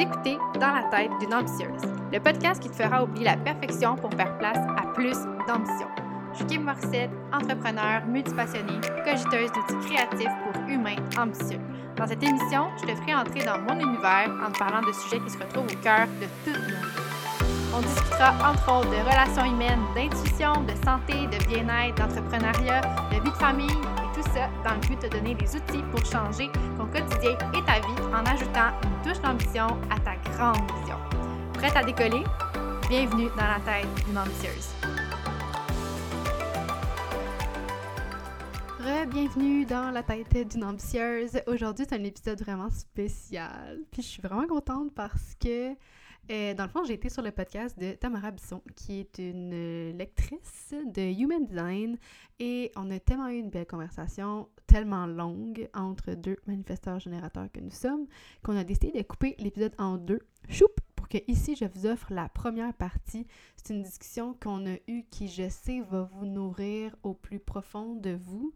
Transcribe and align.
écoutez 0.00 0.38
Dans 0.54 0.72
la 0.72 0.84
tête 0.84 1.10
d'une 1.20 1.34
ambitieuse, 1.34 1.82
le 2.10 2.18
podcast 2.20 2.62
qui 2.62 2.70
te 2.70 2.74
fera 2.74 3.04
oublier 3.04 3.26
la 3.26 3.36
perfection 3.36 3.96
pour 3.96 4.10
faire 4.14 4.38
place 4.38 4.56
à 4.56 4.86
plus 4.94 5.16
d'ambition. 5.46 5.88
Je 6.32 6.38
suis 6.38 6.46
Kim 6.46 6.64
Morissette, 6.64 7.10
entrepreneur, 7.32 8.06
multipassionnée, 8.06 8.80
cogiteuse 9.04 9.50
d'outils 9.52 9.86
créatifs 9.86 10.32
pour 10.44 10.62
humains 10.68 10.96
ambitieux. 11.18 11.60
Dans 11.96 12.06
cette 12.06 12.22
émission, 12.22 12.68
je 12.80 12.86
te 12.86 12.94
ferai 12.96 13.14
entrer 13.14 13.44
dans 13.44 13.60
mon 13.60 13.78
univers 13.78 14.30
en 14.46 14.50
te 14.50 14.58
parlant 14.58 14.80
de 14.80 14.92
sujets 14.92 15.20
qui 15.20 15.30
se 15.30 15.38
retrouvent 15.38 15.66
au 15.66 15.82
cœur 15.82 16.06
de 16.06 16.26
toute 16.50 16.62
nos 16.62 16.66
vies. 16.66 17.76
On 17.76 17.80
discutera 17.80 18.32
entre 18.50 18.78
autres 18.78 18.90
de 18.90 18.96
relations 18.96 19.44
humaines, 19.44 19.82
d'intuition, 19.94 20.52
de 20.62 20.74
santé, 20.82 21.26
de 21.26 21.44
bien-être, 21.46 21.94
d'entrepreneuriat, 21.96 22.80
de 23.10 23.22
vie 23.22 23.30
de 23.30 23.36
famille 23.36 23.99
tout 24.22 24.30
ça 24.34 24.50
dans 24.64 24.74
le 24.74 24.80
but 24.80 25.00
de 25.02 25.08
te 25.08 25.14
donner 25.14 25.34
les 25.34 25.56
outils 25.56 25.82
pour 25.90 26.04
changer 26.04 26.50
ton 26.76 26.86
quotidien 26.86 27.38
et 27.54 27.64
ta 27.64 27.80
vie 27.80 28.02
en 28.12 28.24
ajoutant 28.26 28.70
une 28.82 29.02
touche 29.02 29.20
d'ambition 29.22 29.66
à 29.90 29.98
ta 30.00 30.16
grande 30.30 30.70
vision. 30.78 30.96
Prête 31.54 31.74
à 31.74 31.82
décoller? 31.82 32.24
Bienvenue 32.88 33.28
dans 33.30 33.46
la 33.46 33.60
tête 33.60 33.88
d'une 34.04 34.18
ambitieuse. 34.18 34.68
Re-bienvenue 38.80 39.64
dans 39.64 39.90
la 39.90 40.02
tête 40.02 40.48
d'une 40.50 40.64
ambitieuse. 40.64 41.40
Aujourd'hui, 41.46 41.86
c'est 41.88 41.96
un 41.96 42.04
épisode 42.04 42.42
vraiment 42.42 42.68
spécial. 42.68 43.78
Puis 43.90 44.02
je 44.02 44.08
suis 44.08 44.22
vraiment 44.22 44.46
contente 44.46 44.92
parce 44.94 45.34
que 45.40 45.74
euh, 46.30 46.54
dans 46.54 46.64
le 46.64 46.70
fond, 46.70 46.84
j'ai 46.84 46.94
été 46.94 47.08
sur 47.08 47.22
le 47.22 47.32
podcast 47.32 47.78
de 47.78 47.92
Tamara 47.92 48.30
Bisson, 48.30 48.62
qui 48.76 49.00
est 49.00 49.18
une 49.18 49.52
euh, 49.52 49.92
lectrice 49.92 50.74
de 50.86 51.02
Human 51.20 51.44
Design, 51.44 51.98
et 52.38 52.70
on 52.76 52.90
a 52.90 53.00
tellement 53.00 53.28
eu 53.28 53.38
une 53.38 53.50
belle 53.50 53.66
conversation, 53.66 54.48
tellement 54.70 55.06
longue, 55.06 55.68
entre 55.74 56.14
deux 56.14 56.36
manifesteurs 56.46 57.00
générateurs 57.00 57.50
que 57.52 57.58
nous 57.58 57.72
sommes, 57.72 58.06
qu'on 58.44 58.56
a 58.56 58.62
décidé 58.62 58.92
de 58.92 59.02
couper 59.02 59.34
l'épisode 59.40 59.74
en 59.78 59.96
deux. 59.96 60.20
Choup! 60.48 60.70
Pour 60.94 61.08
que 61.08 61.18
ici, 61.26 61.56
je 61.56 61.64
vous 61.64 61.86
offre 61.86 62.12
la 62.12 62.28
première 62.28 62.72
partie. 62.72 63.26
C'est 63.56 63.74
une 63.74 63.82
discussion 63.82 64.32
qu'on 64.40 64.64
a 64.66 64.76
eue 64.86 65.02
qui, 65.10 65.26
je 65.26 65.48
sais, 65.48 65.80
va 65.90 66.02
vous 66.12 66.24
nourrir 66.24 66.94
au 67.02 67.14
plus 67.14 67.40
profond 67.40 67.96
de 67.96 68.10
vous. 68.10 68.54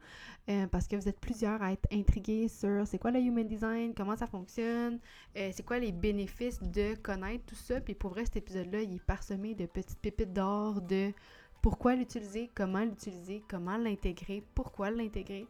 Euh, 0.49 0.69
parce 0.69 0.87
que 0.87 0.95
vous 0.95 1.09
êtes 1.09 1.19
plusieurs 1.19 1.61
à 1.61 1.73
être 1.73 1.89
intrigués 1.91 2.47
sur 2.47 2.87
c'est 2.87 2.99
quoi 2.99 3.11
le 3.11 3.19
human 3.19 3.49
design, 3.49 3.93
comment 3.93 4.17
ça 4.17 4.29
fonctionne, 4.29 5.01
euh, 5.37 5.51
c'est 5.53 5.65
quoi 5.65 5.81
les 5.81 5.91
bénéfices 5.91 6.63
de 6.63 6.95
connaître 6.95 7.45
tout 7.47 7.57
ça. 7.57 7.81
Puis 7.81 7.95
pour 7.95 8.11
vrai, 8.11 8.25
cet 8.25 8.37
épisode-là, 8.37 8.83
il 8.83 8.95
est 8.95 9.03
parsemé 9.03 9.57
de 9.57 9.67
petites 9.67 9.99
pépites 9.99 10.33
d'or 10.33 10.81
de 10.81 11.13
pourquoi 11.61 11.97
l'utiliser, 11.97 12.51
comment 12.55 12.85
l'utiliser, 12.85 13.43
comment 13.49 13.79
l'intégrer, 13.79 14.45
pourquoi 14.55 14.93
l'intégrer. 14.93 15.49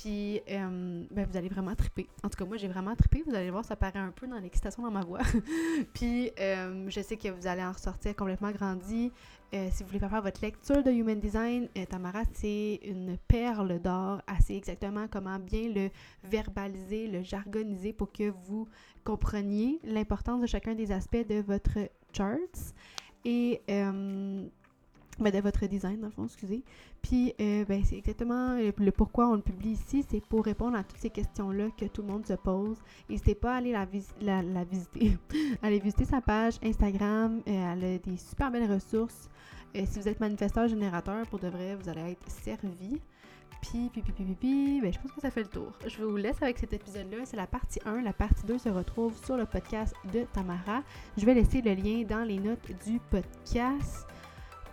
Puis, 0.00 0.40
euh, 0.48 1.04
ben, 1.10 1.26
vous 1.30 1.36
allez 1.36 1.48
vraiment 1.48 1.74
triper. 1.74 2.08
En 2.22 2.28
tout 2.28 2.38
cas, 2.38 2.44
moi, 2.44 2.56
j'ai 2.56 2.68
vraiment 2.68 2.94
trippé. 2.96 3.22
Vous 3.26 3.34
allez 3.34 3.50
voir, 3.50 3.64
ça 3.64 3.76
paraît 3.76 3.98
un 3.98 4.12
peu 4.12 4.26
dans 4.26 4.38
l'excitation 4.38 4.82
dans 4.82 4.90
ma 4.90 5.02
voix. 5.02 5.20
puis, 5.94 6.30
je 6.38 7.00
sais 7.00 7.16
que 7.16 7.28
vous 7.28 7.46
allez 7.46 7.62
en 7.62 7.72
ressortir 7.72 8.16
complètement 8.16 8.50
grandi. 8.50 9.12
Euh, 9.52 9.68
si 9.72 9.82
vous 9.82 9.88
voulez 9.88 9.98
faire 9.98 10.22
votre 10.22 10.40
lecture 10.42 10.82
de 10.82 10.92
Human 10.92 11.18
Design, 11.18 11.68
euh, 11.76 11.84
Tamara, 11.84 12.22
c'est 12.34 12.78
une 12.84 13.18
perle 13.26 13.80
d'or. 13.80 14.22
assez 14.28 14.54
exactement 14.54 15.08
comment 15.08 15.40
bien 15.40 15.68
le 15.68 15.90
verbaliser, 16.22 17.08
le 17.08 17.22
jargoniser 17.22 17.92
pour 17.92 18.12
que 18.12 18.30
vous 18.44 18.68
compreniez 19.02 19.80
l'importance 19.82 20.40
de 20.40 20.46
chacun 20.46 20.74
des 20.74 20.92
aspects 20.92 21.26
de 21.28 21.40
votre 21.40 21.78
charts 22.12 22.74
et 23.24 23.60
euh, 23.68 24.46
ben, 25.22 25.32
de 25.32 25.40
votre 25.40 25.66
design, 25.66 26.00
dans 26.00 26.06
le 26.06 26.12
fond, 26.12 26.24
excusez. 26.24 26.62
Puis, 27.02 27.34
ben, 27.38 27.82
c'est 27.84 27.96
exactement 27.96 28.56
le, 28.56 28.90
pourquoi 28.90 29.28
on 29.28 29.34
le 29.34 29.42
publie 29.42 29.72
ici, 29.72 30.04
c'est 30.08 30.20
pour 30.20 30.44
répondre 30.44 30.76
à 30.76 30.84
toutes 30.84 30.98
ces 30.98 31.10
questions-là 31.10 31.68
que 31.78 31.86
tout 31.86 32.02
le 32.02 32.08
monde 32.08 32.26
se 32.26 32.34
pose. 32.34 32.78
N'hésitez 33.08 33.34
pas 33.34 33.54
à 33.54 33.56
aller 33.56 33.72
la, 33.72 33.84
visiter. 34.64 35.16
Allez 35.62 35.78
visiter 35.78 36.04
sa 36.04 36.20
page 36.20 36.54
Instagram. 36.62 37.40
elle 37.46 37.84
a 37.84 37.98
des 37.98 38.16
super 38.16 38.50
belles 38.50 38.70
ressources. 38.70 39.28
Et 39.74 39.86
si 39.86 40.00
vous 40.00 40.08
êtes 40.08 40.20
manifesteur 40.20 40.66
générateur, 40.68 41.26
pour 41.28 41.38
de 41.38 41.48
vrai, 41.48 41.76
vous 41.76 41.88
allez 41.88 42.12
être 42.12 42.28
servi. 42.28 43.00
Puis, 43.62 43.90
puis, 43.92 44.02
puis, 44.02 44.80
ben, 44.80 44.92
je 44.92 44.98
pense 44.98 45.12
que 45.12 45.20
ça 45.20 45.30
fait 45.30 45.42
le 45.42 45.48
tour. 45.48 45.72
Je 45.86 46.02
vous 46.02 46.16
laisse 46.16 46.42
avec 46.42 46.58
cet 46.58 46.72
épisode-là. 46.72 47.18
C'est 47.24 47.36
la 47.36 47.46
partie 47.46 47.80
1. 47.84 48.02
La 48.02 48.12
partie 48.12 48.44
2 48.46 48.58
se 48.58 48.68
retrouve 48.68 49.14
sur 49.24 49.36
le 49.36 49.46
podcast 49.46 49.94
de 50.12 50.24
Tamara. 50.32 50.82
Je 51.16 51.26
vais 51.26 51.34
laisser 51.34 51.60
le 51.60 51.74
lien 51.74 52.02
dans 52.02 52.24
les 52.24 52.38
notes 52.38 52.70
du 52.86 52.98
podcast. 53.10 54.09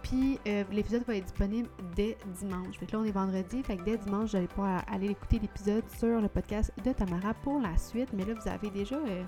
Puis 0.08 0.40
euh, 0.48 0.64
l'épisode 0.72 1.04
va 1.06 1.16
être 1.16 1.26
disponible 1.26 1.70
dès 1.96 2.18
dimanche. 2.40 2.80
Là, 2.80 3.00
on 3.00 3.04
est 3.04 3.12
vendredi. 3.12 3.62
Fait 3.64 3.76
que 3.76 3.84
dès 3.84 3.98
dimanche, 3.98 4.32
j'allais 4.32 4.48
pouvoir 4.48 4.84
aller 4.90 5.08
écouter 5.08 5.40
l'épisode 5.40 5.84
sur 5.98 6.22
le 6.22 6.30
podcast 6.30 6.72
de 6.86 6.94
Tamara 6.94 7.34
pour 7.34 7.60
la 7.60 7.78
suite. 7.78 8.10
Mais 8.14 8.24
là, 8.24 8.34
vous 8.34 8.50
avez 8.50 8.70
déjà 8.70 8.96
euh, 8.96 9.24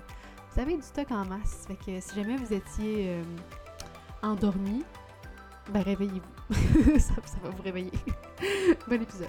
vous 0.54 0.60
avez 0.60 0.76
du 0.76 0.82
stock 0.82 1.10
en 1.10 1.26
masse. 1.26 1.66
Fait 1.66 1.76
que 1.76 2.00
si 2.00 2.14
jamais 2.14 2.36
vous 2.36 2.52
étiez 2.52 3.10
euh, 3.10 3.22
endormi, 4.22 4.82
ben 5.70 5.82
réveillez-vous. 5.82 6.98
ça, 6.98 7.12
va 7.42 7.50
vous 7.50 7.62
réveiller. 7.62 7.92
bon 8.88 9.02
épisode. 9.02 9.28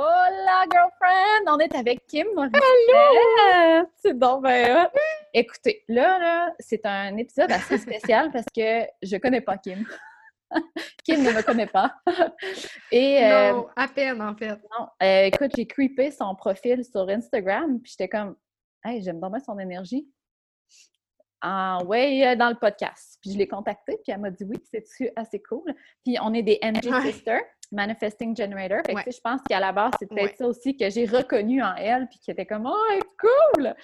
Hola 0.00 0.64
girlfriend! 0.70 1.48
On 1.48 1.58
est 1.58 1.74
avec 1.74 2.06
Kim. 2.06 2.28
Hello! 2.38 3.84
C'est 3.96 4.16
donc 4.16 4.44
ben 4.44 4.88
Écoutez, 5.34 5.82
là, 5.88 6.20
là, 6.20 6.54
c'est 6.60 6.86
un 6.86 7.16
épisode 7.16 7.50
assez 7.50 7.78
spécial 7.78 8.30
parce 8.30 8.46
que 8.54 8.86
je 9.02 9.16
connais 9.16 9.40
pas 9.40 9.58
Kim. 9.58 9.84
Kim 11.04 11.24
ne 11.24 11.32
me 11.32 11.42
connaît 11.42 11.66
pas. 11.66 11.96
Et, 12.92 13.24
euh, 13.24 13.54
non, 13.54 13.66
à 13.74 13.88
peine 13.88 14.22
en 14.22 14.36
fait. 14.36 14.50
Non, 14.78 14.86
euh, 15.02 15.24
écoute, 15.24 15.50
j'ai 15.56 15.66
creepé 15.66 16.12
son 16.12 16.32
profil 16.36 16.84
sur 16.84 17.08
Instagram, 17.08 17.80
puis 17.80 17.90
j'étais 17.90 18.08
comme, 18.08 18.36
hey, 18.84 19.02
j'aime 19.02 19.18
bien 19.18 19.40
son 19.44 19.58
énergie 19.58 20.08
ah 21.40 21.78
ouais, 21.84 22.26
euh, 22.26 22.36
dans 22.36 22.48
le 22.48 22.56
podcast. 22.56 23.18
Puis 23.22 23.32
je 23.32 23.38
l'ai 23.38 23.48
contactée, 23.48 23.98
puis 24.02 24.12
elle 24.12 24.20
m'a 24.20 24.30
dit 24.30 24.44
oui, 24.44 24.56
c'est 24.70 25.12
assez 25.16 25.40
cool? 25.40 25.74
Puis 26.04 26.16
on 26.20 26.34
est 26.34 26.42
des 26.42 26.58
MG 26.62 26.92
Sisters, 27.02 27.42
Manifesting 27.70 28.36
Generator. 28.36 28.78
Fait 28.84 28.94
que, 28.94 29.10
je 29.10 29.20
pense 29.20 29.40
qu'à 29.48 29.60
la 29.60 29.72
base, 29.72 29.92
c'est 29.98 30.08
peut-être 30.08 30.36
ça 30.36 30.46
aussi 30.46 30.76
que 30.76 30.88
j'ai 30.90 31.06
reconnu 31.06 31.62
en 31.62 31.74
elle, 31.76 32.08
puis 32.08 32.18
qui 32.18 32.30
était 32.30 32.46
comme 32.46 32.66
Oh, 32.66 32.98
cool! 33.20 33.74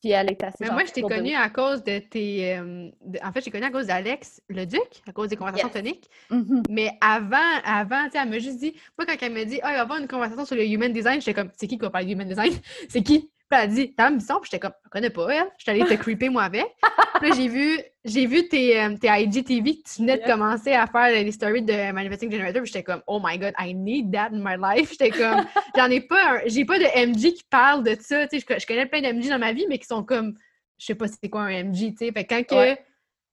Puis 0.00 0.10
elle 0.10 0.30
est 0.30 0.42
assez. 0.42 0.56
Mais 0.60 0.70
moi, 0.70 0.84
je 0.84 0.92
t'ai 0.92 1.02
connue 1.02 1.34
à 1.34 1.48
cause 1.50 1.84
de 1.84 1.98
tes. 1.98 2.56
Euh, 2.56 2.90
en 3.22 3.32
fait, 3.32 3.42
j'ai 3.42 3.50
connu 3.50 3.64
à 3.64 3.70
cause 3.70 3.86
d'Alex 3.86 4.42
le 4.48 4.64
Duc, 4.64 5.02
à 5.08 5.12
cause 5.12 5.28
des 5.28 5.36
conversations 5.36 5.68
toniques. 5.68 6.08
Mm-hmm. 6.30 6.62
Mais 6.70 6.90
avant, 7.00 7.36
avant, 7.64 8.04
tu 8.06 8.12
sais, 8.12 8.18
elle 8.22 8.30
m'a 8.30 8.38
juste 8.38 8.58
dit, 8.58 8.74
moi, 8.98 9.06
quand 9.06 9.14
elle 9.20 9.32
m'a 9.32 9.44
dit, 9.44 9.60
ah, 9.62 9.70
il 9.70 9.72
va 9.72 9.78
y 9.78 9.80
avoir 9.80 9.98
une 10.00 10.08
conversation 10.08 10.44
sur 10.44 10.56
le 10.56 10.66
human 10.66 10.92
design, 10.92 11.20
j'étais 11.20 11.34
comme, 11.34 11.50
c'est 11.56 11.66
qui 11.66 11.76
qui 11.76 11.82
va 11.82 11.90
parler 11.90 12.06
du 12.06 12.12
human 12.12 12.28
design? 12.28 12.52
c'est 12.88 13.02
qui? 13.02 13.30
Elle 13.54 13.60
a 13.60 13.66
dit, 13.66 13.94
t'as 13.94 14.10
ambition? 14.10 14.40
Puis 14.40 14.50
j'étais 14.50 14.60
comme, 14.60 14.74
je 14.84 14.90
connais 14.90 15.10
pas 15.10 15.28
elle. 15.30 15.46
Je 15.58 15.62
suis 15.62 15.70
allée 15.70 15.84
te 15.84 16.00
creeper 16.00 16.28
moi 16.28 16.42
avec. 16.44 16.66
puis 17.20 17.28
là, 17.28 17.36
j'ai 17.36 17.48
vu, 17.48 17.80
j'ai 18.04 18.26
vu 18.26 18.48
tes, 18.48 18.80
euh, 18.80 18.96
tes 18.96 19.08
IGTV 19.08 19.76
que 19.76 19.88
tu 19.88 20.00
venais 20.00 20.18
de 20.18 20.24
commencer 20.24 20.72
à 20.72 20.86
faire 20.86 21.10
les 21.10 21.32
stories 21.32 21.62
de 21.62 21.92
Manifesting 21.92 22.30
Generator. 22.30 22.62
Puis 22.62 22.72
j'étais 22.72 22.82
comme, 22.82 23.02
oh 23.06 23.20
my 23.22 23.38
god, 23.38 23.54
I 23.58 23.74
need 23.74 24.12
that 24.12 24.30
in 24.32 24.40
my 24.42 24.56
life. 24.60 24.90
J'étais 24.90 25.10
comme, 25.10 25.44
j'en 25.76 25.90
ai 25.90 26.00
pas, 26.00 26.40
j'ai 26.46 26.64
pas 26.64 26.78
de 26.78 26.84
MG 26.84 27.34
qui 27.34 27.44
parle 27.48 27.84
de 27.84 27.96
ça. 28.00 28.26
Tu 28.26 28.40
sais, 28.40 28.58
je, 28.58 28.66
connais 28.66 28.86
plein 28.86 29.00
d'MG 29.00 29.28
dans 29.28 29.38
ma 29.38 29.52
vie, 29.52 29.66
mais 29.68 29.78
qui 29.78 29.86
sont 29.86 30.02
comme, 30.02 30.34
je 30.78 30.86
sais 30.86 30.94
pas 30.94 31.06
c'est 31.08 31.28
quoi 31.28 31.42
un 31.42 31.64
MG, 31.64 31.92
tu 31.92 31.96
sais. 31.98 32.12
Fait 32.12 32.24
quand 32.24 32.44
que 32.44 32.76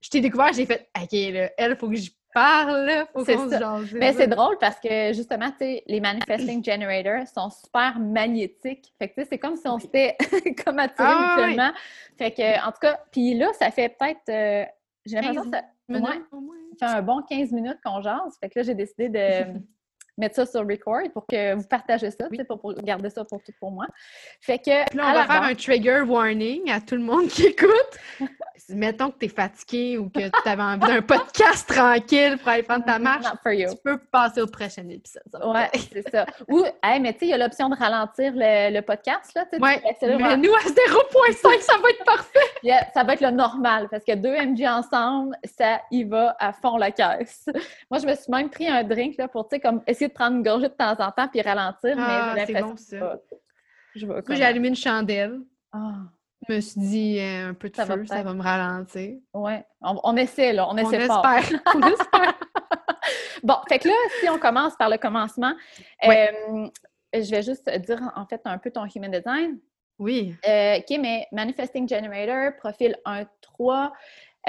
je 0.02 0.10
t'ai 0.10 0.22
découvert, 0.22 0.52
j'ai 0.54 0.66
fait, 0.66 0.90
OK, 0.96 1.12
là, 1.12 1.52
elle, 1.58 1.78
faut 1.78 1.90
que 1.90 1.96
je 1.96 2.10
parle, 2.34 3.06
faut 3.14 3.24
qu'on 3.24 3.50
se 3.50 3.96
Mais 3.96 4.14
c'est 4.14 4.28
drôle 4.28 4.58
parce 4.60 4.80
que 4.80 5.14
justement, 5.14 5.50
tu 5.52 5.58
sais, 5.60 5.84
les 5.88 6.00
manifesting 6.00 6.64
generators 6.66 7.28
sont 7.28 7.50
super 7.50 8.00
magnétiques. 8.00 8.94
Fait 8.98 9.10
que 9.10 9.16
tu 9.16 9.22
sais, 9.22 9.28
c'est 9.32 9.38
comme 9.40 9.56
si 9.56 9.68
on 9.68 9.80
s'était 9.80 10.18
comme 10.66 10.80
attiré 10.80 11.08
ah, 11.10 11.36
mutuellement. 11.36 11.72
Fait 12.18 12.32
que, 12.32 12.68
en 12.68 12.72
tout 12.72 12.80
cas, 12.82 13.00
puis 13.12 13.36
là, 13.36 13.52
ça 13.54 13.72
fait 13.72 13.90
peut-être, 13.90 14.30
euh, 14.30 14.66
j'ai 15.06 15.16
l'impression 15.18 15.44
que 15.44 15.58
ça, 15.58 15.64
fait 16.80 16.86
un 16.86 17.02
bon 17.02 17.22
15 17.30 17.52
minutes 17.52 17.80
qu'on 17.84 18.02
jase. 18.02 18.38
Fait 18.40 18.50
que 18.50 18.60
là, 18.60 18.64
j'ai 18.64 18.76
décidé 18.76 19.10
de 19.10 19.60
mettre 20.22 20.36
ça 20.36 20.46
sur 20.46 20.62
record 20.62 21.02
pour 21.14 21.26
que 21.26 21.56
vous 21.56 21.64
partagez 21.64 22.12
ça, 22.12 22.28
pour, 22.48 22.60
pour, 22.60 22.74
garder 22.76 23.10
ça 23.10 23.26
pour 23.26 23.42
tout 23.44 23.52
pour 23.60 23.72
moi. 23.72 23.88
Fait 24.40 24.60
que. 24.60 24.96
là, 24.96 25.10
on 25.10 25.14
va 25.14 25.26
faire 25.26 25.44
un 25.44 25.56
trigger 25.56 26.02
warning 26.02 26.72
à 26.72 26.80
tout 26.80 26.96
le 26.96 27.02
monde 27.02 27.28
qui 27.28 27.48
écoute. 27.48 27.70
Mettons 28.70 29.10
que 29.12 29.18
tu 29.20 29.26
es 29.26 29.30
fatigué 29.30 29.98
ou 29.98 30.10
que 30.10 30.30
tu 30.30 30.50
avais 30.50 30.62
envie 30.62 30.88
d'un 30.88 31.02
podcast 31.02 31.68
tranquille 31.76 32.38
pour 32.38 32.50
aller 32.50 32.64
prendre 32.64 32.86
ta 32.86 33.00
marche. 33.00 33.26
Tu 33.46 33.66
peux 33.84 33.98
passer 33.98 34.42
au 34.42 34.48
prochain 34.48 34.88
épisode. 34.88 35.24
Ouais, 35.44 35.70
c'est 35.92 36.10
ça. 36.10 36.26
Ou, 36.48 36.64
hey, 36.84 37.00
mais 37.00 37.14
tu 37.14 37.20
sais, 37.20 37.26
il 37.26 37.30
y 37.30 37.34
a 37.34 37.38
l'option 37.38 37.70
de 37.70 37.76
ralentir 37.76 38.32
le, 38.36 38.82
podcast. 38.82 39.32
Là, 39.36 39.46
ouais, 39.52 39.82
mais 40.02 40.38
nous, 40.38 40.54
à 40.54 40.60
0.5, 40.60 41.62
ça 41.62 41.74
va 41.78 41.90
être 41.90 42.06
parfait. 42.06 42.40
ça 42.94 43.04
va 43.04 43.14
être 43.14 43.22
le 43.22 43.32
normal 43.32 43.88
parce 43.90 44.04
que 44.04 44.16
deux 44.16 44.36
MG 44.36 44.68
ensemble, 44.68 45.36
ça 45.44 45.82
y 45.92 46.04
va 46.04 46.36
à 46.40 46.54
fond 46.54 46.78
la 46.78 46.92
caisse. 46.92 47.46
Moi, 47.90 48.00
je 48.00 48.08
me 48.08 48.16
suis 48.16 48.32
même 48.32 48.50
pris 48.50 48.68
un 48.68 48.84
drink 48.84 49.18
là, 49.18 49.28
pour, 49.28 49.48
tu 49.48 49.56
sais, 49.56 49.60
comme 49.60 49.82
essayer 49.88 50.10
de 50.12 50.16
prendre 50.16 50.38
une 50.38 50.44
gorgée 50.44 50.70
de 50.70 50.74
temps 50.74 50.96
en 51.00 51.12
temps 51.12 51.28
puis 51.28 51.42
ralentir. 51.42 51.96
Ah, 51.98 52.34
mais 52.36 52.46
c'est 52.46 52.62
bon, 52.62 52.76
ça. 52.78 53.20
Moi, 53.96 54.22
j'ai 54.30 54.44
allumé 54.44 54.70
une 54.70 54.76
chandelle. 54.76 55.40
Ah. 55.72 55.96
Je 56.48 56.54
me 56.56 56.60
suis 56.60 56.82
dit, 56.82 57.20
euh, 57.20 57.50
un 57.50 57.54
peu 57.54 57.70
de 57.70 57.76
feu, 57.76 58.06
ça 58.06 58.24
va 58.24 58.34
me 58.34 58.42
ralentir. 58.42 59.18
Oui, 59.34 59.54
on, 59.82 60.18
essaie, 60.18 60.54
là. 60.54 60.68
On, 60.70 60.76
essaie 60.78 61.06
fort. 61.06 61.24
on 61.76 61.82
espère. 61.82 62.40
bon, 63.44 63.56
fait 63.70 63.80
que 63.80 63.88
là, 63.88 63.94
si 64.20 64.30
on 64.30 64.40
commence 64.40 64.76
par 64.76 64.90
le 64.90 64.98
commencement, 64.98 65.54
euh, 66.04 66.68
je 67.14 67.30
vais 67.30 67.44
juste 67.44 67.70
dire, 67.70 68.12
en 68.16 68.26
fait, 68.26 68.42
un 68.46 68.58
peu 68.58 68.72
ton 68.72 68.86
human 68.86 69.12
design. 69.12 69.60
Oui. 70.00 70.36
Euh, 70.48 70.78
OK, 70.78 70.98
mais 71.00 71.28
Manifesting 71.32 71.88
Generator, 71.88 72.58
profil 72.58 72.98
1-3, 73.06 73.92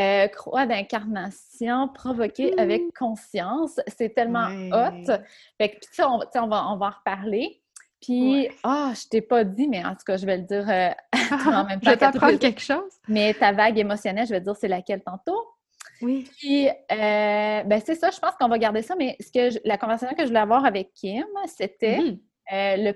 euh, 0.01 0.29
croix 0.29 0.67
d'incarnation 0.67 1.89
provoquée 1.89 2.59
avec 2.59 2.83
conscience. 2.99 3.81
C'est 3.89 4.15
tellement 4.15 4.49
hot. 4.73 5.13
Fait 5.59 5.71
que, 5.71 5.77
puis 5.81 6.03
on, 6.03 6.21
on, 6.35 6.49
va, 6.49 6.67
on 6.71 6.77
va 6.77 6.87
en 6.87 6.91
reparler. 6.91 7.63
Puis, 8.03 8.49
ah, 8.65 8.89
oh, 8.91 8.95
je 8.95 9.09
t'ai 9.09 9.21
pas 9.21 9.45
dit, 9.45 9.69
mais 9.69 9.85
en 9.85 9.93
tout 9.93 10.05
cas, 10.05 10.17
je 10.17 10.27
vais 10.27 10.37
le 10.37 10.43
dire 10.43 10.69
euh, 10.69 10.91
en 11.47 11.65
même 11.65 11.81
temps. 11.81 11.85
je 11.85 11.91
vais 11.91 11.97
t'apprendre 11.97 12.39
quelque 12.39 12.61
chose. 12.61 12.91
Mais 13.07 13.33
ta 13.33 13.53
vague 13.53 13.79
émotionnelle, 13.79 14.27
je 14.27 14.33
vais 14.33 14.41
te 14.41 14.45
dire 14.45 14.57
c'est 14.57 14.69
laquelle 14.69 15.03
tantôt? 15.03 15.41
Oui. 16.01 16.29
Puis, 16.39 16.69
euh, 16.69 16.73
ben 16.91 17.81
c'est 17.85 17.95
ça, 17.95 18.11
je 18.11 18.19
pense 18.19 18.33
qu'on 18.41 18.49
va 18.49 18.59
garder 18.59 18.83
ça, 18.83 18.97
mais 18.97 19.17
ce 19.21 19.31
que 19.31 19.57
la 19.65 19.79
conversation 19.79 20.17
que 20.17 20.25
je 20.25 20.29
voulais 20.29 20.41
avoir 20.41 20.65
avec 20.65 20.93
Kim, 20.95 21.25
c'était 21.47 22.01
euh, 22.53 22.77
le 22.77 22.93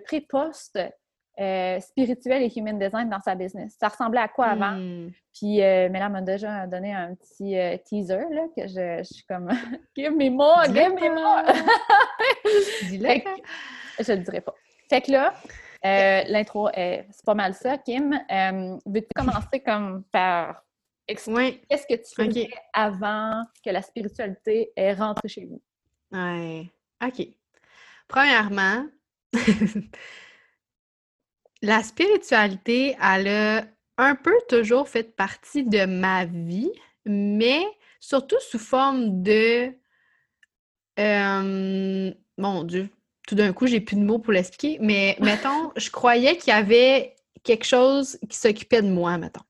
pré-post 1.37 1.89
spirituel 1.89 2.43
et 2.43 2.53
human 2.57 2.79
design 2.79 3.09
dans 3.09 3.21
sa 3.21 3.35
business. 3.35 3.77
Ça 3.79 3.89
ressemblait 3.89 4.21
à 4.21 4.29
quoi 4.29 4.47
avant? 4.47 4.73
Mm. 4.73 5.13
Puis, 5.35 5.63
euh, 5.63 5.89
mais 5.91 5.99
là, 5.99 6.09
m'a 6.09 6.23
déjà 6.23 6.67
donné 6.67 6.95
un 6.95 7.15
petit 7.15 7.57
teaser, 7.85 8.25
là, 8.31 8.47
que 8.57 8.67
je, 8.67 9.03
suis 9.05 9.25
comme 9.27 9.51
«Give 9.97 10.13
me 10.13 10.31
more! 10.31 10.65
Give 10.65 10.95
me 10.95 11.15
more!»! 11.15 11.45
Je 13.99 14.13
le 14.13 14.19
dirai 14.19 14.41
pas. 14.41 14.55
Fait 14.89 15.01
que 15.01 15.11
là, 15.11 15.35
euh, 15.85 16.23
l'intro, 16.29 16.69
c'est 16.75 17.25
pas 17.25 17.35
mal 17.35 17.55
ça. 17.55 17.79
Kim, 17.79 18.13
euh, 18.13 18.77
veux-tu 18.87 19.09
commencer 19.15 19.61
comme 19.61 20.05
par 20.11 20.63
expliquer 21.07 21.63
qu'est-ce 21.69 21.87
que 21.87 21.95
tu 21.95 22.15
faisais 22.15 22.51
avant 22.73 23.45
que 23.65 23.71
la 23.71 23.83
spiritualité 23.83 24.73
est 24.77 24.95
rentrée 24.95 25.29
chez 25.29 25.47
vous? 25.47 25.63
Ouais. 26.13 26.71
OK. 27.05 27.29
Premièrement, 28.09 28.87
la 31.67 31.83
spiritualité, 31.83 32.97
elle 33.03 33.29
a 33.29 33.65
un 33.99 34.15
peu 34.15 34.35
toujours 34.49 34.89
fait 34.89 35.17
partie 35.17 35.65
de 35.65 35.85
ma 35.85 36.25
vie, 36.25 36.71
mais 37.05 37.65
surtout 38.01 38.37
sous 38.41 38.59
forme 38.59 39.23
de... 39.23 39.73
Euh, 40.99 42.13
mon 42.39 42.65
Dieu, 42.65 42.89
tout 43.27 43.35
d'un 43.35 43.53
coup, 43.53 43.67
j'ai 43.67 43.81
plus 43.81 43.97
de 43.97 44.03
mots 44.03 44.19
pour 44.19 44.33
l'expliquer, 44.33 44.79
mais 44.81 45.17
mettons, 45.21 45.73
je 45.77 45.91
croyais 45.91 46.37
qu'il 46.37 46.53
y 46.53 46.57
avait 46.57 47.17
quelque 47.43 47.67
chose 47.67 48.19
qui 48.29 48.37
s'occupait 48.37 48.83
de 48.83 48.89
moi, 48.89 49.19
mettons. 49.19 49.43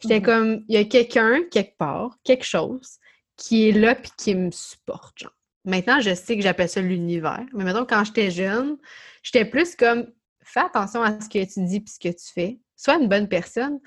J'étais 0.00 0.20
mhm. 0.20 0.24
comme, 0.24 0.64
il 0.68 0.74
y 0.74 0.78
a 0.78 0.84
quelqu'un, 0.84 1.42
quelque 1.50 1.76
part, 1.76 2.18
quelque 2.24 2.44
chose, 2.44 2.98
qui 3.36 3.68
est 3.68 3.72
là 3.72 3.94
puis 3.94 4.10
qui 4.16 4.34
me 4.34 4.50
supporte, 4.50 5.18
genre. 5.18 5.32
Maintenant, 5.66 6.00
je 6.00 6.14
sais 6.14 6.36
que 6.36 6.42
j'appelle 6.42 6.68
ça 6.68 6.82
l'univers, 6.82 7.44
mais 7.54 7.64
mettons, 7.64 7.86
quand 7.86 8.04
j'étais 8.04 8.30
jeune, 8.30 8.76
j'étais 9.22 9.46
plus 9.46 9.74
comme, 9.76 10.06
fais 10.50 10.60
attention 10.60 11.02
à 11.02 11.20
ce 11.20 11.28
que 11.28 11.44
tu 11.44 11.64
dis 11.64 11.80
puis 11.80 11.92
ce 11.92 11.98
que 11.98 12.14
tu 12.14 12.32
fais. 12.32 12.58
Sois 12.76 12.96
une 12.96 13.08
bonne 13.08 13.28
personne, 13.28 13.78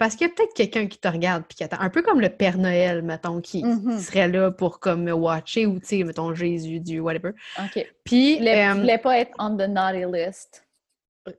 parce 0.00 0.16
qu'il 0.16 0.26
y 0.26 0.30
a 0.30 0.32
peut-être 0.34 0.54
quelqu'un 0.54 0.86
qui 0.86 0.98
te 0.98 1.08
regarde 1.08 1.44
puis 1.46 1.56
qui 1.56 1.64
attend. 1.64 1.76
Un 1.78 1.90
peu 1.90 2.00
comme 2.00 2.22
le 2.22 2.30
Père 2.30 2.56
Noël, 2.56 3.02
mettons, 3.02 3.42
qui, 3.42 3.62
mm-hmm. 3.62 3.98
serait 3.98 4.28
là 4.28 4.50
pour 4.50 4.80
comme 4.80 5.02
me 5.02 5.12
watcher 5.12 5.66
ou, 5.66 5.78
tu 5.78 5.86
sais, 5.86 6.04
mettons, 6.04 6.34
Jésus, 6.34 6.80
Dieu, 6.80 7.00
whatever. 7.00 7.32
OK. 7.58 7.86
Puis... 8.02 8.38
Tu 8.38 8.44
ne 8.44 8.80
voulais 8.80 8.96
pas 8.96 9.18
être 9.18 9.32
on 9.38 9.56
the 9.58 9.68
naughty 9.68 10.04
list. 10.10 10.64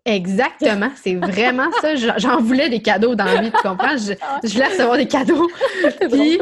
Exactement, 0.06 0.92
c'est 0.96 1.16
vraiment 1.16 1.72
ça. 1.82 1.96
J'en 2.18 2.40
voulais 2.40 2.70
des 2.70 2.84
cadeaux 2.84 3.16
dans 3.16 3.26
la 3.26 3.42
vie, 3.42 3.52
tu 3.52 3.68
comprends? 3.68 3.98
Je, 3.98 4.14
ah. 4.22 4.40
je 4.44 4.54
voulais 4.54 4.68
recevoir 4.68 4.98
des 4.98 5.08
cadeaux. 5.08 5.50
Puis, 6.12 6.40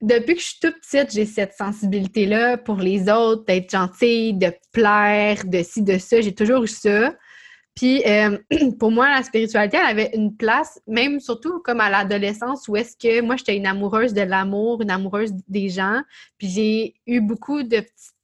depuis 0.00 0.34
que 0.34 0.40
je 0.40 0.46
suis 0.46 0.60
toute 0.60 0.80
petite, 0.80 1.12
j'ai 1.12 1.26
cette 1.26 1.54
sensibilité-là 1.54 2.56
pour 2.58 2.78
les 2.78 3.08
autres, 3.08 3.44
d'être 3.44 3.70
gentille, 3.70 4.34
de 4.34 4.52
plaire, 4.72 5.44
de 5.44 5.62
ci, 5.62 5.82
de 5.82 5.96
ça. 5.98 6.20
J'ai 6.20 6.34
toujours 6.34 6.64
eu 6.64 6.68
ça. 6.68 7.14
Puis 7.76 8.02
euh, 8.06 8.38
pour 8.80 8.90
moi, 8.90 9.08
la 9.14 9.22
spiritualité, 9.22 9.76
elle 9.76 9.98
avait 9.98 10.10
une 10.14 10.34
place, 10.36 10.80
même 10.88 11.20
surtout 11.20 11.60
comme 11.60 11.80
à 11.80 11.90
l'adolescence, 11.90 12.66
où 12.68 12.76
est-ce 12.76 12.96
que 12.96 13.20
moi, 13.20 13.36
j'étais 13.36 13.56
une 13.56 13.66
amoureuse 13.66 14.14
de 14.14 14.22
l'amour, 14.22 14.82
une 14.82 14.90
amoureuse 14.90 15.32
des 15.46 15.68
gens. 15.68 16.02
Puis 16.38 16.48
j'ai 16.48 16.94
eu 17.06 17.20
beaucoup 17.20 17.62
de 17.62 17.80
petites 17.80 18.14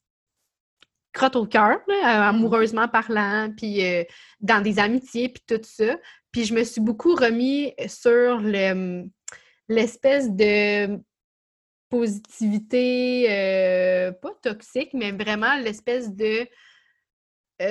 crottes 1.13 1.37
au 1.37 1.47
cœur, 1.47 1.79
euh, 1.91 2.03
amoureusement 2.03 2.89
parlant, 2.89 3.53
puis 3.55 3.85
euh, 3.85 4.03
dans 4.41 4.63
des 4.63 4.79
amitiés, 4.79 5.29
puis 5.29 5.45
tout 5.47 5.61
ça. 5.63 5.99
Puis 6.33 6.47
je 6.47 6.55
me 6.55 6.65
suis 6.65 6.81
beaucoup 6.81 7.15
remis 7.15 7.75
sur 7.87 8.41
le, 8.41 9.05
l'espèce 9.69 10.31
de 10.31 10.99
positivité, 11.91 13.27
pas 14.23 14.33
toxique, 14.43 14.95
mais 14.95 15.13
vraiment 15.13 15.57
l'espèce 15.57 16.11
de... 16.11 16.45
tu 17.59 17.67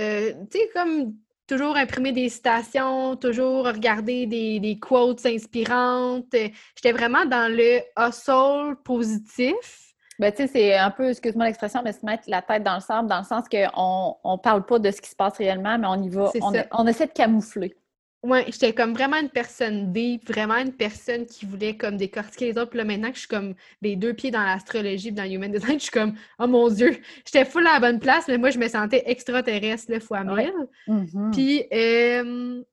sais, 0.52 0.70
comme 0.76 1.16
toujours 1.48 1.76
imprimer 1.76 2.12
des 2.12 2.30
citations, 2.30 3.16
toujours 3.16 3.66
regarder 3.66 4.26
des, 4.26 4.80
quotes 4.80 5.26
inspirantes. 5.26 6.34
J'étais 6.76 6.92
vraiment 6.92 7.26
dans 7.26 7.52
le 7.52 7.82
hustle 7.98 8.76
positif. 8.84 9.92
Ben, 10.20 10.32
tu 10.32 10.44
sais, 10.44 10.48
c'est 10.48 10.78
un 10.78 10.92
peu, 10.92 11.10
excuse-moi 11.10 11.46
l'expression, 11.46 11.82
mais 11.84 11.94
se 11.94 12.06
mettre 12.06 12.26
la 12.28 12.44
tête 12.44 12.64
dans 12.64 12.76
le 12.76 12.82
sable, 12.82 13.10
dans 13.10 13.20
le 13.20 13.24
sens 13.24 13.46
qu'on 13.50 14.34
ne 14.34 14.38
parle 14.38 14.66
pas 14.66 14.78
de 14.78 14.92
ce 14.92 15.02
qui 15.02 15.10
se 15.10 15.16
passe 15.16 15.38
réellement, 15.38 15.80
mais 15.80 15.88
on 15.88 16.04
y 16.04 16.10
va, 16.10 16.32
on, 16.72 16.86
essaie 16.86 17.08
de 17.08 17.12
camoufler. 17.12 17.76
Ouais, 18.24 18.46
j'étais 18.48 18.72
comme 18.72 18.94
vraiment 18.94 19.18
une 19.18 19.32
personne 19.32 19.92
deep, 19.92 20.28
vraiment 20.30 20.58
une 20.58 20.74
personne 20.74 21.26
qui 21.26 21.48
voulait 21.48 21.76
comme 21.76 21.98
décortiquer 21.98 22.52
les 22.52 22.58
autres. 22.60 22.70
Puis 22.70 22.78
là, 22.78 22.86
maintenant 22.86 23.10
que 23.10 23.16
je 23.16 23.22
suis 23.22 23.28
comme 23.28 23.56
les 23.82 23.96
deux 23.96 24.14
pieds 24.14 24.30
dans 24.30 24.44
l'astrologie 24.44 25.12
dans 25.12 25.24
le 25.24 25.32
human 25.32 25.52
design, 25.52 25.74
je 25.80 25.86
suis 25.86 25.92
comme, 25.92 26.14
oh 26.38 26.46
mon 26.46 26.70
Dieu, 26.70 26.98
j'étais 27.26 27.46
full 27.46 27.66
à 27.66 27.74
la 27.74 27.80
bonne 27.80 28.00
place, 28.00 28.28
mais 28.28 28.38
moi, 28.38 28.52
je 28.52 28.60
me 28.60 28.68
sentais 28.68 29.02
extraterrestre, 29.08 29.92
le 29.92 30.00
fois 30.00 30.24
mille. 30.24 30.54
Mm-hmm. 30.88 31.32
Puis, 31.32 31.66
euh, 31.74 32.64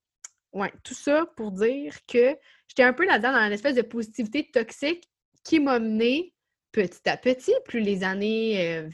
ouais, 0.52 0.72
tout 0.84 0.94
ça 0.94 1.24
pour 1.34 1.52
dire 1.52 1.94
que 2.06 2.36
j'étais 2.68 2.82
un 2.82 2.92
peu 2.92 3.06
là-dedans 3.06 3.32
dans 3.32 3.46
une 3.46 3.52
espèce 3.52 3.74
de 3.74 3.82
positivité 3.82 4.50
toxique 4.52 5.08
qui 5.44 5.60
m'a 5.60 5.78
mené 5.78 6.34
petit 6.72 7.08
à 7.08 7.16
petit, 7.16 7.54
plus 7.64 7.80
les 7.80 8.04
années 8.04 8.76
euh, 8.76 8.88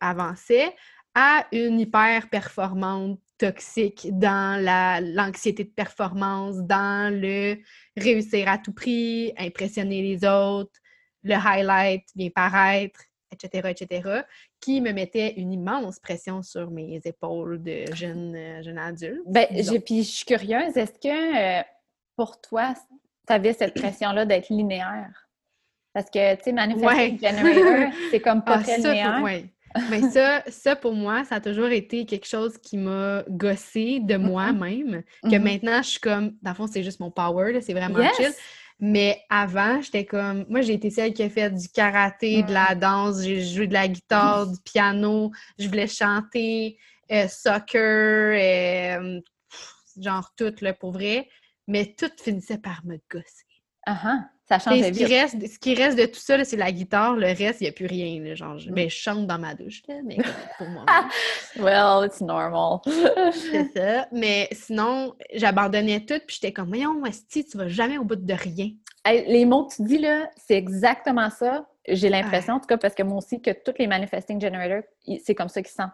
avançaient, 0.00 0.72
à 1.16 1.46
une 1.50 1.80
hyper 1.80 2.28
performante 2.30 3.18
toxique 3.38 4.08
dans 4.12 4.62
l'anxiété 5.14 5.64
de 5.64 5.70
performance, 5.70 6.56
dans 6.58 7.12
le 7.12 7.58
réussir 7.96 8.48
à 8.48 8.58
tout 8.58 8.72
prix, 8.72 9.32
impressionner 9.36 10.02
les 10.02 10.26
autres, 10.26 10.78
le 11.22 11.34
highlight, 11.34 12.04
bien 12.14 12.30
paraître, 12.30 13.00
etc., 13.32 13.68
etc., 13.70 14.22
qui 14.60 14.80
me 14.80 14.92
mettait 14.92 15.34
une 15.36 15.52
immense 15.52 15.98
pression 15.98 16.42
sur 16.42 16.70
mes 16.70 17.00
épaules 17.04 17.62
de 17.62 17.84
jeune, 17.94 18.34
euh, 18.34 18.62
jeune 18.62 18.78
adulte. 18.78 19.22
Ben, 19.26 19.46
puis 19.84 20.02
je 20.02 20.08
suis 20.08 20.24
curieuse, 20.24 20.76
est-ce 20.76 20.92
que 20.92 21.58
euh, 21.58 21.62
pour 22.16 22.40
toi, 22.40 22.74
tu 23.26 23.32
avais 23.32 23.52
cette 23.52 23.74
pression-là 23.80 24.24
d'être 24.24 24.48
linéaire? 24.48 25.28
Parce 25.92 26.10
que, 26.10 26.34
tu 26.36 26.42
sais, 26.44 26.52
Manifesting 26.52 27.18
Generator, 27.18 27.92
c'est 28.10 28.20
comme 28.20 28.44
pas 28.44 28.58
ah, 28.58 28.62
très 28.62 28.76
linéaire. 28.76 29.46
Mais 29.90 30.02
ça, 30.10 30.42
ça, 30.48 30.76
pour 30.76 30.94
moi, 30.94 31.24
ça 31.24 31.36
a 31.36 31.40
toujours 31.40 31.68
été 31.68 32.06
quelque 32.06 32.26
chose 32.26 32.58
qui 32.58 32.76
m'a 32.76 33.22
gossé 33.28 34.00
de 34.00 34.14
mm-hmm. 34.14 34.18
moi-même. 34.18 35.02
Que 35.22 35.28
mm-hmm. 35.28 35.42
maintenant, 35.42 35.82
je 35.82 35.88
suis 35.88 36.00
comme, 36.00 36.32
dans 36.42 36.50
le 36.50 36.56
fond, 36.56 36.66
c'est 36.66 36.82
juste 36.82 37.00
mon 37.00 37.10
power, 37.10 37.60
c'est 37.60 37.74
vraiment 37.74 38.02
chill. 38.14 38.32
Mais 38.78 39.22
avant, 39.30 39.80
j'étais 39.80 40.04
comme, 40.04 40.44
moi, 40.48 40.60
j'ai 40.60 40.74
été 40.74 40.90
celle 40.90 41.14
qui 41.14 41.22
a 41.22 41.30
fait 41.30 41.50
du 41.50 41.68
karaté, 41.68 42.42
de 42.42 42.52
la 42.52 42.74
danse, 42.74 43.22
j'ai 43.22 43.42
joué 43.42 43.66
de 43.66 43.72
la 43.72 43.88
guitare, 43.88 44.46
du 44.46 44.60
piano, 44.62 45.30
je 45.58 45.66
voulais 45.66 45.86
chanter, 45.86 46.76
euh, 47.10 47.26
soccer, 47.26 48.36
euh, 48.38 49.20
genre 49.98 50.30
tout, 50.36 50.54
là, 50.60 50.74
pour 50.74 50.92
vrai. 50.92 51.28
Mais 51.66 51.94
tout 51.98 52.10
finissait 52.22 52.58
par 52.58 52.84
me 52.84 52.98
gosser. 53.10 53.46
Uh 53.88 54.35
ça 54.48 54.60
change 54.60 54.80
ce 54.80 54.90
qui, 54.90 55.04
reste, 55.04 55.46
ce 55.48 55.58
qui 55.58 55.74
reste 55.74 55.98
de 55.98 56.06
tout 56.06 56.20
ça, 56.20 56.42
c'est 56.44 56.56
la 56.56 56.70
guitare. 56.70 57.16
Le 57.16 57.26
reste, 57.26 57.60
il 57.60 57.64
n'y 57.64 57.68
a 57.68 57.72
plus 57.72 57.86
rien. 57.86 58.22
Là, 58.22 58.36
genre, 58.36 58.56
je, 58.58 58.70
ben, 58.70 58.88
je 58.88 58.94
chante 58.94 59.26
dans 59.26 59.40
ma 59.40 59.54
douche, 59.54 59.82
mais 60.04 60.18
pour 60.56 60.68
moi. 60.68 60.84
well, 61.58 62.06
it's 62.06 62.20
normal. 62.20 62.78
c'est 63.32 63.72
ça. 63.76 64.06
Mais 64.12 64.48
sinon, 64.52 65.14
j'abandonnais 65.34 66.00
tout, 66.00 66.20
puis 66.24 66.38
j'étais 66.40 66.52
comme, 66.52 66.68
voyons, 66.68 67.00
Westy, 67.02 67.44
tu 67.44 67.58
vas 67.58 67.66
jamais 67.66 67.98
au 67.98 68.04
bout 68.04 68.14
de 68.14 68.34
rien. 68.34 68.70
les 69.04 69.44
mots 69.44 69.66
que 69.66 69.74
tu 69.74 69.82
dis, 69.82 69.98
là, 69.98 70.30
c'est 70.36 70.56
exactement 70.56 71.28
ça. 71.30 71.66
J'ai 71.88 72.08
l'impression, 72.08 72.54
en 72.54 72.60
tout 72.60 72.66
cas, 72.66 72.76
parce 72.76 72.94
que 72.94 73.02
moi 73.02 73.18
aussi, 73.18 73.42
que 73.42 73.50
tous 73.50 73.74
les 73.80 73.88
manifesting 73.88 74.40
generators, 74.40 74.84
c'est 75.24 75.34
comme 75.34 75.48
ça 75.48 75.60
qu'ils 75.60 75.72
sont. 75.72 75.90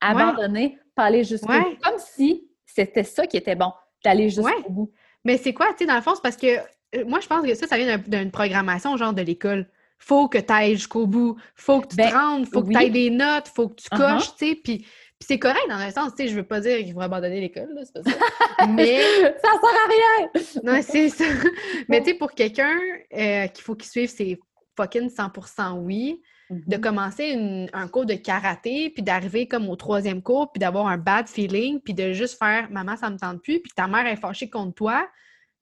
Abandonner, 0.00 0.78
pas 0.94 1.04
aller 1.04 1.24
jusqu'au 1.24 1.52
bout. 1.52 1.76
Comme 1.82 1.98
si 1.98 2.48
c'était 2.64 3.02
ça 3.02 3.26
qui 3.26 3.36
était 3.36 3.56
bon, 3.56 3.72
d'aller 4.04 4.28
jusqu'au 4.28 4.70
bout. 4.70 4.92
Mais 5.24 5.36
c'est 5.36 5.52
quoi, 5.52 5.72
tu 5.72 5.78
sais, 5.78 5.86
dans 5.86 5.96
le 5.96 6.00
fond, 6.00 6.14
c'est 6.14 6.22
parce 6.22 6.36
que 6.36 6.58
moi, 7.06 7.20
je 7.20 7.26
pense 7.26 7.46
que 7.46 7.54
ça, 7.54 7.66
ça 7.66 7.76
vient 7.76 7.98
d'une 7.98 8.30
programmation 8.30 8.96
genre 8.96 9.12
de 9.12 9.22
l'école. 9.22 9.66
Faut 9.98 10.28
que 10.28 10.38
tu 10.38 10.52
ailles 10.52 10.76
jusqu'au 10.76 11.06
bout, 11.06 11.36
faut 11.54 11.80
que 11.80 11.88
tu 11.88 11.96
ben, 11.96 12.08
te 12.08 12.14
rendes, 12.14 12.46
faut 12.46 12.62
que 12.62 12.70
tu 12.70 12.76
ailles 12.76 12.90
des 12.90 13.10
notes, 13.10 13.48
faut 13.48 13.68
que 13.68 13.74
tu 13.74 13.88
uh-huh. 13.88 13.96
coches, 13.96 14.36
tu 14.36 14.50
sais, 14.50 14.54
puis 14.54 14.86
c'est 15.20 15.38
correct 15.38 15.68
dans 15.68 15.74
un 15.74 15.90
sens, 15.90 16.14
tu 16.14 16.22
sais, 16.22 16.28
je 16.28 16.36
veux 16.36 16.44
pas 16.44 16.60
dire 16.60 16.78
qu'il 16.78 16.92
faut 16.92 17.00
abandonner 17.00 17.40
l'école, 17.40 17.68
c'est 17.82 18.02
pas 18.02 18.10
ça. 18.10 18.66
Mais... 18.68 19.02
ça 19.02 19.50
sert 19.50 19.64
à 19.64 19.88
rien! 19.88 20.42
non, 20.62 20.80
c'est 20.82 21.08
ça. 21.08 21.24
Mais 21.88 22.00
tu 22.00 22.10
sais, 22.10 22.14
pour 22.14 22.30
quelqu'un 22.32 22.78
euh, 23.12 23.48
qu'il 23.48 23.64
faut 23.64 23.74
qu'il 23.74 23.90
suive 23.90 24.08
ses 24.08 24.38
fucking 24.76 25.10
100% 25.10 25.80
oui, 25.80 26.22
de 26.50 26.76
Mhm. 26.76 26.80
commencer 26.80 27.68
un 27.72 27.88
cours 27.88 28.06
de 28.06 28.14
karaté, 28.14 28.90
puis 28.90 29.02
d'arriver 29.02 29.48
comme 29.48 29.68
au 29.68 29.76
troisième 29.76 30.22
cours, 30.22 30.52
puis 30.52 30.60
d'avoir 30.60 30.86
un 30.86 30.96
bad 30.96 31.28
feeling, 31.28 31.80
puis 31.80 31.94
de 31.94 32.12
juste 32.12 32.38
faire 32.38 32.68
«Maman, 32.70 32.96
ça 32.96 33.10
me 33.10 33.18
tente 33.18 33.42
plus», 33.42 33.60
puis 33.60 33.72
ta 33.74 33.88
mère 33.88 34.06
est 34.06 34.16
fâchée 34.16 34.48
contre 34.48 34.74
toi, 34.74 35.08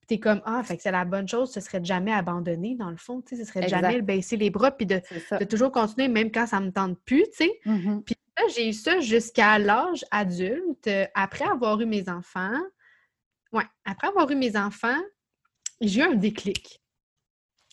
t'es 0.06 0.18
comme 0.18 0.40
«Ah, 0.44 0.62
fait 0.62 0.76
que 0.76 0.82
c'est 0.82 0.92
la 0.92 1.04
bonne 1.04 1.28
chose, 1.28 1.52
ce 1.52 1.60
serait 1.60 1.80
de 1.80 1.86
jamais 1.86 2.12
abandonner, 2.12 2.74
dans 2.76 2.90
le 2.90 2.96
fond, 2.96 3.20
tu 3.22 3.36
sais, 3.36 3.44
ce 3.44 3.48
serait 3.48 3.64
de 3.64 3.68
jamais 3.68 4.00
baisser 4.02 4.36
les 4.36 4.50
bras, 4.50 4.70
puis 4.70 4.86
de, 4.86 5.00
de 5.38 5.44
toujours 5.44 5.72
continuer, 5.72 6.08
même 6.08 6.30
quand 6.30 6.46
ça 6.46 6.60
me 6.60 6.70
tente 6.70 6.98
plus, 7.04 7.24
tu 7.24 7.44
sais. 7.44 7.60
Mhm. 7.64 8.02
Puis 8.04 8.14
là, 8.38 8.44
j'ai 8.54 8.68
eu 8.68 8.72
ça 8.72 9.00
jusqu'à 9.00 9.58
l'âge 9.58 10.04
adulte, 10.10 10.88
après 11.14 11.44
avoir 11.44 11.80
eu 11.80 11.86
mes 11.86 12.08
enfants. 12.08 12.60
Ouais, 13.52 13.64
après 13.84 14.08
avoir 14.08 14.30
eu 14.30 14.36
mes 14.36 14.56
enfants, 14.56 15.00
j'ai 15.80 16.00
eu 16.00 16.04
un 16.04 16.14
déclic. 16.14 16.80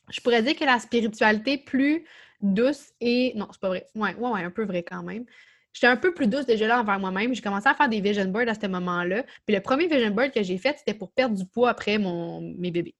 Je 0.09 0.19
pourrais 0.21 0.41
dire 0.41 0.55
que 0.55 0.65
la 0.65 0.79
spiritualité 0.79 1.57
plus 1.57 2.05
douce 2.41 2.91
et... 2.99 3.33
Non, 3.35 3.47
c'est 3.51 3.61
pas 3.61 3.69
vrai. 3.69 3.87
Ouais, 3.95 4.15
ouais, 4.15 4.29
ouais, 4.31 4.43
un 4.43 4.51
peu 4.51 4.65
vrai 4.65 4.83
quand 4.83 5.03
même. 5.03 5.25
J'étais 5.73 5.87
un 5.87 5.97
peu 5.97 6.13
plus 6.13 6.27
douce 6.27 6.45
déjà 6.45 6.67
là 6.67 6.79
envers 6.79 6.99
moi-même. 6.99 7.33
J'ai 7.33 7.41
commencé 7.41 7.67
à 7.67 7.73
faire 7.73 7.89
des 7.89 7.99
vision 7.99 8.25
boards 8.25 8.47
à 8.47 8.53
ce 8.53 8.67
moment-là. 8.67 9.23
Puis 9.45 9.55
le 9.55 9.61
premier 9.61 9.87
vision 9.87 10.11
board 10.11 10.31
que 10.31 10.43
j'ai 10.43 10.57
fait, 10.57 10.75
c'était 10.77 10.93
pour 10.93 11.11
perdre 11.11 11.35
du 11.35 11.45
poids 11.45 11.69
après 11.71 11.97
mon, 11.97 12.41
mes 12.57 12.69
bébés. 12.71 12.95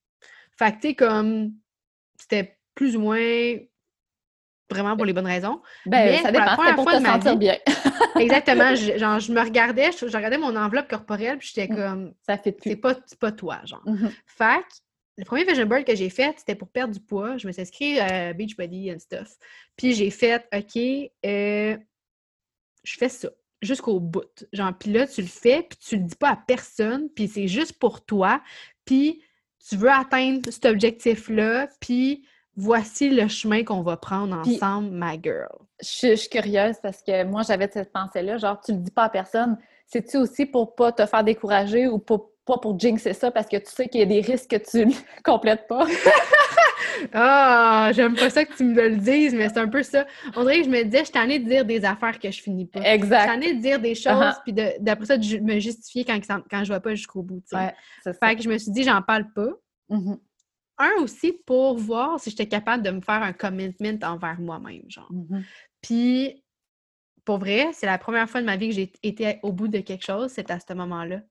Fait 0.58 0.72
que, 0.72 0.76
tu 0.82 0.88
sais, 0.90 0.96
comme... 0.96 1.54
C'était 2.20 2.58
plus 2.76 2.96
ou 2.96 3.02
moins 3.02 3.56
vraiment 4.70 4.96
pour 4.96 5.06
les 5.06 5.14
bonnes 5.14 5.28
raisons. 5.28 5.62
Ben, 5.86 6.06
Mais 6.06 6.18
ça 6.22 6.32
pour 6.32 6.40
la 6.40 6.46
dépend, 6.46 6.56
première 6.56 6.66
c'était 6.72 6.76
pour 6.76 6.84
fois 6.84 6.94
te 6.94 7.00
de 7.00 7.06
sentir 7.06 7.32
vie- 7.34 7.38
bien. 7.38 7.58
Exactement. 8.20 8.76
je, 8.76 8.98
genre, 8.98 9.20
je 9.20 9.32
me 9.32 9.42
regardais, 9.42 9.92
je, 9.92 10.08
je 10.08 10.16
regardais 10.18 10.38
mon 10.38 10.56
enveloppe 10.56 10.88
corporelle, 10.90 11.38
puis 11.38 11.52
j'étais 11.54 11.72
Mm. 11.72 11.76
comme, 11.76 12.14
ça 12.26 12.38
fait 12.38 12.56
c'est 12.64 12.72
plus. 12.72 12.78
pas, 12.82 12.96
c'est 13.06 13.20
pas 13.20 13.32
toi, 13.32 13.60
genre. 13.66 13.82
Mhm. 13.86 14.12
Fait 14.26 14.60
que, 14.62 14.74
le 15.18 15.26
premier 15.26 15.44
vision 15.44 15.66
board 15.68 15.84
que 15.84 15.96
j'ai 15.96 16.10
fait, 16.10 16.34
c'était 16.38 16.56
pour 16.56 16.70
perdre 16.70 16.94
du 16.94 17.00
poids. 17.00 17.38
Je 17.38 17.46
me 17.46 17.52
suis 17.52 17.62
inscrite 17.62 18.00
à 18.00 18.34
Beachbody 18.34 18.92
and 18.92 19.00
stuff. 19.00 19.36
Puis 19.78 19.94
j'ai 19.94 20.10
fait, 20.10 20.44
OK, 20.56 21.12
euh, 21.26 21.78
je 22.84 22.98
fais 22.98 23.10
ça 23.10 23.30
jusqu'au 23.62 24.00
bout. 24.00 24.46
Genre, 24.52 24.74
puis 24.78 24.92
là, 24.92 25.08
tu 25.08 25.22
le 25.22 25.28
fais, 25.28 25.64
puis 25.64 25.78
tu 25.80 25.96
le 25.98 26.04
dis 26.04 26.16
pas 26.16 26.32
à 26.32 26.36
personne, 26.36 27.10
puis 27.10 27.28
c'est 27.30 27.48
juste 27.48 27.80
pour 27.80 28.04
toi. 28.06 28.42
Puis 28.86 29.24
tu 29.70 29.78
veux 29.78 29.90
atteindre 29.90 30.52
cet 30.52 30.66
objectif-là, 30.66 31.68
puis 31.80 32.26
voici 32.58 33.10
le 33.10 33.28
chemin 33.30 33.64
qu'on 33.64 33.82
va 33.82 33.96
prendre 33.98 34.36
ensemble, 34.38 34.92
ma 34.92 35.14
girl. 35.14 35.48
Je, 35.82 35.88
suis- 35.88 36.10
je 36.12 36.16
suis 36.16 36.30
curieuse 36.30 36.76
parce 36.84 37.02
que 37.02 37.24
moi, 37.24 37.42
j'avais 37.44 37.70
cette 37.72 37.92
pensée-là, 37.94 38.38
genre, 38.38 38.60
tu 38.60 38.74
le 38.74 38.80
dis 38.80 38.92
pas 38.92 39.04
à 39.06 39.10
personne. 39.10 39.58
C'est-tu 39.88 40.18
aussi 40.18 40.46
pour 40.46 40.76
pas 40.76 40.92
te 40.92 41.06
faire 41.06 41.24
décourager 41.24 41.88
ou 41.88 42.00
pour, 42.00 42.32
pas 42.46 42.58
pour 42.58 42.80
jinxer 42.80 43.14
ça 43.14 43.32
parce 43.32 43.48
que 43.48 43.58
tu 43.58 43.72
sais 43.72 43.88
qu'il 43.88 44.00
y 44.00 44.04
a 44.04 44.06
des 44.08 44.22
risques 44.22 44.50
que 44.52 44.56
tu 44.58 44.86
ne 44.86 44.94
complètes 45.24 45.68
pas? 45.68 45.86
Ah, 47.12 47.90
j'aime 47.94 48.16
pas 48.16 48.30
ça 48.30 48.46
que 48.46 48.56
tu 48.56 48.64
me 48.64 48.90
le 48.90 48.96
dises, 48.98 49.34
mais 49.34 49.50
c'est 49.50 49.58
un 49.58 49.68
peu 49.68 49.84
ça. 49.84 50.06
On 50.36 50.44
dirait 50.44 50.60
que 50.60 50.66
je 50.66 50.70
me 50.70 50.84
disais, 50.84 51.00
je 51.00 51.04
suis 51.06 51.12
tannée 51.14 51.40
de 51.40 51.50
dire 51.50 51.66
des 51.66 51.84
affaires 51.84 52.18
que 52.20 52.32
je 52.32 52.42
finis 52.42 52.66
pas. 52.66 52.80
Je 52.80 52.86
suis 52.86 52.94
Exact. 52.94 53.26
tannée 53.26 53.54
de 53.56 53.60
dire 53.62 53.80
des 53.80 53.96
choses, 53.96 54.14
Uh-huh. 54.14 54.42
puis 54.44 54.54
de- 54.54 54.74
d'après 54.80 55.06
ça, 55.08 55.18
de 55.18 55.40
me 55.40 55.60
justifier 55.60 56.06
quand, 56.06 56.20
quand 56.50 56.64
je 56.64 56.72
vais 56.72 56.80
pas 56.80 56.96
jusqu'au 56.96 57.22
bout. 57.22 57.42
tu 57.42 57.48
sais. 57.50 57.56
Ouais, 57.58 57.74
ça. 58.04 58.14
Fait 58.14 58.36
que 58.36 58.44
je 58.44 58.50
me 58.50 58.58
suis 58.58 58.72
dit, 58.72 58.84
j'en 58.84 59.02
parle 59.02 59.32
pas. 59.34 59.50
Mhm. 59.90 60.18
Un 60.78 60.92
aussi 61.02 61.34
pour 61.46 61.78
voir 61.78 62.20
si 62.20 62.30
j'étais 62.30 62.48
capable 62.48 62.84
de 62.84 62.92
me 62.92 63.02
faire 63.02 63.22
un 63.22 63.34
commitment 63.34 63.98
envers 64.04 64.40
moi-même, 64.40 64.84
genre. 64.88 65.12
Mhm. 65.12 65.44
Puis, 65.82 66.44
pour 67.26 67.38
vrai, 67.40 67.70
c'est 67.74 67.86
la 67.86 67.98
première 67.98 68.30
fois 68.30 68.40
de 68.42 68.46
ma 68.46 68.56
vie 68.56 68.70
que 68.70 68.76
j'ai 68.76 68.92
été 69.04 69.40
au 69.44 69.52
bout 69.52 69.68
de 69.68 69.80
quelque 69.80 70.06
chose, 70.06 70.32
c'est 70.32 70.50
à 70.52 70.60
ce 70.60 70.74
moment-là. 70.74 71.22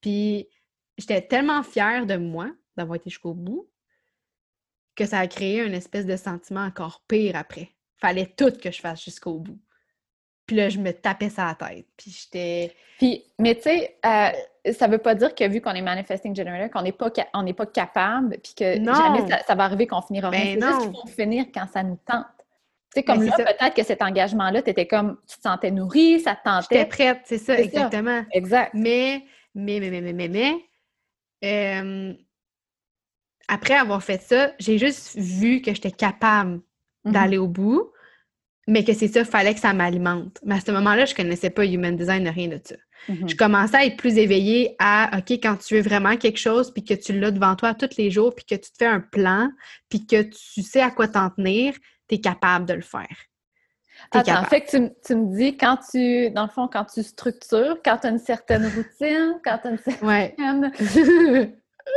Puis, 0.00 0.48
j'étais 0.98 1.22
tellement 1.22 1.62
fière 1.62 2.04
de 2.06 2.16
moi 2.16 2.50
d'avoir 2.76 2.96
été 2.96 3.08
jusqu'au 3.10 3.34
bout 3.34 3.68
que 4.96 5.06
ça 5.06 5.20
a 5.20 5.26
créé 5.28 5.62
une 5.64 5.74
espèce 5.74 6.06
de 6.06 6.16
sentiment 6.16 6.62
encore 6.64 7.02
pire 7.08 7.36
après. 7.36 7.70
Fallait 8.00 8.26
tout 8.36 8.52
que 8.52 8.70
je 8.70 8.80
fasse 8.80 9.04
jusqu'au 9.04 9.38
bout. 9.38 9.58
Puis 10.46 10.56
là, 10.56 10.68
je 10.70 10.78
me 10.78 10.92
tapais 10.92 11.28
ça 11.28 11.44
à 11.44 11.56
la 11.60 11.68
tête. 11.68 11.86
Puis 11.96 12.10
j'étais... 12.10 12.74
Puis, 12.98 13.22
mais 13.38 13.54
tu 13.54 13.62
sais, 13.62 13.98
euh, 14.04 14.72
ça 14.72 14.88
veut 14.88 14.98
pas 14.98 15.14
dire 15.14 15.34
que 15.34 15.46
vu 15.48 15.60
qu'on 15.60 15.72
est 15.72 15.82
manifesting 15.82 16.34
generator, 16.34 16.70
qu'on 16.70 16.82
n'est 16.82 16.92
pas, 16.92 17.10
on 17.34 17.52
pas 17.52 17.66
capable, 17.66 18.38
puis 18.42 18.54
que 18.56 18.78
Non. 18.78 18.94
jamais 18.94 19.28
ça, 19.28 19.42
ça 19.46 19.54
va 19.54 19.64
arriver 19.64 19.86
qu'on 19.86 20.00
finira 20.02 20.30
rien. 20.30 20.56
Ben 20.56 20.60
C'est 20.60 20.66
juste 20.68 20.80
qu'il 20.80 21.00
faut 21.00 21.06
finir 21.08 21.44
quand 21.54 21.66
ça 21.72 21.82
nous 21.82 21.98
tente. 22.04 22.24
Tu 22.92 23.00
sais, 23.00 23.02
comme 23.04 23.18
Ben, 23.20 23.26
là, 23.26 23.36
peut-être 23.36 23.74
que 23.74 23.84
cet 23.84 24.00
engagement-là, 24.02 24.62
tu 24.62 24.70
étais 24.70 24.86
comme, 24.86 25.18
tu 25.28 25.36
te 25.36 25.42
sentais 25.42 25.70
nourri, 25.70 26.18
ça 26.20 26.34
te 26.34 26.40
J'étais 26.62 26.84
tentait. 26.84 26.86
prête, 26.86 27.20
c'est 27.24 27.38
ça, 27.38 27.54
C'est 27.54 27.62
ça. 27.62 27.68
exactement. 27.68 28.24
Exact. 28.32 28.70
Mais, 28.74 29.24
mais, 29.54 29.78
mais, 29.80 29.90
mais, 29.90 30.00
mais, 30.00 30.12
mais, 30.14 30.28
mais, 30.28 30.54
euh, 31.44 32.12
après 33.48 33.74
avoir 33.74 34.02
fait 34.02 34.20
ça, 34.22 34.52
j'ai 34.58 34.78
juste 34.78 35.16
vu 35.16 35.62
que 35.62 35.72
j'étais 35.74 35.90
capable 35.90 36.60
Mhm. 37.04 37.12
d'aller 37.12 37.38
au 37.38 37.46
bout, 37.48 37.92
mais 38.66 38.84
que 38.84 38.92
c'est 38.92 39.08
ça, 39.08 39.24
fallait 39.24 39.54
que 39.54 39.60
ça 39.60 39.72
m'alimente. 39.72 40.38
Mais 40.44 40.56
à 40.56 40.60
ce 40.60 40.70
moment-là, 40.72 41.06
je 41.06 41.14
connaissais 41.14 41.48
pas 41.50 41.64
Human 41.64 41.96
Design, 41.96 42.28
rien 42.28 42.48
de 42.48 42.60
ça. 42.62 42.74
Mhm. 43.08 43.28
Je 43.28 43.36
commençais 43.36 43.76
à 43.76 43.86
être 43.86 43.96
plus 43.96 44.18
éveillée 44.18 44.74
à, 44.78 45.16
OK, 45.16 45.30
quand 45.42 45.56
tu 45.56 45.74
veux 45.74 45.80
vraiment 45.80 46.16
quelque 46.16 46.38
chose, 46.38 46.72
puis 46.72 46.84
que 46.84 46.94
tu 46.94 47.18
l'as 47.18 47.30
devant 47.30 47.56
toi 47.56 47.72
tous 47.74 47.96
les 47.96 48.10
jours, 48.10 48.34
puis 48.34 48.44
que 48.44 48.56
tu 48.56 48.70
te 48.70 48.76
fais 48.78 48.86
un 48.86 49.00
plan, 49.00 49.50
puis 49.88 50.06
que 50.06 50.22
tu 50.22 50.62
sais 50.62 50.82
à 50.82 50.90
quoi 50.90 51.08
t'en 51.08 51.30
tenir, 51.30 51.74
tu 52.08 52.16
es 52.16 52.20
capable 52.20 52.66
de 52.66 52.74
le 52.74 52.82
faire. 52.82 53.16
Attends, 54.12 54.44
fait 54.44 54.62
que 54.62 54.70
tu, 54.70 54.90
tu 55.04 55.14
me 55.14 55.36
dis, 55.36 55.56
quand 55.56 55.76
tu, 55.90 56.30
dans 56.30 56.42
le 56.44 56.48
fond, 56.48 56.68
quand 56.72 56.84
tu 56.84 57.02
structures, 57.02 57.78
quand 57.84 57.98
tu 57.98 58.06
as 58.06 58.10
une 58.10 58.18
certaine 58.18 58.64
routine, 58.64 59.38
quand 59.44 59.58
tu 59.58 59.68
as 59.68 59.70
une 59.70 59.78
Ouais. 60.06 60.34
certaine 60.38 61.52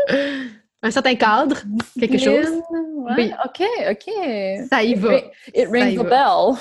un 0.83 0.89
certain 0.91 1.15
cadre, 1.15 1.57
quelque 1.99 2.17
chose. 2.17 2.47
ouais, 2.71 3.13
Oui. 3.17 3.33
OK, 3.45 3.61
OK. 3.91 4.13
Ça 4.69 4.83
y 4.83 4.95
va. 4.95 5.17
It 5.53 5.67
rings 5.69 5.99
a 5.99 6.03
bell. 6.03 6.57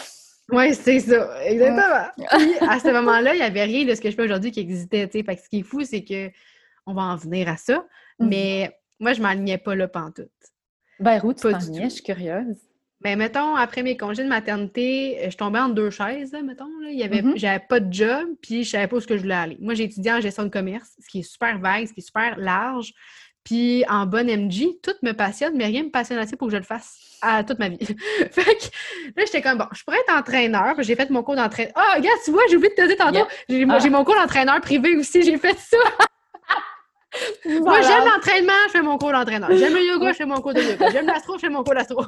Oui, 0.52 0.74
c'est 0.74 0.98
ça, 1.00 1.42
exactement. 1.44 2.06
Puis 2.16 2.68
à 2.68 2.78
ce 2.80 2.92
moment-là, 2.92 3.34
il 3.34 3.38
n'y 3.38 3.44
avait 3.44 3.64
rien 3.64 3.84
de 3.86 3.94
ce 3.94 4.00
que 4.00 4.10
je 4.10 4.16
fais 4.16 4.22
aujourd'hui 4.24 4.50
qui 4.50 4.60
existait. 4.60 5.06
tu 5.08 5.18
sais. 5.18 5.24
Fait 5.24 5.36
que 5.36 5.42
ce 5.42 5.48
qui 5.48 5.60
est 5.60 5.62
fou, 5.62 5.82
c'est 5.84 6.02
que 6.04 6.28
on 6.86 6.92
va 6.94 7.02
en 7.02 7.16
venir 7.16 7.48
à 7.48 7.56
ça. 7.56 7.84
Mhm. 8.18 8.28
Mais 8.28 8.76
moi, 8.98 9.12
je 9.12 9.22
m'alignais 9.22 9.58
pas 9.58 9.74
là 9.76 9.86
pantoute. 9.88 10.28
Ben, 10.98 11.20
où 11.24 11.32
tu 11.32 11.42
Pas 11.42 11.52
du 11.52 11.66
t'enlignais? 11.66 11.82
tout. 11.84 11.88
Je 11.90 11.94
suis 11.94 12.02
curieuse. 12.02 12.56
Mais 13.02 13.16
mettons, 13.16 13.54
après 13.56 13.82
mes 13.82 13.96
congés 13.96 14.24
de 14.24 14.28
maternité, 14.28 15.18
euh, 15.24 15.30
je 15.30 15.36
tombais 15.36 15.58
entre 15.58 15.74
deux 15.74 15.90
chaises, 15.90 16.32
là, 16.32 16.42
mettons. 16.42 16.68
Là. 16.82 16.90
Il 16.90 16.98
y 16.98 17.02
avait, 17.02 17.22
Mhm. 17.22 17.32
J'avais 17.36 17.64
pas 17.66 17.80
de 17.80 17.90
job, 17.92 18.28
puis 18.42 18.64
je 18.64 18.70
savais 18.70 18.88
pas 18.88 18.96
où 18.96 19.00
je 19.00 19.14
voulais 19.14 19.34
aller. 19.34 19.56
Moi, 19.60 19.72
j'ai 19.74 19.84
étudié 19.84 20.12
en 20.12 20.20
gestion 20.20 20.42
de 20.44 20.48
commerce, 20.50 20.90
ce 21.02 21.08
qui 21.08 21.20
est 21.20 21.22
super 21.22 21.58
vague, 21.58 21.86
ce 21.86 21.92
qui 21.94 22.00
est 22.00 22.04
super 22.04 22.36
large. 22.38 22.92
Puis 23.42 23.84
en 23.88 24.04
bonne 24.04 24.28
MG, 24.28 24.78
tout 24.82 24.92
me 25.02 25.12
passionne, 25.12 25.54
mais 25.56 25.64
rien 25.64 25.82
me 25.84 25.88
passionne 25.90 26.18
assez 26.18 26.36
pour 26.36 26.48
que 26.48 26.52
je 26.52 26.58
le 26.58 26.62
fasse 26.62 26.98
à 27.22 27.42
toute 27.42 27.58
ma 27.58 27.70
vie. 27.70 27.78
fait 28.32 28.44
que 28.44 28.64
là, 29.16 29.24
j'étais 29.24 29.40
comme, 29.40 29.56
bon, 29.56 29.64
je 29.72 29.82
pourrais 29.82 29.96
être 30.06 30.14
entraîneur. 30.14 30.74
J'ai 30.80 30.94
fait 30.94 31.08
mon 31.08 31.22
cours 31.22 31.36
d'entraîneur. 31.36 31.72
Ah, 31.74 31.94
regarde, 31.96 32.18
tu 32.22 32.32
vois, 32.32 32.42
j'ai 32.50 32.56
oublié 32.56 32.74
de 32.76 32.82
te 32.82 32.86
dire 32.86 32.96
tantôt. 32.98 33.14
Yeah. 33.14 33.28
J'ai 33.48 33.66
Ah. 33.70 33.78
j'ai 33.78 33.88
mon 33.88 34.04
cours 34.04 34.14
d'entraîneur 34.16 34.60
privé 34.60 34.94
aussi, 34.96 35.22
j'ai 35.22 35.38
fait 35.38 35.56
ça. 35.58 35.78
Moi, 37.44 37.80
j'aime 37.82 38.04
l'entraînement, 38.04 38.52
je 38.66 38.70
fais 38.72 38.82
mon 38.82 38.96
cours 38.98 39.12
d'entraîneur. 39.12 39.50
J'aime 39.52 39.74
le 39.74 39.82
yoga, 39.84 40.12
je 40.12 40.16
fais 40.18 40.26
mon 40.26 40.40
cours 40.40 40.54
de 40.54 40.60
yoga. 40.62 40.90
J'aime 40.90 41.06
l'astro, 41.06 41.34
je 41.34 41.40
fais 41.40 41.48
mon 41.48 41.64
cours 41.64 41.74
d'astro. 41.74 42.04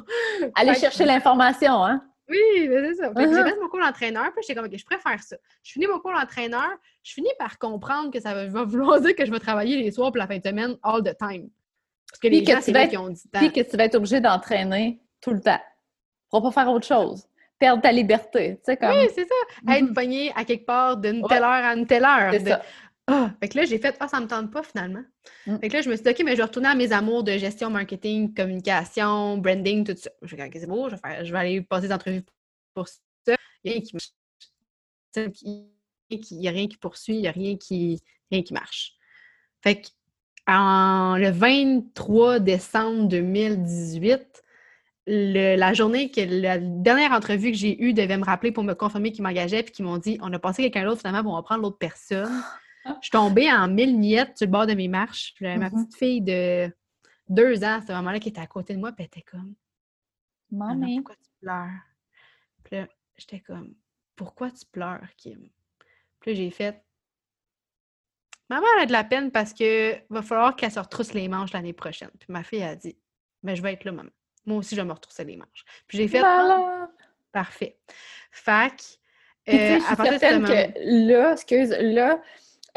Aller 0.55 0.73
chercher 0.75 1.05
l'information, 1.05 1.83
hein? 1.83 2.01
Oui, 2.29 2.37
c'est 2.69 2.93
ça. 2.95 3.09
Que 3.09 3.13
Uh-huh. 3.19 3.35
J'ai 3.35 3.51
fait 3.51 3.59
mon 3.59 3.67
cours 3.67 3.81
d'entraîneur, 3.81 4.25
puis 4.33 4.41
j'étais 4.41 4.55
comme, 4.55 4.65
OK, 4.65 4.77
je 4.77 4.85
préfère 4.85 5.21
ça. 5.21 5.35
Je 5.61 5.71
finis 5.73 5.87
mon 5.87 5.99
cours 5.99 6.13
d'entraîneur, 6.13 6.69
je 7.03 7.13
finis 7.13 7.29
par 7.37 7.57
comprendre 7.59 8.11
que 8.11 8.19
ça 8.21 8.33
va, 8.47 8.63
vouloir 8.63 9.01
dire 9.01 9.15
que 9.15 9.25
je 9.25 9.31
vais 9.31 9.39
travailler 9.39 9.77
les 9.83 9.91
soirs 9.91 10.09
pour 10.11 10.17
la 10.19 10.27
fin 10.27 10.37
de 10.37 10.43
semaine 10.43 10.77
all 10.83 11.01
the 11.03 11.15
time. 11.17 11.49
Parce 12.09 12.19
que 12.21 12.27
Puis 12.27 12.39
les 12.39 12.43
que 12.45 12.51
gens, 12.53 12.61
c'est 12.61 12.71
être- 12.71 12.89
qui 12.91 12.97
ont 12.97 13.09
du 13.09 13.21
temps. 13.29 13.39
Puis 13.39 13.51
que 13.51 13.59
tu 13.69 13.75
vas 13.75 13.83
être 13.85 13.95
obligé 13.95 14.21
d'entraîner 14.21 15.01
tout 15.19 15.31
le 15.31 15.41
temps. 15.41 15.59
Pourras 16.29 16.49
pas 16.49 16.61
faire 16.63 16.71
autre 16.71 16.87
chose. 16.87 17.27
Perdre 17.59 17.81
ta 17.81 17.91
liberté. 17.91 18.55
Tu 18.57 18.61
sais, 18.65 18.77
comme. 18.77 18.89
Oui, 18.91 19.07
c'est 19.13 19.25
ça. 19.27 19.73
Être 19.75 19.83
Mhm. 19.89 19.93
pogné 19.93 20.31
à 20.35 20.43
quelque 20.43 20.65
part 20.65 20.97
d'une 20.97 21.21
Ouais. 21.21 21.29
telle 21.29 21.43
heure 21.43 21.49
à 21.51 21.73
une 21.75 21.85
telle 21.85 22.03
heure. 22.03 22.31
C'est 22.31 22.39
de- 22.43 22.49
ça. 22.49 22.61
Ah! 23.07 23.33
Fait 23.41 23.49
que 23.49 23.57
là, 23.57 23.65
j'ai 23.65 23.79
fait, 23.79 23.95
ah, 23.99 24.07
ça 24.07 24.19
me 24.21 24.27
tente 24.27 24.51
pas 24.51 24.63
finalement. 24.63 25.03
Mm. 25.45 25.57
Fait 25.59 25.67
que 25.67 25.73
là, 25.73 25.81
je 25.81 25.89
me 25.89 25.95
suis 25.95 26.03
dit, 26.03 26.09
OK, 26.11 26.21
mais 26.23 26.31
je 26.31 26.37
vais 26.37 26.43
retourner 26.43 26.69
à 26.69 26.75
mes 26.75 26.91
amours 26.93 27.23
de 27.23 27.37
gestion, 27.37 27.69
marketing, 27.69 28.33
communication, 28.33 29.37
branding, 29.37 29.83
tout 29.85 29.95
ça. 29.97 30.09
Je 30.21 30.35
vais 30.35 30.45
OK, 30.45 30.51
c'est 30.53 30.67
beau, 30.67 30.89
je 30.89 30.95
vais, 30.95 31.01
faire- 31.01 31.25
je 31.25 31.31
vais 31.31 31.39
aller 31.39 31.61
passer 31.61 31.87
des 31.87 31.93
entrevues 31.93 32.23
pour 32.73 32.87
ça. 32.87 33.01
Il 33.63 33.71
n'y 33.71 33.71
a 33.71 33.73
rien 33.73 33.81
qui 33.81 33.93
marche. 33.95 34.11
Il 36.09 36.37
n'y 36.39 36.47
a 36.47 36.51
rien 36.51 36.67
qui 36.67 36.77
poursuit, 36.77 37.15
il 37.15 37.21
n'y 37.21 37.27
a 37.27 37.31
rien 37.31 37.57
qui, 37.57 38.01
rien 38.31 38.41
qui 38.41 38.53
marche. 38.53 38.93
Fait 39.61 39.81
que, 39.81 39.87
en, 40.47 41.15
le 41.17 41.29
23 41.29 42.39
décembre 42.39 43.07
2018, 43.07 44.43
le- 45.07 45.55
la 45.55 45.73
journée 45.73 46.11
que 46.11 46.21
la 46.21 46.57
dernière 46.57 47.11
entrevue 47.11 47.51
que 47.51 47.57
j'ai 47.57 47.81
eue 47.83 47.93
devait 47.93 48.17
me 48.17 48.23
rappeler 48.25 48.51
pour 48.51 48.63
me 48.63 48.73
confirmer 48.73 49.11
qu'ils 49.11 49.23
m'engageaient, 49.23 49.63
puis 49.63 49.73
qu'ils 49.73 49.85
m'ont 49.85 49.97
dit 49.97 50.17
on 50.21 50.31
a 50.33 50.39
passé 50.39 50.61
quelqu'un 50.63 50.85
d'autre 50.85 51.01
finalement, 51.01 51.31
on 51.31 51.35
va 51.35 51.43
prendre 51.43 51.61
l'autre 51.63 51.77
personne. 51.77 52.31
Je 52.85 52.91
suis 53.01 53.11
tombée 53.11 53.51
en 53.51 53.67
mille 53.67 53.97
miettes 53.97 54.37
sur 54.37 54.45
le 54.47 54.51
bord 54.51 54.67
de 54.67 54.73
mes 54.73 54.87
marches. 54.87 55.33
Puis, 55.35 55.45
j'avais 55.45 55.57
ma 55.57 55.69
Mhm. 55.69 55.85
petite 55.85 55.97
fille 55.97 56.21
de 56.21 56.71
deux 57.29 57.63
ans 57.63 57.77
à 57.77 57.81
ce 57.81 57.91
moment-là 57.93 58.19
qui 58.19 58.29
était 58.29 58.41
à 58.41 58.47
côté 58.47 58.73
de 58.73 58.79
moi, 58.79 58.91
puis 58.91 59.03
elle 59.03 59.05
était 59.07 59.21
comme 59.21 59.53
Maman, 60.51 60.85
pourquoi 60.97 61.15
tu 61.15 61.29
pleures? 61.41 61.81
Puis 62.63 62.75
là, 62.77 62.87
j'étais 63.17 63.39
comme 63.39 63.73
Pourquoi 64.15 64.51
tu 64.51 64.65
pleures, 64.65 65.07
Kim? 65.17 65.49
Puis 66.19 66.31
là, 66.31 66.37
j'ai 66.37 66.51
fait 66.51 66.83
Maman, 68.49 68.67
elle 68.77 68.83
a 68.83 68.85
de 68.85 68.91
la 68.91 69.03
peine 69.03 69.31
parce 69.31 69.53
que 69.53 69.95
va 70.09 70.21
falloir 70.21 70.55
qu'elle 70.55 70.71
se 70.71 70.79
retrousse 70.79 71.13
les 71.13 71.27
manches 71.27 71.53
l'année 71.53 71.73
prochaine. 71.73 72.11
Puis 72.19 72.27
ma 72.29 72.43
fille 72.43 72.61
a 72.61 72.75
dit 72.75 72.95
Ben, 73.41 73.55
je 73.55 73.61
vais 73.61 73.73
être 73.73 73.85
là, 73.85 73.91
maman. 73.91 74.11
Moi 74.45 74.57
aussi, 74.57 74.75
je 74.75 74.81
vais 74.81 74.87
me 74.87 74.93
retrousser 74.93 75.23
les 75.23 75.37
manches. 75.37 75.65
Puis 75.87 75.97
j'ai 75.97 76.07
fait 76.07 76.21
Ah. 76.23 76.89
Parfait. 77.31 77.79
Fac. 78.29 78.79
Euh, 79.49 79.79
à 79.89 79.95
partir 79.95 80.13
de 80.13 80.45
que 80.47 81.07
là, 81.09 81.33
excuse, 81.33 81.69
là, 81.79 82.21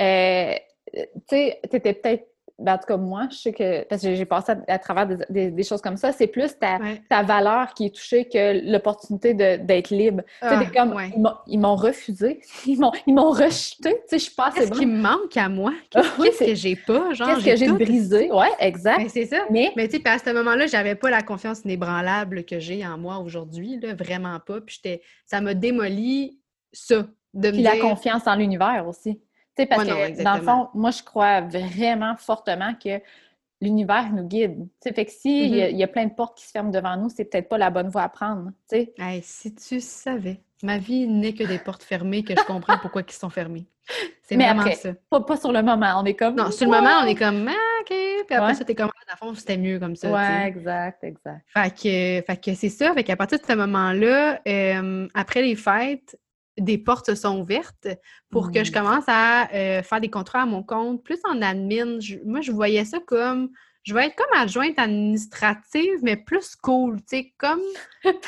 euh, 0.00 0.54
tu 0.94 1.02
sais, 1.28 1.60
t'étais 1.70 1.94
peut-être 1.94 2.28
ben, 2.58 2.74
en 2.74 2.78
tout 2.78 2.86
cas, 2.86 2.96
moi, 2.96 3.28
je 3.30 3.36
sais 3.36 3.52
que, 3.52 3.84
parce 3.84 4.00
que 4.00 4.14
j'ai 4.14 4.24
passé 4.24 4.52
à, 4.66 4.78
travers 4.78 5.06
des, 5.28 5.62
choses 5.62 5.82
comme 5.82 5.98
ça, 5.98 6.12
c'est 6.12 6.26
plus 6.26 6.58
ta, 6.58 6.78
ta, 7.10 7.22
valeur 7.22 7.74
qui 7.74 7.86
est 7.86 7.94
touchée 7.94 8.26
que 8.26 8.70
l'opportunité 8.70 9.34
d'être 9.34 9.90
libre. 9.90 10.22
Ah, 10.40 10.64
comme, 10.74 10.96
ils 11.46 11.58
m'ont 11.58 11.76
refusé, 11.76 12.40
ils 12.66 12.78
m'ont 12.78 13.30
rejeté, 13.30 13.90
tu 13.90 13.96
sais, 14.08 14.18
je 14.18 14.24
suis 14.24 14.34
pas 14.34 14.48
assez 14.48 14.60
Qu'est-ce 14.60 14.72
qui 14.72 14.86
me 14.86 15.02
manque 15.02 15.36
à 15.36 15.50
moi? 15.50 15.72
Ah 15.94 16.02
qu'est-ce 16.22 16.44
que 16.46 16.54
j'ai 16.54 16.76
pas? 16.76 17.10
Qu'est-ce 17.10 17.44
que 17.44 17.56
j'ai 17.56 17.68
brisé? 17.68 18.30
Oui, 18.32 18.46
exact. 18.58 19.00
Ben, 19.00 19.08
c'est 19.10 19.26
ça. 19.26 19.44
Mais, 19.50 19.72
mais 19.76 19.86
tu 19.88 19.98
sais, 19.98 20.08
à 20.08 20.18
ce 20.18 20.32
moment-là, 20.32 20.66
j'avais 20.66 20.94
pas 20.94 21.10
la 21.10 21.20
confiance 21.20 21.60
inébranlable 21.64 22.44
que 22.44 22.58
j'ai 22.58 22.86
en 22.86 22.96
moi 22.96 23.18
aujourd'hui, 23.18 23.78
vraiment 23.98 24.40
pas. 24.40 24.62
Puis 24.62 24.80
ça 25.26 25.42
m'a 25.42 25.52
démoli 25.52 26.40
ça. 26.72 27.06
De 27.34 27.50
Puis 27.50 27.60
la 27.60 27.76
confiance 27.76 28.26
en 28.26 28.34
l'univers 28.36 28.86
aussi 28.88 29.20
sais, 29.56 29.66
parce 29.66 29.84
que, 29.84 30.22
dans 30.22 30.36
le 30.36 30.42
fond, 30.42 30.68
moi, 30.74 30.90
je 30.90 31.02
crois 31.02 31.40
vraiment 31.40 32.16
fortement 32.16 32.74
que 32.74 33.00
l'univers 33.60 34.12
nous 34.12 34.24
guide. 34.24 34.68
sais, 34.80 34.92
fait 34.92 35.06
que 35.06 35.12
si 35.12 35.28
mm-hmm. 35.28 35.76
y, 35.76 35.82
a 35.82 35.88
plein 35.88 36.06
de 36.06 36.12
portes 36.12 36.36
qui 36.38 36.46
se 36.46 36.50
ferment 36.50 36.70
devant 36.70 36.96
nous, 36.96 37.08
c'est 37.08 37.24
peut-être 37.24 37.48
pas 37.48 37.58
la 37.58 37.70
bonne 37.70 37.88
voie 37.88 38.02
à 38.02 38.08
prendre. 38.08 38.50
Hey, 38.70 39.22
si 39.22 39.54
tu 39.54 39.80
savais, 39.80 40.40
ma 40.62 40.78
vie 40.78 41.06
n'est 41.06 41.32
que 41.32 41.44
des 41.44 41.58
portes 41.58 41.82
fermées 41.82 42.22
que 42.22 42.34
je 42.36 42.44
comprends 42.44 42.78
pourquoi 42.78 43.02
ils 43.06 43.12
sont 43.12 43.30
fermées. 43.30 43.66
C'est 44.22 44.34
vraiment 44.34 44.68
ça. 44.72 44.90
Pas, 45.08 45.20
pas, 45.20 45.36
sur 45.36 45.52
le 45.52 45.62
moment, 45.62 46.00
on 46.00 46.04
est 46.04 46.14
comme. 46.14 46.34
Non, 46.34 46.50
sur 46.50 46.66
le 46.66 46.72
moment, 46.72 46.98
on 47.02 47.06
est 47.06 47.14
comme 47.14 47.48
ah, 47.48 47.80
OK. 47.80 47.94
Puis 48.26 48.36
après 48.36 48.54
ça, 48.54 48.64
t'es 48.64 48.74
comme 48.74 48.90
ah, 48.92 49.04
dans 49.06 49.26
le 49.28 49.32
fond, 49.32 49.38
c'était 49.38 49.56
mieux 49.56 49.78
comme 49.78 49.94
ça. 49.94 50.10
Ouais, 50.10 50.48
exact, 50.48 51.04
exact. 51.04 51.42
Fait 51.46 51.70
que, 51.70 52.26
fait 52.26 52.40
que 52.44 52.54
c'est 52.54 52.68
ça. 52.68 52.92
Fait 52.94 53.04
qu'à 53.04 53.14
partir 53.14 53.38
de 53.38 53.44
ce 53.44 53.52
moment-là, 53.52 54.40
euh, 54.46 55.06
après 55.14 55.42
les 55.42 55.54
fêtes, 55.54 56.18
des 56.58 56.78
portes 56.78 57.06
se 57.06 57.14
sont 57.14 57.40
ouvertes 57.40 57.88
pour 58.30 58.50
que 58.50 58.64
je 58.64 58.70
mmh. 58.70 58.74
commence 58.74 59.04
à 59.08 59.52
euh, 59.54 59.82
faire 59.82 60.00
des 60.00 60.10
contrats 60.10 60.42
à 60.42 60.46
mon 60.46 60.62
compte, 60.62 61.02
plus 61.04 61.18
en 61.24 61.42
admin. 61.42 61.98
moi, 62.24 62.40
je 62.40 62.52
voyais 62.52 62.84
ça 62.84 62.98
comme 63.06 63.50
je 63.86 63.94
vais 63.94 64.06
être 64.06 64.16
comme 64.16 64.40
adjointe 64.40 64.78
administrative, 64.78 66.00
mais 66.02 66.16
plus 66.16 66.56
cool, 66.56 66.96
tu 66.96 67.18
sais, 67.18 67.32
comme 67.38 67.60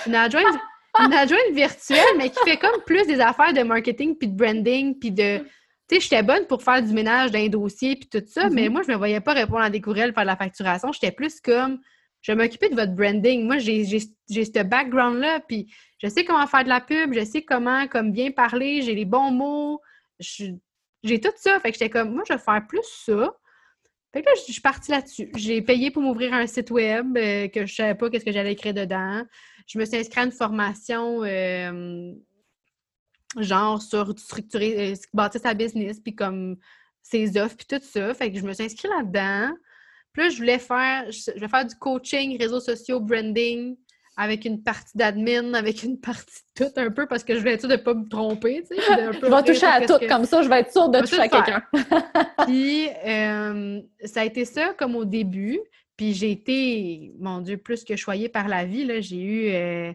une 0.06 0.14
adjointe, 0.14 0.56
une 1.00 1.12
adjointe 1.12 1.52
virtuelle, 1.52 2.16
mais 2.16 2.30
qui 2.30 2.38
fait 2.44 2.56
comme 2.56 2.80
plus 2.86 3.04
des 3.06 3.20
affaires 3.20 3.52
de 3.52 3.62
marketing 3.62 4.16
puis 4.16 4.28
de 4.28 4.36
branding 4.36 4.96
puis 4.98 5.10
de. 5.10 5.38
Tu 5.88 5.96
sais, 5.96 6.00
j'étais 6.00 6.22
bonne 6.22 6.46
pour 6.46 6.62
faire 6.62 6.82
du 6.82 6.92
ménage 6.92 7.32
d'un 7.32 7.48
dossier 7.48 7.96
puis 7.96 8.08
tout 8.08 8.22
ça, 8.28 8.50
mais 8.50 8.68
mmh 8.68 8.72
moi, 8.72 8.82
je 8.86 8.92
me 8.92 8.96
voyais 8.96 9.20
pas 9.20 9.32
répondre 9.32 9.62
à 9.62 9.70
des 9.70 9.80
courriels, 9.80 10.12
faire 10.12 10.22
de 10.22 10.28
la 10.28 10.36
facturation. 10.36 10.92
J'étais 10.92 11.12
plus 11.12 11.40
comme 11.40 11.80
je 12.20 12.32
vais 12.32 12.36
m'occuper 12.36 12.68
de 12.68 12.74
votre 12.74 12.94
branding. 12.94 13.44
Moi, 13.44 13.58
j'ai 13.58 13.84
ce 13.84 14.62
background-là, 14.62 15.40
puis 15.40 15.72
je 16.02 16.08
sais 16.08 16.24
comment 16.24 16.46
faire 16.46 16.64
de 16.64 16.68
la 16.68 16.80
pub, 16.80 17.14
je 17.14 17.24
sais 17.24 17.42
comment 17.42 17.86
comme 17.86 18.12
bien 18.12 18.30
parler, 18.30 18.82
j'ai 18.82 18.94
les 18.94 19.04
bons 19.04 19.30
mots, 19.30 19.80
j'ai 20.18 21.20
tout 21.20 21.32
ça. 21.36 21.60
Fait 21.60 21.70
que 21.70 21.78
j'étais 21.78 21.90
comme, 21.90 22.12
moi, 22.12 22.24
je 22.26 22.34
vais 22.34 22.38
faire 22.38 22.66
plus 22.66 22.84
ça. 23.04 23.32
Fait 24.12 24.22
que 24.22 24.26
là, 24.26 24.32
je 24.36 24.52
suis 24.52 24.62
partie 24.62 24.90
là-dessus. 24.90 25.30
J'ai 25.36 25.60
payé 25.60 25.90
pour 25.90 26.02
m'ouvrir 26.02 26.32
un 26.32 26.46
site 26.46 26.70
web 26.70 27.16
euh, 27.16 27.48
que 27.48 27.66
je 27.66 27.74
savais 27.74 27.94
pas 27.94 28.08
qu'est-ce 28.08 28.24
que 28.24 28.32
j'allais 28.32 28.52
écrire 28.52 28.72
dedans. 28.72 29.22
Je 29.66 29.78
me 29.78 29.84
suis 29.84 29.98
inscrite 29.98 30.18
à 30.18 30.24
une 30.24 30.32
formation 30.32 31.22
euh, 31.24 32.14
genre 33.36 33.82
sur 33.82 34.18
structurer, 34.18 34.92
euh, 34.92 34.96
bâtir 35.12 35.42
sa 35.42 35.52
business, 35.52 36.00
puis 36.00 36.14
comme 36.14 36.56
ses 37.02 37.36
offres, 37.36 37.56
puis 37.56 37.66
tout 37.66 37.84
ça. 37.84 38.14
Fait 38.14 38.32
que 38.32 38.38
je 38.38 38.44
me 38.44 38.52
suis 38.54 38.64
inscrite 38.64 38.90
là-dedans. 38.90 39.54
Puis 40.18 40.26
là, 40.26 40.30
je 40.32 40.38
voulais 40.38 40.58
faire, 40.58 41.04
je 41.12 41.38
vais 41.38 41.46
faire 41.46 41.64
du 41.64 41.76
coaching, 41.76 42.36
réseaux 42.40 42.58
sociaux, 42.58 42.98
branding, 42.98 43.76
avec 44.16 44.44
une 44.46 44.64
partie 44.64 44.98
d'admin, 44.98 45.54
avec 45.54 45.84
une 45.84 46.00
partie 46.00 46.40
de 46.58 46.64
tout 46.64 46.72
un 46.74 46.90
peu, 46.90 47.06
parce 47.06 47.22
que 47.22 47.34
je 47.34 47.38
voulais 47.38 47.52
être 47.52 47.60
sûre 47.60 47.68
de 47.68 47.76
ne 47.76 47.80
pas 47.80 47.94
me 47.94 48.08
tromper, 48.08 48.64
tu 48.68 48.74
sais. 48.74 48.82
je 48.82 49.26
vais 49.30 49.42
toucher 49.44 49.66
à 49.66 49.86
tout, 49.86 50.04
comme 50.08 50.24
ça, 50.24 50.42
je 50.42 50.48
vais 50.48 50.58
être 50.58 50.72
sûre 50.72 50.88
de 50.88 50.98
toucher 50.98 51.20
à 51.20 51.28
quelqu'un. 51.28 51.62
Puis, 52.46 52.88
euh, 53.06 53.80
ça 54.06 54.22
a 54.22 54.24
été 54.24 54.44
ça 54.44 54.74
comme 54.76 54.96
au 54.96 55.04
début. 55.04 55.60
Puis 55.96 56.14
j'ai 56.14 56.32
été, 56.32 57.12
mon 57.20 57.40
Dieu, 57.40 57.56
plus 57.56 57.84
que 57.84 57.94
choyée 57.94 58.28
par 58.28 58.48
la 58.48 58.64
vie. 58.64 59.00
J'ai 59.00 59.20
eu 59.20 59.50
euh, 59.52 59.90
à 59.90 59.94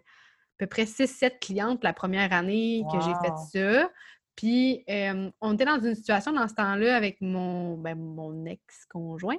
peu 0.57 0.67
près 0.67 0.83
6-7 0.83 1.39
clientes 1.39 1.83
la 1.83 1.91
première 1.91 2.31
année 2.31 2.83
que 2.93 2.99
j'ai 3.01 3.11
fait 3.25 3.59
ça. 3.59 3.89
Puis 4.35 4.83
euh, 4.89 5.29
on 5.41 5.53
était 5.53 5.65
dans 5.65 5.79
une 5.79 5.95
situation 5.95 6.31
dans 6.31 6.47
ce 6.47 6.55
temps-là 6.55 6.95
avec 6.95 7.21
mon, 7.21 7.77
ben, 7.77 7.95
mon 7.95 8.45
ex-conjoint 8.45 9.37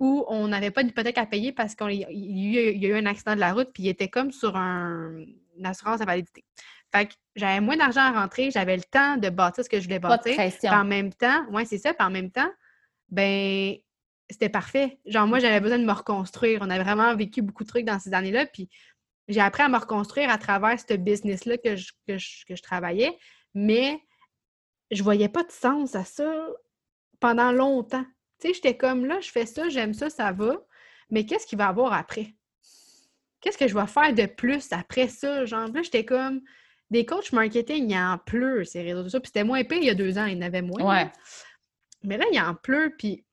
où 0.00 0.24
on 0.28 0.48
n'avait 0.48 0.70
pas 0.70 0.82
d'hypothèque 0.82 1.18
à 1.18 1.26
payer 1.26 1.52
parce 1.52 1.74
qu'il 1.74 1.92
y, 1.92 2.58
a 2.58 2.88
eu 2.88 2.94
un 2.94 3.06
accident 3.06 3.34
de 3.34 3.40
la 3.40 3.52
route, 3.52 3.70
puis 3.72 3.84
il 3.84 3.88
était 3.88 4.08
comme 4.08 4.32
sur 4.32 4.56
un, 4.56 5.24
une 5.56 5.66
assurance 5.66 6.00
à 6.00 6.04
validité. 6.04 6.44
Fait 6.92 7.06
que 7.06 7.14
j'avais 7.36 7.60
moins 7.60 7.76
d'argent 7.76 8.00
à 8.00 8.12
rentrer, 8.12 8.50
j'avais 8.50 8.76
le 8.76 8.82
temps 8.82 9.16
de 9.16 9.28
bâtir 9.28 9.64
ce 9.64 9.68
que 9.68 9.78
je 9.78 9.84
voulais 9.84 9.98
bâtir. 9.98 10.36
en 10.70 10.84
même 10.84 11.12
temps, 11.12 11.46
ouais, 11.50 11.64
c'est 11.64 11.78
ça, 11.78 11.94
puis 11.94 12.06
en 12.06 12.10
même 12.10 12.30
temps, 12.30 12.50
ben 13.08 13.76
c'était 14.30 14.48
parfait. 14.48 14.98
Genre, 15.04 15.26
moi, 15.26 15.38
j'avais 15.38 15.60
besoin 15.60 15.78
de 15.78 15.84
me 15.84 15.92
reconstruire. 15.92 16.60
On 16.62 16.70
avait 16.70 16.82
vraiment 16.82 17.14
vécu 17.14 17.42
beaucoup 17.42 17.62
de 17.64 17.68
trucs 17.68 17.84
dans 17.84 17.98
ces 17.98 18.14
années-là, 18.14 18.46
puis 18.46 18.68
j'ai 19.28 19.40
appris 19.40 19.62
à 19.62 19.68
me 19.68 19.78
reconstruire 19.78 20.30
à 20.30 20.38
travers 20.38 20.78
ce 20.78 20.94
business-là 20.94 21.58
que 21.58 21.76
je, 21.76 21.92
que, 22.06 22.18
je, 22.18 22.62
travaillais, 22.62 23.16
mais 23.54 24.00
je 24.90 25.02
voyais 25.02 25.28
pas 25.28 25.42
de 25.44 25.50
sens 25.50 25.94
à 25.94 26.04
ça 26.04 26.30
pendant 27.20 27.52
longtemps. 27.52 28.04
Tu 28.44 28.50
sais, 28.50 28.54
j'étais 28.56 28.76
comme 28.76 29.06
là, 29.06 29.20
je 29.20 29.30
fais 29.30 29.46
ça, 29.46 29.70
j'aime 29.70 29.94
ça, 29.94 30.10
ça 30.10 30.30
va, 30.32 30.56
mais 31.10 31.24
qu'est-ce 31.24 31.46
qu'il 31.46 31.56
va 31.56 31.64
y 31.64 31.68
avoir 31.68 31.94
après? 31.94 32.34
Qu'est-ce 33.40 33.56
que 33.56 33.66
je 33.66 33.74
vais 33.74 33.86
faire 33.86 34.12
de 34.12 34.26
plus 34.26 34.70
après 34.70 35.08
ça? 35.08 35.46
Genre, 35.46 35.68
là, 35.68 35.82
j'étais 35.82 36.04
comme 36.04 36.42
des 36.90 37.06
coachs 37.06 37.32
marketing, 37.32 37.90
il 37.90 37.94
y 37.94 37.98
en 37.98 38.18
pleut, 38.18 38.64
ces 38.64 38.82
réseaux 38.82 39.04
sociaux. 39.04 39.20
Puis 39.20 39.28
c'était 39.28 39.44
moins 39.44 39.58
épais 39.58 39.78
il 39.78 39.84
y 39.84 39.90
a 39.90 39.94
deux 39.94 40.18
ans, 40.18 40.26
il 40.26 40.36
y 40.36 40.38
en 40.38 40.42
avait 40.42 40.60
moins. 40.60 40.82
Ouais. 40.82 41.12
Mais 42.02 42.18
là, 42.18 42.26
il 42.30 42.36
y 42.36 42.40
en 42.40 42.54
pleut. 42.54 42.94
Puis, 42.98 43.24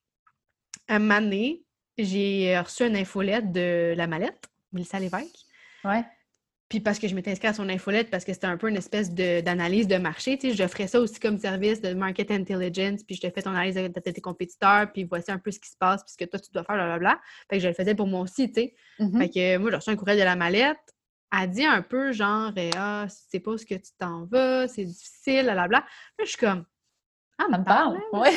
un 0.87 0.99
moment 0.99 1.21
donné, 1.21 1.65
j'ai 1.97 2.57
reçu 2.57 2.83
une 2.83 2.95
infolette 2.95 3.51
de 3.51 3.93
la 3.97 4.07
mallette, 4.07 4.49
Mélissa 4.71 4.97
Lévesque. 4.97 5.45
Ouais. 5.83 6.05
Puis 6.71 6.79
parce 6.79 6.99
que 6.99 7.07
je 7.09 7.15
m'étais 7.15 7.31
inscrite 7.31 7.51
à 7.51 7.53
son 7.53 7.67
infolette, 7.67 8.09
parce 8.09 8.23
que 8.23 8.31
c'était 8.31 8.47
un 8.47 8.55
peu 8.55 8.69
une 8.69 8.77
espèce 8.77 9.13
d'analyse 9.13 9.89
de, 9.89 9.97
marché. 9.97 10.37
Tu 10.37 10.51
sais, 10.51 10.55
je 10.55 10.67
ferais 10.69 10.87
ça 10.87 11.01
aussi 11.01 11.19
comme 11.19 11.37
service 11.37 11.81
de 11.81 11.93
market 11.93 12.31
intelligence, 12.31 13.03
puis 13.03 13.17
je 13.17 13.19
te 13.19 13.29
fais 13.29 13.41
ton 13.41 13.49
analyse 13.49 13.75
de, 13.75 13.89
tes 13.89 14.21
compétiteurs, 14.21 14.89
puis 14.89 15.03
voici 15.03 15.33
un 15.33 15.37
peu 15.37 15.51
ce 15.51 15.59
qui 15.59 15.67
se 15.67 15.75
passe, 15.75 16.01
puis 16.01 16.13
ce 16.13 16.17
que 16.17 16.23
toi, 16.23 16.39
tu 16.39 16.49
dois 16.53 16.63
faire, 16.63 16.75
blablabla. 16.75 17.19
Fait 17.49 17.57
que 17.57 17.63
je 17.63 17.67
le 17.67 17.73
faisais 17.73 17.93
pour 17.93 18.07
moi 18.07 18.21
aussi, 18.21 18.49
tu 18.53 18.61
sais. 18.61 18.75
Mm-hmm. 19.01 19.17
Fait 19.17 19.29
que 19.29 19.57
moi, 19.57 19.69
j'ai 19.69 19.75
reçu 19.75 19.89
un 19.89 19.97
courriel 19.97 20.17
de 20.17 20.23
la 20.23 20.37
mallette. 20.37 20.95
Elle 21.37 21.49
dit 21.49 21.65
un 21.65 21.81
peu 21.81 22.13
genre, 22.13 22.53
eh, 22.55 22.69
ah, 22.77 23.05
c'est 23.09 23.41
pas 23.41 23.57
ce 23.57 23.65
que 23.65 23.75
tu 23.75 23.91
t'en 23.99 24.23
vas, 24.27 24.69
c'est 24.69 24.85
difficile, 24.85 25.43
blablabla. 25.43 25.79
Là, 25.79 26.23
je 26.23 26.29
suis 26.29 26.37
comme, 26.37 26.63
ah, 27.37 27.47
me 27.49 27.61
parle. 27.65 27.99
Ouais. 28.13 28.31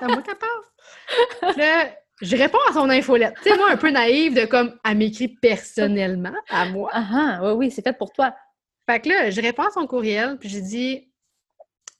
moi 0.00 0.22
qui 0.22 0.30
parle. 0.36 1.56
Là, 1.56 1.90
je 2.20 2.36
réponds 2.36 2.58
à 2.68 2.72
son 2.72 2.88
infolette. 2.90 3.34
Tu 3.42 3.50
sais, 3.50 3.56
moi, 3.56 3.70
un 3.70 3.76
peu 3.76 3.90
naïve 3.90 4.34
de 4.34 4.44
comme, 4.44 4.78
elle 4.84 4.96
m'écrit 4.96 5.28
personnellement 5.28 6.34
à 6.48 6.66
moi. 6.66 6.90
Ah, 6.92 7.08
ah, 7.12 7.40
oui, 7.42 7.52
oui, 7.66 7.70
c'est 7.70 7.82
fait 7.82 7.96
pour 7.96 8.12
toi. 8.12 8.34
Fait 8.88 9.00
que 9.00 9.08
là, 9.08 9.30
je 9.30 9.40
réponds 9.40 9.64
à 9.64 9.70
son 9.70 9.86
courriel, 9.86 10.38
puis 10.38 10.48
j'ai 10.48 10.60
dit, 10.60 11.12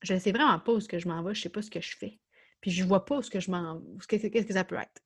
je 0.02 0.18
sais 0.18 0.32
vraiment 0.32 0.58
pas 0.58 0.72
où 0.72 0.80
ce 0.80 0.88
que 0.88 0.98
je 0.98 1.08
m'en 1.08 1.22
vais, 1.22 1.34
je 1.34 1.42
sais 1.42 1.48
pas 1.48 1.62
ce 1.62 1.70
que 1.70 1.80
je 1.80 1.96
fais. 1.96 2.18
Puis 2.60 2.70
je 2.70 2.84
vois 2.84 3.04
pas 3.04 3.16
où 3.18 3.22
ce 3.22 3.30
que 3.30 3.40
je 3.40 3.50
m'en 3.50 3.80
qu'est-ce 4.08 4.28
que 4.28 4.52
ça 4.52 4.64
peut 4.64 4.76
être. 4.76 5.02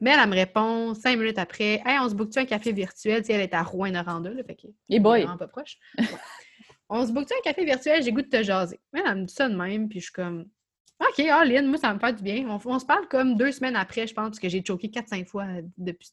Mais 0.00 0.10
elle, 0.10 0.28
me 0.28 0.34
répond 0.34 0.94
cinq 0.94 1.18
minutes 1.18 1.38
après, 1.38 1.82
Hey, 1.84 1.98
on 2.00 2.08
se 2.08 2.14
boucle-tu 2.14 2.38
un 2.38 2.44
café 2.44 2.72
virtuel? 2.72 3.22
Tu 3.22 3.28
sais, 3.28 3.32
elle 3.32 3.40
est 3.40 3.54
à 3.54 3.62
Rouen-Noranda, 3.62 4.30
là, 4.30 4.44
fait 4.44 4.54
que. 4.54 4.66
Et 4.90 5.00
boy! 5.00 5.22
Vraiment 5.22 5.38
pas 5.38 5.48
proche. 5.48 5.78
on 6.88 7.06
se 7.06 7.12
boucle-tu 7.12 7.34
un 7.34 7.42
café 7.42 7.64
virtuel? 7.64 8.02
J'ai 8.02 8.12
goût 8.12 8.22
de 8.22 8.28
te 8.28 8.42
jaser. 8.42 8.80
Mais 8.92 9.02
elle, 9.06 9.20
me 9.20 9.24
dit 9.24 9.32
ça 9.32 9.48
de 9.48 9.56
même, 9.56 9.88
puis 9.88 10.00
je 10.00 10.04
suis 10.04 10.12
comme, 10.12 10.46
OK, 10.98 11.20
Aline, 11.20 11.66
moi, 11.66 11.76
ça 11.76 11.92
me 11.92 11.98
fait 11.98 12.14
du 12.14 12.22
bien. 12.22 12.46
On, 12.48 12.78
se 12.78 12.86
parle 12.86 13.06
comme 13.08 13.36
deux 13.36 13.52
semaines 13.52 13.76
après, 13.76 14.06
je 14.06 14.14
pense, 14.14 14.28
parce 14.28 14.40
que 14.40 14.48
j'ai 14.48 14.64
choqué 14.64 14.90
quatre, 14.90 15.08
cinq 15.08 15.28
fois 15.28 15.44
depuis 15.76 16.10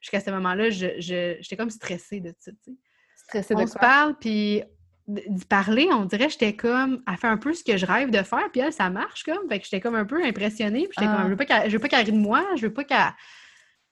jusqu'à 0.00 0.20
ce 0.20 0.30
moment-là. 0.30 0.70
J'étais 0.70 1.38
je, 1.42 1.54
comme 1.54 1.70
stressée 1.70 2.20
de 2.20 2.34
ça, 2.38 2.50
tu. 2.64 2.70
Stressée 3.16 3.54
de 3.54 3.60
On 3.60 3.66
se 3.66 3.78
parle, 3.78 4.16
puis 4.18 4.62
d'y 5.06 5.44
parler, 5.44 5.88
on 5.92 6.04
dirait 6.04 6.28
j'étais 6.28 6.56
comme 6.56 7.02
à 7.06 7.16
faire 7.16 7.30
un 7.30 7.36
peu 7.36 7.52
ce 7.54 7.62
que 7.62 7.76
je 7.76 7.86
rêve 7.86 8.10
de 8.10 8.22
faire, 8.22 8.50
puis 8.50 8.60
elle, 8.60 8.72
ça 8.72 8.90
marche 8.90 9.22
comme. 9.22 9.48
Fait 9.48 9.58
que 9.58 9.64
j'étais 9.64 9.80
comme 9.80 9.94
un 9.94 10.04
peu 10.04 10.24
impressionnée, 10.24 10.88
puis 10.88 10.96
j'étais 10.98 11.06
comme, 11.06 11.20
ah. 11.20 11.24
je 11.24 11.72
veux 11.72 11.78
pas 11.78 11.88
qu'elle 11.88 12.04
rie 12.04 12.12
de 12.12 12.18
moi, 12.18 12.44
je 12.56 12.62
veux 12.62 12.72
pas 12.72 12.84
qu'elle... 12.84 13.14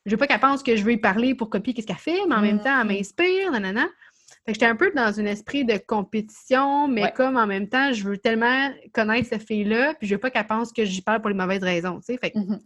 Je 0.06 0.10
veux 0.10 0.18
pas 0.18 0.26
qu'elle 0.26 0.40
pense 0.40 0.62
que 0.62 0.76
je 0.76 0.84
veux 0.84 0.92
y 0.92 0.98
parler 0.98 1.34
pour 1.34 1.48
copier 1.48 1.72
qu'est-ce 1.72 1.86
qu'elle 1.86 1.96
fait, 1.96 2.26
mais 2.28 2.34
en 2.34 2.42
même 2.42 2.60
temps, 2.60 2.78
elle 2.78 2.86
mm. 2.86 2.88
m'inspire, 2.88 3.50
nanana. 3.52 3.86
Fait 4.44 4.52
que 4.52 4.54
j'étais 4.54 4.66
un 4.66 4.76
peu 4.76 4.90
dans 4.94 5.18
un 5.18 5.24
esprit 5.24 5.64
de 5.64 5.78
compétition, 5.78 6.86
mais 6.86 7.10
comme 7.12 7.38
en 7.38 7.46
même 7.46 7.68
temps, 7.68 7.92
je 7.92 8.04
veux 8.04 8.18
tellement 8.18 8.70
connaître 8.92 9.28
cette 9.28 9.46
fille-là, 9.46 9.94
puis 9.94 10.06
je 10.06 10.14
veux 10.14 10.20
pas 10.20 10.30
qu'elle 10.30 10.46
pense 10.46 10.70
que 10.70 10.84
j'y 10.84 11.00
parle 11.00 11.22
pour 11.22 11.30
les 11.30 11.36
mauvaises 11.36 11.62
raisons, 11.62 11.98
tu 12.00 12.06
sais. 12.06 12.18
Fait 12.18 12.30
que 12.30 12.38
mm-hmm. 12.38 12.60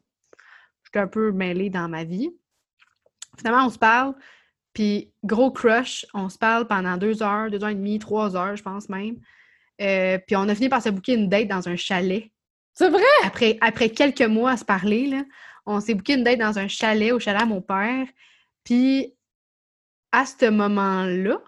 j'étais 0.85 0.99
un 0.99 1.07
peu 1.07 1.31
mêlée 1.31 1.71
dans 1.71 1.89
ma 1.89 2.03
vie. 2.03 2.31
Finalement, 3.39 3.67
on 3.67 3.71
se 3.71 3.79
parle, 3.79 4.15
puis 4.73 5.13
gros 5.23 5.53
crush, 5.53 6.05
on 6.15 6.29
se 6.29 6.37
parle 6.37 6.67
pendant 6.67 6.97
deux 6.97 7.23
heures, 7.23 7.49
deux 7.49 7.63
heures 7.63 7.71
et 7.71 7.77
demie, 7.77 8.01
trois 8.01 8.35
heures, 8.35 8.57
je 8.57 8.63
pense 8.63 8.89
même. 8.89 9.17
Euh, 9.81 10.19
puis 10.27 10.35
on 10.35 10.49
a 10.49 10.55
fini 10.57 10.69
par 10.69 10.83
se 10.83 10.89
booker 10.89 11.15
une 11.15 11.29
date 11.29 11.47
dans 11.47 11.69
un 11.69 11.77
chalet. 11.77 12.33
C'est 12.75 12.91
vrai? 12.91 13.03
Après, 13.25 13.57
après 13.61 13.91
quelques 13.91 14.23
mois 14.23 14.53
à 14.53 14.57
se 14.57 14.65
parler, 14.65 15.07
là, 15.07 15.25
on 15.67 15.81
s'est 15.81 15.95
booké 15.95 16.15
une 16.15 16.25
date 16.25 16.41
dans 16.41 16.59
un 16.59 16.67
chalet, 16.67 17.13
au 17.13 17.21
chalet 17.21 17.43
à 17.43 17.47
mon 17.47 17.61
père. 17.61 18.07
Puis 18.65 19.15
à 20.11 20.27
ce 20.27 20.51
moment-là, 20.51 21.41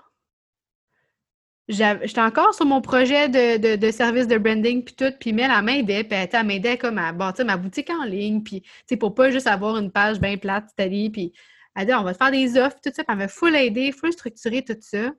j'étais 1.70 2.20
encore 2.20 2.54
sur 2.54 2.66
mon 2.66 2.80
projet 2.80 3.28
de, 3.28 3.76
de, 3.76 3.90
service 3.90 4.26
de 4.26 4.36
branding 4.36 4.84
puis 4.84 4.94
tout, 4.94 5.12
puis 5.18 5.32
Mel, 5.32 5.50
elle 5.56 5.64
m'aidait, 5.64 6.04
puis 6.04 6.18
elle 6.32 6.46
m'aidait 6.46 6.76
comme 6.76 6.98
à 6.98 7.12
bâtir 7.12 7.44
ma 7.44 7.56
boutique 7.56 7.90
en 7.90 8.04
ligne, 8.04 8.42
puis, 8.42 8.62
tu 8.62 8.70
sais, 8.86 8.96
pour 8.96 9.14
pas 9.14 9.30
juste 9.30 9.46
avoir 9.46 9.76
une 9.76 9.90
page 9.90 10.20
bien 10.20 10.36
plate, 10.36 10.70
c'est-à-dire, 10.76 11.10
puis 11.12 11.32
elle 11.76 11.86
dit, 11.86 11.94
on 11.94 12.02
va 12.02 12.12
te 12.12 12.18
faire 12.18 12.30
des 12.30 12.58
offres, 12.58 12.76
tout 12.82 12.90
ça, 12.94 13.04
puis 13.04 13.06
elle 13.08 13.18
m'a 13.18 13.28
full 13.28 13.54
aidé, 13.54 13.92
full 13.92 14.12
structuré, 14.12 14.64
tout 14.64 14.76
ça. 14.80 15.12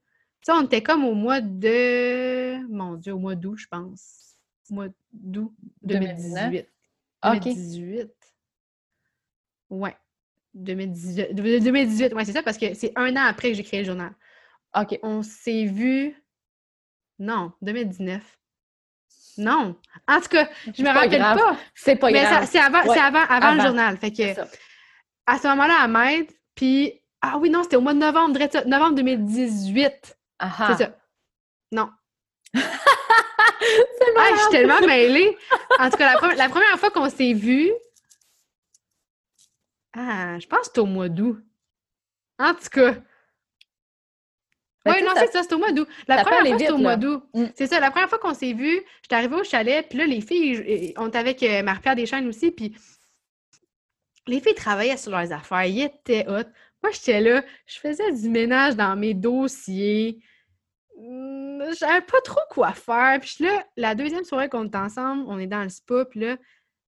Ça, 0.44 0.56
on 0.56 0.64
était 0.64 0.84
comme 0.84 1.06
au 1.06 1.14
mois 1.14 1.40
de, 1.40 2.58
mon 2.68 2.96
Dieu, 2.96 3.14
au 3.14 3.20
mois 3.20 3.36
d'août, 3.36 3.58
je 3.58 3.68
pense. 3.68 4.36
Au 4.70 4.76
mois 4.76 4.88
d'août 5.14 5.54
2018. 5.84 6.68
2018. 7.24 8.12
Ouais. 9.70 9.96
2018, 10.54 11.34
2018 11.34 12.14
ouais, 12.14 12.26
c'est 12.26 12.34
ça, 12.34 12.44
parce 12.44 12.58
que 12.58 12.74
c'est 12.74 12.92
un 12.98 13.16
an 13.16 13.26
après 13.28 13.50
que 13.50 13.54
j'ai 13.56 13.64
créé 13.64 13.80
le 13.80 13.86
journal. 13.86 14.14
OK. 14.78 15.00
On 15.04 15.22
s'est 15.24 15.66
vu 15.66 16.21
non, 17.22 17.52
2019. 17.62 18.22
Non. 19.38 19.76
En 20.08 20.20
tout 20.20 20.30
cas, 20.30 20.50
je 20.76 20.84
me 20.84 20.90
rappelle 20.90 21.22
pas. 21.22 21.56
C'est 21.76 21.96
pas 21.96 22.12
grave. 22.12 22.42
Mais 22.42 22.46
c'est 22.48 22.60
avant, 22.60 22.80
avant, 22.80 23.26
avant, 23.30 23.54
le 23.54 23.62
journal. 23.62 23.98
Fait 23.98 24.12
que 24.12 24.42
à 25.28 25.38
ce 25.38 25.48
moment-là, 25.50 25.82
à 25.82 25.88
m'aide, 25.88 26.32
puis 26.56 27.00
ah 27.22 27.38
oui, 27.38 27.52
non, 27.52 27.62
c'était 27.64 27.76
au 27.76 27.82
mois 27.82 27.94
de 27.94 28.00
novembre, 28.00 28.40
novembre 28.66 28.96
2018. 28.96 30.18
C'est 30.42 30.78
ça. 30.78 30.98
Non. 31.72 31.90
c'est 32.54 32.62
ah, 34.18 34.30
je 34.32 34.42
suis 34.42 34.50
tellement 34.50 34.82
mêlée. 34.82 35.38
En 35.80 35.90
tout 35.92 35.98
cas, 35.98 36.20
la, 36.20 36.36
la 36.36 36.50
première 36.50 36.80
fois 36.80 36.90
qu'on 36.90 37.10
s'est 37.10 37.34
vus, 37.34 37.72
ah, 39.94 40.40
je 40.40 40.48
pense 40.48 40.62
que 40.62 40.66
c'était 40.66 40.80
au 40.80 40.86
mois 40.88 41.10
d'août. 41.10 41.40
En 42.40 42.56
tout 42.56 42.70
cas, 42.72 42.96
oui, 44.86 45.04
non, 45.04 45.12
c'est 45.16 45.32
ça, 45.32 45.44
c'est 45.44 45.54
au 45.54 45.60
mois 45.60 45.72
d'août. 45.72 45.88
La 46.08 46.24
première 46.24 46.40
fois, 46.40 46.58
c'était 46.58 46.72
au 46.72 46.78
mois 46.78 46.96
d'août. 46.96 47.24
Mm. 47.34 47.46
C'est 47.56 47.68
ça, 47.68 47.80
la 47.80 47.92
première 47.92 48.10
fois 48.10 48.18
qu'on 48.18 48.34
s'est 48.34 48.54
vus, 48.54 48.82
j'étais 49.04 49.16
arrivée 49.16 49.36
au 49.36 49.44
chalet, 49.44 49.88
puis 49.88 49.98
là, 49.98 50.06
les 50.06 50.22
filles, 50.22 50.94
on 50.98 51.08
était 51.08 51.18
avec 51.18 51.44
euh, 51.44 51.62
Marie-Pierre 51.62 51.96
Deschênes 51.96 52.28
aussi, 52.28 52.52
puis 52.52 52.76
les 54.28 54.40
filles 54.40 54.56
travaillaient 54.56 54.98
sur 54.98 55.12
leurs 55.12 55.32
affaires, 55.32 55.66
ils 55.66 55.84
étaient 55.84 56.28
hot. 56.28 56.48
Moi, 56.84 56.92
j'étais 56.94 57.22
là, 57.22 57.44
je 57.68 57.80
faisais 57.80 58.12
du 58.12 58.30
ménage 58.30 58.76
dans 58.76 58.96
mes 58.96 59.14
dossiers. 59.14 60.20
Hmm, 60.98 61.62
j'avais 61.80 62.02
pas 62.02 62.22
trop 62.22 62.42
quoi 62.50 62.74
faire. 62.74 63.20
Puis 63.22 63.46
là, 63.46 63.64
la 63.78 63.94
deuxième 63.94 64.24
soirée 64.24 64.50
qu'on 64.50 64.66
est 64.66 64.76
ensemble, 64.76 65.26
on 65.28 65.38
est 65.38 65.48
dans 65.48 65.64
le 65.64 65.70
spa, 65.70 66.06
puis 66.06 66.22
là, 66.22 66.38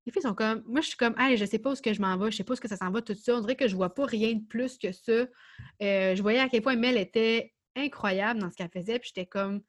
les 0.06 0.12
filles 0.12 0.22
sont 0.22 0.34
comme, 0.34 0.62
moi, 0.66 0.80
je 0.80 0.88
suis 0.88 0.96
comme, 0.96 1.14
hey, 1.18 1.36
je 1.36 1.44
sais 1.44 1.58
pas 1.58 1.70
où 1.70 1.74
ce 1.74 1.82
que 1.82 1.92
je 1.92 2.00
m'en 2.00 2.16
vais, 2.16 2.30
je 2.30 2.36
sais 2.36 2.44
pas 2.44 2.54
où 2.54 2.56
ce 2.56 2.60
que 2.60 2.68
ça 2.68 2.76
s'en 2.76 2.90
va, 2.90 3.02
tout 3.02 3.14
ça. 3.14 3.36
On 3.36 3.40
dirait 3.40 3.54
que 3.54 3.68
je 3.68 3.76
vois 3.76 3.94
pas 3.94 4.04
rien 4.04 4.34
de 4.34 4.44
plus 4.44 4.76
que 4.78 4.90
ça. 4.90 5.12
Euh, 5.12 6.16
je 6.16 6.22
voyais 6.22 6.40
à 6.40 6.48
quel 6.48 6.62
point 6.62 6.74
Mel 6.74 6.96
était 6.96 7.51
incroyable 7.76 8.40
dans 8.40 8.50
ce 8.50 8.56
qu'elle 8.56 8.70
faisait. 8.70 8.98
Puis 8.98 9.12
j'étais 9.14 9.26
comme, 9.26 9.62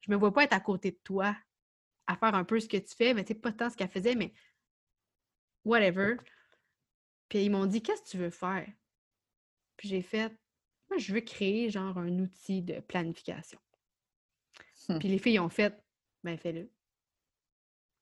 je 0.00 0.10
me 0.10 0.16
vois 0.16 0.32
pas 0.32 0.44
être 0.44 0.52
à 0.52 0.60
côté 0.60 0.90
de 0.90 0.98
toi 1.04 1.36
à 2.06 2.16
faire 2.16 2.34
un 2.34 2.44
peu 2.44 2.58
ce 2.58 2.68
que 2.68 2.76
tu 2.76 2.94
fais, 2.94 3.14
mais 3.14 3.22
tu 3.24 3.34
sais, 3.34 3.38
pas 3.38 3.52
tant 3.52 3.70
ce 3.70 3.76
qu'elle 3.76 3.88
faisait, 3.88 4.14
mais 4.14 4.32
whatever. 5.64 6.16
Puis 7.28 7.44
ils 7.44 7.50
m'ont 7.50 7.66
dit, 7.66 7.82
qu'est-ce 7.82 8.02
que 8.02 8.08
tu 8.08 8.18
veux 8.18 8.30
faire? 8.30 8.66
Puis 9.76 9.88
j'ai 9.88 10.02
fait, 10.02 10.36
moi, 10.88 10.98
je 10.98 11.14
veux 11.14 11.20
créer 11.20 11.70
genre 11.70 11.96
un 11.98 12.18
outil 12.18 12.62
de 12.62 12.80
planification. 12.80 13.60
Hum. 14.88 14.98
Puis 14.98 15.08
les 15.08 15.18
filles 15.18 15.38
ont 15.38 15.48
fait, 15.48 15.80
ben 16.24 16.36
fais-le. 16.36 16.68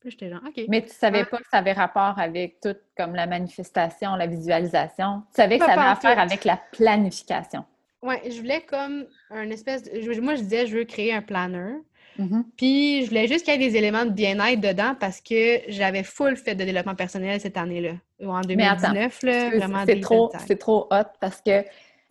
Puis 0.01 0.12
j'étais 0.12 0.31
genre, 0.31 0.40
OK. 0.47 0.61
Mais 0.68 0.83
tu 0.85 0.94
savais 0.94 1.25
pas 1.25 1.38
que 1.38 1.49
ça 1.51 1.59
avait 1.59 1.73
rapport 1.73 2.18
avec 2.18 2.61
tout, 2.61 2.77
comme 2.97 3.14
la 3.14 3.27
manifestation, 3.27 4.14
la 4.14 4.27
visualisation? 4.27 5.23
Tu 5.31 5.37
savais 5.37 5.59
que 5.59 5.66
ça 5.66 5.73
avait 5.73 5.90
affaire 5.90 6.18
avec 6.18 6.44
la 6.44 6.57
planification? 6.57 7.66
Ouais, 8.03 8.23
je 8.31 8.39
voulais 8.39 8.61
comme 8.63 9.07
un 9.31 9.51
espèce 9.51 9.85
de... 9.85 10.21
Moi, 10.21 10.37
je 10.37 10.43
disais, 10.43 10.67
je 10.67 10.77
veux 10.77 10.85
créer 10.85 11.13
un 11.13 11.23
planner. 11.23 11.75
Mm-hmm. 12.19 12.45
Puis, 12.57 13.05
je 13.05 13.09
voulais 13.09 13.27
juste 13.27 13.45
qu'il 13.45 13.61
y 13.61 13.65
ait 13.65 13.71
des 13.71 13.77
éléments 13.77 14.05
de 14.05 14.11
bien-être 14.11 14.61
dedans 14.61 14.95
parce 14.99 15.21
que 15.21 15.61
j'avais 15.69 16.03
full 16.03 16.37
fait 16.37 16.55
de 16.55 16.65
développement 16.65 16.95
personnel 16.95 17.41
cette 17.41 17.57
année-là. 17.57 17.95
Ou 18.21 18.31
en 18.31 18.41
2019, 18.41 19.23
là, 19.23 19.51
vraiment. 19.51 19.85
C'est 19.87 20.01
trop, 20.01 20.33
c'est 20.47 20.59
trop 20.59 20.89
hot 20.91 21.09
parce 21.21 21.41
que, 21.41 21.65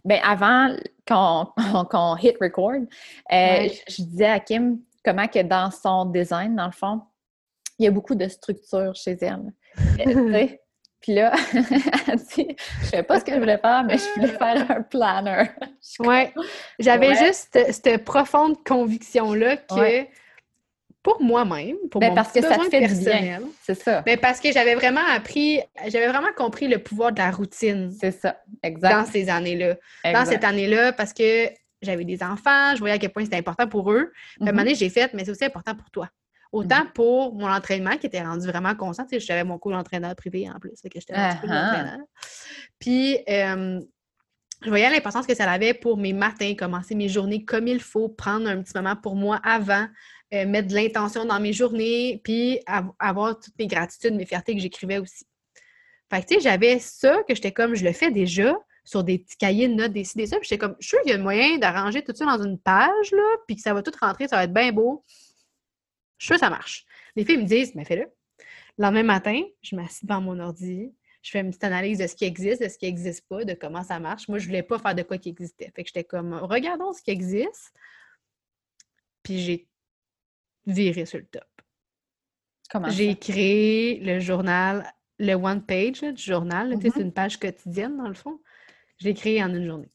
ben 0.05 0.19
avant 0.23 0.75
qu'on 1.05 2.15
hit 2.21 2.37
record, 2.39 2.71
euh, 3.31 3.69
je, 3.87 4.01
disais 4.01 4.27
à 4.27 4.39
Kim 4.39 4.79
comment 5.03 5.27
que 5.27 5.41
dans 5.41 5.71
son 5.71 6.05
design, 6.05 6.55
dans 6.55 6.67
le 6.67 6.71
fond, 6.71 7.01
il 7.79 7.85
y 7.85 7.87
a 7.87 7.91
beaucoup 7.91 8.15
de 8.15 8.27
structure 8.27 8.95
chez 8.95 9.17
elle. 9.21 9.53
Puis 11.01 11.13
là, 11.13 11.33
elle 11.53 12.15
dit, 12.15 12.55
je 12.81 12.85
sais 12.87 13.03
pas 13.03 13.19
ce 13.19 13.25
que 13.25 13.33
je 13.33 13.39
voulais 13.39 13.57
faire, 13.57 13.83
mais 13.83 13.97
je 13.97 14.13
voulais 14.15 14.33
faire 14.33 14.71
un 14.71 14.81
planner. 14.81 15.49
ouais. 15.99 16.33
J'avais 16.79 17.15
juste 17.15 17.57
cette 17.71 18.03
profonde 18.03 18.63
conviction-là 18.63 19.57
que 19.57 20.07
pour 21.03 21.21
moi-même, 21.21 21.77
pour 21.89 22.01
ben, 22.01 22.09
mon 22.09 22.15
parce 22.15 22.33
que 22.33 22.41
ça 22.41 22.57
te 22.57 22.63
fait 22.63 22.79
personnel, 22.81 23.43
c'est 23.63 23.81
ça. 23.81 24.03
Mais 24.05 24.15
ben, 24.15 24.21
parce 24.21 24.41
que 24.41 24.51
j'avais 24.51 24.75
vraiment 24.75 25.05
appris, 25.15 25.61
j'avais 25.87 26.07
vraiment 26.07 26.33
compris 26.35 26.67
le 26.67 26.79
pouvoir 26.79 27.13
de 27.13 27.19
la 27.19 27.31
routine. 27.31 27.91
C'est 27.97 28.11
ça, 28.11 28.41
exact. 28.61 28.91
Dans 28.91 29.05
ces 29.05 29.29
années-là. 29.29 29.75
Dans 30.11 30.25
cette 30.25 30.43
année-là, 30.43 30.91
parce 30.91 31.13
que 31.13 31.49
j'avais 31.81 32.03
des 32.03 32.23
enfants, 32.23 32.73
je 32.73 32.79
voyais 32.79 32.95
à 32.95 32.97
quel 32.97 33.11
point 33.11 33.23
c'était 33.23 33.37
important 33.37 33.67
pour 33.67 33.91
eux. 33.91 34.11
Puis 34.35 34.41
à 34.41 34.43
un 34.43 34.51
moment 34.51 34.63
mm-hmm. 34.63 34.65
donné, 34.65 34.75
j'ai 34.75 34.89
fait, 34.89 35.13
mais 35.13 35.23
c'est 35.23 35.31
aussi 35.31 35.45
important 35.45 35.75
pour 35.75 35.89
toi. 35.91 36.09
Autant 36.51 36.83
mm-hmm. 36.83 36.93
pour 36.93 37.35
mon 37.35 37.47
entraînement 37.47 37.97
qui 37.97 38.07
était 38.07 38.21
rendu 38.21 38.47
vraiment 38.47 38.75
constant. 38.75 39.03
Tu 39.03 39.19
sais, 39.19 39.25
j'avais 39.25 39.43
mon 39.43 39.57
cours 39.57 39.71
d'entraîneur 39.71 40.15
privé 40.15 40.49
en 40.49 40.59
plus. 40.59 40.79
que 40.81 40.89
j'étais 40.93 41.13
un 41.13 41.35
petit 41.35 41.41
peu 41.41 41.47
uh-huh. 41.47 41.97
Puis, 42.79 43.17
je 44.63 44.69
voyais 44.69 44.89
l'importance 44.89 45.27
que 45.27 45.35
ça 45.35 45.49
avait 45.49 45.73
pour 45.73 45.97
mes 45.97 46.13
matins, 46.13 46.53
commencer 46.55 46.95
mes 46.95 47.09
journées 47.09 47.45
comme 47.45 47.67
il 47.67 47.79
faut, 47.79 48.09
prendre 48.09 48.47
un 48.47 48.61
petit 48.61 48.73
moment 48.75 48.95
pour 48.95 49.15
moi 49.15 49.39
avant, 49.43 49.87
euh, 50.33 50.45
mettre 50.45 50.67
de 50.67 50.73
l'intention 50.73 51.25
dans 51.25 51.39
mes 51.39 51.53
journées, 51.53 52.19
puis 52.23 52.59
avoir 52.99 53.39
toutes 53.39 53.57
mes 53.59 53.67
gratitudes, 53.67 54.15
mes 54.15 54.25
fiertés 54.25 54.55
que 54.55 54.61
j'écrivais 54.61 54.97
aussi. 54.97 55.25
Fait 56.09 56.21
que, 56.21 56.27
tu 56.27 56.35
sais, 56.35 56.41
j'avais 56.41 56.79
ça 56.79 57.17
que 57.27 57.35
j'étais 57.35 57.51
comme, 57.51 57.75
je 57.75 57.83
le 57.83 57.91
fais 57.91 58.11
déjà 58.11 58.55
sur 58.83 59.03
des 59.03 59.19
petits 59.19 59.37
cahiers 59.37 59.67
de 59.67 59.73
notes, 59.73 59.91
décider 59.91 60.25
ça. 60.25 60.37
Puis 60.37 60.47
j'étais 60.49 60.57
comme, 60.57 60.75
je 60.79 60.87
suis 60.87 60.97
sûr 60.97 61.01
qu'il 61.03 61.11
y 61.11 61.15
a 61.15 61.17
moyen 61.17 61.57
d'arranger 61.57 62.01
tout 62.01 62.13
ça 62.15 62.25
dans 62.25 62.41
une 62.43 62.57
page, 62.57 63.11
là, 63.11 63.35
puis 63.45 63.57
que 63.57 63.61
ça 63.61 63.73
va 63.73 63.83
tout 63.83 63.91
rentrer, 64.01 64.27
ça 64.27 64.37
va 64.37 64.45
être 64.45 64.53
bien 64.53 64.71
beau. 64.71 65.03
Je 66.17 66.25
suis 66.25 66.33
que 66.33 66.39
ça 66.39 66.49
marche. 66.49 66.85
Les 67.15 67.25
filles 67.25 67.37
me 67.37 67.43
disent, 67.43 67.75
mais 67.75 67.85
fais-le. 67.85 68.07
Le 68.77 68.83
lendemain 68.83 69.03
matin, 69.03 69.41
je 69.61 69.75
m'assieds 69.75 70.07
devant 70.07 70.21
mon 70.21 70.39
ordi, 70.39 70.93
je 71.21 71.31
fais 71.31 71.41
une 71.41 71.49
petite 71.49 71.63
analyse 71.63 71.97
de 71.97 72.07
ce 72.07 72.15
qui 72.15 72.25
existe, 72.25 72.61
de 72.61 72.69
ce 72.69 72.77
qui 72.77 72.85
n'existe 72.85 73.27
pas, 73.27 73.43
de 73.43 73.53
comment 73.53 73.83
ça 73.83 73.99
marche. 73.99 74.27
Moi, 74.27 74.37
je 74.37 74.45
ne 74.45 74.47
voulais 74.47 74.63
pas 74.63 74.79
faire 74.79 74.95
de 74.95 75.03
quoi 75.03 75.17
qui 75.17 75.29
existait. 75.29 75.71
Fait 75.75 75.83
que 75.83 75.89
j'étais 75.89 76.03
comme, 76.03 76.33
regardons 76.33 76.93
ce 76.93 77.01
qui 77.01 77.11
existe. 77.11 77.73
Puis 79.23 79.39
j'ai 79.39 79.67
viré 80.65 81.05
sur 81.05 81.19
le 81.19 81.25
top. 81.25 81.43
Comment 82.69 82.89
J'ai 82.89 83.15
créé 83.15 83.99
le 83.99 84.19
journal, 84.19 84.89
le 85.19 85.33
one 85.33 85.65
page 85.65 86.01
du 86.01 86.21
journal. 86.21 86.75
C'est 86.81 86.89
mm-hmm. 86.89 87.01
une 87.01 87.13
page 87.13 87.37
quotidienne, 87.37 87.97
dans 87.97 88.07
le 88.07 88.13
fond. 88.13 88.39
Je 88.99 89.05
l'ai 89.05 89.13
créé 89.13 89.43
en 89.43 89.53
une 89.53 89.65
journée. 89.65 89.91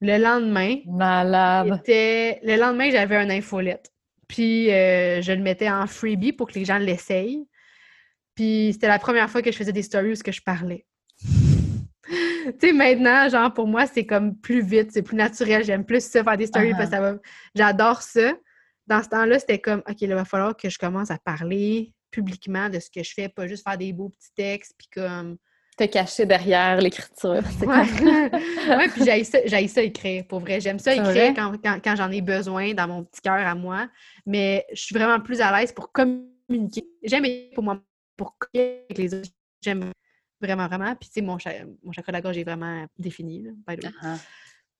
Le 0.00 0.18
lendemain, 0.18 0.78
Malade. 0.86 1.80
le 1.86 2.56
lendemain, 2.58 2.90
j'avais 2.90 3.16
un 3.16 3.30
infolette. 3.30 3.92
Puis 4.28 4.72
euh, 4.72 5.22
je 5.22 5.32
le 5.32 5.42
mettais 5.42 5.70
en 5.70 5.86
freebie 5.86 6.32
pour 6.32 6.48
que 6.48 6.54
les 6.54 6.64
gens 6.64 6.78
l'essayent. 6.78 7.46
Puis 8.34 8.70
c'était 8.72 8.88
la 8.88 8.98
première 8.98 9.30
fois 9.30 9.42
que 9.42 9.50
je 9.50 9.56
faisais 9.56 9.72
des 9.72 9.82
stories 9.82 10.12
où 10.12 10.22
que 10.22 10.32
je 10.32 10.42
parlais. 10.42 10.86
tu 11.22 12.52
sais, 12.60 12.72
maintenant, 12.72 13.28
genre, 13.28 13.52
pour 13.52 13.66
moi, 13.66 13.86
c'est 13.86 14.04
comme 14.04 14.36
plus 14.38 14.62
vite, 14.62 14.92
c'est 14.92 15.02
plus 15.02 15.16
naturel. 15.16 15.64
J'aime 15.64 15.84
plus 15.84 16.04
ça, 16.04 16.22
faire 16.22 16.36
des 16.36 16.46
stories 16.46 16.72
parce 16.72 16.86
que 16.86 16.90
ça 16.90 17.00
va... 17.00 17.14
J'adore 17.54 18.02
ça. 18.02 18.34
Dans 18.86 19.02
ce 19.02 19.08
temps-là, 19.08 19.38
c'était 19.38 19.58
comme, 19.58 19.82
OK, 19.88 20.00
il 20.00 20.14
va 20.14 20.24
falloir 20.24 20.56
que 20.56 20.68
je 20.68 20.78
commence 20.78 21.10
à 21.10 21.18
parler 21.18 21.92
publiquement 22.10 22.68
de 22.68 22.78
ce 22.78 22.88
que 22.90 23.02
je 23.02 23.12
fais, 23.12 23.28
pas 23.28 23.46
juste 23.46 23.64
faire 23.64 23.78
des 23.78 23.92
beaux 23.92 24.10
petits 24.10 24.32
textes, 24.34 24.74
puis 24.78 24.88
comme 24.94 25.36
te 25.76 25.84
cacher 25.84 26.26
derrière 26.26 26.80
l'écriture. 26.80 27.42
Ouais. 27.66 28.88
puis 28.88 29.04
j'ai 29.04 29.24
ça, 29.24 29.38
ça, 29.68 29.82
écrire, 29.82 30.24
pour 30.26 30.40
vrai. 30.40 30.60
J'aime 30.60 30.78
ça 30.78 30.94
écrire 30.94 31.34
quand, 31.34 31.96
j'en 31.96 32.10
ai 32.10 32.20
besoin 32.20 32.74
dans 32.74 32.88
mon 32.88 33.04
petit 33.04 33.20
cœur 33.20 33.34
à 33.34 33.54
moi, 33.54 33.88
mais 34.24 34.64
je 34.72 34.80
suis 34.80 34.94
vraiment 34.94 35.20
plus 35.20 35.40
à 35.40 35.56
l'aise 35.56 35.72
pour 35.72 35.92
communiquer. 35.92 36.86
J'aime 37.02 37.24
pour 37.54 37.62
moi, 37.62 37.80
pour 38.16 38.36
communiquer 38.38 38.84
avec 38.90 38.98
les 38.98 39.14
autres. 39.14 39.30
J'aime 39.62 39.90
vraiment, 40.40 40.66
vraiment. 40.66 40.94
Puis, 40.96 41.08
tu 41.08 41.14
sais, 41.14 41.22
mon, 41.22 41.38
mon 41.82 41.92
chakra 41.92 42.12
de 42.12 42.16
la 42.16 42.20
gorge 42.20 42.38
est 42.38 42.44
vraiment 42.44 42.86
défini, 42.98 43.42
là, 43.42 43.50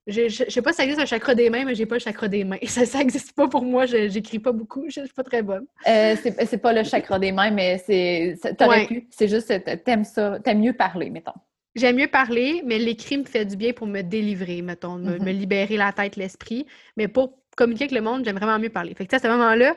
je, 0.07 0.23
ne 0.45 0.51
sais 0.51 0.63
pas 0.63 0.71
si 0.73 0.77
ça 0.77 0.85
existe 0.85 1.01
un 1.01 1.07
chakra 1.07 1.35
des 1.35 1.51
mains, 1.51 1.65
mais 1.65 1.75
j'ai 1.75 1.87
pas 1.87 1.97
le 1.97 2.01
chakra 2.01 2.29
des 2.29 2.45
mains. 2.45 2.59
Ça, 2.67 2.87
ça 2.87 3.01
existe 3.01 3.33
pas 3.33 3.49
pour 3.49 3.63
moi. 3.63 3.87
Je 3.87 4.13
n'écris 4.13 4.39
pas 4.39 4.53
beaucoup. 4.53 4.85
Je 4.87 5.01
suis 5.01 5.15
pas 5.15 5.25
très 5.25 5.43
bonne. 5.43 5.67
Euh, 5.89 6.15
c'est 6.23 6.59
pas 6.59 6.73
le 6.73 6.85
chakra 6.85 7.19
des 7.19 7.33
mains, 7.33 7.51
mais 7.51 7.79
c'est. 7.85 8.39
T'aurais 8.57 8.87
pu. 8.87 9.09
C'est 9.11 9.29
juste, 9.29 9.53
t'aimes 9.85 10.05
ça. 10.05 10.39
T'aimes 10.41 10.61
mieux 10.61 10.75
parler, 10.75 11.11
mettons. 11.11 11.33
J'aime 11.75 11.97
mieux 11.97 12.09
parler, 12.09 12.63
mais 12.65 12.79
l'écrit 12.79 13.19
me 13.19 13.25
fait 13.25 13.45
du 13.45 13.57
bien 13.57 13.73
pour 13.73 13.87
me 13.87 14.01
délivrer, 14.01 14.63
mettons, 14.63 14.97
me, 14.97 15.19
mm-hmm. 15.19 15.39
libérer 15.39 15.77
la 15.77 15.93
tête, 15.93 16.17
l'esprit. 16.17 16.67
Mais 16.97 17.09
pour 17.09 17.39
communiquer 17.57 17.85
avec 17.85 17.95
le 17.95 18.01
monde, 18.01 18.25
j'aime 18.25 18.37
vraiment 18.37 18.59
mieux 18.59 18.71
parler. 18.71 18.95
Fait 18.95 19.07
que, 19.07 19.15
à 19.15 19.19
ce 19.19 19.29
moment-là, 19.29 19.77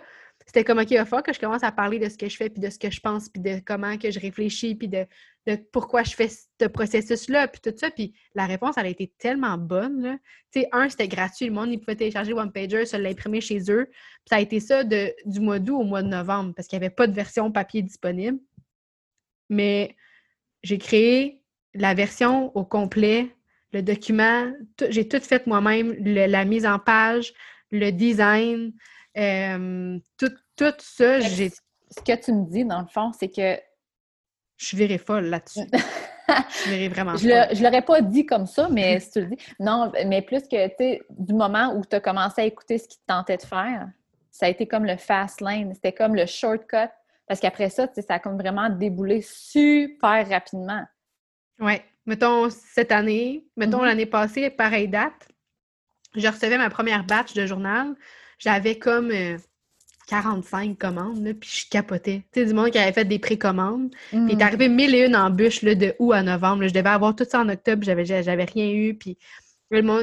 c'était 0.49 0.63
comme, 0.63 0.79
OK, 0.79 0.89
il 0.89 0.97
que 0.97 1.31
je 1.31 1.39
commence 1.39 1.61
à 1.61 1.71
parler 1.71 1.99
de 1.99 2.09
ce 2.09 2.17
que 2.17 2.27
je 2.27 2.35
fais, 2.35 2.49
puis 2.49 2.59
de 2.59 2.71
ce 2.71 2.79
que 2.79 2.89
je 2.89 2.99
pense, 3.01 3.29
puis 3.29 3.39
de 3.39 3.61
comment 3.63 3.99
que 3.99 4.09
je 4.09 4.19
réfléchis, 4.19 4.73
puis 4.73 4.87
de, 4.87 5.05
pourquoi 5.71 6.01
je 6.01 6.15
fais 6.15 6.27
ce 6.27 6.65
processus-là, 6.65 7.47
puis 7.49 7.61
tout 7.61 7.77
ça. 7.77 7.91
Puis 7.91 8.15
la 8.33 8.47
réponse, 8.47 8.75
elle 8.77 8.87
a 8.87 8.89
été 8.89 9.13
tellement 9.19 9.59
bonne. 9.59 10.17
Tu 10.51 10.61
sais, 10.61 10.69
un, 10.71 10.89
c'était 10.89 11.07
gratuit. 11.07 11.45
Le 11.45 11.51
monde, 11.51 11.69
il 11.71 11.79
pouvait 11.79 11.95
télécharger 11.95 12.33
One 12.33 12.51
Pager, 12.51 12.87
se 12.87 12.97
l'imprimer 12.97 13.41
chez 13.41 13.59
eux. 13.69 13.85
Puis 13.91 14.27
ça 14.27 14.37
a 14.37 14.39
été 14.39 14.59
ça 14.59 14.83
de, 14.83 15.13
du 15.27 15.39
mois 15.39 15.59
d'août 15.59 15.81
au 15.81 15.83
mois 15.83 16.01
de 16.01 16.07
novembre, 16.07 16.55
parce 16.55 16.67
qu'il 16.67 16.79
n'y 16.79 16.83
avait 16.83 16.95
pas 16.95 17.05
de 17.05 17.13
version 17.13 17.51
papier 17.51 17.83
disponible. 17.83 18.39
Mais 19.51 19.95
j'ai 20.63 20.79
créé 20.79 21.43
la 21.75 21.93
version 21.93 22.57
au 22.57 22.65
complet, 22.65 23.29
le 23.71 23.83
document, 23.83 24.51
j'ai 24.89 25.07
tout 25.07 25.19
fait 25.19 25.45
moi-même, 25.45 25.93
la 26.03 26.43
mise 26.43 26.65
en 26.65 26.79
page, 26.79 27.35
le 27.69 27.91
design, 27.91 28.73
euh, 29.19 29.99
tout, 30.17 30.31
tout 30.55 30.73
ça. 30.79 31.19
J'ai... 31.19 31.49
Ce 31.49 32.01
que 32.05 32.15
tu 32.23 32.31
me 32.31 32.45
dis, 32.45 32.65
dans 32.65 32.81
le 32.81 32.87
fond, 32.87 33.11
c'est 33.17 33.29
que. 33.29 33.59
Je 34.57 34.77
verrais 34.77 34.97
folle 34.97 35.25
là-dessus. 35.25 35.67
je 36.65 36.69
verrais 36.69 36.89
vraiment 36.89 37.15
je 37.15 37.63
l'aurais 37.63 37.81
pas 37.81 38.01
dit 38.01 38.25
comme 38.25 38.45
ça, 38.45 38.67
mais 38.69 38.99
si 38.99 39.11
tu 39.11 39.21
le 39.21 39.27
dis. 39.27 39.37
Non, 39.59 39.91
mais 40.05 40.21
plus 40.21 40.41
que, 40.43 40.67
tu 40.67 40.73
sais, 40.77 41.01
du 41.09 41.33
moment 41.33 41.73
où 41.75 41.85
tu 41.85 41.95
as 41.95 41.99
commencé 41.99 42.41
à 42.41 42.45
écouter 42.45 42.77
ce 42.77 42.87
qu'il 42.87 42.99
tentait 43.07 43.37
de 43.37 43.43
faire, 43.43 43.87
ça 44.31 44.45
a 44.45 44.49
été 44.49 44.67
comme 44.67 44.85
le 44.85 44.97
fast 44.97 45.41
lane, 45.41 45.73
c'était 45.73 45.93
comme 45.93 46.15
le 46.15 46.25
shortcut. 46.25 46.89
Parce 47.27 47.39
qu'après 47.39 47.69
ça, 47.69 47.87
ça 47.95 48.15
a 48.15 48.19
comme 48.19 48.37
vraiment 48.37 48.69
déboulé 48.69 49.21
super 49.21 50.27
rapidement. 50.27 50.83
Oui. 51.59 51.73
Mettons 52.05 52.49
cette 52.49 52.91
année, 52.91 53.45
mettons 53.55 53.81
mm-hmm. 53.81 53.85
l'année 53.85 54.05
passée, 54.07 54.49
pareille 54.49 54.87
date, 54.87 55.27
je 56.15 56.27
recevais 56.27 56.57
ma 56.57 56.71
première 56.71 57.03
batch 57.03 57.33
de 57.33 57.45
journal. 57.45 57.95
J'avais 58.39 58.79
comme 58.79 59.11
45 60.07 60.71
euh, 60.71 60.73
commandes, 60.75 61.33
puis 61.33 61.49
je 61.65 61.69
capotais. 61.69 62.23
Tu 62.31 62.39
sais, 62.39 62.45
du 62.47 62.53
monde 62.53 62.71
qui 62.71 62.77
avait 62.77 62.93
fait 62.93 63.05
des 63.05 63.19
précommandes. 63.19 63.91
Puis 64.09 64.19
il 64.19 64.31
est 64.31 64.35
mm. 64.35 64.41
arrivé 64.41 64.69
mille 64.69 64.95
et 64.95 65.05
une 65.05 65.15
embûches 65.15 65.61
là, 65.61 65.75
de 65.75 65.93
août 65.99 66.13
à 66.13 66.23
novembre. 66.23 66.65
Je 66.67 66.73
devais 66.73 66.89
avoir 66.89 67.15
tout 67.15 67.25
ça 67.29 67.41
en 67.41 67.49
octobre, 67.49 67.83
j'avais, 67.83 68.05
j'avais 68.05 68.45
rien 68.45 68.71
eu. 68.71 68.95
Puis 68.95 69.17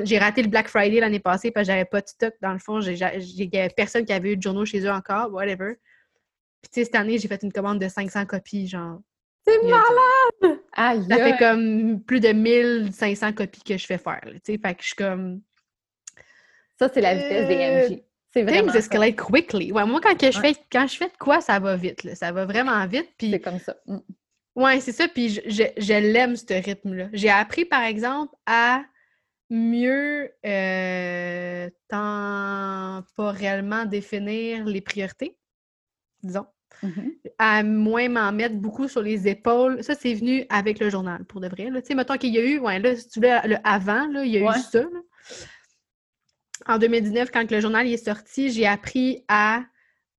j'ai 0.05 0.19
raté 0.19 0.43
le 0.43 0.49
Black 0.49 0.69
Friday 0.69 1.01
l'année 1.01 1.19
passée 1.19 1.51
parce 1.51 1.67
que 1.67 1.73
j'avais 1.73 1.87
pas 1.87 2.03
de 2.03 2.09
stock. 2.09 2.35
Dans 2.43 2.53
le 2.53 2.59
fond, 2.59 2.81
il 2.81 2.97
y 2.97 3.59
avait 3.59 3.71
personne 3.75 4.05
qui 4.05 4.13
avait 4.13 4.33
eu 4.33 4.37
de 4.37 4.43
journaux 4.43 4.67
chez 4.67 4.81
eux 4.81 4.93
encore, 4.93 5.33
whatever. 5.33 5.75
Puis 6.63 6.71
tu 6.73 6.81
sais, 6.81 6.85
cette 6.85 6.95
année, 6.95 7.19
j'ai 7.19 7.29
fait 7.29 7.43
une 7.43 7.53
commande 7.53 7.81
de 7.81 7.89
500 7.89 8.27
copies, 8.27 8.69
genre. 8.69 9.01
C'est 9.47 9.63
malade! 9.63 10.61
ça 11.09 11.17
fait 11.17 11.37
comme 11.39 12.03
plus 12.03 12.21
de 12.21 12.33
1500 12.33 13.33
copies 13.33 13.63
que 13.63 13.79
je 13.79 13.87
fais 13.87 13.99
faire. 13.99 14.21
Tu 14.25 14.41
sais, 14.45 14.59
fait 14.59 14.75
que 14.75 14.83
je 14.83 14.87
suis 14.89 14.97
comme 14.97 15.41
ça, 16.79 16.91
c'est 16.93 17.01
la 17.01 17.15
vitesse 17.15 17.49
des 17.49 17.57
MJ. 17.57 18.03
C'est 18.37 18.43
vraiment. 18.43 18.71
Things 18.71 18.81
escalate 18.81 19.17
quickly? 19.17 19.73
Ouais, 19.73 19.87
moi, 19.87 19.99
quand, 20.03 20.15
je 20.21 20.39
fais, 20.39 20.55
quand 20.71 20.87
je 20.87 20.97
fais 20.99 21.09
de 21.09 21.17
quoi, 21.19 21.41
ça 21.41 21.59
va 21.59 21.75
vite. 21.75 22.15
Ça 22.15 22.33
va 22.33 22.45
vraiment 22.45 22.87
vite. 22.87 23.09
Puis... 23.17 23.31
C'est 23.31 23.41
comme 23.41 23.59
ça. 23.59 23.75
Mm. 23.87 23.97
Ouais, 24.57 24.79
c'est 24.81 24.93
ça. 24.93 25.09
Puis 25.09 25.31
je, 25.31 25.41
je, 25.47 25.93
l'aime, 25.95 26.37
ce 26.37 26.53
rythme-là. 26.53 27.09
J'ai 27.15 27.31
appris, 27.31 27.65
par 27.65 27.83
exemple, 27.83 28.35
à 28.45 28.83
mieux 29.49 30.31
euh, 30.45 31.71
temporellement 31.89 33.87
définir 33.87 34.67
les 34.67 34.83
priorités, 34.83 35.39
disons. 36.23 36.47
Mm-hmm. 36.83 37.13
À 37.39 37.63
moins 37.63 38.11
m'en 38.11 38.33
mettre 38.33 38.57
beaucoup 38.57 38.87
sur 38.87 39.01
les 39.01 39.29
épaules. 39.29 39.83
Ça, 39.83 39.95
c'est 39.95 40.13
venu 40.13 40.45
avec 40.51 40.79
le 40.79 40.91
journal, 40.91 41.25
pour 41.25 41.41
de 41.41 41.49
vrai. 41.49 41.71
Tu 41.77 41.81
sais, 41.85 41.95
mettons 41.95 42.19
qu'il 42.19 42.35
y 42.35 42.39
a 42.39 42.45
eu, 42.45 42.59
ouais, 42.59 42.81
là, 42.81 42.95
si 42.97 43.09
tu 43.09 43.21
veux, 43.21 43.29
le 43.45 43.57
avant, 43.65 44.07
là, 44.09 44.27
il 44.27 44.33
y 44.33 44.37
a 44.37 44.43
eu 44.43 44.61
ça. 44.61 44.83
Là 44.83 45.01
en 46.69 46.79
2019, 46.79 47.31
quand 47.31 47.51
le 47.51 47.61
journal 47.61 47.87
est 47.87 47.97
sorti, 47.97 48.51
j'ai 48.51 48.67
appris 48.67 49.25
à, 49.29 49.65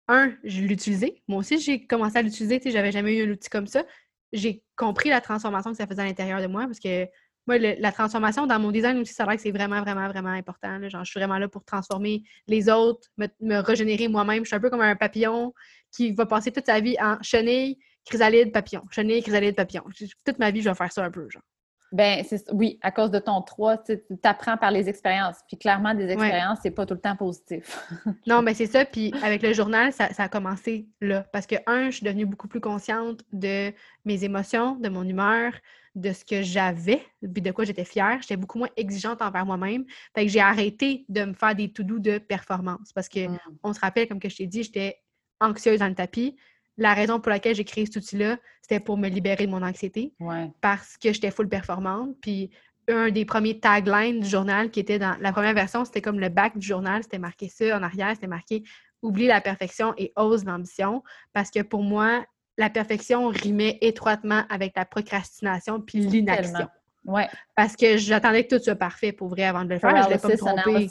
un, 0.07 0.33
je 0.43 0.61
l'utilisais. 0.61 1.21
Moi 1.27 1.39
aussi, 1.39 1.59
j'ai 1.59 1.85
commencé 1.85 2.17
à 2.17 2.21
l'utiliser. 2.21 2.59
Tu 2.59 2.69
sais, 2.69 2.71
j'avais 2.71 2.91
jamais 2.91 3.17
eu 3.17 3.27
un 3.27 3.31
outil 3.31 3.49
comme 3.49 3.67
ça. 3.67 3.83
J'ai 4.31 4.63
compris 4.75 5.09
la 5.09 5.21
transformation 5.21 5.71
que 5.71 5.77
ça 5.77 5.87
faisait 5.87 6.01
à 6.01 6.05
l'intérieur 6.05 6.41
de 6.41 6.47
moi 6.47 6.65
parce 6.65 6.79
que 6.79 7.07
moi, 7.45 7.57
la 7.57 7.91
transformation 7.93 8.45
dans 8.45 8.59
mon 8.59 8.71
design 8.71 8.97
aussi, 8.99 9.13
ça 9.13 9.23
a 9.23 9.35
que 9.35 9.41
c'est 9.41 9.51
vraiment, 9.51 9.81
vraiment, 9.81 10.07
vraiment 10.09 10.31
important. 10.31 10.89
Genre, 10.89 11.05
je 11.05 11.09
suis 11.09 11.19
vraiment 11.19 11.37
là 11.37 11.47
pour 11.47 11.63
transformer 11.63 12.23
les 12.45 12.69
autres, 12.69 13.07
me, 13.17 13.59
régénérer 13.59 14.09
moi-même. 14.09 14.43
Je 14.43 14.47
suis 14.47 14.55
un 14.55 14.59
peu 14.59 14.69
comme 14.69 14.81
un 14.81 14.97
papillon 14.97 15.53
qui 15.95 16.11
va 16.11 16.25
passer 16.25 16.51
toute 16.51 16.65
sa 16.65 16.81
vie 16.81 16.97
en 16.99 17.17
chenille, 17.21 17.77
chrysalide, 18.05 18.51
papillon. 18.51 18.83
Chenille, 18.91 19.21
chrysalide, 19.21 19.55
papillon. 19.55 19.83
Toute 20.25 20.39
ma 20.39 20.51
vie, 20.51 20.61
je 20.61 20.69
vais 20.69 20.75
faire 20.75 20.91
ça 20.91 21.05
un 21.05 21.11
peu, 21.11 21.29
genre. 21.29 21.43
Ben, 21.91 22.23
oui, 22.51 22.79
à 22.81 22.91
cause 22.91 23.11
de 23.11 23.19
ton 23.19 23.41
3, 23.41 23.83
tu 23.85 23.99
apprends 24.23 24.57
par 24.57 24.71
les 24.71 24.89
expériences. 24.89 25.37
Puis 25.47 25.57
clairement, 25.57 25.93
des 25.93 26.09
expériences, 26.09 26.59
c'est 26.61 26.71
pas 26.71 26.85
tout 26.85 26.95
le 26.95 26.99
temps 26.99 27.15
positif. 27.15 27.87
non, 28.27 28.41
mais 28.41 28.53
c'est 28.53 28.65
ça. 28.65 28.83
Puis 28.83 29.13
avec 29.23 29.41
le 29.41 29.53
journal, 29.53 29.93
ça, 29.93 30.09
a 30.17 30.27
commencé 30.27 30.87
là. 30.99 31.25
Parce 31.31 31.47
que, 31.47 31.55
un, 31.65 31.89
je 31.89 31.97
suis 31.97 32.05
devenue 32.05 32.25
beaucoup 32.25 32.49
plus 32.49 32.59
consciente 32.59 33.21
de 33.31 33.71
mes 34.03 34.23
émotions, 34.25 34.75
de 34.75 34.89
mon 34.89 35.03
humeur, 35.03 35.53
de 35.95 36.11
ce 36.11 36.25
que 36.25 36.41
j'avais, 36.41 37.01
puis 37.33 37.41
de 37.41 37.51
quoi 37.51 37.63
j'étais 37.63 37.85
fière. 37.85 38.17
J'étais 38.21 38.37
beaucoup 38.37 38.59
moins 38.59 38.69
exigeante 38.75 39.21
envers 39.21 39.45
moi-même. 39.45 39.85
Fait 40.13 40.25
que 40.25 40.31
j'ai 40.31 40.41
arrêté 40.41 41.05
de 41.07 41.23
me 41.23 41.33
faire 41.33 41.55
des 41.55 41.71
to-do 41.71 41.99
de 41.99 42.17
performance. 42.17 42.91
Parce 42.93 43.07
que 43.07 43.27
mm. 43.27 43.39
on 43.63 43.73
se 43.73 43.79
rappelle, 43.79 44.07
comme 44.07 44.19
que 44.19 44.29
je 44.29 44.35
t'ai 44.35 44.47
dit, 44.47 44.63
j'étais 44.63 44.99
anxieuse 45.39 45.79
dans 45.79 45.87
le 45.87 45.95
tapis 45.95 46.35
la 46.77 46.93
raison 46.93 47.19
pour 47.19 47.29
laquelle 47.29 47.55
j'ai 47.55 47.65
créé 47.65 47.85
cet 47.85 47.97
outil-là, 47.97 48.37
c'était 48.61 48.79
pour 48.79 48.97
me 48.97 49.09
libérer 49.09 49.45
de 49.45 49.51
mon 49.51 49.63
anxiété. 49.63 50.13
Parce 50.61 50.97
que 50.97 51.11
j'étais 51.11 51.31
full 51.31 51.49
performante. 51.49 52.15
Puis 52.21 52.51
un 52.87 53.09
des 53.09 53.25
premiers 53.25 53.59
taglines 53.59 54.21
du 54.21 54.29
journal 54.29 54.69
qui 54.71 54.79
était 54.79 54.99
dans 54.99 55.17
la 55.19 55.31
première 55.31 55.53
version, 55.53 55.83
c'était 55.85 56.01
comme 56.01 56.19
le 56.19 56.29
bac 56.29 56.57
du 56.57 56.65
journal, 56.65 57.03
c'était 57.03 57.19
marqué 57.19 57.49
ça 57.49 57.77
en 57.77 57.83
arrière, 57.83 58.11
c'était 58.13 58.27
marqué 58.27 58.63
Oublie 59.01 59.27
la 59.27 59.41
perfection 59.41 59.93
et 59.97 60.11
ose 60.15 60.45
l'ambition. 60.45 61.03
Parce 61.33 61.51
que 61.51 61.61
pour 61.61 61.83
moi, 61.83 62.25
la 62.57 62.69
perfection 62.69 63.27
rimait 63.27 63.77
étroitement 63.81 64.43
avec 64.49 64.73
la 64.75 64.85
procrastination 64.85 65.81
puis 65.81 65.99
l'inaction. 65.99 66.67
Ouais. 67.05 67.27
Parce 67.55 67.75
que 67.75 67.97
j'attendais 67.97 68.45
que 68.45 68.55
tout 68.55 68.63
soit 68.63 68.75
parfait 68.75 69.11
pour 69.11 69.29
vrai 69.29 69.43
avant 69.43 69.63
de 69.63 69.69
le 69.69 69.79
faire. 69.79 70.09
je 70.09 70.17
pas 70.17 70.29
me. 70.29 70.87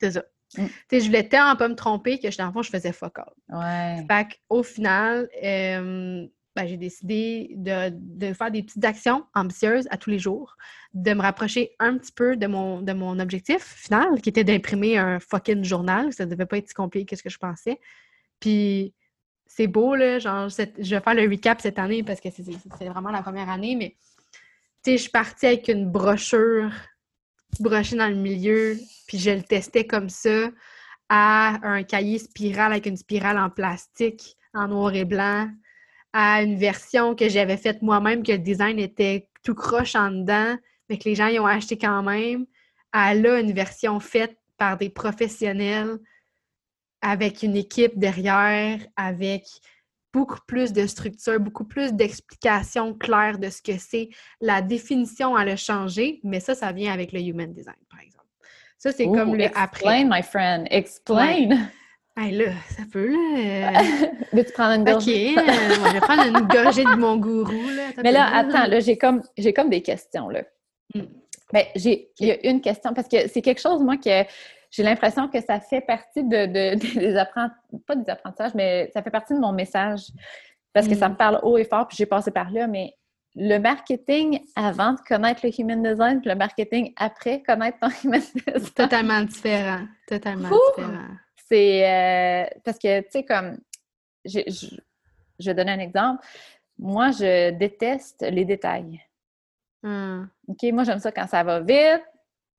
C'est 0.00 0.10
ça. 0.10 0.22
Mm. 0.56 0.66
Je 0.92 1.04
voulais 1.04 1.28
tellement 1.28 1.56
pas 1.56 1.68
me 1.68 1.74
tromper 1.74 2.18
que, 2.18 2.34
dans 2.36 2.46
le 2.46 2.52
fond, 2.52 2.62
je 2.62 2.70
faisais 2.70 2.92
fuck 2.92 3.18
all. 3.18 3.32
Ouais. 3.48 4.04
Fait 4.08 4.38
au 4.48 4.62
final, 4.62 5.28
euh, 5.42 6.26
ben, 6.54 6.66
j'ai 6.66 6.76
décidé 6.78 7.54
de, 7.56 8.32
faire 8.32 8.50
des 8.50 8.62
petites 8.62 8.84
actions 8.84 9.26
ambitieuses 9.34 9.86
à 9.90 9.98
tous 9.98 10.10
les 10.10 10.18
jours, 10.18 10.56
de 10.94 11.12
me 11.12 11.20
rapprocher 11.20 11.72
un 11.78 11.98
petit 11.98 12.12
peu 12.12 12.36
de 12.36 12.46
mon, 12.46 12.80
de 12.80 12.92
mon 12.92 13.18
objectif 13.18 13.62
final, 13.62 14.20
qui 14.22 14.30
était 14.30 14.44
d'imprimer 14.44 14.96
un 14.96 15.20
fucking 15.20 15.64
journal. 15.64 16.12
Ça 16.12 16.24
devait 16.24 16.46
pas 16.46 16.58
être 16.58 16.68
si 16.68 16.74
compliqué 16.74 17.04
que 17.04 17.16
ce 17.16 17.22
que 17.22 17.28
je 17.28 17.38
pensais. 17.38 17.78
Puis 18.40 18.94
c'est 19.46 19.66
beau, 19.66 19.94
là, 19.94 20.18
genre, 20.18 20.48
je 20.48 20.94
vais 20.94 21.00
faire 21.00 21.14
le 21.14 21.28
recap 21.28 21.60
cette 21.60 21.78
année 21.78 22.02
parce 22.02 22.20
que 22.20 22.28
c'est 22.30 22.88
vraiment 22.88 23.10
la 23.10 23.22
première 23.22 23.50
année, 23.50 23.76
mais 23.76 23.96
tu 24.82 24.92
sais, 24.92 24.96
je 24.96 25.02
suis 25.02 25.10
partie 25.10 25.46
avec 25.46 25.68
une 25.68 25.90
brochure 25.90 26.70
broché 27.60 27.96
dans 27.96 28.08
le 28.08 28.14
milieu, 28.16 28.76
puis 29.06 29.18
je 29.18 29.30
le 29.30 29.42
testais 29.42 29.86
comme 29.86 30.08
ça, 30.08 30.50
à 31.08 31.58
un 31.62 31.82
cahier 31.82 32.18
spirale 32.18 32.72
avec 32.72 32.86
une 32.86 32.96
spirale 32.96 33.38
en 33.38 33.50
plastique, 33.50 34.36
en 34.54 34.68
noir 34.68 34.94
et 34.94 35.04
blanc, 35.04 35.48
à 36.12 36.42
une 36.42 36.56
version 36.56 37.14
que 37.14 37.28
j'avais 37.28 37.56
faite 37.56 37.82
moi-même, 37.82 38.22
que 38.22 38.32
le 38.32 38.38
design 38.38 38.78
était 38.78 39.28
tout 39.42 39.54
croche 39.54 39.94
en 39.94 40.10
dedans, 40.10 40.56
mais 40.88 40.98
que 40.98 41.08
les 41.08 41.14
gens 41.14 41.28
y 41.28 41.38
ont 41.38 41.46
acheté 41.46 41.78
quand 41.78 42.02
même, 42.02 42.46
à 42.92 43.14
là, 43.14 43.40
une 43.40 43.52
version 43.52 44.00
faite 44.00 44.36
par 44.56 44.78
des 44.78 44.88
professionnels, 44.88 45.98
avec 47.02 47.42
une 47.42 47.56
équipe 47.56 47.98
derrière, 47.98 48.80
avec 48.96 49.44
beaucoup 50.16 50.40
plus 50.46 50.72
de 50.72 50.86
structure, 50.86 51.38
beaucoup 51.38 51.64
plus 51.64 51.92
d'explications 51.92 52.94
claires 52.94 53.38
de 53.38 53.50
ce 53.50 53.60
que 53.60 53.76
c'est. 53.78 54.08
La 54.40 54.62
définition, 54.62 55.38
elle 55.38 55.50
a 55.50 55.56
changé, 55.56 56.20
mais 56.24 56.40
ça, 56.40 56.54
ça 56.54 56.72
vient 56.72 56.90
avec 56.90 57.12
le 57.12 57.20
human 57.20 57.52
design, 57.52 57.76
par 57.90 58.00
exemple. 58.00 58.24
Ça, 58.78 58.92
c'est 58.92 59.04
comme 59.04 59.34
le 59.34 59.44
après. 59.54 60.00
Explain, 60.00 60.04
my 60.08 60.22
friend. 60.22 60.68
Explain. 60.70 61.68
Ouais. 62.16 62.30
là, 62.30 62.52
ça 62.70 62.84
peut, 62.90 63.10
là. 63.10 63.82
Veux-tu 64.32 64.52
prendre 64.52 64.72
une 64.76 64.84
gorgée? 64.84 65.34
OK, 65.36 65.38
euh, 65.38 65.74
je 65.86 65.92
vais 65.92 66.00
prendre 66.00 66.24
une 66.24 66.48
gorgée 66.48 66.84
de 66.84 66.96
mon 66.96 67.18
gourou, 67.18 67.68
là. 67.76 68.02
Mais 68.02 68.12
là, 68.12 68.34
attends, 68.34 68.66
là, 68.66 68.80
j'ai 68.80 68.96
comme, 68.96 69.20
j'ai 69.36 69.52
comme 69.52 69.68
des 69.68 69.82
questions, 69.82 70.30
là. 70.30 70.44
Hmm. 70.94 71.02
Mais 71.52 71.70
j'ai, 71.76 72.08
il 72.20 72.28
y 72.28 72.30
a 72.30 72.46
une 72.48 72.62
question, 72.62 72.94
parce 72.94 73.08
que 73.08 73.28
c'est 73.28 73.42
quelque 73.42 73.60
chose, 73.60 73.82
moi, 73.82 73.98
que 73.98 74.24
j'ai 74.70 74.82
l'impression 74.82 75.28
que 75.28 75.40
ça 75.40 75.60
fait 75.60 75.80
partie 75.80 76.24
de, 76.24 76.46
des 76.98 77.16
apprentissages, 77.16 77.80
pas 77.86 77.96
des 77.96 78.10
apprentissages, 78.10 78.54
mais 78.54 78.90
ça 78.92 79.02
fait 79.02 79.10
partie 79.10 79.34
de 79.34 79.38
mon 79.38 79.52
message 79.52 80.02
parce 80.72 80.88
que 80.88 80.94
ça 80.94 81.08
me 81.08 81.14
mm. 81.14 81.18
parle 81.18 81.40
haut 81.42 81.56
et 81.56 81.64
fort, 81.64 81.88
puis 81.88 81.96
j'ai 81.96 82.06
passé 82.06 82.30
par 82.30 82.50
là, 82.50 82.66
mais 82.66 82.94
le 83.34 83.58
marketing 83.58 84.40
avant 84.54 84.92
de 84.92 85.00
connaître 85.00 85.40
le 85.44 85.50
human 85.58 85.82
design, 85.82 86.20
puis 86.20 86.30
le 86.30 86.36
marketing 86.36 86.92
après 86.96 87.42
connaître 87.42 87.78
ton 87.78 87.88
human 88.04 88.20
design. 88.20 88.72
Totalement 88.74 89.22
différent. 89.22 89.86
Totalement 90.06 90.48
différent. 90.48 91.04
C'est 91.48 91.88
euh, 91.88 92.46
parce 92.64 92.78
que, 92.78 93.00
tu 93.02 93.06
sais, 93.10 93.24
comme, 93.24 93.58
je, 94.24 94.40
je, 94.48 95.46
vais 95.46 95.54
donner 95.54 95.72
un 95.72 95.78
exemple. 95.78 96.24
Moi, 96.78 97.10
je 97.12 97.50
déteste 97.50 98.26
les 98.28 98.44
détails. 98.44 99.00
Hmm. 99.82 100.24
OK, 100.48 100.62
moi, 100.72 100.84
j'aime 100.84 100.98
ça 100.98 101.12
quand 101.12 101.26
ça 101.26 101.44
va 101.44 101.60
vite, 101.60 102.02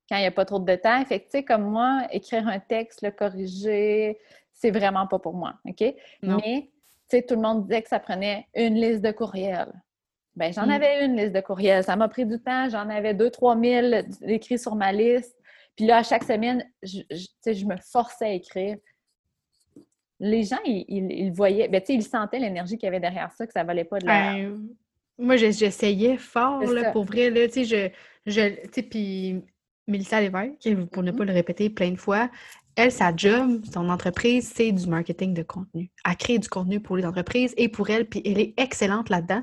quand 0.08 0.16
il 0.16 0.20
n'y 0.20 0.26
a 0.26 0.32
pas 0.32 0.44
trop 0.44 0.58
de 0.58 0.64
détails. 0.64 1.04
Fait 1.04 1.20
que, 1.20 1.24
tu 1.24 1.30
sais, 1.32 1.44
comme 1.44 1.64
moi, 1.64 2.06
écrire 2.10 2.48
un 2.48 2.58
texte, 2.58 3.02
le 3.02 3.10
corriger, 3.10 4.18
c'est 4.52 4.70
vraiment 4.70 5.06
pas 5.06 5.18
pour 5.18 5.34
moi, 5.34 5.54
OK? 5.66 5.82
Mais, 6.22 6.70
tu 7.08 7.16
sais, 7.16 7.22
tout 7.22 7.34
le 7.34 7.42
monde 7.42 7.66
disait 7.66 7.82
que 7.82 7.88
ça 7.88 8.00
prenait 8.00 8.46
une 8.54 8.74
liste 8.74 9.02
de 9.02 9.10
courriels. 9.10 9.72
Ben, 10.34 10.52
j'en 10.52 10.66
mm. 10.66 10.70
avais 10.70 11.04
une 11.04 11.16
liste 11.16 11.32
de 11.32 11.40
courriels. 11.40 11.84
Ça 11.84 11.96
m'a 11.96 12.08
pris 12.08 12.24
du 12.24 12.40
temps. 12.40 12.68
J'en 12.68 12.88
avais 12.88 13.12
2-3 13.12 14.00
000 14.22 14.32
écrits 14.32 14.58
sur 14.58 14.76
ma 14.76 14.92
liste. 14.92 15.36
Puis 15.76 15.86
là, 15.86 15.98
à 15.98 16.02
chaque 16.02 16.24
semaine, 16.24 16.64
je, 16.82 17.00
je, 17.10 17.52
je 17.52 17.64
me 17.66 17.76
forçais 17.76 18.26
à 18.26 18.32
écrire. 18.32 18.76
Les 20.20 20.42
gens, 20.44 20.58
ils, 20.64 20.84
ils, 20.88 21.32
voyaient, 21.32 21.68
ben, 21.68 21.80
ils 21.88 22.02
sentaient 22.02 22.40
l'énergie 22.40 22.76
qu'il 22.76 22.86
y 22.86 22.88
avait 22.88 23.00
derrière 23.00 23.32
ça, 23.32 23.46
que 23.46 23.52
ça 23.52 23.62
valait 23.62 23.84
pas 23.84 23.98
de 23.98 24.06
la... 24.06 24.32
Ben, 24.32 24.68
moi, 25.18 25.36
j'essayais 25.36 26.16
fort, 26.16 26.62
là, 26.62 26.92
pour 26.92 27.04
vrai. 27.04 27.30
Là, 27.30 27.46
je, 27.48 27.90
je, 28.26 28.80
puis 28.82 29.42
Mélissa 29.88 30.20
Lévesque, 30.20 30.68
pour 30.92 31.02
ne 31.02 31.10
mm-hmm. 31.10 31.16
pas 31.16 31.24
le 31.24 31.32
répéter 31.32 31.70
plein 31.70 31.90
de 31.90 31.96
fois, 31.96 32.30
elle, 32.78 32.92
sa 32.92 33.14
job, 33.14 33.60
son 33.72 33.88
entreprise, 33.88 34.52
c'est 34.54 34.70
du 34.70 34.86
marketing 34.86 35.34
de 35.34 35.42
contenu. 35.42 35.90
Elle 36.08 36.16
crée 36.16 36.38
du 36.38 36.48
contenu 36.48 36.78
pour 36.78 36.96
les 36.96 37.04
entreprises 37.04 37.52
et 37.56 37.68
pour 37.68 37.90
elle, 37.90 38.06
puis 38.06 38.22
elle 38.24 38.38
est 38.38 38.54
excellente 38.56 39.10
là-dedans. 39.10 39.42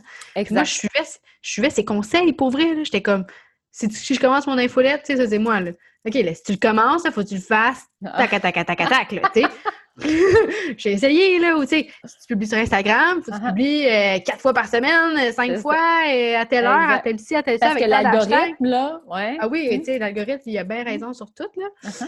Moi, 0.52 0.64
je 0.64 0.72
suivais, 0.72 1.06
je 1.42 1.52
suivais 1.52 1.70
ses 1.70 1.84
conseils 1.84 2.32
pour 2.32 2.50
vrai. 2.50 2.86
J'étais 2.86 3.02
comme, 3.02 3.26
si, 3.72 3.90
je 3.90 4.20
commence 4.22 4.48
mon 4.48 4.58
infolette, 4.58 5.04
tu 5.04 5.14
sais, 5.14 5.18
ça 5.22 5.30
c'est 5.30 5.40
moi. 5.40 5.60
Là. 5.60 5.72
OK, 6.06 6.14
là, 6.14 6.34
si 6.34 6.44
tu 6.44 6.54
le 6.54 6.58
commences, 6.58 7.02
il 7.04 7.12
faut 7.12 7.24
que 7.24 7.28
tu 7.28 7.36
le 7.36 7.42
fasses. 7.42 7.84
Tac, 8.02 8.30
tac, 8.30 8.42
tac, 8.42 8.66
tac, 8.66 8.78
tac, 8.78 9.12
là, 9.12 9.22
tu 9.34 9.42
sais. 9.42 9.48
J'ai 10.78 10.92
essayé, 10.92 11.40
là, 11.40 11.56
ou 11.56 11.62
tu 11.62 11.70
sais, 11.70 11.90
si 12.06 12.20
tu 12.20 12.28
publies 12.28 12.48
sur 12.48 12.58
Instagram, 12.58 13.22
faut 13.24 13.32
que 13.32 13.38
tu 13.38 13.44
publies 13.44 13.88
euh, 13.88 14.20
quatre 14.20 14.42
fois 14.42 14.54
par 14.54 14.68
semaine, 14.68 15.18
euh, 15.18 15.32
cinq 15.32 15.58
fois, 15.58 16.04
euh, 16.10 16.38
à 16.38 16.46
telle 16.46 16.66
heure, 16.66 16.90
à 16.90 17.00
telle 17.00 17.20
ci, 17.20 17.36
à 17.36 17.44
telle 17.44 17.60
ça. 17.60 17.68
Parce 17.68 17.80
que 17.82 17.88
l'algorithme, 17.88 18.66
là, 18.66 19.02
ouais. 19.08 19.38
Ah 19.40 19.48
oui, 19.48 19.70
tu 19.80 19.86
sais, 19.86 19.98
l'algorithme, 19.98 20.50
il 20.50 20.58
a 20.58 20.64
bien 20.66 20.84
raison 20.84 21.14
sur 21.14 21.34
tout, 21.34 21.50
là. 21.56 21.68
Uh-huh. 21.84 22.08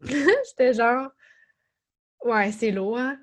J'étais 0.48 0.72
genre, 0.72 1.10
ouais, 2.24 2.50
c'est 2.50 2.72
lourd, 2.72 2.98
hein? 2.98 3.18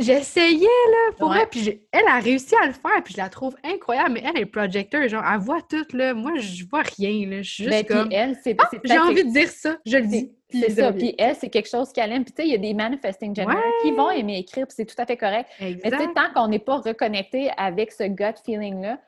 J'essayais, 0.00 0.60
là, 0.60 1.12
pour 1.18 1.30
ouais. 1.30 1.46
puis 1.50 1.80
elle 1.92 2.06
a 2.08 2.18
réussi 2.18 2.54
à 2.56 2.66
le 2.66 2.72
faire, 2.72 3.02
puis 3.04 3.14
je 3.14 3.18
la 3.18 3.28
trouve 3.28 3.56
incroyable, 3.64 4.12
mais 4.14 4.22
elle 4.24 4.42
est 4.42 4.46
projecteur, 4.46 5.06
genre, 5.08 5.24
elle 5.24 5.40
voit 5.40 5.62
tout, 5.62 5.86
là, 5.92 6.14
moi, 6.14 6.32
je 6.38 6.64
vois 6.64 6.82
rien, 6.82 7.28
là, 7.28 7.42
je 7.42 7.50
suis 7.50 7.64
juste 7.64 7.70
ben, 7.70 7.84
comme... 7.84 8.12
elle, 8.12 8.36
c'est... 8.42 8.56
Ah, 8.58 8.68
j'ai 8.84 8.98
envie 8.98 9.24
de 9.24 9.30
dire 9.30 9.48
ça, 9.48 9.76
je 9.84 9.96
le 9.96 10.06
dis. 10.06 10.32
C'est 10.50 10.70
ça, 10.70 10.92
puis 10.92 11.14
elle, 11.18 11.34
c'est 11.34 11.48
quelque 11.48 11.68
chose 11.68 11.92
qu'elle 11.92 12.12
aime, 12.12 12.24
puis 12.24 12.32
tu 12.32 12.42
sais, 12.42 12.48
il 12.48 12.52
y 12.52 12.54
a 12.54 12.58
des 12.58 12.74
manifesting 12.74 13.34
generators 13.34 13.62
qui 13.82 13.90
vont 13.92 14.10
aimer 14.10 14.38
écrire, 14.38 14.66
puis 14.66 14.74
c'est 14.76 14.86
tout 14.86 15.00
à 15.00 15.06
fait 15.06 15.16
correct, 15.16 15.50
mais 15.60 15.74
tu 15.74 15.90
sais, 15.90 16.08
tant 16.14 16.32
qu'on 16.34 16.48
n'est 16.48 16.58
pas 16.58 16.76
reconnecté 16.76 17.50
avec 17.56 17.92
ce 17.92 18.04
gut 18.04 18.38
feeling-là, 18.44 18.98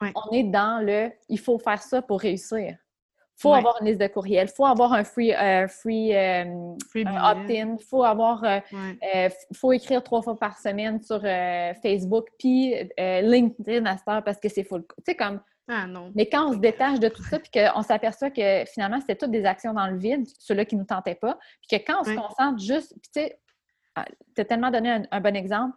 on 0.00 0.32
est 0.32 0.44
dans 0.44 0.84
le 0.84 1.10
«il 1.28 1.38
faut 1.38 1.58
faire 1.58 1.82
ça 1.82 2.02
pour 2.02 2.20
réussir» 2.20 2.76
faut 3.38 3.54
avoir 3.54 3.80
une 3.80 3.86
liste 3.86 4.00
de 4.00 4.06
courriels, 4.08 4.48
faut 4.48 4.66
avoir 4.66 4.92
un 4.92 5.04
free, 5.04 5.32
euh, 5.32 5.68
free, 5.68 6.14
euh, 6.14 6.44
opt-in, 6.94 7.76
faut 7.88 8.02
avoir, 8.02 8.42
euh, 8.44 9.28
faut 9.54 9.72
écrire 9.72 10.02
trois 10.02 10.22
fois 10.22 10.36
par 10.36 10.58
semaine 10.58 11.00
sur 11.00 11.20
Facebook, 11.82 12.26
puis 12.38 12.74
LinkedIn 12.98 13.86
à 13.86 13.96
cette 13.96 14.08
heure 14.08 14.24
parce 14.24 14.38
que 14.38 14.48
c'est 14.48 14.64
full. 14.64 14.84
Tu 14.98 15.04
sais, 15.06 15.14
comme. 15.14 15.40
Ah 15.70 15.86
non. 15.86 16.10
Mais 16.14 16.26
quand 16.26 16.48
on 16.48 16.52
se 16.54 16.58
détache 16.58 16.98
de 16.98 17.08
tout 17.08 17.22
ça, 17.22 17.38
puis 17.38 17.50
qu'on 17.52 17.82
s'aperçoit 17.82 18.30
que 18.30 18.64
finalement, 18.72 19.00
c'était 19.00 19.16
toutes 19.16 19.30
des 19.30 19.44
actions 19.44 19.74
dans 19.74 19.86
le 19.86 19.98
vide, 19.98 20.26
ceux-là 20.38 20.64
qui 20.64 20.76
ne 20.76 20.80
nous 20.80 20.86
tentaient 20.86 21.14
pas, 21.14 21.38
puis 21.60 21.78
que 21.78 21.84
quand 21.84 22.00
on 22.00 22.04
se 22.04 22.14
concentre 22.14 22.58
juste. 22.58 22.94
Puis 23.02 23.10
tu 23.14 23.20
sais, 23.20 23.40
ah, 23.94 24.06
tellement 24.34 24.70
donné 24.70 24.90
un, 24.90 25.02
un 25.10 25.20
bon 25.20 25.36
exemple 25.36 25.76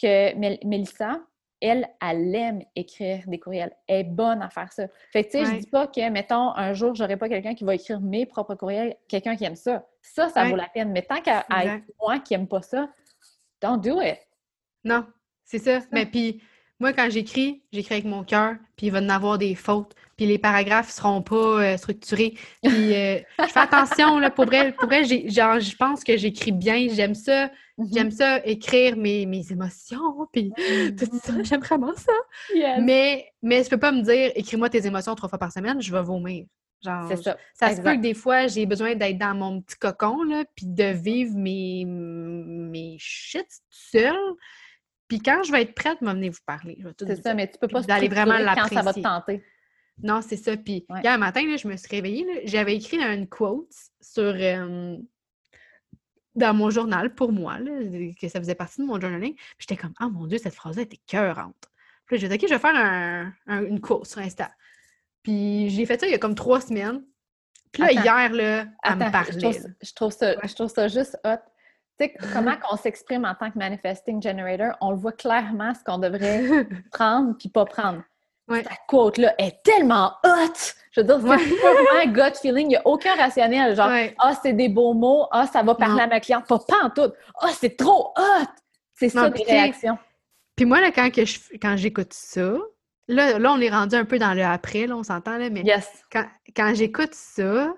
que 0.00 0.34
Mélissa, 0.66 1.20
elle, 1.64 1.88
elle 2.00 2.34
aime 2.34 2.62
écrire 2.76 3.22
des 3.26 3.38
courriels. 3.38 3.72
Elle 3.86 4.00
est 4.00 4.04
bonne 4.04 4.42
à 4.42 4.50
faire 4.50 4.72
ça. 4.72 4.86
Fait 5.12 5.24
que, 5.24 5.30
tu 5.30 5.38
sais, 5.38 5.44
je 5.46 5.60
dis 5.60 5.66
pas 5.66 5.86
que, 5.86 6.10
mettons, 6.10 6.54
un 6.54 6.74
jour, 6.74 6.94
j'aurai 6.94 7.16
pas 7.16 7.28
quelqu'un 7.28 7.54
qui 7.54 7.64
va 7.64 7.74
écrire 7.74 8.00
mes 8.00 8.26
propres 8.26 8.54
courriels, 8.54 8.96
quelqu'un 9.08 9.34
qui 9.36 9.44
aime 9.44 9.56
ça. 9.56 9.86
Ça, 10.02 10.28
ça 10.28 10.44
vaut 10.44 10.56
la 10.56 10.68
peine. 10.68 10.92
Mais 10.92 11.02
tant 11.02 11.20
qu'à 11.20 11.46
moi 12.00 12.18
qui 12.20 12.34
aime 12.34 12.46
pas 12.46 12.62
ça, 12.62 12.88
don't 13.62 13.80
do 13.80 14.00
it. 14.00 14.18
Non, 14.84 15.06
c'est 15.44 15.58
ça. 15.58 15.78
Mais 15.90 16.04
puis, 16.04 16.42
moi, 16.78 16.92
quand 16.92 17.08
j'écris, 17.08 17.62
j'écris 17.72 17.94
avec 17.94 18.04
mon 18.04 18.24
cœur, 18.24 18.56
puis 18.76 18.88
il 18.88 18.90
va 18.90 19.00
y 19.00 19.04
en 19.04 19.08
avoir 19.08 19.38
des 19.38 19.54
fautes, 19.54 19.94
puis 20.16 20.26
les 20.26 20.38
paragraphes 20.38 20.88
ne 20.88 20.92
seront 20.92 21.22
pas 21.22 21.36
euh, 21.36 21.76
structurés. 21.76 22.34
Puis 22.62 22.94
euh, 22.94 23.18
je 23.40 23.46
fais 23.46 23.60
attention, 23.60 24.18
là, 24.18 24.30
pour 24.30 24.46
vrai, 24.46 24.72
pour 24.72 24.86
vrai 24.86 25.04
genre, 25.04 25.60
je 25.60 25.76
pense 25.76 26.04
que 26.04 26.16
j'écris 26.16 26.52
bien, 26.52 26.88
j'aime 26.90 27.14
ça, 27.14 27.46
mm-hmm. 27.46 27.94
j'aime 27.94 28.10
ça, 28.10 28.44
écrire 28.46 28.96
mes, 28.96 29.26
mes 29.26 29.50
émotions, 29.50 30.28
puis 30.32 30.52
tout 30.98 31.18
ça, 31.22 31.32
j'aime 31.42 31.60
vraiment 31.60 31.94
ça. 31.94 32.12
Mais, 32.80 33.26
mais 33.42 33.64
je 33.64 33.70
peux 33.70 33.78
pas 33.78 33.92
me 33.92 34.02
dire, 34.02 34.32
écris-moi 34.34 34.68
tes 34.68 34.86
émotions 34.86 35.14
trois 35.14 35.28
fois 35.28 35.38
par 35.38 35.52
semaine, 35.52 35.80
je 35.80 35.92
vais 35.92 36.02
vomir. 36.02 36.46
Genre, 36.84 37.08
ça. 37.16 37.36
Ça 37.54 37.74
se 37.74 37.80
peut 37.80 37.94
que 37.94 38.00
des 38.00 38.12
fois, 38.12 38.46
j'ai 38.46 38.66
besoin 38.66 38.94
d'être 38.94 39.16
dans 39.16 39.34
mon 39.34 39.62
petit 39.62 39.76
cocon, 39.76 40.22
là, 40.24 40.44
puis 40.54 40.66
de 40.66 40.84
vivre 40.84 41.34
mes, 41.34 41.84
mes 41.86 42.96
shit 42.98 43.46
seule. 43.70 44.14
Puis 45.08 45.20
quand 45.20 45.42
je 45.44 45.52
vais 45.52 45.62
être 45.62 45.74
prête, 45.74 45.98
venir 46.00 46.32
vous 46.32 46.38
parler. 46.46 46.78
C'est 46.98 47.22
ça, 47.22 47.34
mais 47.34 47.50
tu 47.50 47.58
peux 47.58 47.68
pas 47.68 47.82
aller 47.88 48.08
vraiment 48.08 48.38
quand 48.54 48.68
ça 48.68 48.82
va 48.82 48.92
te 48.92 49.00
tenter. 49.00 49.42
Non, 50.02 50.20
c'est 50.22 50.36
ça. 50.36 50.56
Puis 50.56 50.86
hier 51.02 51.18
matin, 51.18 51.40
je 51.56 51.68
me 51.68 51.76
suis 51.76 51.88
réveillée, 51.88 52.26
j'avais 52.44 52.76
écrit 52.76 52.98
une 52.98 53.28
quote 53.28 53.72
sur 54.00 54.34
dans 56.34 56.52
mon 56.52 56.68
journal 56.68 57.14
pour 57.14 57.30
moi, 57.30 57.58
que 58.20 58.28
ça 58.28 58.40
faisait 58.40 58.56
partie 58.56 58.80
de 58.80 58.86
mon 58.86 59.00
journaling. 59.00 59.34
Puis 59.34 59.56
j'étais 59.60 59.76
comme 59.76 59.94
Ah 59.98 60.08
mon 60.08 60.26
Dieu, 60.26 60.38
cette 60.38 60.54
phrase-là 60.54 60.82
était 60.82 61.00
cœurante. 61.06 61.70
Puis 62.06 62.18
j'ai 62.18 62.28
dit 62.28 62.34
OK, 62.34 62.42
je 62.42 62.54
vais 62.54 62.58
faire 62.58 63.32
une 63.46 63.80
quote 63.80 64.06
sur 64.06 64.20
Insta. 64.20 64.50
Puis 65.22 65.70
j'ai 65.70 65.86
fait 65.86 65.98
ça 65.98 66.06
il 66.06 66.12
y 66.12 66.14
a 66.14 66.18
comme 66.18 66.34
trois 66.34 66.60
semaines. 66.60 67.04
Puis 67.72 67.82
là, 67.82 67.92
hier, 67.92 68.32
là, 68.32 68.66
elle 68.82 68.96
me 68.96 69.10
parlait. 69.10 69.52
Je 69.82 69.92
trouve, 69.94 70.12
ça, 70.12 70.34
je 70.46 70.54
trouve 70.54 70.68
ça 70.68 70.86
juste 70.86 71.18
hot 71.24 71.38
tu 71.98 72.06
sais, 72.06 72.14
comment 72.32 72.56
on 72.70 72.76
s'exprime 72.76 73.24
en 73.24 73.34
tant 73.34 73.50
que 73.50 73.58
manifesting 73.58 74.22
generator, 74.22 74.76
on 74.80 74.90
le 74.90 74.96
voit 74.96 75.12
clairement 75.12 75.74
ce 75.74 75.84
qu'on 75.84 75.98
devrait 75.98 76.66
prendre 76.92 77.36
puis 77.36 77.48
pas 77.48 77.64
prendre. 77.64 78.02
Ouais. 78.48 78.62
Ta 78.62 78.74
quote-là 78.88 79.34
est 79.38 79.62
tellement 79.62 80.12
hot! 80.24 80.52
Je 80.92 81.00
veux 81.00 81.06
dire, 81.06 81.16
c'est 81.16 81.26
vraiment 81.26 82.00
un 82.02 82.06
gut 82.06 82.36
feeling. 82.40 82.66
Il 82.66 82.68
n'y 82.68 82.76
a 82.76 82.86
aucun 82.86 83.16
rationnel. 83.16 83.74
Genre, 83.74 83.90
ah, 84.18 84.34
c'est 84.40 84.52
des 84.52 84.68
beaux 84.68 84.94
mots. 84.94 85.26
Ah, 85.32 85.46
ça 85.46 85.62
va 85.62 85.74
parler 85.74 86.02
à 86.02 86.06
ma 86.06 86.20
cliente. 86.20 86.46
Pas, 86.46 86.58
pas 86.58 86.84
en 86.84 86.90
tout. 86.90 87.12
Ah, 87.40 87.50
c'est 87.52 87.76
trop 87.76 88.12
hot! 88.16 88.46
C'est 88.94 89.08
ça, 89.08 89.28
des 89.28 89.42
réactions. 89.42 89.98
Puis 90.56 90.66
moi, 90.66 90.80
là, 90.80 90.92
quand, 90.92 91.10
quand 91.60 91.76
j'écoute 91.76 92.12
ça, 92.12 92.54
là, 93.08 93.38
là, 93.38 93.52
on 93.52 93.60
est 93.60 93.70
rendu 93.70 93.96
un 93.96 94.04
peu 94.04 94.18
dans 94.18 94.34
le 94.34 94.44
après, 94.44 94.86
là, 94.86 94.96
on 94.96 95.02
s'entend, 95.02 95.36
là, 95.36 95.50
mais 95.50 95.64
quand, 96.12 96.26
quand 96.54 96.72
j'écoute 96.74 97.12
ça, 97.12 97.74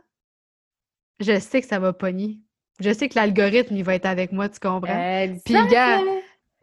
je 1.20 1.38
sais 1.38 1.62
que 1.62 1.66
ça 1.66 1.78
va 1.78 1.94
pogner. 1.94 2.38
Je 2.80 2.92
sais 2.92 3.08
que 3.08 3.14
l'algorithme, 3.14 3.74
il 3.76 3.84
va 3.84 3.94
être 3.94 4.04
avec 4.04 4.32
moi, 4.32 4.50
tu 4.50 4.60
comprends? 4.60 5.26
Puis, 5.46 5.54
gars, 5.70 6.00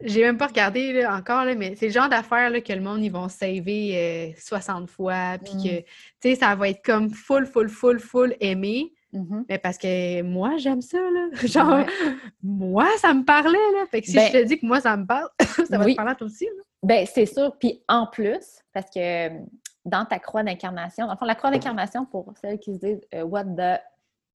j'ai 0.02 0.22
même 0.22 0.36
pas 0.36 0.48
regardé 0.48 0.92
là, 0.92 1.14
encore, 1.14 1.44
là, 1.44 1.54
mais 1.54 1.74
c'est 1.76 1.86
le 1.86 1.92
genre 1.92 2.08
d'affaires 2.08 2.50
que 2.62 2.72
le 2.72 2.80
monde, 2.80 3.02
ils 3.04 3.12
vont 3.12 3.28
saver 3.28 4.34
60 4.38 4.82
euh, 4.82 4.86
fois, 4.86 5.38
puis 5.42 5.52
que, 5.52 5.80
mm. 5.80 5.84
tu 6.20 6.30
sais, 6.30 6.34
ça 6.34 6.54
va 6.54 6.68
être 6.68 6.84
comme 6.84 7.10
full, 7.10 7.46
full, 7.46 7.68
full, 7.68 8.00
full 8.00 8.34
aimé. 8.40 8.92
Mm-hmm. 9.12 9.44
Mais 9.48 9.58
parce 9.58 9.78
que 9.78 10.22
moi, 10.22 10.56
j'aime 10.56 10.80
ça, 10.80 10.98
là. 10.98 11.28
Genre, 11.44 11.86
moi, 12.42 12.88
ça 12.98 13.14
me 13.14 13.24
parlait, 13.24 13.52
là. 13.52 13.86
Fait 13.90 14.00
que 14.00 14.06
si 14.06 14.12
je 14.12 14.18
ben 14.18 14.32
te 14.32 14.44
dis 14.44 14.58
que 14.58 14.66
moi, 14.66 14.80
ça 14.80 14.96
me 14.96 15.06
parle, 15.06 15.28
ça 15.40 15.78
va 15.78 15.84
te 15.84 15.94
parler 15.94 16.14
toi 16.16 16.26
aussi, 16.26 16.44
là. 16.44 16.62
Ben, 16.82 17.06
c'est 17.06 17.26
sûr. 17.26 17.56
Puis 17.58 17.82
en 17.88 18.06
plus, 18.06 18.60
parce 18.72 18.90
que 18.90 19.28
dans 19.84 20.04
ta 20.04 20.18
croix 20.18 20.42
d'incarnation, 20.42 21.06
dans 21.06 21.12
le 21.12 21.18
fond, 21.18 21.24
la 21.24 21.34
croix 21.34 21.50
d'incarnation, 21.50 22.04
pour 22.04 22.32
celles 22.40 22.58
qui 22.58 22.74
se 22.74 22.78
disent 22.78 23.00
euh, 23.14 23.22
What 23.22 23.44
the 23.44 23.80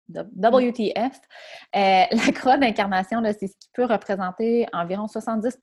WTF. 0.09 1.21
Euh, 1.77 2.05
la 2.11 2.33
croix 2.35 2.57
d'incarnation, 2.57 3.23
c'est 3.25 3.47
ce 3.47 3.57
qui 3.59 3.69
peut 3.75 3.85
représenter 3.85 4.67
environ 4.73 5.07
70 5.07 5.59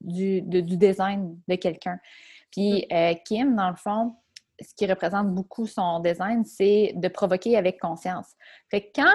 du, 0.00 0.42
du 0.42 0.76
design 0.76 1.38
de 1.48 1.54
quelqu'un. 1.56 1.98
Puis 2.50 2.86
mm. 2.90 2.94
euh, 2.94 3.14
Kim, 3.24 3.56
dans 3.56 3.70
le 3.70 3.76
fond, 3.76 4.16
ce 4.60 4.74
qui 4.74 4.86
représente 4.86 5.28
beaucoup 5.34 5.66
son 5.66 6.00
design, 6.00 6.44
c'est 6.44 6.92
de 6.94 7.08
provoquer 7.08 7.56
avec 7.56 7.80
conscience. 7.80 8.26
Fait 8.70 8.90
quand 8.94 9.12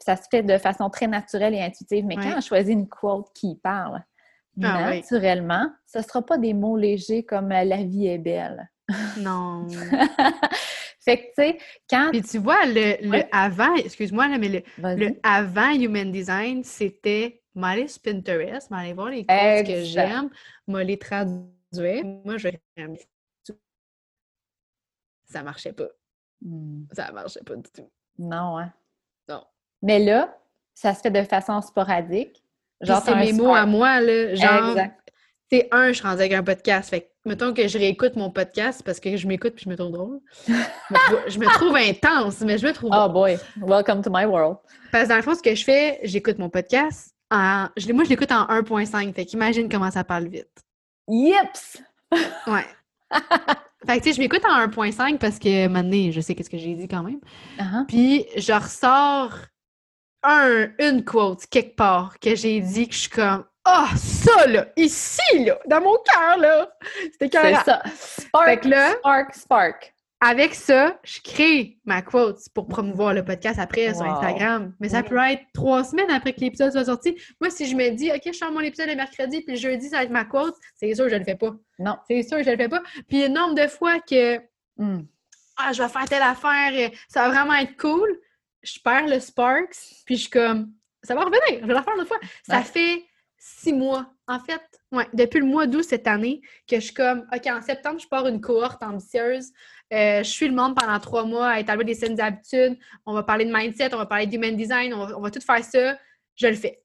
ça 0.00 0.16
se 0.16 0.22
fait 0.30 0.42
de 0.42 0.56
façon 0.58 0.88
très 0.88 1.06
naturelle 1.06 1.54
et 1.54 1.60
intuitive, 1.60 2.04
mais 2.06 2.16
quand 2.16 2.32
on 2.36 2.40
choisit 2.40 2.72
une 2.72 2.88
quote 2.88 3.28
qui 3.34 3.56
parle 3.56 4.02
ah 4.62 4.94
naturellement, 4.94 5.70
ce 5.86 5.98
ne 5.98 6.02
sera 6.02 6.22
pas 6.22 6.38
des 6.38 6.54
mots 6.54 6.78
légers 6.78 7.24
comme 7.24 7.48
la 7.48 7.82
vie 7.82 8.06
est 8.06 8.18
belle. 8.18 8.70
Non. 9.18 9.66
Fait 11.06 11.18
que, 11.18 11.26
tu 11.26 11.32
sais, 11.36 11.58
quand. 11.88 12.10
Puis 12.10 12.22
tu 12.22 12.38
vois, 12.38 12.66
le, 12.66 13.22
avant, 13.32 13.76
excuse-moi, 13.76 14.26
mais 14.38 14.64
le, 14.76 15.18
avant 15.22 15.70
Human 15.70 16.10
Design, 16.10 16.64
c'était 16.64 17.42
m'aller 17.54 17.86
sur 17.86 18.02
Pinterest, 18.02 18.70
m'aller 18.70 18.92
voir 18.92 19.10
les 19.10 19.18
choses 19.18 19.66
que 19.66 19.84
j'aime, 19.84 20.30
me 20.66 20.82
les 20.82 20.98
traduire. 20.98 22.04
Moi, 22.24 22.38
je 22.38 22.48
Ça 25.26 25.42
marchait 25.44 25.72
pas. 25.72 25.88
Hmm. 26.40 26.84
Ça 26.92 27.12
marchait 27.12 27.40
pas 27.40 27.54
du 27.54 27.70
tout. 27.70 27.88
Non, 28.18 28.58
hein? 28.58 28.72
Non. 29.28 29.44
Mais 29.82 30.00
là, 30.00 30.36
ça 30.74 30.92
se 30.92 31.02
fait 31.02 31.10
de 31.10 31.22
façon 31.22 31.60
sporadique. 31.60 32.42
Genre, 32.80 33.00
c'est 33.00 33.14
mes 33.14 33.32
mots 33.32 33.54
à 33.54 33.64
moi, 33.64 34.00
là. 34.00 34.34
Genre, 34.34 34.70
exact. 34.70 35.12
c'est 35.50 35.68
un, 35.70 35.88
je 35.88 35.92
suis 35.92 36.06
rendue 36.06 36.20
avec 36.20 36.32
un 36.32 36.42
podcast. 36.42 36.90
Fait 36.90 37.15
mettons 37.26 37.52
que 37.52 37.66
je 37.66 37.76
réécoute 37.76 38.16
mon 38.16 38.30
podcast 38.30 38.82
parce 38.84 39.00
que 39.00 39.16
je 39.16 39.26
m'écoute 39.26 39.54
puis 39.54 39.64
je 39.64 39.68
me 39.68 39.76
trouve 39.76 39.92
drôle. 39.92 40.20
je 40.46 41.38
me 41.38 41.46
trouve 41.54 41.76
intense, 41.76 42.40
mais 42.40 42.56
je 42.56 42.66
me 42.66 42.72
trouve. 42.72 42.90
Oh 42.94 43.08
boy, 43.08 43.36
welcome 43.60 44.02
to 44.02 44.10
my 44.10 44.24
world. 44.24 44.58
Parce 44.92 45.04
que 45.04 45.08
dans 45.10 45.16
le 45.16 45.22
fond, 45.22 45.34
ce 45.34 45.42
que 45.42 45.54
je 45.54 45.64
fais, 45.64 45.98
j'écoute 46.04 46.38
mon 46.38 46.48
podcast. 46.48 47.14
en. 47.30 47.66
Moi, 47.92 48.04
je 48.04 48.08
l'écoute 48.08 48.32
en 48.32 48.46
1.5. 48.46 49.12
Fait 49.12 49.26
qu'imagine 49.26 49.68
comment 49.68 49.90
ça 49.90 50.04
parle 50.04 50.28
vite. 50.28 50.62
Yips! 51.08 51.82
Ouais. 52.46 52.64
fait 53.84 53.98
que, 53.98 54.04
tu 54.04 54.04
sais, 54.04 54.12
je 54.12 54.20
m'écoute 54.20 54.44
en 54.48 54.64
1.5 54.68 55.18
parce 55.18 55.40
que 55.40 55.66
maintenant, 55.66 56.12
je 56.12 56.20
sais 56.20 56.36
qu'est-ce 56.36 56.48
que 56.48 56.56
j'ai 56.56 56.74
dit 56.74 56.86
quand 56.86 57.02
même. 57.02 57.20
Uh-huh. 57.58 57.84
Puis, 57.86 58.26
je 58.36 58.52
ressors 58.52 59.34
un, 60.22 60.68
une 60.78 61.04
quote 61.04 61.46
quelque 61.46 61.74
part 61.74 62.18
que 62.20 62.36
j'ai 62.36 62.60
dit 62.60 62.86
que 62.86 62.94
je 62.94 63.00
suis 63.00 63.10
comme 63.10 63.44
Ah, 63.68 63.88
ça 63.96 64.46
là, 64.46 64.66
ici 64.76 65.44
là, 65.44 65.58
dans 65.66 65.80
mon 65.80 65.96
cœur 66.12 66.38
là. 66.38 66.70
C'était 67.02 67.12
C'est 67.20 67.30
carré. 67.30 67.54
ça. 67.64 67.82
Spark, 67.96 68.44
Fait 68.46 68.56
que 68.58 68.68
là- 68.68 68.92
spark, 68.98 69.34
spark. 69.34 69.92
Avec 70.20 70.54
ça, 70.54 70.98
je 71.04 71.20
crée 71.20 71.76
ma 71.84 72.00
quote 72.00 72.38
pour 72.54 72.68
promouvoir 72.68 73.12
le 73.12 73.22
podcast 73.24 73.58
après 73.58 73.92
sur. 73.92 74.04
Instagram. 74.06 74.74
Mais 74.80 74.88
ça 74.88 74.98
Oui. 75.02 75.08
peut 75.08 75.18
être 75.18 75.42
trois 75.52 75.84
semaines 75.84 76.10
après 76.10 76.32
que 76.32 76.40
l'épisode 76.40 76.72
soit 76.72 76.86
sorti. 76.86 77.20
Moi, 77.40 77.50
si 77.50 77.66
je 77.66 77.76
me 77.76 77.90
dis, 77.90 78.10
OK, 78.10 78.22
je 78.24 78.32
sors 78.32 78.50
mon 78.50 78.60
épisode 78.60 78.88
le 78.88 78.94
mercredi, 78.94 79.42
puis 79.42 79.56
le 79.56 79.60
jeudi, 79.60 79.88
ça 79.90 79.98
va 79.98 80.02
être 80.04 80.10
ma 80.10 80.24
quote, 80.24 80.54
c'est 80.76 80.94
sûr 80.94 81.04
que 81.04 81.10
je 81.10 81.16
le 81.16 81.24
fais 81.24 81.34
pas. 81.34 81.50
Non. 81.78 81.96
C'est 82.08 82.22
sûr 82.22 82.38
que 82.38 82.44
je 82.44 82.50
le 82.50 82.56
fais 82.56 82.68
pas. 82.68 82.82
Puis 83.08 83.22
le 83.22 83.28
nombre 83.28 83.54
de 83.54 83.66
fois 83.66 83.98
que 84.00 84.38
Hmm. 84.78 85.02
ah, 85.58 85.72
je 85.72 85.82
vais 85.82 85.88
faire 85.88 86.04
telle 86.08 86.22
affaire, 86.22 86.70
euh, 86.72 86.88
ça 87.08 87.22
va 87.22 87.28
vraiment 87.34 87.54
être 87.54 87.76
cool. 87.76 88.08
Je 88.62 88.78
perds 88.82 89.06
le 89.08 89.20
Sparks, 89.20 89.76
puis 90.06 90.16
je 90.16 90.20
suis 90.22 90.30
comme, 90.30 90.72
ça 91.02 91.14
va 91.14 91.20
revenir, 91.22 91.60
je 91.60 91.66
vais 91.66 91.74
la 91.74 91.82
faire 91.82 91.94
une 91.94 92.00
autre 92.00 92.08
fois. 92.08 92.20
Ça 92.48 92.62
fait 92.62 93.04
six 93.48 93.72
mois, 93.72 94.06
en 94.26 94.40
fait, 94.40 94.60
ouais, 94.90 95.06
depuis 95.12 95.38
le 95.38 95.46
mois 95.46 95.66
d'août 95.68 95.84
cette 95.84 96.08
année, 96.08 96.40
que 96.68 96.76
je 96.76 96.86
suis 96.86 96.94
comme, 96.94 97.26
OK, 97.32 97.46
en 97.46 97.62
septembre, 97.62 98.00
je 98.00 98.08
pars 98.08 98.26
une 98.26 98.40
cohorte 98.40 98.82
ambitieuse. 98.82 99.52
Euh, 99.92 100.18
je 100.24 100.28
suis 100.28 100.48
le 100.48 100.54
monde 100.54 100.74
pendant 100.74 100.98
trois 100.98 101.24
mois 101.24 101.48
à 101.50 101.60
établir 101.60 101.86
des 101.86 101.94
saines 101.94 102.20
habitudes. 102.20 102.76
On 103.06 103.12
va 103.14 103.22
parler 103.22 103.44
de 103.44 103.52
mindset, 103.56 103.94
on 103.94 103.98
va 103.98 104.06
parler 104.06 104.26
d'human 104.26 104.56
design, 104.56 104.92
on 104.94 105.06
va, 105.06 105.16
on 105.16 105.20
va 105.20 105.30
tout 105.30 105.40
faire 105.40 105.64
ça. 105.64 105.96
Je 106.34 106.48
le 106.48 106.54
fais. 106.54 106.82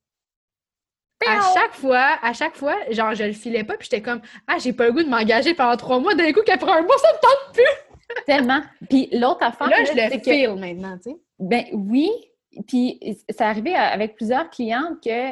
À 1.27 1.39
chaque 1.53 1.73
fois, 1.73 2.17
à 2.21 2.33
chaque 2.33 2.55
fois, 2.55 2.75
genre, 2.91 3.13
je 3.15 3.23
le 3.23 3.33
filais 3.33 3.63
pas, 3.63 3.75
puis 3.77 3.87
j'étais 3.89 4.01
comme, 4.03 4.21
ah, 4.47 4.57
j'ai 4.59 4.73
pas 4.73 4.85
le 4.87 4.91
goût 4.91 5.03
de 5.03 5.09
m'engager 5.09 5.53
pendant 5.55 5.77
trois 5.77 5.99
mois. 5.99 6.13
D'un 6.15 6.31
coup, 6.31 6.41
qu'après 6.45 6.71
un 6.71 6.81
mois, 6.83 6.97
ça 6.97 7.07
me 7.13 7.19
tente 7.21 7.53
plus. 7.53 8.23
Tellement. 8.25 8.61
Puis 8.89 9.07
l'autre 9.13 9.43
affaire, 9.43 9.67
Là, 9.69 9.83
je 9.83 9.93
le 9.93 10.17
que- 10.19 10.23
feel 10.23 10.55
maintenant, 10.55 10.97
tu 10.97 11.11
sais. 11.11 11.17
Ben 11.39 11.65
oui, 11.73 12.09
puis 12.67 12.99
c'est 13.29 13.41
arrivé 13.41 13.73
avec 13.75 14.15
plusieurs 14.15 14.49
clientes 14.49 15.01
que 15.03 15.31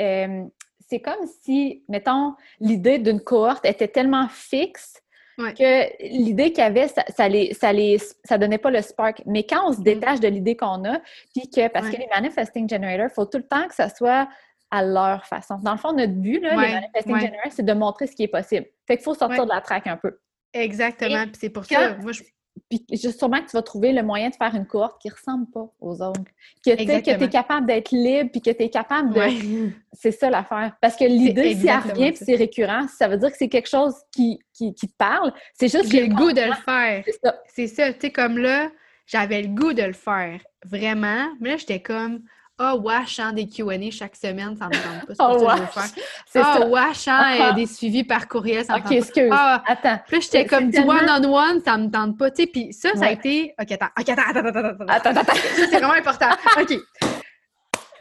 euh, 0.00 0.44
c'est 0.90 1.00
comme 1.00 1.26
si, 1.42 1.84
mettons, 1.88 2.34
l'idée 2.58 2.98
d'une 2.98 3.20
cohorte 3.20 3.64
était 3.64 3.88
tellement 3.88 4.28
fixe 4.28 4.94
Ouais. 5.38 5.54
que 5.54 6.02
l'idée 6.06 6.52
qu'il 6.52 6.62
y 6.62 6.66
avait, 6.66 6.88
ça, 6.88 7.02
ça, 7.16 7.26
les, 7.26 7.54
ça, 7.54 7.72
les, 7.72 7.96
ça 8.24 8.36
donnait 8.36 8.58
pas 8.58 8.70
le 8.70 8.82
spark. 8.82 9.22
Mais 9.24 9.44
quand 9.44 9.70
on 9.70 9.72
se 9.72 9.80
détache 9.80 10.20
de 10.20 10.28
l'idée 10.28 10.54
qu'on 10.54 10.84
a, 10.84 10.98
puis 11.34 11.48
que, 11.48 11.66
parce. 11.68 11.86
Ouais. 11.86 11.92
que 11.94 11.98
les 11.98 12.08
manifesting 12.14 12.68
generators, 12.68 13.06
il 13.10 13.14
faut 13.14 13.24
tout 13.24 13.38
le 13.38 13.46
temps 13.46 13.66
que 13.66 13.74
ça 13.74 13.88
soit 13.88 14.28
à 14.70 14.84
leur 14.84 15.24
façon. 15.24 15.56
Dans 15.62 15.72
le 15.72 15.78
fond, 15.78 15.94
notre 15.94 16.12
but, 16.12 16.40
là, 16.40 16.56
Ouais, 16.58 16.66
les 16.66 16.74
manifesting 16.74 17.12
ouais. 17.14 17.20
generators, 17.20 17.52
c'est 17.52 17.64
de 17.64 17.72
montrer 17.72 18.06
ce 18.06 18.14
qui 18.16 18.24
est 18.24 18.28
possible. 18.28 18.66
Fait 18.86 18.96
qu'il 18.98 19.04
faut 19.04 19.14
sortir 19.14 19.38
Ouais. 19.40 19.46
de 19.46 19.50
la 19.50 19.62
traque 19.62 19.86
un 19.86 19.96
peu. 19.96 20.18
Exactement. 20.52 21.22
Puis 21.24 21.36
c'est 21.40 21.50
pour 21.50 21.66
quand- 21.66 21.74
ça, 21.76 21.96
moi, 22.02 22.12
je... 22.12 22.22
Puis 22.68 22.98
sûrement 22.98 23.40
que 23.40 23.46
tu 23.50 23.56
vas 23.56 23.62
trouver 23.62 23.92
le 23.92 24.02
moyen 24.02 24.28
de 24.28 24.34
faire 24.34 24.54
une 24.54 24.66
cohorte 24.66 25.00
qui 25.00 25.08
ne 25.08 25.12
ressemble 25.12 25.50
pas 25.50 25.68
aux 25.80 26.02
autres. 26.02 26.20
Que 26.64 26.74
tu 26.76 27.24
es 27.24 27.28
capable 27.28 27.66
d'être 27.66 27.90
libre, 27.90 28.30
puis 28.30 28.40
que 28.40 28.50
tu 28.50 28.62
es 28.62 28.70
capable 28.70 29.12
de. 29.12 29.18
Ouais. 29.18 29.72
C'est 29.92 30.12
ça 30.12 30.30
l'affaire. 30.30 30.76
Parce 30.80 30.96
que 30.96 31.04
l'idée, 31.04 31.54
si 31.56 31.66
elle 31.66 31.78
revient, 31.78 32.12
puis 32.12 32.24
c'est 32.24 32.36
récurrent, 32.36 32.86
ça 32.96 33.08
veut 33.08 33.16
dire 33.16 33.30
que 33.30 33.36
c'est 33.36 33.48
quelque 33.48 33.68
chose 33.68 33.94
qui, 34.12 34.38
qui, 34.52 34.72
qui 34.72 34.86
te 34.86 34.96
parle. 34.96 35.32
C'est 35.52 35.66
juste 35.66 35.90
J'ai 35.90 36.06
le 36.06 36.14
goût 36.14 36.32
de 36.32 36.42
le 36.42 36.54
faire. 36.54 37.02
C'est 37.04 37.18
ça. 37.22 37.40
C'est 37.48 37.66
ça, 37.66 37.92
tu 37.92 38.00
sais, 38.02 38.10
comme 38.12 38.38
là, 38.38 38.70
j'avais 39.06 39.42
le 39.42 39.48
goût 39.48 39.72
de 39.72 39.82
le 39.82 39.92
faire, 39.92 40.40
vraiment. 40.64 41.26
Mais 41.40 41.50
là, 41.50 41.56
j'étais 41.56 41.82
comme, 41.82 42.22
ah, 42.62 42.76
wash, 42.76 43.18
hein, 43.18 43.32
des 43.32 43.48
Q&A 43.48 43.90
chaque 43.90 44.14
semaine, 44.14 44.54
ça 44.56 44.66
me 44.66 44.72
tente 44.72 45.06
pas. 45.08 45.14
Pas 45.14 45.34
Oh, 45.34 45.44
wesh. 45.46 45.60
Ah, 45.76 45.82
ça. 46.26 46.66
wash, 46.66 47.08
hein, 47.08 47.18
Ah, 47.20 47.48
ah. 47.48 47.52
des 47.52 47.66
suivis 47.66 48.04
par 48.04 48.28
courriel, 48.28 48.64
ça 48.64 48.74
me 48.74 48.78
OK, 48.78 48.84
tente 48.84 48.90
pas. 48.92 48.96
excuse. 48.98 49.30
Ah, 49.32 49.62
Attends. 49.66 49.98
Puis 50.06 50.20
j'étais 50.22 50.44
comme 50.46 50.66
du 50.66 50.72
tellement- 50.72 50.92
one-on-one, 50.92 51.60
ça 51.64 51.76
me 51.78 51.90
tente 51.90 52.18
pas, 52.18 52.30
tu 52.30 52.42
sais. 52.42 52.46
Puis 52.48 52.72
ça, 52.72 52.90
ça 52.94 53.04
a 53.04 53.08
Ouais. 53.08 53.14
été... 53.14 53.54
OK, 53.60 53.72
attends, 53.72 53.86
OK, 53.98 54.08
attends, 54.08 54.22
attends, 54.28 54.46
attends, 54.48 54.58
attends, 54.58 55.10
attends. 55.10 55.20
Attends, 55.20 55.32
c'est 55.56 55.66
vraiment 55.78 55.92
important. 55.94 56.28
OK. 56.60 56.76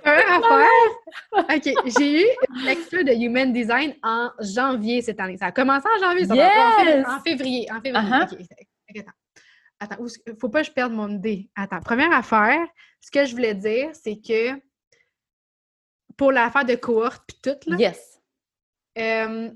Première 0.02 0.32
affaire. 0.32 1.56
OK, 1.56 1.92
j'ai 1.98 2.22
eu 2.22 2.26
une 2.56 2.66
lecture 2.66 3.04
de 3.04 3.12
Human 3.12 3.52
Design 3.52 3.94
en 4.02 4.30
janvier 4.40 5.02
cette 5.02 5.20
année. 5.20 5.36
Ça 5.38 5.48
a 5.48 5.52
commencé 5.52 5.86
en 5.98 6.00
janvier, 6.06 6.26
ça 6.26 6.36
va 6.36 6.42
pas 6.48 6.68
en 6.68 6.84
fév- 6.84 6.88
Yes! 6.98 7.06
en 7.08 7.20
février. 7.20 7.68
En 7.72 7.82
février. 7.82 8.10
Uh-huh. 8.10 8.24
OK, 8.24 8.40
OK, 8.40 9.00
attends. 9.00 9.12
Attends, 9.80 9.98
faut 10.40 10.50
pas 10.50 10.62
que 10.62 10.68
je 10.68 10.72
perde 10.74 10.92
mon 10.94 11.10
idée. 11.10 11.50
Attends, 11.56 11.80
première 11.82 12.12
affaire, 12.12 12.60
ce 13.00 13.12
que 13.12 13.26
je 13.26 13.32
voulais 13.32 13.56
dire, 13.56 13.90
c'est 13.94 14.18
que 14.20 14.60
pour 16.18 16.32
l'affaire 16.32 16.66
de 16.66 16.76
cohorte 16.76 17.24
puis 17.28 17.38
tout, 17.42 17.70
là, 17.70 17.78
Yes. 17.78 18.20
euh, 18.98 19.50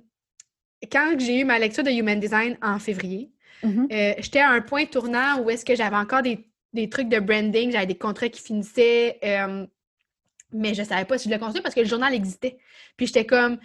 quand 0.91 1.15
j'ai 1.19 1.39
eu 1.41 1.43
ma 1.45 1.59
lecture 1.59 1.83
de 1.83 1.89
Human 1.91 2.19
Design 2.19 2.57
en 2.61 2.79
février, 2.79 3.31
Mhm. 3.63 3.87
euh, 3.91 4.13
j'étais 4.19 4.39
à 4.39 4.49
un 4.49 4.61
point 4.61 4.85
tournant 4.85 5.39
où 5.39 5.49
est-ce 5.49 5.65
que 5.65 5.75
j'avais 5.75 5.95
encore 5.95 6.21
des, 6.21 6.47
des 6.73 6.89
trucs 6.89 7.09
de 7.09 7.19
branding, 7.19 7.71
j'avais 7.71 7.85
des 7.85 7.97
contrats 7.97 8.29
qui 8.29 8.41
finissaient, 8.41 9.19
euh, 9.23 9.65
mais 10.51 10.73
je 10.73 10.83
savais 10.83 11.05
pas 11.05 11.17
si 11.17 11.29
je 11.29 11.33
le 11.33 11.39
continuer 11.39 11.61
parce 11.61 11.75
que 11.75 11.81
le 11.81 11.85
journal 11.87 12.13
existait. 12.13 12.57
Puis 12.97 13.07
j'étais 13.07 13.25
comme, 13.25 13.59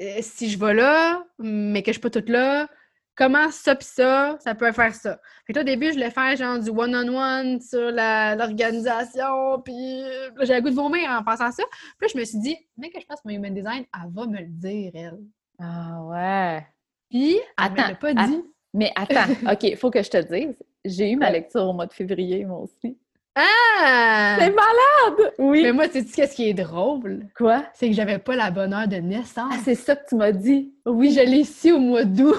euh, 0.00 0.18
si 0.22 0.50
je 0.50 0.58
vais 0.58 0.74
là, 0.74 1.24
mais 1.38 1.82
que 1.82 1.88
je 1.90 1.94
suis 1.94 2.00
pas 2.00 2.10
toute 2.10 2.28
là, 2.28 2.68
comment 3.16 3.50
ça 3.50 3.74
pis 3.74 3.86
ça, 3.86 4.36
ça 4.40 4.54
peut 4.54 4.72
faire 4.72 4.94
ça. 4.94 5.18
Fait 5.46 5.52
que 5.52 5.58
là, 5.58 5.62
au 5.62 5.64
début, 5.64 5.86
je 5.88 5.92
voulais 5.94 6.10
faire 6.10 6.34
genre 6.36 6.58
du 6.58 6.70
one-on-one 6.70 7.60
sur 7.60 7.90
l'organisation, 7.90 9.60
puis 9.64 10.02
j'avais 10.40 10.60
le 10.60 10.62
goût 10.62 10.70
de 10.70 10.74
vomir 10.74 11.10
en 11.10 11.22
pensant 11.22 11.46
à 11.46 11.52
ça. 11.52 11.62
Puis 11.98 12.06
là, 12.06 12.08
je 12.14 12.18
me 12.18 12.24
suis 12.24 12.38
dit, 12.38 12.56
mais 12.76 12.90
que 12.90 13.00
je 13.00 13.06
fasse 13.06 13.24
mon 13.24 13.32
human 13.32 13.54
design, 13.54 13.84
elle 13.94 14.10
va 14.12 14.26
me 14.26 14.38
le 14.38 14.46
dire, 14.48 14.90
elle. 14.94 15.18
Ah 15.60 16.02
ouais. 16.04 16.66
Puis, 17.10 17.36
elle 17.58 17.72
me 17.72 17.78
Attends, 17.80 17.88
l'a 17.88 17.94
pas 17.94 18.08
att- 18.10 18.28
dit. 18.28 18.42
Mais 18.72 18.92
attends, 18.96 19.30
OK, 19.52 19.62
il 19.62 19.76
faut 19.76 19.90
que 19.90 20.02
je 20.02 20.10
te 20.10 20.16
dise. 20.34 20.56
J'ai 20.84 21.10
eu 21.12 21.16
ma 21.16 21.30
lecture 21.30 21.62
au 21.62 21.72
mois 21.72 21.86
de 21.86 21.92
février, 21.92 22.44
moi 22.44 22.58
aussi. 22.60 22.98
Ah! 23.36 24.36
C'est 24.38 24.50
malade! 24.50 25.32
Oui. 25.38 25.62
Mais 25.62 25.72
moi, 25.72 25.88
tu 25.88 26.02
sais 26.04 26.12
qu'est-ce 26.14 26.36
qui 26.36 26.48
est 26.48 26.54
drôle? 26.54 27.26
Quoi? 27.36 27.64
C'est 27.74 27.88
que 27.88 27.94
j'avais 27.94 28.18
pas 28.18 28.36
la 28.36 28.50
bonne 28.52 28.72
heure 28.72 28.86
de 28.86 28.96
naissance. 28.96 29.52
Ah, 29.52 29.58
c'est 29.64 29.74
ça 29.74 29.96
que 29.96 30.08
tu 30.08 30.14
m'as 30.14 30.30
dit. 30.32 30.72
oui, 30.86 31.10
je 31.12 31.20
l'ai 31.20 31.42
su 31.44 31.72
au 31.72 31.78
mois 31.80 32.04
d'août. 32.04 32.36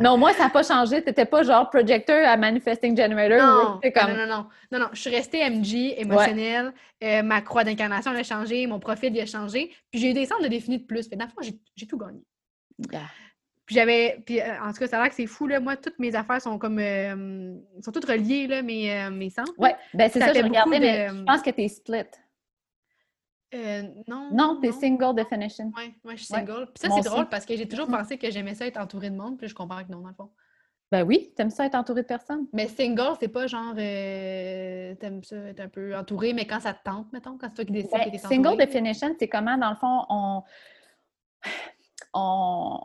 Non, 0.00 0.16
moi, 0.16 0.32
ça 0.32 0.44
n'a 0.44 0.50
pas 0.50 0.62
changé. 0.62 1.02
Tu 1.02 1.08
n'étais 1.08 1.24
pas 1.26 1.42
genre 1.42 1.68
projector 1.70 2.16
à 2.26 2.36
Manifesting 2.36 2.96
Generator. 2.96 3.38
Non, 3.38 3.80
comme... 3.94 4.10
non, 4.12 4.16
non, 4.16 4.26
non, 4.26 4.46
non, 4.72 4.78
non. 4.80 4.86
Je 4.92 5.00
suis 5.00 5.10
restée 5.10 5.48
MG, 5.48 5.94
émotionnelle. 5.98 6.72
Euh, 7.04 7.22
ma 7.22 7.40
croix 7.42 7.62
d'incarnation 7.64 8.10
a 8.12 8.22
changé, 8.22 8.66
mon 8.66 8.80
profil 8.80 9.14
il 9.14 9.20
a 9.20 9.26
changé. 9.26 9.70
Puis 9.90 10.00
j'ai 10.00 10.10
eu 10.10 10.14
des 10.14 10.26
centres 10.26 10.42
de 10.42 10.48
défini 10.48 10.78
de 10.78 10.84
plus. 10.84 11.08
Fait, 11.08 11.16
dans 11.16 11.26
le 11.26 11.30
fond, 11.30 11.54
j'ai- 11.76 11.86
tout 11.86 11.98
gagné. 11.98 12.20
Yeah. 12.90 13.02
Puis 13.66 13.74
j'avais. 13.74 14.22
Puis 14.24 14.40
euh, 14.40 14.44
en 14.62 14.72
tout 14.72 14.78
cas, 14.78 14.86
ça 14.86 14.98
a 14.98 15.02
l'air 15.02 15.10
que 15.10 15.16
c'est 15.16 15.26
fou, 15.26 15.46
là. 15.46 15.60
Moi, 15.60 15.76
toutes 15.76 15.98
mes 15.98 16.14
affaires 16.14 16.40
sont 16.40 16.58
comme. 16.58 16.78
euh, 16.78 17.54
sont 17.84 17.92
toutes 17.92 18.06
reliées, 18.06 18.46
là, 18.46 18.62
mes, 18.62 19.10
mes 19.10 19.30
centres. 19.30 19.52
Ouais, 19.58 19.74
ben 19.94 20.08
c'est 20.12 20.20
Ça 20.20 20.28
ça, 20.28 20.34
je 20.34 20.42
regardais, 20.42 20.80
mais 20.80 21.08
je 21.08 21.22
pense 21.24 21.42
que 21.42 21.50
tu 21.50 21.62
es 21.62 21.68
split. 21.68 22.04
Euh, 23.56 23.82
non. 24.06 24.28
Non, 24.32 24.58
tu 24.60 24.68
es 24.68 24.72
single 24.72 25.14
definition. 25.14 25.72
Ouais, 25.76 25.94
ouais, 26.04 26.16
je 26.16 26.24
suis 26.24 26.34
Ouais. 26.34 26.40
single. 26.40 26.66
Puis 26.74 26.88
ça, 26.88 26.94
c'est 26.94 27.08
drôle 27.08 27.20
aussi. 27.20 27.28
parce 27.30 27.46
que 27.46 27.56
j'ai 27.56 27.66
toujours 27.68 27.88
Mhm. 27.88 27.96
pensé 27.98 28.18
que 28.18 28.30
j'aimais 28.30 28.54
ça 28.54 28.66
être 28.66 28.78
entourée 28.78 29.10
de 29.10 29.16
monde. 29.16 29.38
Puis 29.38 29.48
je 29.48 29.54
comprends 29.54 29.82
que 29.84 29.90
non, 29.90 30.00
dans 30.00 30.08
le 30.08 30.14
fond. 30.14 30.30
Ben 30.92 31.02
oui, 31.02 31.32
t'aimes 31.34 31.50
ça 31.50 31.66
être 31.66 31.74
entouré 31.74 32.02
de 32.02 32.06
personnes? 32.06 32.46
Mais 32.52 32.68
single, 32.68 33.14
c'est 33.18 33.26
pas 33.28 33.46
genre. 33.48 33.74
euh, 33.76 34.94
T'aimes 34.96 35.24
ça 35.24 35.36
être 35.36 35.58
un 35.60 35.68
peu 35.68 35.96
entouré, 35.96 36.32
mais 36.32 36.46
quand 36.46 36.60
ça 36.60 36.74
te 36.74 36.82
tente, 36.84 37.12
mettons, 37.12 37.36
quand 37.38 37.48
c'est 37.48 37.54
toi 37.54 37.64
qui 37.64 37.72
décides 37.72 37.90
Ben, 37.92 38.04
que 38.04 38.10
t'es 38.10 38.18
single 38.18 38.46
entourée. 38.48 38.66
definition, 38.66 39.14
c'est 39.18 39.28
comment, 39.28 39.56
dans 39.58 39.70
le 39.70 39.76
fond, 39.76 40.04
on. 40.08 40.42
on... 42.14 42.78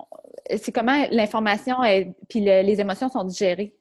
C'est 0.57 0.71
comment 0.71 1.05
l'information 1.11 1.83
et 1.83 2.13
puis 2.29 2.41
le- 2.41 2.61
les 2.63 2.81
émotions 2.81 3.09
sont 3.09 3.23
digérées. 3.23 3.75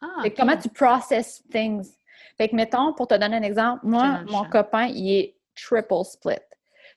Ah. 0.00 0.22
Comment 0.36 0.56
tu 0.56 0.68
process 0.68 1.42
things. 1.50 1.88
Fait 2.36 2.48
que, 2.48 2.56
mettons, 2.56 2.94
pour 2.94 3.06
te 3.08 3.14
donner 3.16 3.36
un 3.36 3.42
exemple, 3.42 3.80
moi, 3.84 4.20
mon 4.30 4.44
copain, 4.44 4.86
il 4.86 5.12
est 5.12 5.36
triple 5.62 6.04
split. 6.04 6.34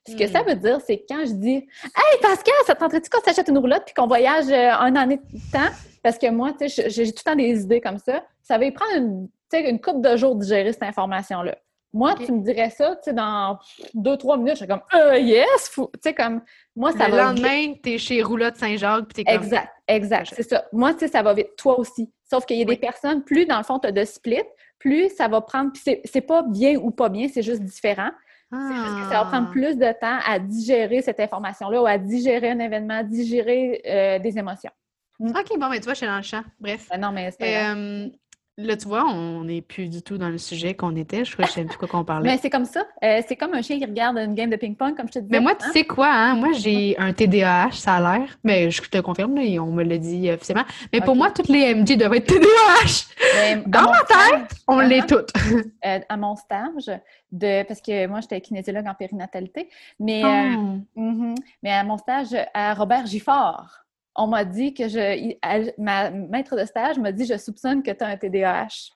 Ce 0.07 0.15
que 0.15 0.23
Hmm. 0.23 0.31
ça 0.31 0.41
veut 0.43 0.55
dire, 0.55 0.79
c'est 0.85 0.97
que 0.97 1.03
quand 1.09 1.23
je 1.25 1.33
dis 1.33 1.55
Hey 1.55 2.19
Pascal, 2.21 2.53
ça 2.65 2.73
te 2.73 2.79
tenterait-tu 2.79 3.09
qu'on 3.09 3.21
s'achète 3.21 3.47
une 3.49 3.57
roulotte 3.59 3.83
puis 3.85 3.93
qu'on 3.93 4.07
voyage 4.07 4.49
euh, 4.49 4.71
un 4.71 4.95
année 4.95 5.17
de 5.17 5.51
temps? 5.51 5.71
Parce 6.03 6.17
que 6.17 6.29
moi, 6.31 6.53
tu 6.59 6.67
sais, 6.69 6.89
j'ai 6.89 7.05
tout 7.11 7.21
le 7.25 7.31
temps 7.31 7.35
des 7.35 7.61
idées 7.61 7.81
comme 7.81 7.99
ça. 7.99 8.23
Ça 8.41 8.57
va 8.57 8.65
y 8.65 8.71
prendre 8.71 8.95
une, 8.97 9.27
une 9.53 9.79
couple 9.79 10.01
de 10.01 10.17
jours 10.17 10.35
de 10.35 10.43
gérer 10.43 10.73
cette 10.73 10.81
information-là. 10.83 11.55
Moi, 11.93 12.15
tu 12.25 12.31
me 12.31 12.41
dirais 12.41 12.69
ça, 12.69 12.95
tu 12.95 13.01
sais, 13.03 13.13
dans 13.13 13.59
deux, 13.93 14.15
trois 14.17 14.37
minutes, 14.37 14.53
je 14.53 14.59
serais 14.59 14.67
comme 14.69 14.81
euh, 14.95 15.17
yes! 15.17 15.69
fou- 15.69 15.89
Tu 15.95 15.99
sais, 16.03 16.13
comme 16.15 16.41
moi, 16.75 16.93
ça 16.93 17.07
le 17.09 17.15
va 17.17 17.33
vite. 17.33 17.43
lendemain, 17.43 17.73
t'es 17.83 17.97
chez 17.97 18.23
Roulotte 18.23 18.55
Saint-Jacques, 18.55 19.05
puis 19.13 19.23
t'es 19.23 19.31
comme... 19.31 19.43
Exact, 19.43 19.69
exact, 19.89 20.31
c'est 20.33 20.49
ça. 20.49 20.65
Moi, 20.71 20.93
tu 20.93 20.99
sais, 21.01 21.09
ça 21.09 21.21
va 21.21 21.33
vite. 21.33 21.53
Toi 21.57 21.77
aussi. 21.77 22.09
Sauf 22.27 22.45
qu'il 22.45 22.55
y 22.57 22.61
a 22.61 22.65
Oui. 22.65 22.75
des 22.75 22.79
personnes, 22.79 23.23
plus 23.23 23.45
dans 23.45 23.57
le 23.57 23.63
fond, 23.65 23.77
tu 23.77 23.87
as 23.89 23.91
de 23.91 24.05
split, 24.05 24.41
plus 24.79 25.09
ça 25.09 25.27
va 25.27 25.41
prendre. 25.41 25.73
Puis 25.73 25.81
c'est- 25.83 26.01
c'est 26.05 26.21
pas 26.21 26.43
bien 26.43 26.77
ou 26.77 26.89
pas 26.91 27.09
bien, 27.09 27.27
c'est 27.31 27.43
juste 27.43 27.61
différent. 27.61 28.09
C'est 28.51 28.75
juste 28.75 28.95
que 28.97 29.13
ça 29.13 29.23
va 29.23 29.25
prendre 29.25 29.47
Ah. 29.49 29.51
plus 29.51 29.77
de 29.77 29.91
temps 29.99 30.19
à 30.25 30.37
digérer 30.39 31.01
cette 31.01 31.19
information-là 31.19 31.81
ou 31.81 31.85
à 31.85 31.97
digérer 31.97 32.49
un 32.51 32.59
événement, 32.59 32.95
à 32.95 33.03
digérer 33.03 33.81
euh, 33.87 34.19
des 34.19 34.37
émotions. 34.37 34.71
OK, 35.19 35.57
bon, 35.59 35.69
ben 35.69 35.75
tu 35.75 35.83
vois, 35.83 35.93
je 35.93 35.97
suis 35.97 36.07
dans 36.07 36.17
le 36.17 36.21
champ. 36.23 36.41
Bref. 36.59 36.87
Ben 36.89 36.99
non, 36.99 37.11
mais 37.11 37.31
c'est 37.31 37.37
pas. 37.37 37.75
Euh, 37.75 38.09
Là, 38.57 38.75
tu 38.75 38.87
vois, 38.87 39.05
on 39.05 39.45
n'est 39.45 39.61
plus 39.61 39.87
du 39.87 40.01
tout 40.01 40.17
dans 40.17 40.27
le 40.27 40.37
sujet 40.37 40.73
qu'on 40.73 40.95
était. 40.97 41.23
Je 41.23 41.31
crois 41.31 41.45
que 41.45 41.51
je 41.51 41.55
sais 41.55 41.63
plus 41.63 41.77
quoi 41.77 41.87
qu'on 41.87 42.03
parlait. 42.03 42.29
Mais 42.29 42.37
c'est 42.37 42.49
comme 42.49 42.65
ça. 42.65 42.85
Euh, 43.01 43.21
c'est 43.25 43.37
comme 43.37 43.53
un 43.53 43.61
chien 43.61 43.77
qui 43.79 43.85
regarde 43.85 44.17
une 44.17 44.35
game 44.35 44.49
de 44.49 44.57
ping-pong, 44.57 44.95
comme 44.95 45.07
je 45.07 45.13
te 45.13 45.19
disais. 45.19 45.31
Mais 45.31 45.39
moi, 45.39 45.55
tu 45.55 45.65
hein? 45.65 45.69
sais 45.71 45.85
quoi, 45.85 46.11
hein? 46.11 46.35
Moi, 46.35 46.49
j'ai 46.51 46.97
un 46.99 47.13
TDAH, 47.13 47.71
ça 47.71 47.95
a 47.95 48.17
l'air. 48.17 48.37
Mais 48.43 48.69
je 48.69 48.81
te 48.81 48.97
confirme, 48.99 49.35
là, 49.35 49.43
on 49.61 49.71
me 49.71 49.83
l'a 49.83 49.97
dit 49.97 50.29
officiellement. 50.29 50.65
Mais 50.91 50.99
pour 50.99 51.15
moi, 51.15 51.31
toutes 51.31 51.47
les 51.47 51.73
MJ 51.73 51.95
doivent 51.97 52.13
être 52.15 52.27
TDAH. 52.27 53.63
dans 53.67 53.89
ma 53.89 54.03
tête, 54.03 54.55
on 54.67 54.79
l'est 54.79 55.07
toutes. 55.07 55.31
Euh, 55.83 55.99
à 56.09 56.17
mon 56.17 56.35
stage, 56.35 56.91
de 57.31 57.63
parce 57.63 57.81
que 57.81 58.05
moi, 58.05 58.21
j'étais 58.21 58.39
kinésiologue 58.39 58.85
en 58.85 58.93
périnatalité. 58.93 59.67
Mais, 59.99 60.23
euh, 60.23 60.55
oh. 60.55 60.99
mm-hmm. 60.99 61.35
mais 61.63 61.71
à 61.71 61.83
mon 61.83 61.97
stage 61.97 62.35
à 62.53 62.73
Robert 62.75 63.07
Gifford 63.07 63.80
on 64.15 64.27
m'a 64.27 64.45
dit 64.45 64.73
que 64.73 64.87
je. 64.87 65.35
ma 65.81 66.09
maître 66.09 66.57
de 66.57 66.65
stage 66.65 66.99
m'a 66.99 67.11
dit 67.11 67.25
Je 67.25 67.37
soupçonne 67.37 67.83
que 67.83 67.91
tu 67.91 68.03
as 68.03 68.07
un 68.07 68.17
TDAH. 68.17 68.91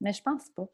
Mais 0.00 0.12
je 0.12 0.22
pense 0.22 0.48
pas. 0.56 0.66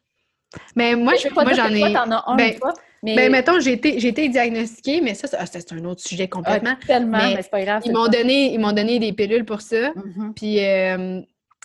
Mais 0.74 0.94
moi, 0.94 1.14
j'en 1.16 1.68
ai. 1.68 1.80
Toi, 1.92 2.04
en 2.06 2.12
as 2.12 2.24
un, 2.26 2.36
ben, 2.36 2.54
mais... 3.02 3.16
ben, 3.16 3.32
mettons, 3.32 3.60
j'ai 3.60 3.72
été, 3.72 4.04
été, 4.06 4.28
diagnostiquée, 4.28 5.00
mais 5.00 5.14
ça, 5.14 5.44
c'est 5.46 5.72
un 5.72 5.84
autre 5.84 6.02
sujet 6.02 6.28
complètement. 6.28 6.74
Ah, 6.74 6.86
tellement, 6.86 7.18
mais, 7.18 7.42
c'est 7.42 7.50
pas 7.50 7.62
grave. 7.62 7.82
Ils 7.84 7.92
m'ont 7.92 8.08
donné, 8.08 8.54
ils 8.54 8.60
donné 8.60 8.98
des 8.98 9.12
pilules 9.12 9.44
pour 9.44 9.60
ça. 9.60 9.90
Mm-hmm. 9.90 10.32
Puis 10.34 10.64
euh, 10.64 11.20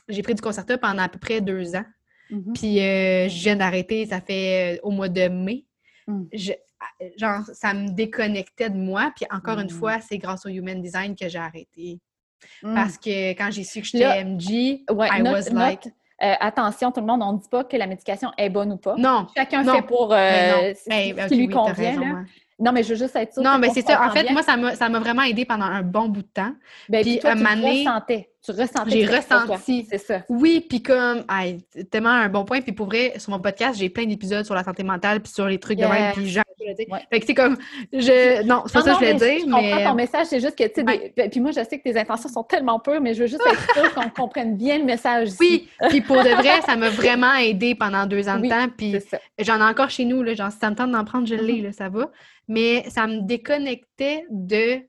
j'ai 0.08 0.22
pris 0.24 0.36
du 0.36 0.42
Concerta 0.42 0.78
pendant 0.78 1.04
à 1.04 1.10
peu 1.10 1.20
près 1.20 1.42
deux 1.42 1.76
ans. 1.76 1.86
Mm-hmm. 2.32 2.54
Puis 2.54 2.80
euh, 2.80 3.30
je 3.30 3.44
viens 3.44 3.56
d'arrêter, 3.56 4.06
ça 4.06 4.20
fait 4.22 4.78
euh, 4.78 4.80
au 4.84 4.92
mois 4.92 5.10
de 5.10 5.28
mai. 5.28 5.66
Mm. 6.08 6.24
Je, 6.34 6.52
genre, 7.18 7.44
ça 7.54 7.74
me 7.74 7.90
déconnectait 7.90 8.70
de 8.70 8.78
moi. 8.78 9.12
Puis 9.16 9.26
encore 9.32 9.60
une 9.60 9.68
mm. 9.68 9.78
fois, 9.78 10.00
c'est 10.00 10.18
grâce 10.18 10.46
au 10.46 10.50
Human 10.50 10.82
Design 10.82 11.16
que 11.16 11.28
j'ai 11.28 11.40
arrêté. 11.40 12.00
Mm. 12.64 12.76
Parce 12.76 12.98
que 12.98 13.32
quand 13.32 13.50
j'ai 13.52 13.64
su 13.64 13.82
que 13.82 13.88
j'étais 13.88 14.24
MG, 14.24 14.84
I 14.90 15.22
was 15.22 15.50
like... 15.52 15.88
Euh, 16.24 16.36
attention, 16.40 16.92
tout 16.92 17.00
le 17.00 17.08
monde, 17.08 17.24
on 17.24 17.34
ne 17.34 17.40
dit 17.40 17.50
pas 17.50 17.64
que 17.64 17.76
la 17.76 17.88
médication 17.88 18.30
est 18.38 18.50
bonne 18.50 18.74
ou 18.74 18.78
pas. 18.78 18.96
Non. 18.96 19.26
Chacun 19.36 19.64
fait 19.64 19.82
pour 19.82 20.14
euh, 20.14 20.72
ce 20.76 21.28
qui 21.28 21.36
lui 21.36 21.50
convient. 21.50 22.26
Non, 22.60 22.72
mais 22.72 22.84
je 22.84 22.90
veux 22.90 22.96
juste 22.96 23.16
être 23.16 23.34
sûre. 23.34 23.44
Non, 23.44 23.58
mais 23.58 23.70
c'est 23.70 23.82
ça. 23.82 24.06
En 24.06 24.12
fait, 24.12 24.30
moi, 24.32 24.44
ça 24.44 24.90
m'a 24.90 25.00
vraiment 25.00 25.24
aidé 25.24 25.46
pendant 25.46 25.66
un 25.66 25.82
bon 25.82 26.10
bout 26.10 26.22
de 26.22 26.28
temps. 26.28 26.54
Ben, 26.90 27.02
puis, 27.02 27.20
toi, 27.20 27.36
tu 27.36 27.44
ressentais. 27.44 28.31
Tu 28.44 28.52
ressentais. 28.52 28.90
J'ai 28.90 29.06
ressenti. 29.06 29.88
C'est 29.90 30.00
ça. 30.00 30.22
Oui, 30.28 30.66
puis 30.68 30.82
comme, 30.82 31.24
tellement 31.92 32.10
un 32.10 32.30
bon 32.30 32.44
point. 32.44 32.62
Puis 32.62 32.72
pour 32.72 32.88
vrai, 32.88 33.14
sur 33.18 33.32
mon 33.32 33.40
podcast, 33.40 33.80
j'ai 33.80 33.90
plein 33.90 34.06
d'épisodes 34.06 34.46
sur 34.46 34.56
la 34.56 34.64
santé 34.64 34.84
mentale, 34.84 35.22
puis 35.22 35.32
sur 35.32 35.48
les 35.48 35.60
trucs 35.60 35.78
de 35.78 35.86
même, 35.86 36.14
puis 36.14 36.28
genre, 36.28 36.44
Fait 37.12 37.20
que 37.20 37.26
c'est 37.26 37.36
comme, 37.36 37.58
je, 37.94 38.44
non, 38.44 38.64
c'est 38.66 38.74
pas 38.74 38.82
ça 38.82 38.94
que 38.94 39.06
je 39.06 39.14
voulais 39.14 39.14
dire, 39.14 39.46
je 39.46 39.52
comprends 39.52 39.92
ton 39.92 39.96
message, 39.96 40.28
c'est 40.28 40.40
juste 40.40 40.58
que, 40.58 40.64
tu 40.64 40.84
sais, 40.84 41.30
puis 41.30 41.40
moi, 41.40 41.52
je 41.52 41.64
sais 41.64 41.78
que 41.78 41.84
tes 41.84 41.98
intentions 41.98 42.30
sont 42.30 42.44
tellement 42.44 42.80
pures, 42.80 43.02
mais 43.02 43.14
je 43.14 43.22
veux 43.22 43.28
juste 43.28 43.44
être 43.46 43.74
sûre 43.74 43.94
qu'on 43.94 44.10
comprenne 44.22 44.58
bien 44.58 44.80
le 44.80 44.86
message. 44.86 45.30
Oui, 45.40 45.70
puis 45.90 46.02
pour 46.02 46.18
de 46.18 46.30
vrai, 46.30 46.62
ça 46.66 46.76
m'a 46.76 46.90
vraiment 46.92 47.36
aidé 47.36 47.76
pendant 47.76 48.06
deux 48.06 48.28
ans 48.28 48.40
de 48.40 48.48
temps, 48.48 48.68
puis 48.76 48.96
j'en 49.40 49.60
ai 49.60 49.70
encore 49.70 49.90
chez 49.90 50.06
nous, 50.06 50.24
là, 50.24 50.34
genre, 50.34 50.52
si 50.52 50.58
ça 50.58 50.70
me 50.70 50.76
tente 50.76 50.92
d'en 50.92 51.06
prendre, 51.06 51.28
je 51.28 51.36
l'ai, 51.36 51.54
mm-hmm. 51.54 51.64
là, 51.64 51.72
ça 51.72 51.90
va 51.90 52.10
mais 52.52 52.90
ça 52.90 53.08
me 53.08 53.22
déconnectait 53.22 54.26
de, 54.30 54.82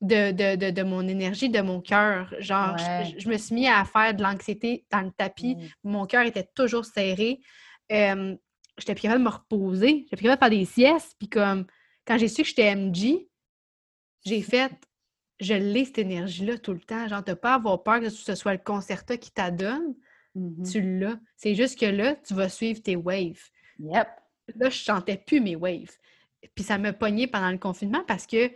de, 0.00 0.70
de, 0.70 0.82
mon 0.82 1.06
énergie, 1.06 1.48
de 1.48 1.60
mon 1.60 1.80
cœur. 1.80 2.34
Genre, 2.38 2.76
je, 2.78 3.28
me 3.28 3.36
suis 3.36 3.54
mis 3.54 3.68
à 3.68 3.84
faire 3.84 4.14
de 4.14 4.22
l'anxiété 4.22 4.84
dans 4.90 5.00
le 5.00 5.10
tapis. 5.10 5.56
Mmh. 5.56 5.68
Mon 5.84 6.06
cœur 6.06 6.24
était 6.24 6.48
toujours 6.54 6.84
serré. 6.84 7.40
Euh, 7.92 8.36
j'étais 8.78 8.94
plus 8.94 9.02
capable 9.02 9.24
de 9.24 9.28
me 9.28 9.34
reposer. 9.34 10.04
J'étais 10.04 10.16
plus 10.16 10.24
capable 10.24 10.52
de 10.52 10.56
faire 10.56 10.60
des 10.60 10.70
siestes. 10.70 11.14
Puis 11.18 11.28
comme, 11.28 11.66
quand 12.06 12.18
j'ai 12.18 12.28
su 12.28 12.42
que 12.42 12.48
j'étais 12.48 12.74
MG, 12.74 13.28
j'ai 14.24 14.42
fait, 14.42 14.72
je 15.40 15.54
l'ai 15.54 15.84
cette 15.84 15.98
énergie-là 15.98 16.58
tout 16.58 16.72
le 16.72 16.80
temps. 16.80 17.08
Genre, 17.08 17.22
de 17.22 17.34
pas 17.34 17.54
avoir 17.54 17.82
peur 17.82 18.00
que 18.00 18.10
ce 18.10 18.34
soit 18.34 18.52
le 18.52 18.58
concerto 18.58 19.16
qui 19.16 19.30
t'adonne. 19.30 19.94
Mmh 20.34 20.64
tu 20.68 20.98
l'as. 20.98 21.16
C'est 21.36 21.54
juste 21.54 21.78
que 21.78 21.86
là, 21.86 22.16
tu 22.16 22.34
vas 22.34 22.48
suivre 22.48 22.82
tes 22.82 22.96
waves. 22.96 23.50
Yep. 23.78 24.08
Là, 24.56 24.68
je 24.68 24.76
chantais 24.76 25.16
plus 25.16 25.40
mes 25.40 25.54
waves. 25.54 25.96
Puis 26.54 26.64
ça 26.64 26.76
me 26.76 26.92
pognait 26.92 27.28
pendant 27.28 27.50
le 27.50 27.58
confinement 27.58 28.02
parce 28.06 28.26
que 28.26 28.50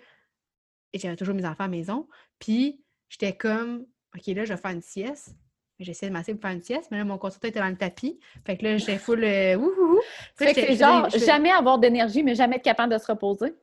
j'avais 0.95 1.16
toujours 1.16 1.34
mes 1.34 1.45
enfants 1.45 1.64
à 1.64 1.68
la 1.68 1.68
maison. 1.68 2.09
Puis 2.39 2.82
j'étais 3.09 3.36
comme, 3.36 3.86
OK, 4.14 4.26
là, 4.28 4.45
je 4.45 4.53
vais 4.53 4.61
faire 4.61 4.70
une 4.70 4.82
sieste. 4.82 5.34
J'essayais 5.78 6.11
de 6.11 6.14
masser 6.14 6.34
pour 6.34 6.43
faire 6.43 6.51
une 6.51 6.62
sieste, 6.62 6.89
mais 6.91 6.99
là, 6.99 7.05
mon 7.05 7.18
consultant 7.18 7.49
était 7.49 7.61
dans 7.61 7.68
le 7.68 7.76
tapis. 7.76 8.18
Fait 8.45 8.57
que 8.57 8.64
là, 8.64 8.76
j'étais 8.76 8.99
full 8.99 9.22
euh, 9.22 9.57
ouh, 9.57 10.01
Fait 10.34 10.55
que 10.55 10.61
c'est 10.61 10.76
genre 10.76 11.09
jamais 11.11 11.51
avoir 11.51 11.78
d'énergie, 11.78 12.22
mais 12.22 12.34
jamais 12.34 12.57
être 12.57 12.64
capable 12.64 12.93
de 12.93 12.99
se 12.99 13.07
reposer. 13.07 13.55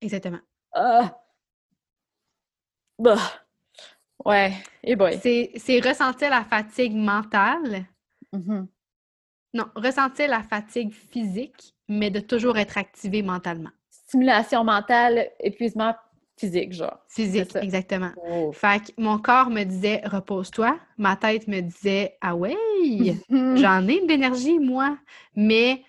Exactement. 0.00 0.40
Ah! 0.72 1.16
Bah! 2.98 3.18
Ouais, 4.24 4.52
et 4.84 4.96
boy. 4.96 5.18
C'est 5.22 5.80
ressentir 5.80 6.30
la 6.30 6.44
fatigue 6.44 6.94
mentale. 6.94 7.86
Mm-hmm. 8.32 8.66
Non, 9.54 9.64
ressentir 9.74 10.28
la 10.28 10.42
fatigue 10.42 10.92
physique, 10.92 11.74
mais 11.88 12.10
de 12.10 12.20
toujours 12.20 12.58
être 12.58 12.78
activé 12.78 13.22
mentalement. 13.22 13.70
Stimulation 13.88 14.62
mentale, 14.62 15.30
épuisement 15.40 15.94
physique, 16.40 16.72
genre. 16.72 16.98
Physique, 17.08 17.54
exactement. 17.56 18.12
Oh. 18.28 18.50
Fait 18.52 18.82
que 18.82 18.92
mon 19.00 19.18
corps 19.18 19.50
me 19.50 19.64
disait 19.64 20.00
repose-toi, 20.04 20.78
ma 20.96 21.16
tête 21.16 21.46
me 21.46 21.60
disait 21.60 22.16
ah 22.20 22.34
ouais, 22.34 22.56
j'en 23.30 23.86
ai 23.86 24.00
de 24.00 24.08
l'énergie 24.08 24.58
moi, 24.58 24.98
mais 25.36 25.84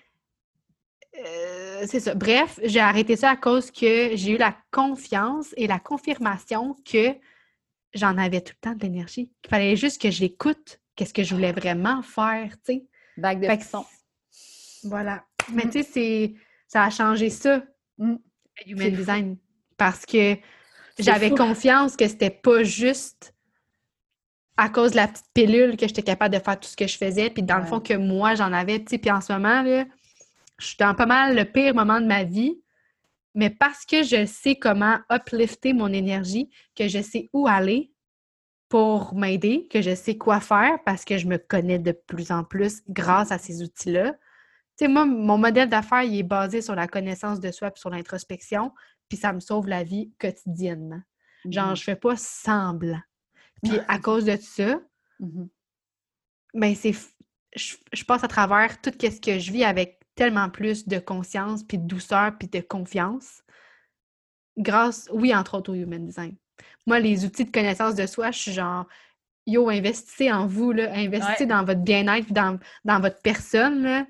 euh, 1.18 1.86
c'est 1.88 2.00
ça. 2.00 2.16
Bref, 2.16 2.60
j'ai 2.64 2.80
arrêté 2.80 3.16
ça 3.16 3.32
à 3.32 3.36
cause 3.36 3.72
que 3.72 4.16
j'ai 4.16 4.32
eu 4.32 4.38
la 4.38 4.56
confiance 4.72 5.54
et 5.58 5.68
la 5.68 5.80
confirmation 5.80 6.76
que 6.86 7.16
j'en 7.94 8.18
avais 8.18 8.42
tout 8.42 8.54
le 8.62 8.70
temps 8.70 8.76
de 8.76 8.82
l'énergie. 8.82 9.32
Il 9.46 9.50
fallait 9.50 9.76
juste 9.76 10.02
que 10.02 10.12
j'écoute 10.12 10.80
qu'est-ce 10.96 11.14
que 11.14 11.24
je 11.24 11.34
voulais 11.34 11.54
vraiment 11.54 12.02
faire, 12.02 12.52
tu 12.66 12.74
sais. 12.74 12.86
Vague 13.18 13.42
de. 13.42 14.88
Voilà. 14.88 15.24
Mais 15.54 15.70
tu 15.70 15.84
sais, 15.84 16.34
ça 16.68 16.84
a 16.84 16.90
changé 16.90 17.30
ça, 17.30 17.64
mm. 17.98 18.16
le 18.66 18.72
Human 18.72 18.92
Design. 18.92 19.38
Parce 19.82 20.06
que 20.06 20.38
j'avais 21.00 21.32
confiance 21.32 21.96
que 21.96 22.08
c'était 22.08 22.30
pas 22.30 22.62
juste 22.62 23.34
à 24.56 24.70
cause 24.70 24.92
de 24.92 24.98
la 24.98 25.08
petite 25.08 25.26
pilule 25.34 25.76
que 25.76 25.88
j'étais 25.88 26.04
capable 26.04 26.36
de 26.36 26.40
faire 26.40 26.60
tout 26.60 26.70
ce 26.70 26.78
que 26.78 26.86
je 26.86 27.00
faisais. 27.00 27.32
Puis 27.32 27.42
dans 27.42 27.58
le 27.58 27.66
fond, 27.66 27.80
que 27.80 27.96
moi, 27.96 28.36
j'en 28.36 28.54
avais. 28.54 28.78
Tu 28.78 28.92
sais, 28.92 28.98
puis 29.00 29.10
en 29.10 29.22
ce 29.22 29.34
moment, 29.34 29.64
là, 29.64 29.86
je 30.60 30.68
suis 30.68 30.78
dans 30.78 30.94
pas 30.94 31.08
mal 31.08 31.36
le 31.36 31.46
pire 31.46 31.74
moment 31.74 32.00
de 32.00 32.06
ma 32.06 32.24
vie. 32.24 32.62
Mais 33.34 33.50
parce 33.50 33.84
que 33.88 34.04
je 34.04 34.28
sais 34.28 34.54
comment 34.54 35.00
uplifter 35.10 35.74
mon 35.74 35.92
énergie, 35.92 36.52
que 36.76 36.88
je 36.88 37.02
sais 37.02 37.32
où 37.34 37.48
aller, 37.48 37.92
pour 38.70 39.16
m'aider, 39.16 39.68
que 39.68 39.82
je 39.82 39.96
sais 39.96 40.16
quoi 40.16 40.42
faire 40.42 40.78
parce 40.86 41.06
que 41.06 41.18
je 41.18 41.26
me 41.26 41.38
connais 41.38 41.80
de 41.80 41.92
plus 41.92 42.30
en 42.30 42.44
plus 42.44 42.84
grâce 42.88 43.32
à 43.32 43.40
ces 43.40 43.64
outils-là. 43.64 44.12
Tu 44.78 44.86
sais, 44.86 44.88
moi, 44.88 45.06
mon 45.06 45.40
modèle 45.40 45.70
d'affaires, 45.70 46.04
il 46.04 46.20
est 46.20 46.24
basé 46.24 46.62
sur 46.62 46.76
la 46.76 46.88
connaissance 46.88 47.40
de 47.40 47.50
soi 47.50 47.70
et 47.70 47.80
sur 47.80 47.90
l'introspection, 47.90 48.72
puis 49.12 49.18
ça 49.18 49.34
me 49.34 49.42
sauve 49.42 49.68
la 49.68 49.84
vie 49.84 50.10
quotidiennement. 50.18 51.02
Genre, 51.50 51.74
mmh 51.74 51.76
je 51.76 51.84
fais 51.84 51.98
pas 51.98 52.16
semblant. 52.16 53.02
Puis 53.62 53.78
à 53.90 54.00
cause 54.00 54.24
de 54.24 54.38
ça, 54.38 54.80
mmh 55.20 55.48
ben 56.54 56.74
c'est... 56.76 56.94
Je, 57.54 58.06
passe 58.06 58.24
à 58.24 58.30
travers 58.30 58.80
tout 58.80 58.94
ce 59.02 59.20
que 59.20 59.38
je 59.38 59.52
vis 59.52 59.66
avec 59.66 60.00
tellement 60.16 60.50
plus 60.50 60.88
de 60.88 60.98
conscience, 60.98 61.62
puis 61.62 61.78
de 61.78 61.86
douceur, 61.86 62.38
puis 62.38 62.48
de 62.48 62.62
confiance. 62.62 63.44
Grâce, 64.58 65.10
oui, 65.12 65.36
entre 65.36 65.58
autres 65.58 65.74
au 65.74 65.76
Human 65.76 66.06
Design. 66.06 66.38
Moi, 66.88 67.00
les 67.00 67.26
outils 67.26 67.44
de 67.44 67.52
connaissance 67.52 67.96
de 67.96 68.06
soi, 68.06 68.32
je 68.32 68.40
suis 68.40 68.54
genre, 68.54 68.88
yo, 69.46 69.68
investissez 69.68 70.32
en 70.32 70.48
vous, 70.48 70.72
là, 70.72 70.90
investissez 70.94 71.46
dans 71.46 71.66
votre 71.66 71.82
bien-être, 71.82 72.32
dans, 72.32 72.58
dans 72.86 73.02
votre 73.02 73.22
personne, 73.22 73.84
là, 73.84 74.08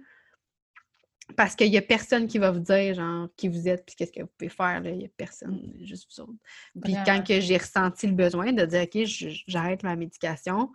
parce 1.35 1.55
qu'il 1.55 1.69
n'y 1.69 1.77
a 1.77 1.81
personne 1.81 2.27
qui 2.27 2.37
va 2.37 2.51
vous 2.51 2.59
dire, 2.59 2.93
genre, 2.93 3.27
qui 3.35 3.47
vous 3.47 3.67
êtes, 3.67 3.85
puis 3.85 3.95
qu'est-ce 3.95 4.11
que 4.11 4.21
vous 4.21 4.29
pouvez 4.37 4.49
faire, 4.49 4.81
il 4.85 4.97
n'y 4.97 5.05
a 5.05 5.09
personne, 5.15 5.73
juste 5.81 6.07
vous 6.11 6.23
autres. 6.23 6.39
Puis 6.83 6.95
quand 7.05 7.23
que 7.25 7.39
j'ai 7.39 7.57
ressenti 7.57 8.07
le 8.07 8.13
besoin 8.13 8.53
de 8.53 8.65
dire, 8.65 8.83
OK, 8.83 9.03
j'arrête 9.47 9.83
ma 9.83 9.95
médication, 9.95 10.71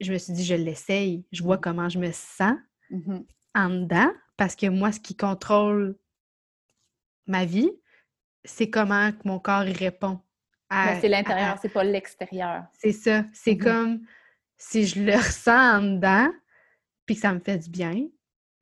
je 0.00 0.12
me 0.12 0.18
suis 0.18 0.32
dit, 0.32 0.44
je 0.44 0.54
l'essaye, 0.54 1.24
je 1.32 1.42
vois 1.42 1.56
mmh. 1.56 1.60
comment 1.60 1.88
je 1.88 1.98
me 1.98 2.10
sens 2.12 2.56
mmh 2.90 3.20
en 3.56 3.68
dedans, 3.68 4.10
parce 4.36 4.56
que 4.56 4.66
moi, 4.66 4.90
ce 4.90 4.98
qui 4.98 5.16
contrôle 5.16 5.96
ma 7.28 7.44
vie, 7.44 7.70
c'est 8.44 8.68
comment 8.68 9.12
mon 9.24 9.38
corps 9.38 9.62
y 9.62 9.72
répond 9.72 10.20
c'est 11.00 11.08
l'intérieur, 11.08 11.58
c'est 11.60 11.68
pas 11.68 11.84
l'extérieur. 11.84 12.64
C'est 12.78 12.92
ça. 12.92 13.24
C'est 13.32 13.52
mm-hmm. 13.52 13.62
comme 13.62 14.06
si 14.56 14.86
je 14.86 15.02
le 15.02 15.14
ressens 15.16 15.78
en 15.78 15.82
dedans, 15.82 16.30
puis 17.06 17.14
que 17.14 17.20
ça 17.20 17.32
me 17.32 17.40
fait 17.40 17.58
du 17.58 17.70
bien, 17.70 18.06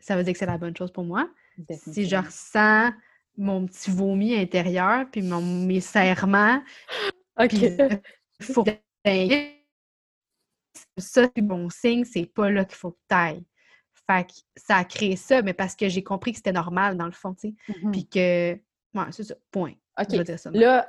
ça 0.03 0.17
veut 0.17 0.25
dire 0.25 0.33
que 0.33 0.39
c'est 0.39 0.47
la 0.47 0.59
bonne 0.59 0.77
chose 0.77 0.93
pour 0.93 1.05
moi. 1.05 1.29
Si 1.71 2.07
je 2.07 2.17
ressens 2.17 2.93
mon 3.37 3.67
petit 3.67 3.91
vomi 3.91 4.35
intérieur, 4.35 5.07
puis 5.11 5.23
mon, 5.23 5.41
mes 5.41 5.81
serrements, 5.81 6.63
OK. 7.39 7.55
faut 8.41 8.65
ça, 10.99 11.29
c'est 11.35 11.43
bon 11.43 11.71
signe, 11.71 12.05
c'est 12.05 12.27
pas 12.27 12.51
là 12.51 12.65
qu'il 12.65 12.77
faut 12.77 12.93
que 12.93 12.99
tu 13.09 13.15
ailles. 13.15 13.45
Fait 14.07 14.27
que 14.27 14.33
ça 14.57 14.77
a 14.77 14.85
créé 14.85 15.17
ça, 15.17 15.43
mais 15.43 15.53
parce 15.53 15.77
que 15.77 15.89
j'ai 15.89 16.03
compris 16.03 16.33
que 16.33 16.39
c'était 16.39 16.53
normal 16.53 16.97
dans 16.97 17.07
le 17.07 17.13
fond, 17.13 17.35
tu 17.35 17.49
sais. 17.49 17.55
Mm-hmm. 17.69 17.91
Puis 17.91 18.09
que, 18.09 18.53
ouais, 18.95 19.07
c'est 19.11 19.25
ça, 19.25 19.35
point. 19.51 19.75
OK. 19.99 20.09
Là, 20.53 20.89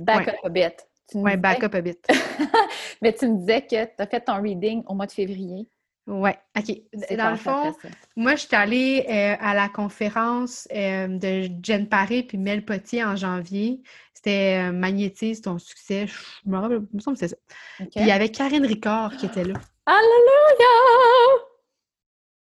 Back 0.00 0.28
up 0.28 0.36
a 0.44 0.48
bit. 0.48 0.86
Ouais, 1.14 1.36
back 1.36 1.62
up 1.62 1.74
a 1.74 1.80
bit. 1.80 2.06
Mais 3.02 3.12
tu 3.12 3.28
me 3.28 3.38
disais 3.38 3.62
que 3.62 3.84
tu 3.84 3.92
as 3.98 4.06
fait 4.06 4.20
ton 4.20 4.40
reading 4.40 4.82
au 4.86 4.94
mois 4.94 5.06
de 5.06 5.12
février. 5.12 5.68
Ouais, 6.10 6.36
OK. 6.58 6.76
Dans 7.16 7.30
le 7.30 7.36
fond, 7.36 7.72
moi, 8.16 8.34
je 8.34 8.40
suis 8.40 8.56
allée 8.56 9.06
euh, 9.08 9.36
à 9.40 9.54
la 9.54 9.68
conférence 9.68 10.66
euh, 10.74 11.06
de 11.06 11.48
Jen 11.62 11.88
Paré 11.88 12.24
puis 12.24 12.36
Mel 12.36 12.64
Potier 12.64 13.04
en 13.04 13.14
janvier. 13.14 13.80
C'était 14.12 14.68
euh, 14.68 14.72
Magnétise, 14.72 15.40
ton 15.40 15.58
succès. 15.58 16.08
Je 16.08 16.50
me 16.50 16.58
rappelle, 16.58 16.80
il 16.92 16.96
me 16.96 17.00
semble 17.00 17.16
que 17.16 17.20
c'est 17.20 17.28
ça. 17.28 17.36
Puis 17.78 17.88
il 17.96 18.06
y 18.06 18.10
avait 18.10 18.28
Karine 18.28 18.66
Ricard 18.66 19.16
qui 19.16 19.26
était 19.26 19.44
là. 19.44 19.54
Alléluia! 19.86 21.46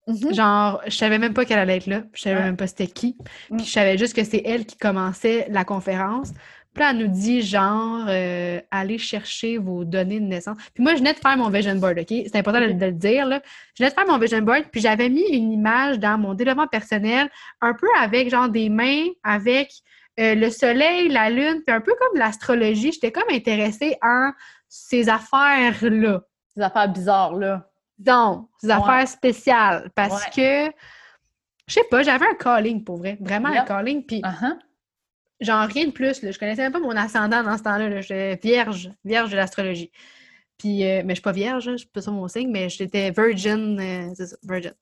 Mm-hmm. 0.09 0.35
Genre, 0.35 0.81
je 0.87 0.97
savais 0.97 1.19
même 1.19 1.35
pas 1.35 1.45
qu'elle 1.45 1.59
allait 1.59 1.77
être 1.77 1.87
là. 1.87 2.05
Je 2.15 2.23
savais 2.23 2.41
même 2.41 2.57
pas 2.57 2.67
c'était 2.67 2.87
qui. 2.87 3.17
Puis 3.49 3.55
mm. 3.57 3.65
je 3.65 3.71
savais 3.71 3.99
juste 3.99 4.17
que 4.17 4.25
c'est 4.25 4.43
elle 4.47 4.65
qui 4.65 4.79
commençait 4.79 5.47
la 5.51 5.65
conférence. 5.65 6.33
Puis 6.73 6.83
là, 6.83 6.91
elle 6.91 6.99
nous 6.99 7.09
dit, 7.09 7.43
genre, 7.43 8.07
euh, 8.09 8.61
allez 8.71 8.97
chercher 8.97 9.59
vos 9.59 9.85
données 9.85 10.21
de 10.21 10.25
naissance. 10.25 10.57
Puis 10.73 10.83
moi, 10.83 10.95
je 10.95 11.01
venais 11.01 11.13
de 11.13 11.19
faire 11.19 11.37
mon 11.37 11.51
vision 11.51 11.75
board, 11.75 11.99
OK? 11.99 12.07
C'est 12.09 12.37
important 12.37 12.61
de, 12.61 12.67
le 12.67 12.93
dire, 12.93 13.27
là. 13.27 13.43
Je 13.75 13.83
venais 13.83 13.91
de 13.91 13.95
faire 13.95 14.07
mon 14.07 14.19
vision 14.19 14.41
board, 14.41 14.65
puis 14.73 14.81
j'avais 14.81 15.11
mis 15.11 15.27
une 15.29 15.53
image 15.53 15.99
dans 15.99 16.17
mon 16.17 16.33
développement 16.33 16.67
personnel, 16.67 17.29
un 17.61 17.75
peu 17.75 17.87
avec, 18.01 18.31
genre, 18.31 18.49
des 18.49 18.71
mains, 18.71 19.09
avec 19.23 19.71
euh, 20.19 20.35
le 20.35 20.49
soleil, 20.49 21.09
la 21.09 21.29
lune, 21.29 21.63
puis 21.67 21.75
un 21.75 21.83
peu 21.83 21.95
comme 22.01 22.19
l'astrologie. 22.19 22.93
J'étais 22.93 23.13
comme 23.13 23.31
intéressée 23.31 23.97
en 24.03 24.31
ces 24.67 25.11
affaires-là. 25.11 26.23
Ces 26.55 26.63
affaires 26.63 26.89
bizarres, 26.89 27.37
là. 27.37 27.69
Donc, 27.99 28.49
ces 28.59 28.71
affaires 28.71 29.07
spéciales. 29.07 29.91
Parce 29.95 30.25
que, 30.31 30.67
je 31.67 31.75
sais 31.75 31.85
pas, 31.91 32.03
j'avais 32.03 32.27
un 32.27 32.35
calling, 32.35 32.83
pour 32.83 32.97
vrai. 32.97 33.19
Vraiment 33.21 33.49
un 33.49 33.65
calling, 33.65 34.03
puis... 34.07 34.23
Uh-huh 34.23 34.57
genre 35.43 35.67
rien 35.67 35.87
de 35.87 35.93
plus. 35.93 36.23
Là. 36.23 36.31
Je 36.31 36.39
connaissais 36.39 36.63
même 36.63 36.73
pas 36.73 36.81
mon 36.81 36.97
ascendant 36.97 37.43
dans 37.43 37.57
ce 37.59 37.63
temps-là. 37.63 38.01
J'étais 38.01 38.37
vierge, 38.43 38.91
vierge 39.05 39.31
de 39.31 39.37
l'astrologie. 39.37 39.91
Puis, 40.63 40.85
euh, 40.85 41.03
mais 41.05 41.11
je 41.11 41.15
suis 41.17 41.23
pas 41.23 41.33
vierge, 41.33 41.65
je 41.73 41.77
suis 41.79 41.89
pas 41.89 42.01
ça 42.01 42.13
mon 42.13 42.29
signe, 42.29 42.49
mais 42.49 42.69
j'étais 42.69 43.11
virgin, 43.11 43.81
euh, 43.81 44.13
c'est 44.15 44.27
ça, 44.27 44.37
virgin. 44.45 44.73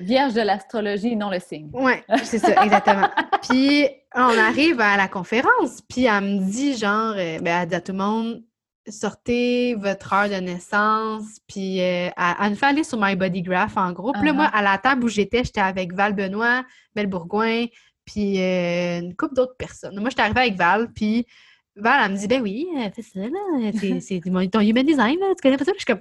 Vierge 0.00 0.34
de 0.34 0.40
l'astrologie, 0.40 1.14
non 1.14 1.30
le 1.30 1.38
signe. 1.38 1.70
Oui, 1.72 1.92
c'est 2.24 2.40
ça, 2.40 2.64
exactement. 2.64 3.08
puis, 3.48 3.86
on 4.16 4.36
arrive 4.36 4.80
à 4.80 4.96
la 4.96 5.06
conférence, 5.06 5.80
puis 5.88 6.06
elle 6.06 6.24
me 6.24 6.50
dit, 6.50 6.76
genre, 6.76 7.14
euh, 7.16 7.38
ben, 7.38 7.62
elle 7.62 7.68
dit 7.68 7.74
à 7.76 7.80
tout 7.80 7.92
le 7.92 7.98
monde, 7.98 8.42
sortez 8.88 9.76
votre 9.76 10.12
heure 10.12 10.28
de 10.28 10.34
naissance, 10.34 11.38
puis 11.46 11.78
elle, 11.78 12.12
nous 12.50 12.56
fait 12.56 12.66
aller 12.66 12.82
sur 12.82 13.00
My 13.00 13.14
Body 13.14 13.42
Graph, 13.42 13.76
en 13.76 13.92
gros. 13.92 14.12
Puis 14.12 14.26
là, 14.26 14.32
moi, 14.32 14.46
uh-huh. 14.46 14.58
à 14.58 14.62
la 14.62 14.78
table 14.78 15.04
où 15.04 15.08
j'étais, 15.08 15.44
j'étais 15.44 15.60
avec 15.60 15.92
Val 15.92 16.14
Benoît, 16.14 16.64
Belle 16.96 17.06
Bourgoin, 17.06 17.66
puis 18.06 18.40
euh, 18.40 19.00
une 19.00 19.16
couple 19.16 19.34
d'autres 19.34 19.56
personnes. 19.56 19.98
Moi, 20.00 20.08
j'étais 20.08 20.22
arrivée 20.22 20.40
avec 20.40 20.54
Val, 20.54 20.90
puis 20.94 21.26
Val, 21.74 22.02
elle 22.04 22.12
me 22.12 22.16
dit, 22.16 22.28
ben 22.28 22.40
oui, 22.40 22.66
euh, 22.76 22.88
fais 22.94 23.02
ça, 23.02 23.20
là, 23.20 23.70
c'est 24.00 24.20
ton 24.50 24.60
human 24.60 24.86
design, 24.86 25.18
là, 25.18 25.34
tu 25.36 25.42
connais 25.42 25.58
pas 25.58 25.64
ça? 25.64 25.72
je 25.74 25.78
suis 25.78 25.86
comme, 25.86 26.00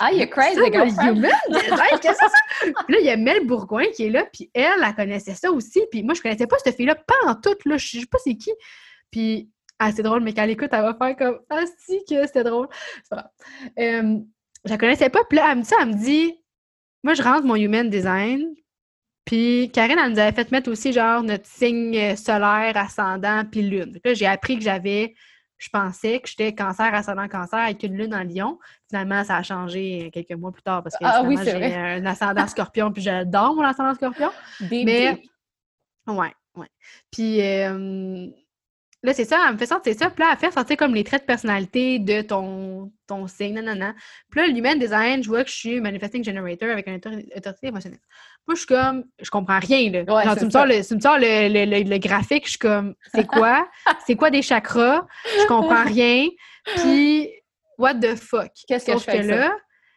ah, 0.00 0.12
you're 0.12 0.28
crazy, 0.28 0.58
girlfriend! 0.72 1.16
Human 1.16 1.30
design, 1.48 1.98
qu'est-ce 2.02 2.18
que 2.18 2.26
c'est 2.60 2.66
ça? 2.66 2.72
Puis 2.84 2.94
là, 2.94 3.00
il 3.00 3.06
y 3.06 3.10
a 3.10 3.16
Mel 3.16 3.46
Bourgoin 3.46 3.84
qui 3.94 4.06
est 4.06 4.10
là, 4.10 4.26
puis 4.32 4.50
elle, 4.52 4.72
elle 4.84 4.94
connaissait 4.94 5.34
ça 5.34 5.50
aussi, 5.50 5.82
puis 5.90 6.02
moi, 6.02 6.14
je 6.14 6.22
connaissais 6.22 6.46
pas 6.46 6.56
cette 6.62 6.76
fille-là, 6.76 6.96
pas 6.96 7.14
en 7.26 7.34
tout, 7.36 7.56
là, 7.66 7.76
je 7.76 8.00
sais 8.00 8.06
pas 8.06 8.18
c'est 8.22 8.34
qui. 8.34 8.50
Puis, 9.10 9.48
ah, 9.78 9.92
c'est 9.92 10.02
drôle, 10.02 10.22
mais 10.22 10.34
quand 10.34 10.42
elle 10.42 10.50
écoute, 10.50 10.70
elle 10.72 10.82
va 10.82 10.94
faire 10.94 11.16
comme, 11.16 11.40
ah, 11.50 11.64
si, 11.78 12.04
que 12.08 12.26
c'était 12.26 12.44
drôle. 12.44 12.68
Pas 13.08 13.30
euh, 13.78 14.18
je 14.64 14.70
la 14.70 14.78
connaissais 14.78 15.10
pas, 15.10 15.24
puis 15.28 15.38
là, 15.38 15.50
elle 15.50 15.58
me 15.58 15.62
dit 15.62 15.68
ça, 15.68 15.76
elle 15.80 15.88
me 15.88 15.94
dit, 15.94 16.34
moi, 17.02 17.14
je 17.14 17.22
rentre 17.22 17.44
mon 17.44 17.54
human 17.54 17.88
design, 17.90 18.54
puis 19.24 19.70
Karine, 19.72 19.98
elle 19.98 20.12
nous 20.12 20.18
avait 20.18 20.32
fait 20.32 20.50
mettre 20.52 20.70
aussi 20.70 20.92
genre 20.92 21.22
notre 21.22 21.46
signe 21.46 21.96
euh, 21.96 22.16
solaire, 22.16 22.76
ascendant, 22.76 23.44
puis 23.50 23.62
lune. 23.62 23.98
Là, 24.04 24.14
j'ai 24.14 24.26
appris 24.26 24.58
que 24.58 24.62
j'avais, 24.62 25.14
je 25.56 25.68
pensais 25.70 26.20
que 26.20 26.28
j'étais 26.28 26.54
cancer, 26.54 26.92
ascendant, 26.94 27.26
cancer 27.28 27.58
avec 27.58 27.82
une 27.82 27.96
lune 27.96 28.14
en 28.14 28.22
lion. 28.22 28.58
Finalement, 28.90 29.24
ça 29.24 29.36
a 29.36 29.42
changé 29.42 30.10
quelques 30.12 30.38
mois 30.38 30.52
plus 30.52 30.62
tard 30.62 30.82
parce 30.82 30.96
que 30.96 31.04
ah, 31.04 31.22
oui, 31.24 31.38
j'ai 31.42 31.74
un 31.74 32.04
ascendant 32.04 32.46
scorpion, 32.46 32.92
puis 32.92 33.02
j'adore 33.02 33.54
mon 33.54 33.62
ascendant 33.62 33.94
scorpion. 33.94 34.30
mais, 34.60 35.22
ouais, 36.06 36.32
ouais. 36.56 36.68
Puis, 37.10 37.40
euh, 37.40 38.28
Là, 39.04 39.12
c'est 39.12 39.26
ça, 39.26 39.44
elle 39.46 39.52
me 39.52 39.58
fait 39.58 39.66
sortir 39.66 39.94
ça. 39.94 40.08
Puis 40.08 40.24
là, 40.24 40.30
elle 40.32 40.38
fait 40.38 40.50
sortir 40.50 40.78
comme 40.78 40.94
les 40.94 41.04
traits 41.04 41.20
de 41.20 41.26
personnalité 41.26 41.98
de 41.98 42.22
ton, 42.22 42.90
ton 43.06 43.26
signe, 43.26 43.60
non. 43.60 43.92
Puis 44.30 44.40
là, 44.40 44.46
l'human 44.46 44.78
design, 44.78 45.22
je 45.22 45.28
vois 45.28 45.44
que 45.44 45.50
je 45.50 45.56
suis 45.56 45.78
manifesting 45.78 46.24
generator 46.24 46.70
avec 46.70 46.86
une 46.86 46.94
autorité 46.94 47.66
émotionnelle. 47.66 48.00
Moi, 48.46 48.54
je 48.54 48.60
suis 48.60 48.66
comme, 48.66 49.04
je 49.20 49.28
comprends 49.28 49.58
rien, 49.58 49.90
là. 49.90 50.04
Ouais, 50.10 50.36
tu, 50.38 50.46
me 50.46 50.50
sors 50.50 50.64
le, 50.64 50.82
tu 50.82 50.94
me 50.94 51.00
sors 51.00 51.18
le, 51.18 51.82
le, 51.84 51.98
graphique, 51.98 52.46
je 52.46 52.50
suis 52.52 52.58
comme, 52.58 52.94
c'est 53.14 53.26
quoi? 53.26 53.68
c'est 54.06 54.16
quoi 54.16 54.30
des 54.30 54.40
chakras? 54.40 55.06
Je 55.38 55.46
comprends 55.48 55.84
rien. 55.84 56.26
Puis, 56.76 57.28
what 57.76 57.96
the 57.96 58.16
fuck? 58.16 58.52
Qu'est-ce 58.66 58.86
que 58.86 58.92
je 58.94 58.98
fais 59.00 59.20
que 59.20 59.26
là? 59.26 59.54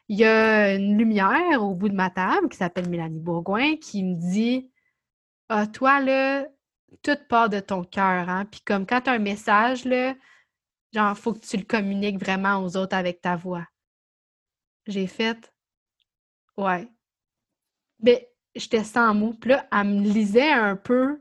Il 0.10 0.20
y 0.20 0.26
a 0.26 0.74
une 0.74 0.98
lumière 0.98 1.64
au 1.64 1.74
bout 1.76 1.88
de 1.88 1.96
ma 1.96 2.10
table 2.10 2.50
qui 2.50 2.58
s'appelle 2.58 2.90
Mélanie 2.90 3.22
Bourgoin 3.22 3.78
qui 3.78 4.04
me 4.04 4.16
dit, 4.16 4.70
ah, 5.48 5.66
toi, 5.66 6.02
là, 6.02 6.46
tout 7.04 7.18
part 7.30 7.50
de 7.50 7.60
ton 7.60 7.84
cœur, 7.84 8.30
hein. 8.30 8.46
Puis 8.46 8.62
comme 8.62 8.86
quand 8.86 9.02
tu 9.02 9.10
as 9.10 9.14
un 9.14 9.20
message, 9.20 9.86
là, 9.86 10.16
genre, 10.94 11.18
faut 11.18 11.34
que 11.34 11.46
tu 11.46 11.58
le 11.58 11.64
communiques 11.64 12.20
vraiment 12.20 12.64
aux 12.64 12.78
autres 12.78 12.96
avec 12.96 13.22
ta 13.22 13.36
voix. 13.36 13.66
J'ai 14.88 15.08
fait 15.08 15.54
Ouais. 16.58 16.88
Mais 18.02 18.30
j'étais 18.56 18.84
sans 18.84 19.14
mots. 19.14 19.34
Puis 19.40 19.52
là, 19.52 19.68
elle 19.72 19.88
me 19.88 20.02
lisait 20.02 20.52
un 20.52 20.76
peu 20.76 21.20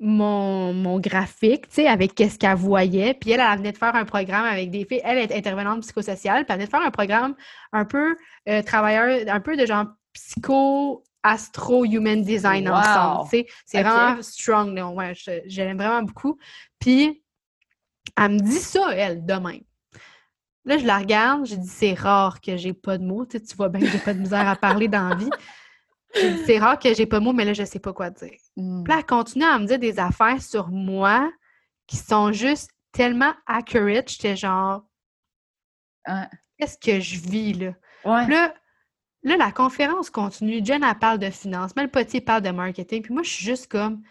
mon, 0.00 0.98
graphique, 1.00 1.68
tu 1.68 1.74
sais, 1.76 1.86
avec 1.88 2.14
qu'est-ce 2.14 2.38
qu'elle 2.38 2.56
voyait. 2.56 3.14
Puis 3.14 3.32
elle, 3.32 3.40
elle 3.40 3.58
venait 3.58 3.72
de 3.72 3.78
faire 3.78 3.94
un 3.94 4.04
programme 4.04 4.46
avec 4.46 4.70
des 4.70 4.84
filles. 4.84 5.02
Elle 5.04 5.18
est 5.18 5.34
intervenante 5.34 5.82
psychosociale. 5.82 6.44
Puis 6.44 6.52
elle 6.52 6.56
venait 6.56 6.66
de 6.66 6.70
faire 6.70 6.82
un 6.82 6.90
programme 6.90 7.34
un 7.72 7.84
peu 7.84 8.16
euh, 8.48 8.62
travailleur, 8.62 9.28
un 9.28 9.40
peu 9.40 9.56
de 9.56 9.66
genre 9.66 9.86
psycho 10.12 11.04
astro-human 11.22 12.22
design 12.22 12.68
ensemble. 12.68 13.28
C'est 13.66 13.82
vraiment 13.82 14.22
strong. 14.22 14.74
Là. 14.74 14.88
Ouais, 14.88 15.14
je, 15.14 15.56
l'aime 15.56 15.78
vraiment 15.78 16.02
beaucoup. 16.02 16.38
Puis, 16.78 17.22
elle 18.16 18.32
me 18.32 18.38
dit 18.38 18.58
ça, 18.58 18.94
elle, 18.94 19.24
demain. 19.24 19.58
Là, 20.64 20.78
je 20.78 20.86
la 20.86 20.98
regarde, 20.98 21.46
j'ai 21.46 21.56
dit 21.56 21.68
c'est 21.68 21.94
rare 21.94 22.40
que 22.40 22.56
j'ai 22.56 22.74
pas 22.74 22.98
de 22.98 23.04
mots. 23.04 23.24
Tu, 23.26 23.38
vois 23.56 23.68
bien 23.68 23.80
que 23.80 23.86
j'ai 23.86 23.98
pas 23.98 24.14
de 24.14 24.20
misère 24.20 24.46
à 24.46 24.56
parler 24.56 24.88
dans 24.88 25.08
la 25.08 25.14
vie. 25.14 25.30
C'est 26.44 26.58
rare 26.58 26.78
que 26.78 26.92
j'ai 26.92 27.06
pas 27.06 27.18
de 27.18 27.24
mots, 27.24 27.32
mais 27.32 27.44
là, 27.44 27.52
je 27.52 27.64
sais 27.64 27.78
pas 27.78 27.92
quoi 27.92 28.10
dire. 28.10 28.36
Hmm. 28.56 28.82
Puis 28.82 28.92
là, 28.92 28.98
elle 28.98 29.06
continue 29.06 29.44
à 29.44 29.58
me 29.58 29.66
dire 29.66 29.78
des 29.78 29.98
affaires 29.98 30.42
sur 30.42 30.68
moi 30.68 31.30
qui 31.86 31.96
sont 31.96 32.32
juste 32.32 32.70
tellement 32.92 33.32
accurate. 33.46 34.10
J'étais 34.10 34.36
genre, 34.36 34.84
qu'est-ce 36.58 36.78
que 36.78 37.00
je 37.00 37.20
vis 37.20 37.54
là? 37.54 37.72
là, 38.04 38.54
Là, 39.22 39.36
la 39.36 39.52
conférence 39.52 40.08
continue. 40.08 40.64
Jen, 40.64 40.82
elle 40.82 40.98
parle 40.98 41.18
de 41.18 41.30
finance. 41.30 41.76
Mel 41.76 41.90
Potier 41.90 42.20
parle 42.20 42.42
de 42.42 42.50
marketing. 42.50 43.02
Puis 43.02 43.12
moi, 43.12 43.22
je 43.22 43.30
suis 43.30 43.44
juste 43.44 43.70
comme, 43.70 44.02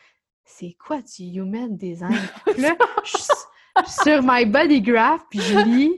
c'est 0.45 0.75
quoi 0.79 1.01
du 1.01 1.23
human 1.23 1.75
design? 1.75 2.19
puis 2.45 2.61
là, 2.61 2.75
je 3.03 3.17
suis 3.17 4.03
sur 4.03 4.21
my 4.23 4.45
body 4.45 4.81
graph, 4.81 5.21
puis 5.29 5.39
je 5.39 5.57
lis, 5.59 5.97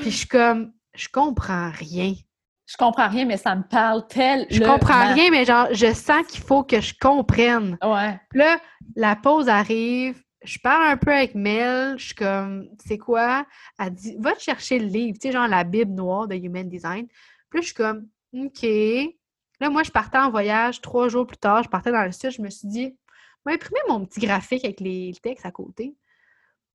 puis 0.00 0.10
je 0.10 0.16
suis 0.18 0.28
comme, 0.28 0.72
je 0.94 1.08
comprends 1.08 1.70
rien. 1.70 2.14
Je 2.66 2.76
comprends 2.76 3.08
rien, 3.08 3.26
mais 3.26 3.36
ça 3.36 3.54
me 3.54 3.62
parle 3.62 4.06
tel. 4.08 4.46
Je 4.48 4.62
comprends 4.62 5.12
rien, 5.12 5.30
mais 5.30 5.44
genre, 5.44 5.68
je 5.72 5.92
sens 5.92 6.26
qu'il 6.26 6.42
faut 6.42 6.62
que 6.62 6.80
je 6.80 6.94
comprenne. 6.98 7.76
Ouais. 7.82 8.18
Puis 8.30 8.38
là, 8.38 8.60
la 8.96 9.16
pause 9.16 9.48
arrive. 9.48 10.22
Je 10.44 10.58
parle 10.58 10.90
un 10.90 10.96
peu 10.96 11.12
avec 11.12 11.36
Mel, 11.36 11.96
je 11.98 12.06
suis 12.06 12.14
comme, 12.16 12.66
c'est 12.84 12.98
quoi? 12.98 13.46
Elle 13.78 13.90
dit, 13.90 14.16
va 14.18 14.32
te 14.32 14.40
chercher 14.40 14.80
le 14.80 14.86
livre, 14.86 15.16
tu 15.20 15.28
sais, 15.28 15.32
genre 15.32 15.46
la 15.46 15.62
Bible 15.62 15.92
noire 15.92 16.26
de 16.26 16.34
Human 16.34 16.68
Design. 16.68 17.06
Puis 17.06 17.58
là, 17.58 17.60
je 17.60 17.66
suis 17.66 17.74
comme, 17.74 18.08
OK. 18.34 18.62
Là, 19.60 19.70
moi, 19.70 19.82
je 19.82 19.90
partais 19.90 20.18
en 20.18 20.30
voyage 20.30 20.80
trois 20.80 21.08
jours 21.08 21.26
plus 21.26 21.36
tard. 21.36 21.62
Je 21.62 21.68
partais 21.68 21.92
dans 21.92 22.04
le 22.04 22.12
sud. 22.12 22.30
Je 22.30 22.42
me 22.42 22.50
suis 22.50 22.68
dit, 22.68 22.86
je 22.86 23.50
vais 23.50 23.54
imprimer 23.54 23.80
mon 23.88 24.04
petit 24.04 24.20
graphique 24.20 24.64
avec 24.64 24.80
les, 24.80 25.12
textes 25.22 25.46
à 25.46 25.50
côté. 25.50 25.94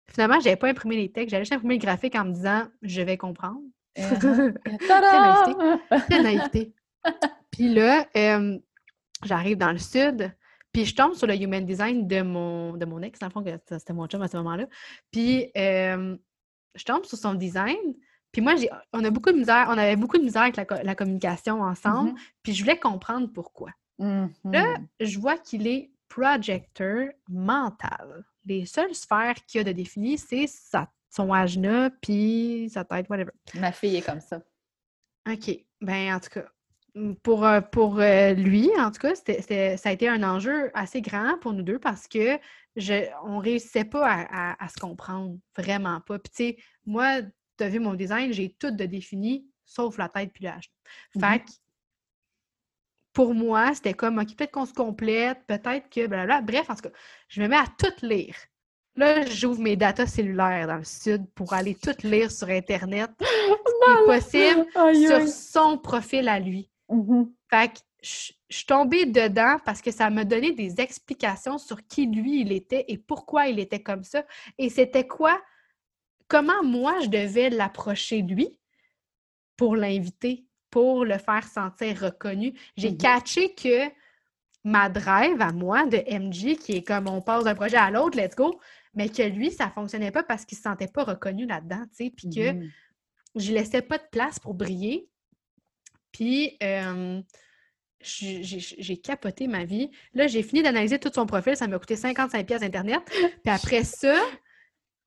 Finalement, 0.10 0.39
je 0.39 0.45
n'avais 0.45 0.55
pas 0.55 0.70
imprimé 0.70 0.95
les 0.95 1.12
textes. 1.12 1.32
J'allais 1.32 1.43
juste 1.43 1.53
imprimer 1.53 1.76
le 1.76 1.82
graphique 1.82 2.16
en 2.16 2.26
me 2.26 2.32
disant, 2.32 2.68
je 2.82 3.01
vais 3.01 3.18
comprendre. 3.18 3.62
Uh 3.99 4.53
Quelle 6.08 6.24
naïveté. 6.24 6.72
Puis 7.51 7.74
là, 7.74 8.05
j'arrive 9.24 9.58
dans 9.58 9.72
le 9.72 9.80
sud. 9.80 10.32
Puis 10.72 10.86
je 10.86 10.95
tombe 10.95 11.16
sur 11.16 11.26
le 11.26 11.36
human 11.36 11.66
design 11.66 12.08
de 12.08 12.22
mon, 12.22 12.78
de 12.78 12.86
mon 12.86 13.01
ex, 13.01 13.18
dans 13.18 13.28
le 13.28 13.32
fond, 13.32 13.43
c'était 13.66 13.93
mon 13.93 14.05
chum 14.05 14.22
à 14.22 14.28
ce 14.28 14.38
moment-là. 14.38 14.68
Puis 15.12 15.49
je 15.55 16.84
tombe 16.86 17.05
sur 17.05 17.18
son 17.18 17.34
design. 17.34 17.95
Puis 18.38 18.44
moi, 18.44 18.54
on 18.94 19.04
a 19.04 19.10
beaucoup 19.10 19.32
de 19.32 19.38
misère, 19.38 19.66
on 19.68 19.80
avait 19.80 19.96
beaucoup 19.96 20.20
de 20.20 20.24
misère 20.24 20.44
avec 20.44 20.58
la, 20.58 20.94
communication 20.94 21.64
ensemble, 21.64 22.12
mm-hmm. 22.12 22.34
puis 22.44 22.54
je 22.54 22.64
voulais 22.64 22.78
comprendre 22.78 23.34
pourquoi. 23.34 23.72
Là, 23.98 24.28
mm-hmm. 24.46 24.86
je 25.00 25.18
vois 25.18 25.40
qu'il 25.40 25.66
est 25.66 25.90
projecteur 26.08 27.10
mental. 27.28 28.24
Les 28.46 28.68
seules 28.68 28.94
sphères 28.94 29.44
qu'il 29.48 29.62
a 29.62 29.64
de 29.64 29.72
défini, 29.72 30.20
c'est 30.20 30.46
son 31.10 31.34
ajna, 31.34 31.90
puis 32.00 32.70
sa 32.72 32.86
tête, 32.86 33.10
whatever. 33.10 33.32
Ma 33.56 33.72
fille 33.72 33.96
est 33.96 34.06
comme 34.06 34.22
ça. 34.22 34.40
OK. 35.28 35.58
Ben, 35.82 36.14
en 36.14 36.20
tout 36.20 36.30
cas, 36.30 36.46
pour, 37.24 37.44
euh, 37.44 37.62
pour 37.62 38.00
euh, 38.00 38.34
lui, 38.34 38.70
en 38.78 38.92
tout 38.92 39.00
cas, 39.00 39.16
ça 39.16 39.90
a 39.90 39.92
été 39.92 40.08
un 40.08 40.22
enjeu 40.22 40.70
assez 40.76 41.02
grand 41.02 41.40
pour 41.40 41.54
nous 41.54 41.64
deux 41.64 41.80
parce 41.80 42.08
que 42.08 42.38
je, 42.76 43.08
on 43.24 43.40
réussissait 43.40 43.86
pas 43.86 44.28
à, 44.30 44.68
se 44.70 44.80
comprendre, 44.80 45.38
vraiment 45.58 46.02
pas. 46.02 46.20
Puis 46.20 46.30
tu 46.30 46.44
sais, 46.44 46.58
moi, 46.86 47.22
tu 47.58 47.64
as 47.64 47.70
vu 47.70 47.80
mon 47.80 47.93
design, 47.93 48.32
j'ai 48.32 48.49
tout 48.60 48.72
de 48.72 48.86
défini, 48.86 49.47
sauf 49.66 49.97
la 49.97 50.10
tête 50.10 50.32
puis 50.34 50.45
l'âge. 50.45 50.72
Mmh 51.16 51.20
fait 51.20 51.39
que 51.39 51.51
pour 53.14 53.34
moi, 53.34 53.74
c'était 53.74 53.95
comme, 53.95 54.20
OK, 54.20 54.36
peut-être 54.36 54.51
qu'on 54.51 54.68
se 54.68 54.74
complète, 54.74 55.39
peut-être 55.47 55.89
que, 55.89 56.05
blablabla. 56.05 56.41
Bref, 56.41 56.70
en 56.70 56.76
tout 56.76 56.84
cas, 56.84 56.95
je 57.28 57.41
me 57.41 57.47
mets 57.47 57.58
à 57.58 57.66
tout 57.78 58.05
lire. 58.05 58.36
Là, 58.95 59.26
j'ouvre 59.26 59.60
mes 59.60 59.76
datas 59.76 60.05
cellulaires 60.05 60.68
dans 60.68 60.78
le 60.78 60.84
sud 60.84 61.26
pour 61.34 61.53
aller 61.53 61.74
tout 61.76 61.95
lire 62.03 62.32
sur 62.32 62.49
Internet, 62.49 63.10
ce 63.20 64.05
possible, 64.05 64.66
sur 65.08 65.28
son 65.28 65.78
profil 65.78 66.28
à 66.30 66.39
lui. 66.39 66.70
Mmh 66.89 67.24
fait 67.49 67.70
que 67.70 67.80
je 68.01 68.34
suis 68.49 68.66
tombée 68.66 69.05
dedans 69.05 69.58
parce 69.66 69.82
que 69.82 69.91
ça 69.91 70.10
m'a 70.10 70.24
donné 70.24 70.51
des 70.51 70.80
explications 70.80 71.58
sur 71.58 71.86
qui 71.88 72.05
lui 72.05 72.41
il 72.41 72.51
était 72.51 72.86
et 72.88 72.97
pourquoi 72.97 73.47
il 73.47 73.60
était 73.60 73.82
comme 73.82 74.03
ça. 74.03 74.24
Et 74.58 74.70
c'était 74.70 75.08
quoi, 75.08 75.41
comment 76.28 76.63
moi 76.63 76.99
je 77.01 77.07
devais 77.07 77.49
l'approcher 77.49 78.21
lui 78.21 78.59
pour 79.55 79.75
l'inviter, 79.75 80.45
pour 80.69 81.05
le 81.05 81.17
faire 81.17 81.47
sentir 81.47 81.99
reconnu? 82.01 82.53
J'ai 82.75 82.91
mmh 82.91 82.97
catché 82.97 83.53
que 83.53 83.89
ma 84.63 84.89
drive 84.89 85.41
à 85.41 85.51
moi 85.51 85.86
de 85.86 85.97
MJ, 85.97 86.57
qui 86.57 86.73
est 86.73 86.84
comme 86.84 87.07
on 87.07 87.21
passe 87.21 87.45
d'un 87.45 87.55
projet 87.55 87.78
à 87.78 87.89
l'autre, 87.89 88.17
let's 88.17 88.36
go, 88.36 88.59
mais 88.93 89.09
que 89.09 89.23
lui, 89.23 89.51
ça 89.51 89.67
ne 89.67 89.71
fonctionnait 89.71 90.11
pas 90.11 90.23
parce 90.23 90.45
qu'il 90.45 90.57
ne 90.57 90.59
se 90.59 90.63
sentait 90.63 90.88
pas 90.88 91.03
reconnu 91.03 91.45
là-dedans, 91.45 91.84
tu 91.89 92.05
sais, 92.05 92.09
puis 92.15 92.30
que 92.30 92.51
mmh 92.53 92.69
je 93.36 93.53
laissais 93.53 93.82
pas 93.82 93.97
de 93.97 94.07
place 94.11 94.39
pour 94.39 94.53
briller. 94.53 95.09
Puis, 96.11 96.57
j'ai 98.01 98.97
capoté 98.97 99.47
ma 99.47 99.63
vie. 99.63 99.91
Là, 100.13 100.28
j'ai 100.28 100.43
fini 100.43 100.63
d'analyser 100.63 100.99
tout 100.99 101.11
son 101.13 101.25
profil. 101.25 101.55
Ça 101.55 101.67
m'a 101.67 101.78
coûté 101.80 101.95
55 101.95 102.45
pièces 102.45 102.63
Internet. 102.63 103.01
Puis 103.05 103.53
après 103.53 103.84
ça, 103.84 104.15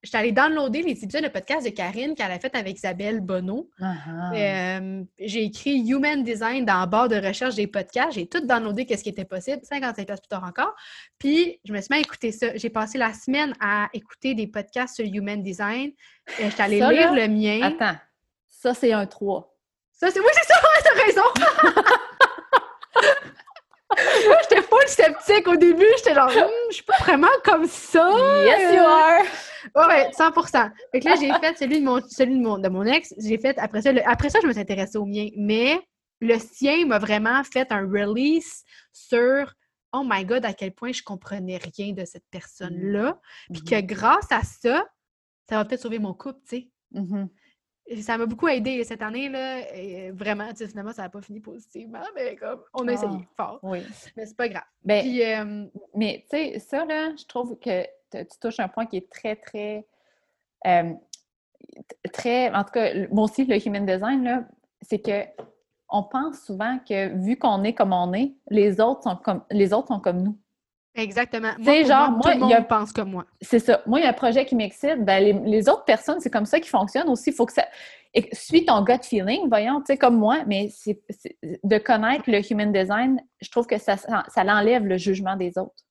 j'étais 0.02 0.16
allée 0.16 0.32
downloader 0.32 0.82
les 0.82 0.92
épisodes 0.92 1.22
de 1.22 1.28
podcast 1.28 1.64
de 1.64 1.70
Karine 1.70 2.14
qu'elle 2.14 2.30
a 2.30 2.38
fait 2.38 2.54
avec 2.54 2.76
Isabelle 2.76 3.20
Bonneau. 3.20 3.68
Uh-huh. 3.80 5.06
j'ai 5.18 5.44
écrit 5.44 5.78
Human 5.78 6.22
Design 6.22 6.64
dans 6.64 6.80
le 6.80 6.86
barre 6.86 7.08
de 7.08 7.16
recherche 7.16 7.54
des 7.54 7.66
podcasts. 7.66 8.12
J'ai 8.12 8.26
tout 8.26 8.40
downloadé 8.40 8.86
qu'est-ce 8.86 9.02
qui 9.02 9.10
était 9.10 9.24
possible. 9.24 9.60
55 9.62 10.06
pièces 10.06 10.20
plus 10.20 10.28
tard 10.28 10.44
encore. 10.44 10.74
Puis, 11.18 11.60
je 11.64 11.72
me 11.72 11.80
suis 11.80 11.88
mis 11.90 11.98
à 11.98 12.00
écouter 12.00 12.32
ça. 12.32 12.56
J'ai 12.56 12.70
passé 12.70 12.98
la 12.98 13.12
semaine 13.12 13.54
à 13.60 13.88
écouter 13.92 14.34
des 14.34 14.46
podcasts 14.46 14.96
sur 14.96 15.04
Human 15.04 15.42
Design. 15.42 15.92
J'étais 16.38 16.62
allée 16.62 16.80
lire 16.80 17.12
le 17.12 17.28
mien. 17.28 17.60
Attends. 17.62 17.98
Ça, 18.48 18.74
c'est 18.74 18.92
un 18.92 19.06
3. 19.06 19.56
Ça, 19.92 20.10
c'est... 20.10 20.20
Oui, 20.20 20.26
c'est 20.32 20.52
ça! 20.52 20.60
T'as 20.84 21.04
raison! 21.04 21.22
j'étais 24.42 24.62
full 24.62 24.86
sceptique 24.86 25.48
au 25.48 25.56
début. 25.56 25.86
J'étais 25.98 26.14
genre, 26.14 26.28
hum, 26.28 26.50
je 26.68 26.74
suis 26.74 26.84
pas 26.84 26.96
vraiment 27.00 27.28
comme 27.44 27.66
ça. 27.66 28.08
Yes, 28.44 28.74
you 28.74 28.82
are. 28.82 29.88
Ouais, 29.88 30.10
100 30.12 30.32
Fait 30.92 31.00
que 31.00 31.08
là, 31.08 31.16
j'ai 31.16 31.32
fait 31.40 31.58
celui 31.58 31.80
de 31.80 31.84
mon, 31.84 32.00
celui 32.08 32.38
de 32.38 32.42
mon, 32.42 32.58
de 32.58 32.68
mon 32.68 32.84
ex. 32.84 33.12
J'ai 33.18 33.38
fait, 33.38 33.58
après 33.58 33.82
ça, 33.82 33.90
après 34.06 34.30
ça, 34.30 34.38
je 34.42 34.46
me 34.46 34.52
suis 34.52 34.60
intéressée 34.60 34.98
au 34.98 35.06
mien. 35.06 35.28
Mais 35.36 35.80
le 36.20 36.38
sien 36.38 36.86
m'a 36.86 36.98
vraiment 36.98 37.42
fait 37.44 37.70
un 37.72 37.80
release 37.80 38.64
sur 38.92 39.52
oh 39.92 40.02
my 40.04 40.24
god, 40.24 40.44
à 40.44 40.52
quel 40.52 40.72
point 40.72 40.92
je 40.92 41.02
comprenais 41.02 41.58
rien 41.58 41.92
de 41.92 42.04
cette 42.04 42.24
personne-là. 42.30 43.18
Puis 43.52 43.62
que 43.64 43.74
mm-hmm. 43.74 43.86
grâce 43.86 44.30
à 44.30 44.42
ça, 44.42 44.86
ça 45.48 45.56
va 45.56 45.64
peut-être 45.64 45.82
sauver 45.82 45.98
mon 45.98 46.14
couple, 46.14 46.38
tu 46.48 46.56
sais. 46.56 46.68
Mm-hmm 46.94 47.28
ça 48.00 48.16
m'a 48.16 48.26
beaucoup 48.26 48.48
aidé 48.48 48.82
cette 48.84 49.02
année, 49.02 49.28
là. 49.28 49.74
Et 49.74 50.10
vraiment, 50.10 50.48
finalement, 50.54 50.92
ça 50.92 51.02
n'a 51.02 51.08
pas 51.08 51.20
fini 51.20 51.40
positivement, 51.40 52.02
mais 52.14 52.36
comme, 52.36 52.60
on 52.74 52.86
a 52.88 52.92
essayé 52.92 53.12
ah, 53.12 53.34
fort. 53.36 53.60
Oui. 53.62 53.80
Mais 54.16 54.26
c'est 54.26 54.36
pas 54.36 54.48
grave. 54.48 54.64
Ben, 54.84 55.04
euh, 55.06 55.66
mais 55.94 56.24
tu 56.30 56.36
sais, 56.36 56.58
ça, 56.58 56.84
là, 56.84 57.14
je 57.16 57.24
trouve 57.26 57.58
que 57.58 57.82
tu 58.12 58.38
touches 58.40 58.60
un 58.60 58.68
point 58.68 58.86
qui 58.86 58.98
est 58.98 59.10
très, 59.10 59.36
très. 59.36 59.86
Euh, 60.66 60.92
très. 62.12 62.50
En 62.54 62.64
tout 62.64 62.72
cas, 62.72 62.92
moi 63.10 63.24
aussi, 63.24 63.44
le 63.44 63.56
human 63.66 63.84
design, 63.84 64.24
là, 64.24 64.44
c'est 64.82 65.00
que 65.00 65.24
on 65.88 66.04
pense 66.04 66.42
souvent 66.42 66.78
que 66.78 67.08
vu 67.16 67.36
qu'on 67.36 67.64
est 67.64 67.74
comme 67.74 67.92
on 67.92 68.12
est, 68.12 68.34
les 68.48 68.80
autres 68.80 69.02
sont 69.02 69.16
comme, 69.16 69.42
les 69.50 69.72
autres 69.72 69.88
sont 69.88 70.00
comme 70.00 70.22
nous. 70.22 70.38
Exactement. 71.00 71.52
Moi, 71.58 71.84
genre, 71.84 72.10
moi, 72.10 72.32
tout 72.32 72.38
le 72.38 72.46
monde 72.46 72.68
pense 72.68 72.92
comme 72.92 73.10
moi. 73.10 73.24
C'est 73.40 73.58
ça. 73.58 73.82
Moi, 73.86 74.00
il 74.00 74.02
y 74.02 74.06
a 74.06 74.10
un 74.10 74.14
projet 74.14 74.44
qui 74.44 74.54
m'excite. 74.54 75.04
Ben, 75.04 75.44
les, 75.44 75.68
autres 75.68 75.84
personnes, 75.84 76.20
c'est 76.20 76.30
comme 76.30 76.46
ça 76.46 76.60
qui 76.60 76.68
fonctionne 76.68 77.08
aussi. 77.08 77.30
Il 77.30 77.32
faut 77.34 77.46
que 77.46 77.52
ça. 77.52 77.64
suis 78.32 78.64
ton 78.64 78.82
gut 78.82 79.02
feeling, 79.02 79.48
voyons, 79.48 79.80
tu 79.80 79.86
sais, 79.86 79.96
comme 79.96 80.16
moi, 80.16 80.38
mais 80.46 80.70
c'est 80.70 81.00
de 81.42 81.78
connaître 81.78 82.24
le 82.26 82.40
human 82.50 82.72
design, 82.72 83.20
je 83.40 83.50
trouve 83.50 83.66
que 83.66 83.78
ça, 83.78 83.96
ça 83.96 84.44
l'enlève 84.44 84.84
le 84.84 84.96
jugement 84.96 85.36
des 85.36 85.58
autres. 85.58 85.84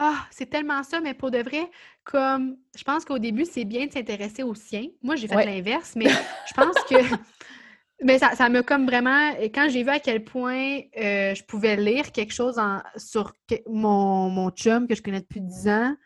Ah, 0.00 0.26
c'est 0.30 0.48
tellement 0.48 0.84
ça, 0.84 1.00
mais 1.00 1.12
pour 1.12 1.32
de 1.32 1.38
vrai, 1.38 1.68
comme 2.04 2.56
je 2.76 2.84
pense 2.84 3.04
qu'au 3.04 3.18
début, 3.18 3.44
c'est 3.44 3.64
bien 3.64 3.86
de 3.86 3.92
s'intéresser 3.92 4.44
au 4.44 4.54
sien. 4.54 4.86
Moi, 5.02 5.16
j'ai 5.16 5.26
fait 5.26 5.44
l'inverse, 5.44 5.94
mais 5.96 6.06
je 6.08 6.54
pense 6.54 6.76
que 6.88 6.94
Mais 8.02 8.18
ça, 8.18 8.34
ça 8.36 8.48
m'a 8.48 8.62
comme 8.62 8.86
vraiment. 8.86 9.32
Quand 9.54 9.68
j'ai 9.68 9.82
vu 9.82 9.90
à 9.90 9.98
quel 9.98 10.24
point 10.24 10.80
euh, 10.96 11.34
je 11.34 11.42
pouvais 11.44 11.76
lire 11.76 12.12
quelque 12.12 12.32
chose 12.32 12.60
sur 12.96 13.32
mon, 13.66 14.30
mon 14.30 14.50
chum 14.50 14.86
que 14.86 14.94
je 14.94 15.02
connais 15.02 15.20
depuis 15.20 15.40
10 15.40 15.68
ans, 15.68 15.96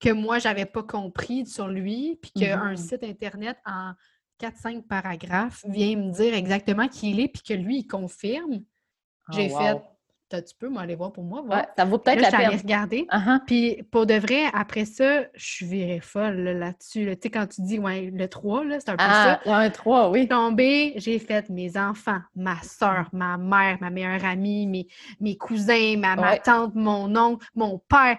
que 0.00 0.10
moi, 0.10 0.38
j'avais 0.38 0.66
pas 0.66 0.82
compris 0.82 1.46
sur 1.46 1.68
lui, 1.68 2.18
puis 2.20 2.32
qu'un 2.32 2.72
mm-hmm. 2.72 2.76
site 2.76 3.04
Internet 3.04 3.58
en 3.64 3.92
4-5 4.40 4.82
paragraphes 4.82 5.64
vient 5.68 5.96
me 5.96 6.12
dire 6.12 6.34
exactement 6.34 6.88
qui 6.88 7.10
il 7.10 7.20
est, 7.20 7.28
puis 7.28 7.42
que 7.42 7.54
lui, 7.54 7.78
il 7.78 7.86
confirme. 7.86 8.62
Ah, 9.26 9.32
j'ai 9.32 9.48
fait 9.48 9.80
tu 10.30 10.54
peux 10.58 10.68
moi 10.68 10.82
aller 10.82 10.94
voir 10.94 11.12
pour 11.12 11.24
moi. 11.24 11.42
Ouais, 11.42 11.64
ça 11.76 11.84
vaut 11.84 11.98
peut-être 11.98 12.20
la 12.20 12.30
peine. 12.30 12.58
regarder. 12.58 13.06
Uh-huh. 13.10 13.40
Puis 13.46 13.82
pour 13.90 14.06
de 14.06 14.14
vrai, 14.14 14.44
après 14.52 14.84
ça, 14.84 15.22
je 15.34 15.44
suis 15.44 15.66
virée 15.66 16.00
folle 16.00 16.40
là-dessus. 16.40 17.06
Tu 17.06 17.18
sais, 17.22 17.30
quand 17.30 17.46
tu 17.46 17.62
dis 17.62 17.78
ouais, 17.78 18.10
le 18.12 18.28
3, 18.28 18.64
c'est 18.78 18.90
un 18.90 18.96
peu 18.96 19.04
ah, 19.06 19.40
ça. 19.44 19.54
Un 19.54 19.70
3, 19.70 20.10
oui. 20.10 20.28
Tombé, 20.28 20.94
j'ai 20.96 21.18
fait 21.18 21.48
mes 21.48 21.76
enfants, 21.76 22.20
ma 22.36 22.60
soeur, 22.62 23.08
ma 23.12 23.38
mère, 23.38 23.78
ma 23.80 23.90
meilleure 23.90 24.24
amie, 24.24 24.66
mes, 24.66 24.86
mes 25.20 25.36
cousins, 25.36 25.96
ma, 25.96 26.16
ma 26.16 26.38
tante, 26.38 26.74
mon 26.74 27.16
oncle, 27.16 27.46
mon 27.54 27.78
père 27.78 28.18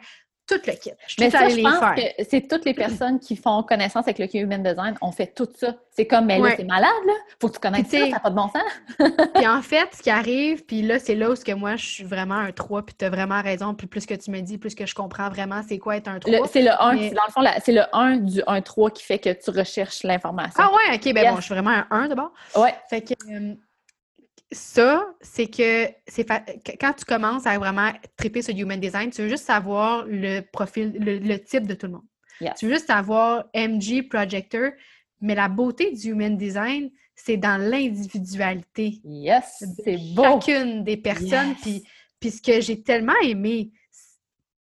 tout 0.49 0.59
le 0.65 0.73
kit. 0.73 0.91
mais 1.19 1.29
ça, 1.29 1.47
je 1.47 1.61
pense 1.61 1.95
que 1.95 2.23
c'est 2.27 2.47
toutes 2.47 2.65
les 2.65 2.73
personnes 2.73 3.19
qui 3.19 3.35
font 3.35 3.61
connaissance 3.63 4.07
avec 4.07 4.17
le 4.17 4.35
Human 4.35 4.63
Design 4.63 4.95
ont 5.01 5.11
fait 5.11 5.27
tout 5.27 5.47
ça. 5.55 5.75
C'est 5.91 6.07
comme, 6.07 6.25
mais 6.25 6.39
là, 6.39 6.53
c'est 6.57 6.63
malade, 6.63 6.89
là. 7.05 7.13
Faut 7.39 7.49
que 7.49 7.53
tu 7.53 7.59
connaisses 7.59 7.87
ça, 7.87 7.99
ça 7.99 8.07
n'a 8.07 8.19
pas 8.19 8.29
de 8.29 8.35
bon 8.35 8.49
sens. 8.49 9.29
puis 9.35 9.47
en 9.47 9.61
fait, 9.61 9.89
ce 9.95 10.01
qui 10.01 10.09
arrive, 10.09 10.65
puis 10.65 10.81
là, 10.81 10.97
c'est 10.97 11.15
là 11.15 11.29
où 11.29 11.35
que 11.35 11.51
moi, 11.53 11.75
je 11.75 11.85
suis 11.85 12.03
vraiment 12.03 12.35
un 12.35 12.51
3, 12.51 12.83
puis 12.83 12.95
tu 12.97 13.05
as 13.05 13.09
vraiment 13.09 13.41
raison. 13.41 13.73
Puis 13.73 13.87
plus 13.87 14.05
que 14.05 14.13
tu 14.13 14.31
me 14.31 14.41
dis, 14.41 14.57
plus 14.57 14.75
que 14.75 14.85
je 14.85 14.95
comprends 14.95 15.29
vraiment 15.29 15.61
c'est 15.67 15.77
quoi 15.77 15.97
être 15.97 16.07
un 16.07 16.19
3. 16.19 16.47
C'est 16.47 16.61
le 16.61 16.71
1, 16.71 16.95
dans 16.95 16.99
le 16.99 17.31
fond, 17.31 17.41
c'est 17.63 17.71
le 17.71 17.83
1 17.93 18.17
du 18.17 18.39
1-3 18.41 18.91
qui 18.91 19.03
fait 19.03 19.19
que 19.19 19.29
tu 19.29 19.51
recherches 19.51 20.03
l'information. 20.03 20.63
Ah 20.63 20.71
ouais, 20.71 20.95
OK, 20.95 21.13
ben 21.13 21.31
bon, 21.31 21.37
je 21.37 21.41
suis 21.41 21.53
vraiment 21.53 21.71
un 21.71 21.85
1 21.89 22.07
d'abord. 22.07 22.31
Ouais. 22.55 22.73
Fait 22.89 23.01
que... 23.01 23.13
Euh, 23.31 23.53
ça, 24.51 25.05
c'est 25.21 25.47
que 25.47 25.87
c'est 26.07 26.25
quand 26.79 26.93
tu 26.93 27.05
commences 27.05 27.45
à 27.45 27.57
vraiment 27.59 27.91
triper 28.17 28.41
sur 28.41 28.55
Human 28.55 28.79
Design, 28.79 29.11
tu 29.11 29.21
veux 29.21 29.29
juste 29.29 29.45
savoir 29.45 30.05
le 30.07 30.41
profil, 30.41 30.93
le, 30.99 31.37
type 31.37 31.67
de 31.67 31.75
tout 31.75 31.85
le 31.85 31.93
monde. 31.93 32.53
Tu 32.57 32.65
veux 32.65 32.73
juste 32.73 32.87
savoir 32.87 33.45
MG 33.53 34.07
Projector, 34.09 34.71
mais 35.21 35.35
la 35.35 35.49
beauté 35.49 35.91
du 35.91 36.11
Human 36.11 36.35
Design, 36.35 36.89
c'est 37.15 37.37
dans 37.37 37.61
l'individualité. 37.61 39.01
Yes, 39.03 39.63
c'est 39.83 39.97
beau. 40.15 40.23
Chacune 40.23 40.83
des 40.83 40.97
personnes. 40.97 41.53
Puis, 41.61 41.83
puis 42.19 42.31
ce 42.31 42.41
que 42.41 42.61
j'ai 42.61 42.81
tellement 42.81 43.19
aimé, 43.21 43.71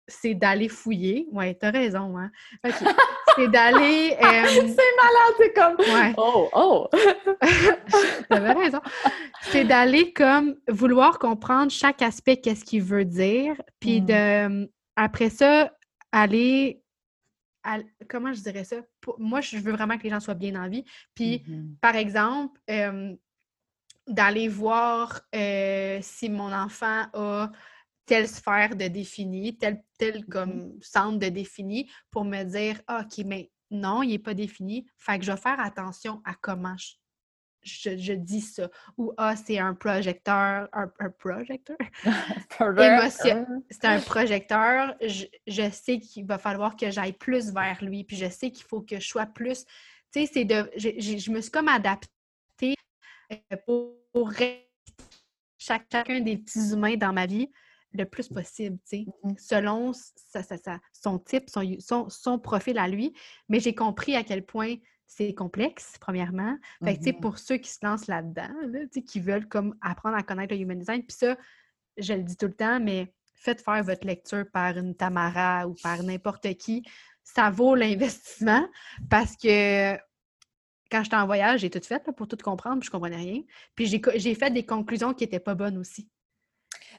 c'est 0.06 0.34
d'aller 0.34 0.68
fouiller. 0.68 1.28
Ouais, 1.30 1.54
t'as 1.54 1.70
raison, 1.70 2.16
hein? 2.16 2.30
c'est 3.38 3.48
d'aller. 3.48 4.16
Euh, 4.28 4.44
c'est 4.46 4.66
malade, 4.66 5.34
c'est 5.38 5.52
comme. 5.52 5.76
Ouais. 5.78 6.14
Oh, 6.16 6.48
oh! 6.52 6.88
T'avais 8.28 8.52
raison. 8.52 8.80
C'est 9.42 9.64
d'aller 9.64 10.12
comme 10.12 10.56
vouloir 10.68 11.18
comprendre 11.18 11.70
chaque 11.70 12.02
aspect, 12.02 12.36
qu'est-ce 12.38 12.64
qu'il 12.64 12.82
veut 12.82 13.04
dire, 13.04 13.60
puis 13.80 14.00
de. 14.00 14.48
Mm. 14.48 14.68
Après 14.96 15.30
ça, 15.30 15.72
aller. 16.12 16.82
comment 18.08 18.32
je 18.32 18.40
dirais 18.40 18.64
ça? 18.64 18.76
moi, 19.18 19.40
je 19.40 19.56
veux 19.58 19.72
vraiment 19.72 19.96
que 19.96 20.02
les 20.02 20.10
gens 20.10 20.20
soient 20.20 20.34
bien 20.34 20.56
en 20.56 20.68
vie. 20.68 20.84
Puis, 21.14 21.44
mm-hmm. 21.46 21.78
par 21.80 21.96
exemple, 21.96 22.60
euh, 22.70 23.14
d'aller 24.08 24.48
voir 24.48 25.20
euh, 25.34 25.98
si 26.02 26.28
mon 26.28 26.52
enfant 26.52 27.06
a 27.12 27.50
telle 28.08 28.26
sphère 28.26 28.74
de 28.74 28.88
défini, 28.88 29.56
tel, 29.56 29.84
tel 29.98 30.20
mmh 30.20 30.24
comme 30.24 30.72
centre 30.80 31.18
de 31.18 31.28
défini 31.28 31.88
pour 32.10 32.24
me 32.24 32.42
dire 32.42 32.80
ah, 32.86 33.04
OK, 33.04 33.24
mais 33.24 33.50
non, 33.70 34.02
il 34.02 34.08
n'est 34.08 34.18
pas 34.18 34.34
défini. 34.34 34.86
Fait 34.96 35.18
que 35.18 35.24
je 35.24 35.30
vais 35.30 35.38
faire 35.38 35.60
attention 35.60 36.22
à 36.24 36.34
comment 36.40 36.74
je, 37.62 38.12
dis 38.14 38.40
ça. 38.40 38.70
Ou 38.96 39.12
ah, 39.18 39.36
c'est 39.36 39.58
un 39.58 39.74
projecteur, 39.74 40.68
un, 40.72 41.10
projecteur? 41.18 41.76
C'est 43.70 43.84
un 43.84 44.00
projecteur. 44.00 44.96
Je, 45.02 45.70
sais 45.70 45.98
qu'il 45.98 46.24
va 46.24 46.38
falloir 46.38 46.76
que 46.76 46.90
j'aille 46.90 47.12
plus 47.12 47.52
vers 47.52 47.84
lui, 47.84 48.04
puis 48.04 48.16
je 48.16 48.30
sais 48.30 48.50
qu'il 48.50 48.64
faut 48.64 48.80
que 48.80 48.98
je 48.98 49.06
sois 49.06 49.26
plus. 49.26 49.66
Tu 50.12 50.24
sais, 50.24 50.30
c'est 50.32 50.44
de. 50.46 50.70
Je, 50.76 51.30
me 51.30 51.42
suis 51.42 51.50
comme 51.50 51.68
adaptée 51.68 52.74
euh, 53.30 53.56
pour, 53.66 53.92
pour 54.12 54.32
chacun 55.58 56.20
des 56.20 56.38
petits 56.38 56.70
humains 56.72 56.96
dans 56.96 57.12
ma 57.12 57.26
vie 57.26 57.50
le 57.92 58.04
plus 58.04 58.28
possible, 58.28 58.78
tu 58.88 59.04
sais, 59.04 59.06
mm-hmm. 59.24 59.38
selon 59.38 59.92
son 60.92 61.18
type, 61.18 61.48
son, 61.48 62.08
son, 62.08 62.38
profil 62.38 62.78
à 62.78 62.88
lui. 62.88 63.14
Mais 63.48 63.60
j'ai 63.60 63.74
compris 63.74 64.14
à 64.14 64.22
quel 64.22 64.44
point 64.44 64.74
c'est 65.06 65.32
complexe, 65.34 65.94
premièrement. 66.00 66.56
Fait 66.84 66.98
que, 66.98 67.04
mm-hmm. 67.04 67.20
pour 67.20 67.38
ceux 67.38 67.56
qui 67.56 67.70
se 67.70 67.78
lancent 67.82 68.06
là-dedans, 68.06 68.50
qui 69.06 69.20
veulent 69.20 69.48
comme 69.48 69.74
apprendre 69.80 70.16
à 70.16 70.22
connaître 70.22 70.54
le 70.54 70.60
human 70.60 70.78
design, 70.78 71.02
puis 71.02 71.16
ça, 71.16 71.36
je 71.96 72.12
le 72.12 72.22
dis 72.22 72.36
tout 72.36 72.46
le 72.46 72.54
temps, 72.54 72.78
mais 72.78 73.12
faites 73.34 73.62
faire 73.62 73.82
votre 73.82 74.06
lecture 74.06 74.44
par 74.52 74.76
une 74.76 74.94
Tamara 74.94 75.66
ou 75.66 75.74
par 75.82 76.02
n'importe 76.02 76.54
qui. 76.54 76.82
Ça 77.24 77.50
vaut 77.50 77.74
l'investissement 77.74 78.68
parce 79.10 79.36
que 79.36 79.96
quand 80.90 81.04
j'étais 81.04 81.16
en 81.16 81.26
voyage, 81.26 81.60
j'ai 81.60 81.70
tout 81.70 81.80
fait 81.82 82.02
pour 82.16 82.26
tout 82.26 82.36
comprendre, 82.42 82.80
puis 82.80 82.86
je 82.86 82.90
comprenais 82.90 83.16
rien. 83.16 83.42
Puis 83.74 83.86
j'ai 83.86 84.34
fait 84.34 84.50
des 84.50 84.64
conclusions 84.64 85.12
qui 85.12 85.24
n'étaient 85.24 85.40
pas 85.40 85.54
bonnes 85.54 85.76
aussi. 85.76 86.08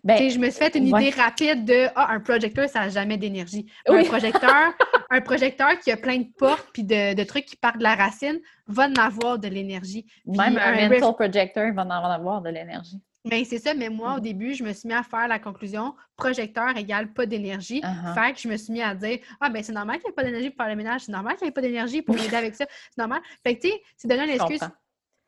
Ben, 0.04 0.30
je 0.30 0.40
me 0.40 0.50
suis 0.50 0.60
fait 0.60 0.76
une 0.76 0.88
idée 0.88 1.10
rapide 1.10 1.66
de 1.66 1.88
ah, 1.96 2.12
un 2.12 2.20
projecteur, 2.20 2.70
ça 2.70 2.82
n'a 2.82 2.90
jamais 2.90 3.18
d'énergie. 3.18 3.66
Un 3.88 4.04
projecteur, 4.04 4.74
un 5.10 5.22
projecteur 5.22 5.78
qui 5.80 5.92
a 5.92 5.98
plein 5.98 6.20
de 6.20 6.28
portes 6.38 6.68
puis 6.74 6.84
de, 6.84 7.24
trucs 7.24 7.46
qui 7.46 7.56
partent 7.56 7.78
de 7.78 7.84
la 7.84 7.96
racine 7.96 8.40
va 8.68 8.88
en 8.88 8.94
avoir 8.96 9.40
de 9.40 9.48
l'énergie. 9.48 10.06
Même 10.26 10.58
un, 10.58 10.90
mental 10.90 11.14
projector 11.14 11.74
va 11.74 11.84
en 11.84 11.90
avoir 11.90 12.42
de 12.42 12.50
l'énergie. 12.50 13.00
Ben, 13.26 13.44
c'est 13.44 13.60
ça, 13.60 13.74
mais 13.74 13.90
moi, 13.90 14.14
au 14.14 14.18
mm-hmm. 14.18 14.22
début, 14.22 14.54
je 14.54 14.64
me 14.64 14.72
suis 14.72 14.88
mis 14.88 14.94
à 14.94 15.04
faire 15.04 15.28
la 15.28 15.40
conclusion 15.40 15.94
projecteur 16.16 16.76
égale 16.78 17.12
pas 17.12 17.26
d'énergie. 17.26 17.82
Uh-huh. 17.82 18.14
Fait 18.14 18.34
que 18.34 18.40
je 18.40 18.48
me 18.48 18.56
suis 18.56 18.72
mis 18.72 18.82
à 18.82 18.96
dire 18.96 19.20
Ah, 19.42 19.50
ben 19.50 19.62
c'est 19.62 19.74
normal 19.74 19.98
qu'il 19.98 20.06
n'y 20.06 20.12
ait 20.12 20.16
pas 20.16 20.24
d'énergie 20.24 20.50
pour 20.50 20.64
faire 20.64 20.74
le 20.74 20.78
ménage, 20.78 21.02
c'est 21.02 21.12
normal 21.12 21.36
qu'il 21.36 21.46
n'y 21.46 21.50
ait 21.50 21.54
pas 21.54 21.62
d'énergie 21.62 22.02
pour 22.02 22.16
m'aider 22.16 22.36
avec 22.36 22.56
ça, 22.56 22.66
c'est 22.70 22.98
normal. 22.98 23.22
Fait 23.44 23.58
que, 23.58 23.62
tu 23.62 23.70
sais, 23.70 23.82
c'est 23.98 24.08
donner 24.08 24.24
une 24.24 24.30
excuse. 24.30 24.62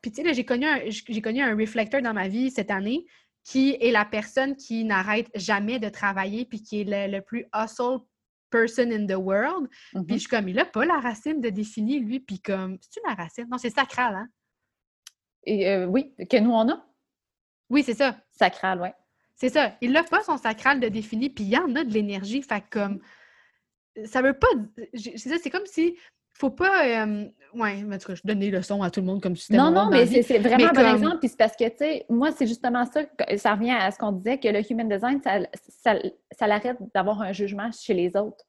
Puis, 0.00 0.10
tu 0.10 0.22
sais, 0.22 0.34
j'ai 0.34 0.44
connu, 0.44 0.66
un, 0.66 0.80
j'ai 0.88 1.22
connu 1.22 1.42
un 1.42 1.54
réflecteur 1.54 2.02
dans 2.02 2.12
ma 2.12 2.26
vie 2.26 2.50
cette 2.50 2.72
année 2.72 3.06
qui 3.44 3.76
est 3.80 3.90
la 3.90 4.04
personne 4.04 4.56
qui 4.56 4.84
n'arrête 4.84 5.28
jamais 5.34 5.78
de 5.78 5.88
travailler 5.88 6.44
puis 6.44 6.62
qui 6.62 6.80
est 6.80 7.08
le, 7.08 7.20
plus 7.20 7.46
hustle 7.54 7.98
person 8.50 8.90
in 8.90 9.06
the 9.06 9.18
world. 9.18 9.68
Puis, 9.68 9.80
je 9.92 9.98
mm-hmm. 9.98 10.18
suis 10.18 10.28
comme, 10.28 10.48
il 10.48 10.56
n'a 10.56 10.64
pas 10.64 10.84
la 10.84 11.00
racine 11.00 11.40
de 11.40 11.48
définir, 11.48 12.02
lui. 12.02 12.20
Puis, 12.20 12.40
comme, 12.40 12.78
c'est-tu 12.80 13.00
la 13.06 13.14
racine? 13.14 13.46
Non, 13.50 13.58
c'est 13.58 13.70
sacral, 13.70 14.14
hein? 14.14 14.28
Et 15.44 15.68
euh, 15.68 15.86
oui, 15.86 16.14
que 16.30 16.36
nous, 16.36 16.52
on 16.52 16.68
a. 16.68 16.86
Oui, 17.68 17.82
c'est 17.82 17.94
ça. 17.94 18.16
Sacral, 18.32 18.80
oui. 18.80 18.88
C'est 19.34 19.48
ça. 19.48 19.76
Il 19.80 19.92
n'a 19.92 20.04
pas 20.04 20.22
son 20.22 20.36
sacral 20.36 20.78
de 20.78 20.88
défini, 20.88 21.30
puis 21.30 21.44
il 21.44 21.50
y 21.50 21.58
en 21.58 21.74
a 21.74 21.84
de 21.84 21.92
l'énergie. 21.92 22.42
Fait 22.42 22.62
comme. 22.70 23.00
Ça 24.04 24.22
veut 24.22 24.38
pas. 24.38 24.48
C'est 24.94 25.16
ça, 25.16 25.36
c'est 25.42 25.50
comme 25.50 25.66
si. 25.66 25.98
Faut 26.42 26.50
pas. 26.50 26.84
Euh, 26.84 27.28
ouais, 27.54 27.84
mais 27.84 27.98
je 28.00 28.20
donne 28.24 28.40
des 28.40 28.50
leçons 28.50 28.82
à 28.82 28.90
tout 28.90 28.98
le 28.98 29.06
monde 29.06 29.22
comme 29.22 29.36
si 29.36 29.44
c'était. 29.44 29.58
Non, 29.58 29.70
non, 29.70 29.88
mais 29.88 30.06
c'est 30.06 30.40
vraiment 30.40 30.70
un 30.70 30.72
bon 30.72 30.92
exemple. 30.92 31.18
Puis 31.20 31.28
c'est 31.28 31.38
parce 31.38 31.54
que, 31.54 31.68
tu 31.68 31.76
sais, 31.78 32.04
moi, 32.08 32.32
c'est 32.32 32.48
justement 32.48 32.84
ça. 32.84 33.02
Ça 33.36 33.54
revient 33.54 33.70
à 33.70 33.92
ce 33.92 33.98
qu'on 33.98 34.10
disait 34.10 34.38
que 34.38 34.48
le 34.48 34.60
human 34.68 34.88
design, 34.88 35.20
ça, 35.22 35.38
ça, 35.68 35.94
ça 36.32 36.46
l'arrête 36.48 36.78
d'avoir 36.92 37.22
un 37.22 37.30
jugement 37.30 37.70
chez 37.70 37.94
les 37.94 38.16
autres. 38.16 38.44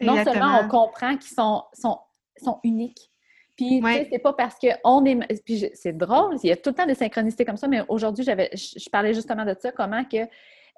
Non 0.00 0.24
seulement 0.24 0.62
on 0.64 0.66
comprend 0.66 1.16
qu'ils 1.16 1.30
sont, 1.30 1.62
sont, 1.72 2.00
sont 2.42 2.58
uniques, 2.64 3.08
puis, 3.54 3.80
tu 3.80 3.86
sais, 3.86 4.08
c'est 4.12 4.18
pas 4.20 4.32
parce 4.32 4.56
qu'on 4.56 5.04
est. 5.04 5.42
Puis, 5.44 5.70
c'est 5.74 5.96
drôle, 5.96 6.36
il 6.42 6.48
y 6.48 6.52
a 6.52 6.56
tout 6.56 6.70
le 6.70 6.74
temps 6.74 6.86
des 6.86 6.96
synchronicités 6.96 7.44
comme 7.44 7.56
ça, 7.56 7.68
mais 7.68 7.82
aujourd'hui, 7.88 8.24
j'avais, 8.24 8.50
je, 8.52 8.90
parlais 8.90 9.14
justement 9.14 9.44
de 9.44 9.54
ça, 9.60 9.70
comment 9.70 10.04
que. 10.04 10.28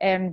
Euh, 0.02 0.30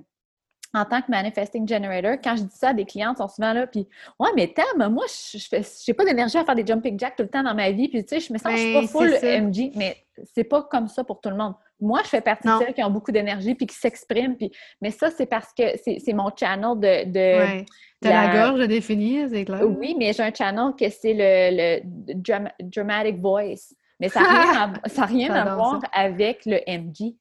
en 0.74 0.86
tant 0.86 1.01
que 1.01 1.09
manifesting 1.09 1.68
generator, 1.68 2.18
quand 2.24 2.36
je 2.36 2.43
dis 2.43 2.55
ça 2.55 2.70
à 2.70 2.74
des 2.74 2.86
clients, 2.86 3.13
ils 3.13 3.18
sont 3.18 3.28
souvent 3.28 3.53
là, 3.53 3.68
puis 3.68 3.88
ouais, 4.20 4.30
mais 4.36 4.53
Tam, 4.53 4.91
moi, 4.91 5.05
je 5.07 5.55
n'ai 5.55 5.93
pas 5.93 6.05
d'énergie 6.05 6.38
à 6.38 6.45
faire 6.45 6.55
des 6.55 6.65
jumping 6.65 6.99
jacks 6.99 7.15
tout 7.15 7.24
le 7.24 7.30
temps 7.30 7.43
dans 7.43 7.55
ma 7.55 7.72
vie, 7.72 7.88
puis 7.88 8.03
tu 8.03 8.09
sais, 8.09 8.20
je 8.20 8.34
me 8.34 8.38
sens, 8.38 8.51
je 8.53 8.57
suis 8.57 8.74
pas 8.74 8.88
full 8.88 9.09
MG, 9.09 9.72
mais 9.76 9.97
c'est 10.34 10.43
pas 10.43 10.63
comme 10.63 10.88
ça 10.88 11.03
pour 11.03 11.22
tout 11.22 11.30
le 11.30 11.38
monde. 11.38 11.53
Moi, 11.80 12.01
je 12.03 12.09
fais 12.09 12.22
partie 12.22 12.47
de 12.47 12.53
celles 12.57 12.74
qui 12.74 12.84
ont 12.84 12.89
beaucoup 12.89 13.11
d'énergie 13.11 13.53
puis 13.53 13.68
qui 13.68 13.76
s'expriment, 13.76 14.36
puis 14.36 14.51
mais 14.82 14.91
ça, 14.91 15.09
c'est 15.11 15.28
parce 15.28 15.53
que 15.53 15.63
c'est 15.78 16.13
mon 16.13 16.32
channel 16.36 16.80
de, 16.80 17.05
de 17.11 17.63
T'as 17.99 18.09
la... 18.09 18.34
la... 18.34 18.49
gorge 18.49 18.68
définir, 18.68 19.28
c'est 19.32 19.45
clair. 19.45 19.61
Oui, 19.63 19.95
mais 19.97 20.13
j'ai 20.13 20.24
un 20.24 20.34
channel 20.34 20.74
que 20.80 20.89
c'est 20.89 21.13
le, 21.13 21.82
le 21.84 22.63
dramatic 22.63 23.20
voice. 23.20 23.74
Mais 23.99 24.09
ça 24.09 24.22
n'a 24.22 24.28
rien, 24.41 24.74
à, 24.84 25.05
rien 25.05 25.34
à 25.34 25.55
voir 25.55 25.82
avec 25.91 26.45
le 26.45 26.59
MG. 26.68 27.15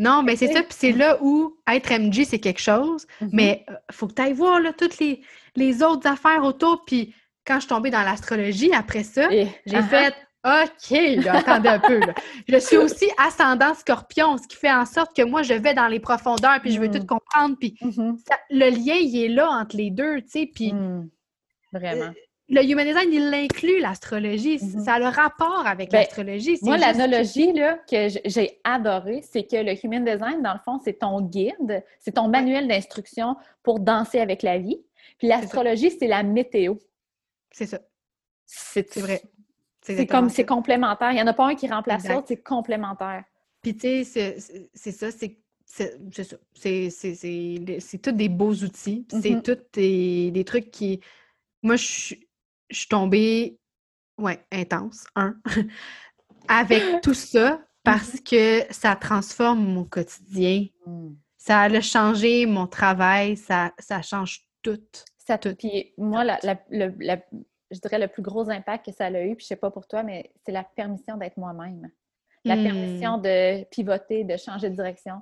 Non, 0.00 0.22
mais 0.22 0.34
c'est 0.34 0.50
ça, 0.50 0.62
puis 0.62 0.74
c'est 0.76 0.92
là 0.92 1.18
où 1.20 1.56
être 1.70 1.92
MG, 1.92 2.24
c'est 2.24 2.38
quelque 2.38 2.60
chose, 2.60 3.06
mm-hmm. 3.20 3.28
mais 3.32 3.64
il 3.68 3.72
euh, 3.72 3.76
faut 3.92 4.08
que 4.08 4.14
tu 4.14 4.22
ailles 4.22 4.32
voir 4.32 4.58
là, 4.58 4.72
toutes 4.72 4.98
les, 4.98 5.22
les 5.56 5.82
autres 5.82 6.08
affaires 6.08 6.42
autour. 6.42 6.84
Puis 6.86 7.14
quand 7.46 7.56
je 7.56 7.60
suis 7.60 7.68
tombée 7.68 7.90
dans 7.90 8.02
l'astrologie, 8.02 8.72
après 8.72 9.04
ça, 9.04 9.28
j'ai 9.30 9.46
uh-huh. 9.66 9.88
fait 9.88 10.14
OK, 10.42 11.26
attendez 11.28 11.68
un 11.68 11.78
peu. 11.78 12.00
Je 12.48 12.56
suis 12.56 12.78
aussi 12.78 13.10
ascendant 13.18 13.74
scorpion, 13.74 14.38
ce 14.38 14.48
qui 14.48 14.56
fait 14.56 14.72
en 14.72 14.86
sorte 14.86 15.14
que 15.14 15.22
moi, 15.22 15.42
je 15.42 15.52
vais 15.52 15.74
dans 15.74 15.86
les 15.86 16.00
profondeurs, 16.00 16.60
puis 16.62 16.72
je 16.72 16.80
veux 16.80 16.88
mm. 16.88 17.00
tout 17.00 17.06
comprendre. 17.06 17.56
Puis 17.60 17.76
mm-hmm. 17.82 18.16
le 18.48 18.70
lien, 18.70 18.94
il 18.94 19.22
est 19.22 19.28
là 19.28 19.50
entre 19.50 19.76
les 19.76 19.90
deux, 19.90 20.22
tu 20.22 20.30
sais. 20.30 20.50
Puis 20.54 20.72
mm. 20.72 21.10
Vraiment. 21.72 22.06
Euh, 22.06 22.12
le 22.50 22.64
human 22.64 22.86
design, 22.86 23.12
il 23.12 23.32
inclut 23.32 23.80
l'astrologie. 23.80 24.56
Mm-hmm. 24.56 24.84
Ça 24.84 24.94
a 24.94 24.98
le 24.98 25.06
rapport 25.06 25.66
avec 25.66 25.90
ben, 25.90 25.98
l'astrologie. 25.98 26.58
Moi, 26.62 26.76
l'analogie 26.76 27.54
que 27.88 28.08
j'ai 28.24 28.60
adorée, 28.64 29.22
c'est 29.22 29.44
que 29.44 29.56
le 29.56 29.74
human 29.84 30.04
design, 30.04 30.42
dans 30.42 30.54
le 30.54 30.58
fond, 30.64 30.80
c'est 30.84 30.98
ton 30.98 31.20
guide, 31.20 31.84
c'est 32.00 32.12
ton 32.12 32.28
manuel 32.28 32.66
d'instruction 32.66 33.36
pour 33.62 33.78
danser 33.78 34.18
avec 34.18 34.42
la 34.42 34.58
vie. 34.58 34.80
Puis 35.18 35.28
l'astrologie, 35.28 35.92
c'est 35.96 36.08
la 36.08 36.22
météo. 36.24 36.74
C'est 37.52 37.66
ça. 37.66 37.78
C'est 38.46 38.98
vrai. 38.98 39.22
C'est 39.82 40.06
comme, 40.06 40.28
c'est 40.28 40.44
complémentaire. 40.44 41.12
Il 41.12 41.14
n'y 41.14 41.22
en 41.22 41.26
a 41.26 41.32
pas 41.32 41.46
un 41.46 41.54
qui 41.54 41.68
remplace 41.68 42.08
l'autre, 42.08 42.26
c'est 42.28 42.42
complémentaire. 42.42 43.24
Puis, 43.62 43.76
tu 43.76 44.04
sais, 44.04 44.36
c'est 44.74 44.92
ça, 44.92 45.10
c'est 45.10 45.36
c'est 45.64 46.24
ça. 46.24 46.36
C'est 46.54 48.02
tous 48.02 48.12
des 48.12 48.28
beaux 48.28 48.54
outils. 48.54 49.06
C'est 49.08 49.18
mm-hmm. 49.18 49.42
tous 49.42 49.80
des, 50.32 50.44
trucs 50.44 50.70
qui. 50.72 51.00
Moi, 51.62 51.76
je 51.76 51.84
suis 51.84 52.29
tombée, 52.88 53.58
ouais, 54.18 54.44
intense, 54.52 55.06
un, 55.16 55.36
avec 56.48 56.82
tout 57.02 57.14
ça 57.14 57.60
parce 57.82 58.14
mm-hmm. 58.16 58.66
que 58.68 58.72
ça 58.72 58.96
transforme 58.96 59.64
mon 59.64 59.84
quotidien. 59.84 60.66
Mm. 60.86 61.10
Ça 61.36 61.62
a 61.62 61.80
changé 61.80 62.44
mon 62.46 62.66
travail, 62.66 63.36
ça, 63.36 63.72
ça 63.78 64.02
change 64.02 64.42
tout. 64.62 64.78
Ça, 65.18 65.38
tout. 65.38 65.54
Puis 65.54 65.94
moi, 65.96 66.24
la, 66.24 66.38
je 67.70 67.78
dirais, 67.78 67.98
le 67.98 68.08
plus 68.08 68.22
gros 68.22 68.50
impact 68.50 68.86
que 68.86 68.92
ça 68.92 69.06
a 69.06 69.22
eu, 69.22 69.36
puis 69.36 69.44
je 69.44 69.48
sais 69.48 69.56
pas 69.56 69.70
pour 69.70 69.86
toi, 69.86 70.02
mais 70.02 70.32
c'est 70.44 70.52
la 70.52 70.64
permission 70.64 71.16
d'être 71.16 71.36
moi-même. 71.36 71.88
La 72.44 72.56
hmm. 72.56 72.62
permission 72.62 73.18
de 73.18 73.64
pivoter, 73.64 74.24
de 74.24 74.36
changer 74.36 74.70
de 74.70 74.74
direction. 74.74 75.16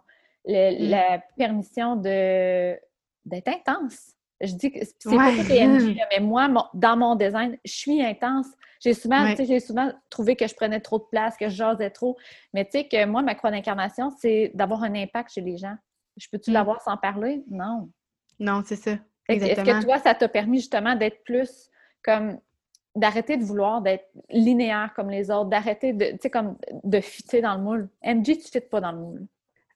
Hmm. 0.47 0.53
La 0.91 1.23
permission 1.37 1.97
de 1.97 2.77
d'être 3.25 3.49
intense. 3.49 4.15
Je 4.41 4.55
dis 4.55 4.70
que 4.70 4.78
c'est 4.84 5.16
pas 5.16 5.32
tout 5.32 5.49
PNJ, 5.49 5.97
mais 6.11 6.20
moi, 6.20 6.70
dans 6.74 6.97
mon 6.97 7.16
design, 7.16 7.59
je 7.64 7.72
suis 7.72 8.03
intense. 8.03 8.47
J'ai 8.80 8.95
souvent, 8.95 9.34
j'ai 9.36 9.59
souvent 9.59 9.91
trouvé 10.11 10.36
que 10.36 10.47
je 10.47 10.55
prenais 10.55 10.80
trop 10.80 10.99
de 10.99 11.05
place, 11.11 11.36
que 11.36 11.49
je 11.49 11.57
jasais 11.57 11.91
trop. 11.91 12.16
Mais 12.55 12.64
tu 12.64 12.72
sais 12.72 12.89
que 12.89 13.05
moi, 13.05 13.22
ma 13.22 13.34
croix 13.34 13.51
d'incarnation, 13.51 14.11
c'est 14.20 14.53
d'avoir 14.55 14.84
un 14.84 14.95
impact 14.95 15.32
chez 15.32 15.41
les 15.41 15.57
gens. 15.57 15.74
Je 16.16 16.28
peux-tu 16.30 16.51
hmm. 16.51 16.55
l'avoir 16.55 16.80
sans 16.82 16.97
parler? 16.97 17.43
Non. 17.51 17.91
Non, 18.39 18.62
c'est 18.64 18.76
ça. 18.76 18.93
Est-ce 19.28 19.62
que 19.62 19.84
toi, 19.84 19.99
ça 19.99 20.14
t'a 20.14 20.28
permis 20.28 20.59
justement 20.59 20.95
d'être 20.95 21.22
plus 21.24 21.68
comme 22.03 22.39
d'arrêter 22.95 23.36
de 23.36 23.45
vouloir 23.45 23.82
d'être 23.82 24.09
linéaire 24.30 24.93
comme 24.95 25.11
les 25.11 25.30
autres, 25.30 25.51
d'arrêter 25.51 25.93
de, 25.93 26.12
tu 26.12 26.18
sais, 26.22 26.30
comme 26.30 26.57
de 26.84 27.01
fitter 27.01 27.41
dans 27.41 27.55
le 27.57 27.62
moule? 27.62 27.89
MG, 28.03 28.24
tu 28.24 28.30
ne 28.30 28.43
fites 28.43 28.70
pas 28.70 28.80
dans 28.80 28.93
le 28.93 28.99
moule. 28.99 29.26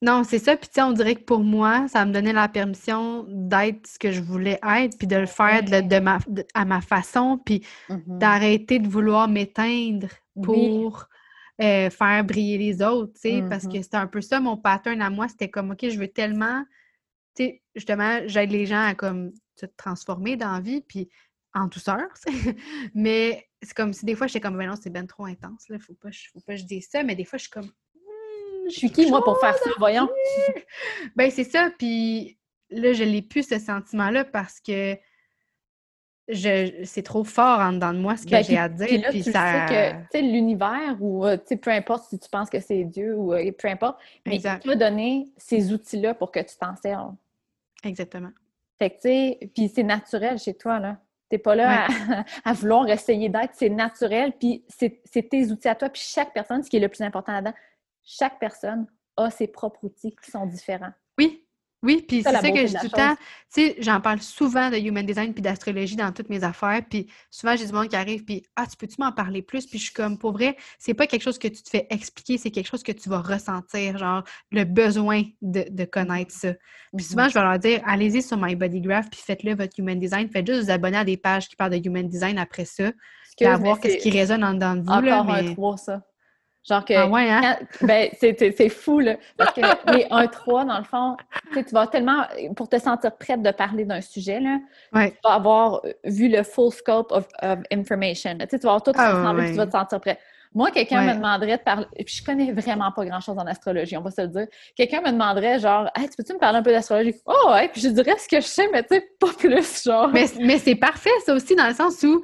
Non, 0.02 0.24
c'est 0.24 0.40
ça. 0.40 0.56
Puis, 0.56 0.68
tu 0.68 0.74
sais, 0.74 0.82
on 0.82 0.92
dirait 0.92 1.14
que 1.14 1.22
pour 1.22 1.44
moi, 1.44 1.86
ça 1.86 2.04
me 2.04 2.12
donnait 2.12 2.32
la 2.32 2.48
permission 2.48 3.24
d'être 3.28 3.86
ce 3.86 4.00
que 4.00 4.10
je 4.10 4.20
voulais 4.20 4.58
être, 4.62 4.98
puis 4.98 5.06
de 5.06 5.14
le 5.14 5.26
faire 5.26 5.62
de, 5.62 5.98
ma, 6.00 6.18
à 6.54 6.64
ma 6.64 6.80
façon, 6.80 7.38
puis 7.38 7.64
mm-hmm. 7.88 8.18
d'arrêter 8.18 8.80
de 8.80 8.88
vouloir 8.88 9.28
m'éteindre 9.28 10.08
pour 10.42 11.08
euh, 11.62 11.88
faire 11.88 12.24
briller 12.24 12.58
les 12.58 12.82
autres, 12.82 13.12
tu 13.14 13.20
sais, 13.20 13.44
parce 13.48 13.68
que 13.68 13.74
mm-hmm. 13.74 13.82
c'était 13.84 13.96
un 13.96 14.08
peu 14.08 14.20
ça, 14.20 14.40
mon 14.40 14.56
pattern 14.56 15.00
à 15.00 15.08
moi. 15.08 15.28
C'était 15.28 15.48
comme, 15.48 15.70
OK, 15.70 15.88
je 15.88 15.98
veux 15.98 16.08
tellement, 16.08 16.64
tu 17.36 17.44
sais, 17.44 17.62
justement, 17.76 18.22
j'aide 18.26 18.50
les 18.50 18.66
gens 18.66 18.84
à 18.84 18.96
comme 18.96 19.30
se 19.54 19.66
transformer 19.76 20.36
dans 20.36 20.52
la 20.52 20.60
vie, 20.60 20.80
puis 20.80 21.08
en 21.54 21.66
douceur. 21.66 22.08
mais 22.94 23.46
c'est 23.62 23.74
comme 23.74 23.92
si 23.92 24.04
des 24.04 24.16
fois, 24.16 24.26
j'étais 24.26 24.40
comme, 24.40 24.58
ben 24.58 24.68
non, 24.68 24.74
c'est 24.74 24.90
ben 24.90 25.06
trop 25.06 25.26
intense, 25.26 25.68
là, 25.68 25.78
faut 25.78 25.94
pas, 25.94 26.08
faut 26.32 26.40
pas 26.40 26.54
que 26.54 26.60
je 26.60 26.64
dise 26.64 26.88
ça, 26.90 27.04
mais 27.04 27.14
des 27.14 27.24
fois, 27.24 27.38
je 27.38 27.42
suis 27.42 27.50
comme, 27.50 27.66
«Hmm, 27.66 27.81
je 28.66 28.74
suis 28.74 28.90
qui, 28.90 29.10
moi, 29.10 29.22
pour 29.24 29.40
faire 29.40 29.56
ça, 29.56 29.70
voyons? 29.78 30.08
ben, 31.16 31.30
c'est 31.30 31.44
ça, 31.44 31.70
puis 31.78 32.38
là, 32.70 32.92
je 32.92 33.04
l'ai 33.04 33.22
plus, 33.22 33.48
ce 33.48 33.58
sentiment-là, 33.58 34.24
parce 34.24 34.60
que 34.60 34.96
je, 36.28 36.82
c'est 36.84 37.02
trop 37.02 37.24
fort 37.24 37.58
en 37.58 37.72
dedans 37.72 37.92
de 37.92 37.98
moi 37.98 38.16
ce 38.16 38.24
que 38.24 38.30
ben, 38.30 38.44
j'ai 38.44 38.56
à 38.56 38.68
dire. 38.68 39.08
Puis, 39.10 39.22
tu 39.22 39.32
ça... 39.32 39.66
sais 39.68 39.96
que 40.12 40.18
l'univers 40.18 40.96
ou 41.00 41.26
euh, 41.26 41.36
peu 41.60 41.70
importe 41.70 42.08
si 42.08 42.18
tu 42.18 42.28
penses 42.28 42.48
que 42.48 42.60
c'est 42.60 42.84
Dieu 42.84 43.14
ou 43.16 43.34
euh, 43.34 43.50
peu 43.52 43.68
importe, 43.68 43.98
mais 44.26 44.36
il 44.36 44.42
t'a 44.42 44.58
donné 44.58 45.28
ces 45.36 45.72
outils-là 45.72 46.14
pour 46.14 46.30
que 46.30 46.40
tu 46.40 46.56
t'en 46.56 46.76
serves. 46.76 47.14
Exactement. 47.84 48.30
Fait 48.78 48.90
que 48.90 48.94
tu 48.94 49.00
sais, 49.02 49.50
puis 49.54 49.70
c'est 49.72 49.82
naturel 49.82 50.38
chez 50.38 50.54
toi, 50.54 50.78
là. 50.78 50.98
Tu 51.30 51.38
pas 51.38 51.54
là 51.54 51.86
à, 52.44 52.52
vouloir 52.52 52.88
essayer 52.88 53.30
d'être, 53.30 53.54
c'est 53.54 53.70
naturel, 53.70 54.32
puis 54.38 54.64
c'est 54.68 55.28
tes 55.28 55.50
outils 55.50 55.68
à 55.68 55.74
toi. 55.74 55.88
Puis 55.88 56.02
chaque 56.04 56.32
personne, 56.34 56.62
ce 56.62 56.68
qui 56.68 56.76
est 56.76 56.80
le 56.80 56.88
plus 56.88 57.02
important 57.02 57.32
là-dedans, 57.32 57.54
chaque 58.04 58.38
personne 58.38 58.86
a 59.16 59.30
ses 59.30 59.46
propres 59.46 59.84
outils 59.84 60.14
qui 60.22 60.30
sont 60.30 60.46
différents. 60.46 60.92
Oui, 61.18 61.44
Oui, 61.84 62.04
puis 62.06 62.22
c'est 62.22 62.30
ça, 62.30 62.40
que 62.40 62.66
je 62.66 62.66
dis 62.66 62.74
tout 62.74 62.84
le 62.84 62.90
temps. 62.90 63.16
Tu 63.52 63.66
sais, 63.66 63.76
j'en 63.80 64.00
parle 64.00 64.20
souvent 64.20 64.70
de 64.70 64.76
human 64.76 65.04
design 65.04 65.34
puis 65.34 65.42
d'astrologie 65.42 65.96
dans 65.96 66.12
toutes 66.12 66.28
mes 66.28 66.44
affaires. 66.44 66.80
Puis 66.88 67.08
souvent, 67.28 67.56
j'ai 67.56 67.66
du 67.66 67.72
monde 67.72 67.88
qui 67.88 67.96
arrive, 67.96 68.24
puis 68.24 68.44
Ah, 68.54 68.66
tu 68.68 68.76
peux-tu 68.76 68.94
m'en 69.00 69.10
parler 69.10 69.42
plus? 69.42 69.66
Puis 69.66 69.80
je 69.80 69.84
suis 69.84 69.92
comme, 69.92 70.16
pour 70.16 70.32
vrai, 70.32 70.56
c'est 70.78 70.94
pas 70.94 71.08
quelque 71.08 71.22
chose 71.22 71.40
que 71.40 71.48
tu 71.48 71.60
te 71.60 71.68
fais 71.68 71.88
expliquer, 71.90 72.38
c'est 72.38 72.52
quelque 72.52 72.68
chose 72.68 72.84
que 72.84 72.92
tu 72.92 73.08
vas 73.08 73.20
ressentir, 73.20 73.98
genre 73.98 74.22
le 74.52 74.62
besoin 74.62 75.24
de, 75.42 75.84
connaître 75.84 76.32
ça. 76.32 76.52
Puis 76.96 77.04
souvent, 77.04 77.24
mm-hmm. 77.24 77.28
je 77.30 77.34
vais 77.34 77.42
leur 77.42 77.58
dire, 77.58 77.82
allez-y 77.84 78.22
sur 78.22 78.36
My 78.36 78.54
Body 78.54 78.80
Graph, 78.80 79.10
puis 79.10 79.20
faites-le 79.20 79.56
votre 79.56 79.78
human 79.78 79.98
design. 79.98 80.30
Faites 80.30 80.46
juste 80.46 80.64
vous 80.64 80.70
abonner 80.70 80.98
à 80.98 81.04
des 81.04 81.16
pages 81.16 81.48
qui 81.48 81.56
parlent 81.56 81.72
de 81.72 81.84
human 81.84 82.08
design 82.08 82.38
après 82.38 82.64
ça. 82.64 82.92
Puis 83.36 83.46
à 83.46 83.56
voir 83.56 83.80
qu'est-ce 83.80 83.98
qui 83.98 84.10
résonne 84.10 84.44
en 84.44 84.54
dedans 84.54 84.76
de 84.76 84.82
vous. 84.82 84.88
Encore 84.88 85.02
là, 85.02 85.42
mais... 85.42 85.56
un 85.58 85.76
ça. 85.76 86.02
Genre 86.68 86.84
que. 86.84 86.94
Ah 86.94 87.08
ouais, 87.08 87.28
hein? 87.28 87.58
ben, 87.80 88.08
c'est 88.20 88.68
fou, 88.68 89.00
là. 89.00 89.16
Parce 89.36 89.52
que 89.54 89.60
les 89.92 90.04
1-3, 90.04 90.66
dans 90.66 90.78
le 90.78 90.84
fond, 90.84 91.16
tu 91.52 91.62
vas 91.72 91.86
tellement. 91.86 92.24
Pour 92.56 92.68
te 92.68 92.78
sentir 92.78 93.16
prête 93.16 93.42
de 93.42 93.50
parler 93.50 93.84
d'un 93.84 94.00
sujet, 94.00 94.40
là, 94.40 94.58
tu 94.94 95.14
vas 95.24 95.34
avoir 95.34 95.82
vu 96.04 96.28
le 96.28 96.42
full 96.42 96.72
scope 96.72 97.10
of, 97.10 97.26
information. 97.72 98.38
Tu 98.48 98.56
vas 98.58 98.70
avoir 98.70 98.82
tout 98.82 98.92
ah, 98.96 99.20
ensemble 99.20 99.44
et 99.44 99.50
tu 99.50 99.56
vas 99.56 99.66
te 99.66 99.72
sentir 99.72 100.00
prêt. 100.00 100.18
Moi, 100.54 100.70
quelqu'un 100.70 101.02
me 101.02 101.14
demanderait 101.14 101.56
de 101.56 101.62
parler. 101.62 101.86
Puis 101.96 102.16
je 102.16 102.24
connais 102.24 102.52
vraiment 102.52 102.92
pas 102.92 103.06
grand-chose 103.06 103.38
en 103.38 103.46
astrologie, 103.46 103.96
on 103.96 104.02
va 104.02 104.10
se 104.10 104.20
le 104.20 104.28
dire. 104.28 104.46
Quelqu'un 104.76 105.00
me 105.00 105.10
demanderait, 105.10 105.58
genre, 105.58 105.88
hey, 105.96 106.08
tu 106.08 106.16
peux-tu 106.16 106.34
me 106.34 106.38
parler 106.38 106.58
un 106.58 106.62
peu 106.62 106.70
d'astrologie? 106.70 107.14
Oh, 107.24 107.52
ouais. 107.52 107.68
Puis 107.68 107.80
je 107.80 107.88
dirais 107.88 108.16
ce 108.18 108.28
que 108.28 108.40
je 108.40 108.46
sais, 108.46 108.68
mais 108.70 108.82
tu 108.82 108.96
sais, 108.96 109.08
pas 109.18 109.32
plus, 109.32 109.82
genre. 109.82 110.08
Mais, 110.08 110.26
mais 110.38 110.58
c'est 110.58 110.74
parfait, 110.74 111.10
ça 111.24 111.32
aussi, 111.32 111.56
dans 111.56 111.66
le 111.66 111.74
sens 111.74 112.02
où 112.02 112.22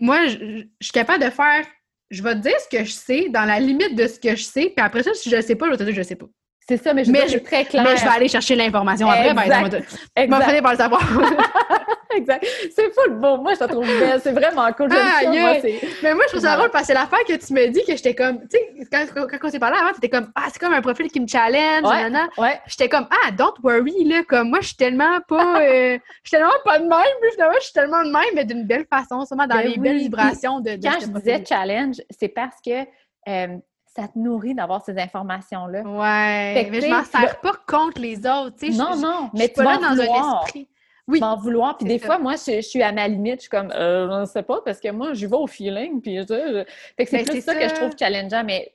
moi, 0.00 0.26
je 0.26 0.64
suis 0.80 0.92
capable 0.92 1.24
de 1.24 1.30
faire 1.30 1.64
je 2.10 2.22
vais 2.22 2.34
te 2.34 2.40
dire 2.40 2.58
ce 2.60 2.68
que 2.76 2.84
je 2.84 2.90
sais 2.92 3.28
dans 3.28 3.44
la 3.44 3.60
limite 3.60 3.94
de 3.94 4.06
ce 4.06 4.18
que 4.18 4.34
je 4.36 4.42
sais, 4.42 4.72
puis 4.74 4.84
après 4.84 5.02
ça, 5.02 5.14
si 5.14 5.30
je 5.30 5.36
ne 5.36 5.40
sais 5.42 5.56
pas, 5.56 5.66
je 5.66 5.72
vais 5.72 5.76
te 5.78 5.82
dire 5.84 5.94
je 5.94 6.00
ne 6.00 6.04
sais 6.04 6.16
pas. 6.16 6.26
C'est 6.68 6.76
ça, 6.76 6.92
mais 6.92 7.02
je 7.02 7.10
mais 7.10 7.26
je, 7.28 7.38
très 7.38 7.64
clair. 7.64 7.82
Mais 7.82 7.96
je 7.96 8.02
vais 8.02 8.10
aller 8.10 8.28
chercher 8.28 8.54
l'information 8.54 9.08
après, 9.08 9.32
ben, 9.32 9.42
exact. 9.42 9.70
ben, 10.14 10.28
on 10.30 10.38
va 10.38 10.62
par 10.62 10.72
le 10.72 10.76
savoir. 10.76 11.00
exact. 12.14 12.46
C'est 12.74 12.92
fou 12.92 13.00
le 13.08 13.14
beau. 13.14 13.38
Moi, 13.38 13.54
je 13.54 13.60
te 13.60 13.64
trouve 13.64 13.86
belle. 13.86 14.20
C'est 14.22 14.32
vraiment 14.32 14.70
cool. 14.74 14.90
Ah, 14.92 15.22
moi, 15.24 15.56
mais 16.02 16.14
moi, 16.14 16.24
je 16.26 16.32
trouve 16.32 16.42
ça 16.42 16.56
drôle 16.56 16.70
parce 16.70 16.82
que 16.82 16.88
c'est 16.88 16.94
l'affaire 16.94 17.24
que 17.26 17.32
tu 17.32 17.54
me 17.54 17.68
dis 17.68 17.80
que 17.86 17.96
j'étais 17.96 18.14
comme, 18.14 18.40
tu 18.48 18.58
sais, 18.58 18.86
quand, 18.92 19.06
quand, 19.14 19.38
on 19.44 19.48
s'est 19.48 19.58
parlé 19.58 19.78
avant, 19.78 19.96
étais 19.96 20.10
comme, 20.10 20.30
ah, 20.34 20.48
c'est 20.52 20.58
comme 20.58 20.74
un 20.74 20.82
profil 20.82 21.10
qui 21.10 21.20
me 21.20 21.26
challenge. 21.26 21.84
Ouais, 21.84 22.20
ouais. 22.36 22.60
J'étais 22.66 22.90
comme, 22.90 23.08
ah, 23.10 23.30
don't 23.30 23.54
worry, 23.62 24.04
là. 24.04 24.22
Comme 24.28 24.50
moi, 24.50 24.58
je 24.60 24.66
suis 24.66 24.76
tellement 24.76 25.20
pas, 25.26 25.62
euh, 25.62 25.96
je 26.22 26.28
suis 26.28 26.36
tellement 26.36 26.52
pas 26.66 26.80
de 26.80 26.84
même, 26.84 27.16
mais 27.22 27.30
finalement, 27.30 27.56
je 27.60 27.64
suis 27.64 27.72
tellement 27.72 28.04
de 28.04 28.10
même, 28.10 28.34
mais 28.34 28.44
d'une 28.44 28.64
belle 28.64 28.84
façon, 28.92 29.24
sûrement 29.24 29.46
dans 29.46 29.56
ben 29.56 29.68
les 29.68 29.78
belles 29.78 30.00
vibrations 30.00 30.60
de, 30.60 30.76
de 30.76 30.82
Quand 30.82 31.00
je 31.00 31.06
disais 31.06 31.42
challenge, 31.48 31.96
c'est 32.10 32.28
parce 32.28 32.56
que, 32.62 32.82
euh, 33.26 33.56
ça 33.94 34.08
te 34.08 34.18
nourrit 34.18 34.54
d'avoir 34.54 34.84
ces 34.84 34.98
informations-là. 34.98 35.82
Ouais. 35.82 36.68
mais 36.70 36.80
je 36.80 36.88
m'en 36.88 37.04
sers 37.04 37.40
pas 37.40 37.54
contre 37.66 38.00
les 38.00 38.18
autres. 38.18 38.56
Tu 38.58 38.72
sais, 38.72 38.78
non, 38.78 38.96
non, 38.96 39.30
mais 39.34 39.48
tu 39.48 39.62
vas 39.62 39.76
dans 39.76 40.00
un 40.00 40.40
esprit. 40.42 40.68
Oui. 41.06 41.20
M'en 41.20 41.36
vouloir. 41.36 41.78
Puis 41.78 41.86
des 41.86 41.98
fois, 41.98 42.18
moi, 42.18 42.34
je, 42.34 42.60
suis 42.60 42.82
à 42.82 42.92
ma 42.92 43.08
limite. 43.08 43.36
Je 43.36 43.40
suis 43.42 43.48
comme, 43.48 43.70
euh, 43.70 44.06
je 44.10 44.20
ne 44.20 44.26
sais 44.26 44.42
pas, 44.42 44.60
parce 44.62 44.78
que 44.78 44.90
moi, 44.90 45.14
je 45.14 45.26
vais 45.26 45.36
au 45.36 45.46
feeling. 45.46 46.02
Puis 46.02 46.18
je, 46.18 46.64
Fait 46.98 47.04
que 47.06 47.10
c'est 47.10 47.24
plus 47.24 47.42
ça, 47.42 47.54
que 47.54 47.66
je 47.66 47.74
trouve 47.74 47.92
challengeant. 47.98 48.44
Mais 48.44 48.70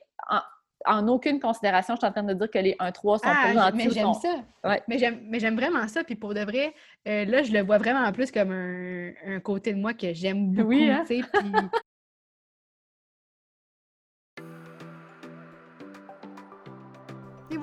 en, 0.84 1.06
aucune 1.06 1.38
considération, 1.38 1.94
je 1.94 2.00
suis 2.00 2.08
en 2.08 2.10
train 2.10 2.24
de 2.24 2.34
dire 2.34 2.50
que 2.50 2.58
les 2.58 2.72
1-3 2.72 3.18
sont 3.18 3.20
ah, 3.24 3.34
pas 3.44 3.52
gentils. 3.52 3.76
Mais 3.76 3.90
j'aime 3.90 4.14
ça. 4.14 4.68
Ouais. 4.68 4.82
Mais 4.88 5.38
j'aime 5.38 5.54
vraiment 5.54 5.86
ça. 5.86 6.02
Puis 6.02 6.16
pour 6.16 6.34
de 6.34 6.40
vrai, 6.40 6.74
euh, 7.06 7.24
là, 7.24 7.44
je 7.44 7.52
le 7.52 7.60
vois 7.60 7.78
vraiment 7.78 8.10
plus 8.10 8.32
comme 8.32 8.50
un, 8.50 9.12
un 9.28 9.38
côté 9.38 9.72
de 9.72 9.78
moi 9.78 9.94
que 9.94 10.12
j'aime 10.12 10.50
beaucoup. 10.50 10.70
Oui, 10.70 10.90
hein? 10.90 11.04
Puis 11.06 11.22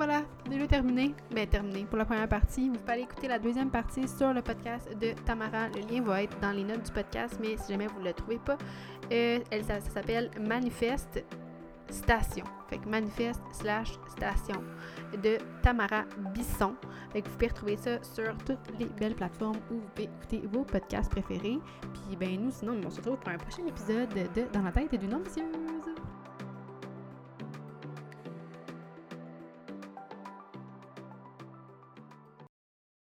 voilà, 0.03 0.23
déjà 0.49 0.65
terminé. 0.65 1.13
Ben 1.29 1.47
terminé 1.47 1.85
pour 1.85 1.99
la 1.99 2.05
première 2.05 2.27
partie. 2.27 2.69
Vous 2.69 2.75
pouvez 2.79 2.93
aller 2.93 3.01
écouter 3.03 3.27
la 3.27 3.37
deuxième 3.37 3.69
partie 3.69 4.07
sur 4.07 4.33
le 4.33 4.41
podcast 4.41 4.89
de 4.99 5.11
Tamara. 5.27 5.67
Le 5.67 5.81
lien 5.81 6.01
va 6.01 6.23
être 6.23 6.39
dans 6.39 6.49
les 6.49 6.63
notes 6.63 6.81
du 6.81 6.91
podcast, 6.91 7.37
mais 7.39 7.55
si 7.55 7.71
jamais 7.71 7.85
vous 7.85 7.99
ne 7.99 8.05
le 8.05 8.13
trouvez 8.13 8.39
pas, 8.39 8.57
euh, 9.11 9.37
elle, 9.51 9.63
ça, 9.63 9.79
s'appelle 9.79 10.31
Manifeste 10.39 11.23
Station. 11.91 12.45
Fait 12.67 12.79
que 12.79 12.89
Manifeste 12.89 13.43
slash 13.51 13.91
Station 14.07 14.63
de 15.21 15.37
Tamara 15.61 16.05
Bisson. 16.33 16.73
Vous 17.13 17.21
pouvez 17.21 17.47
retrouver 17.49 17.77
ça 17.77 18.01
sur 18.01 18.35
toutes 18.39 18.79
les 18.79 18.85
belles 18.85 19.13
plateformes 19.13 19.59
où 19.69 19.75
vous 19.75 19.89
pouvez 19.93 20.05
écouter 20.05 20.41
vos 20.51 20.63
podcasts 20.63 21.11
préférés. 21.11 21.59
Puis 21.93 22.15
ben 22.19 22.41
nous, 22.41 22.49
sinon, 22.49 22.75
on 22.83 22.89
se 22.89 22.97
retrouve 23.01 23.19
pour 23.19 23.29
un 23.29 23.37
prochain 23.37 23.67
épisode 23.67 24.09
de 24.09 24.51
Dans 24.51 24.63
la 24.63 24.71
tête 24.71 24.95
d'une 24.95 25.13
ambitieuse. 25.13 25.45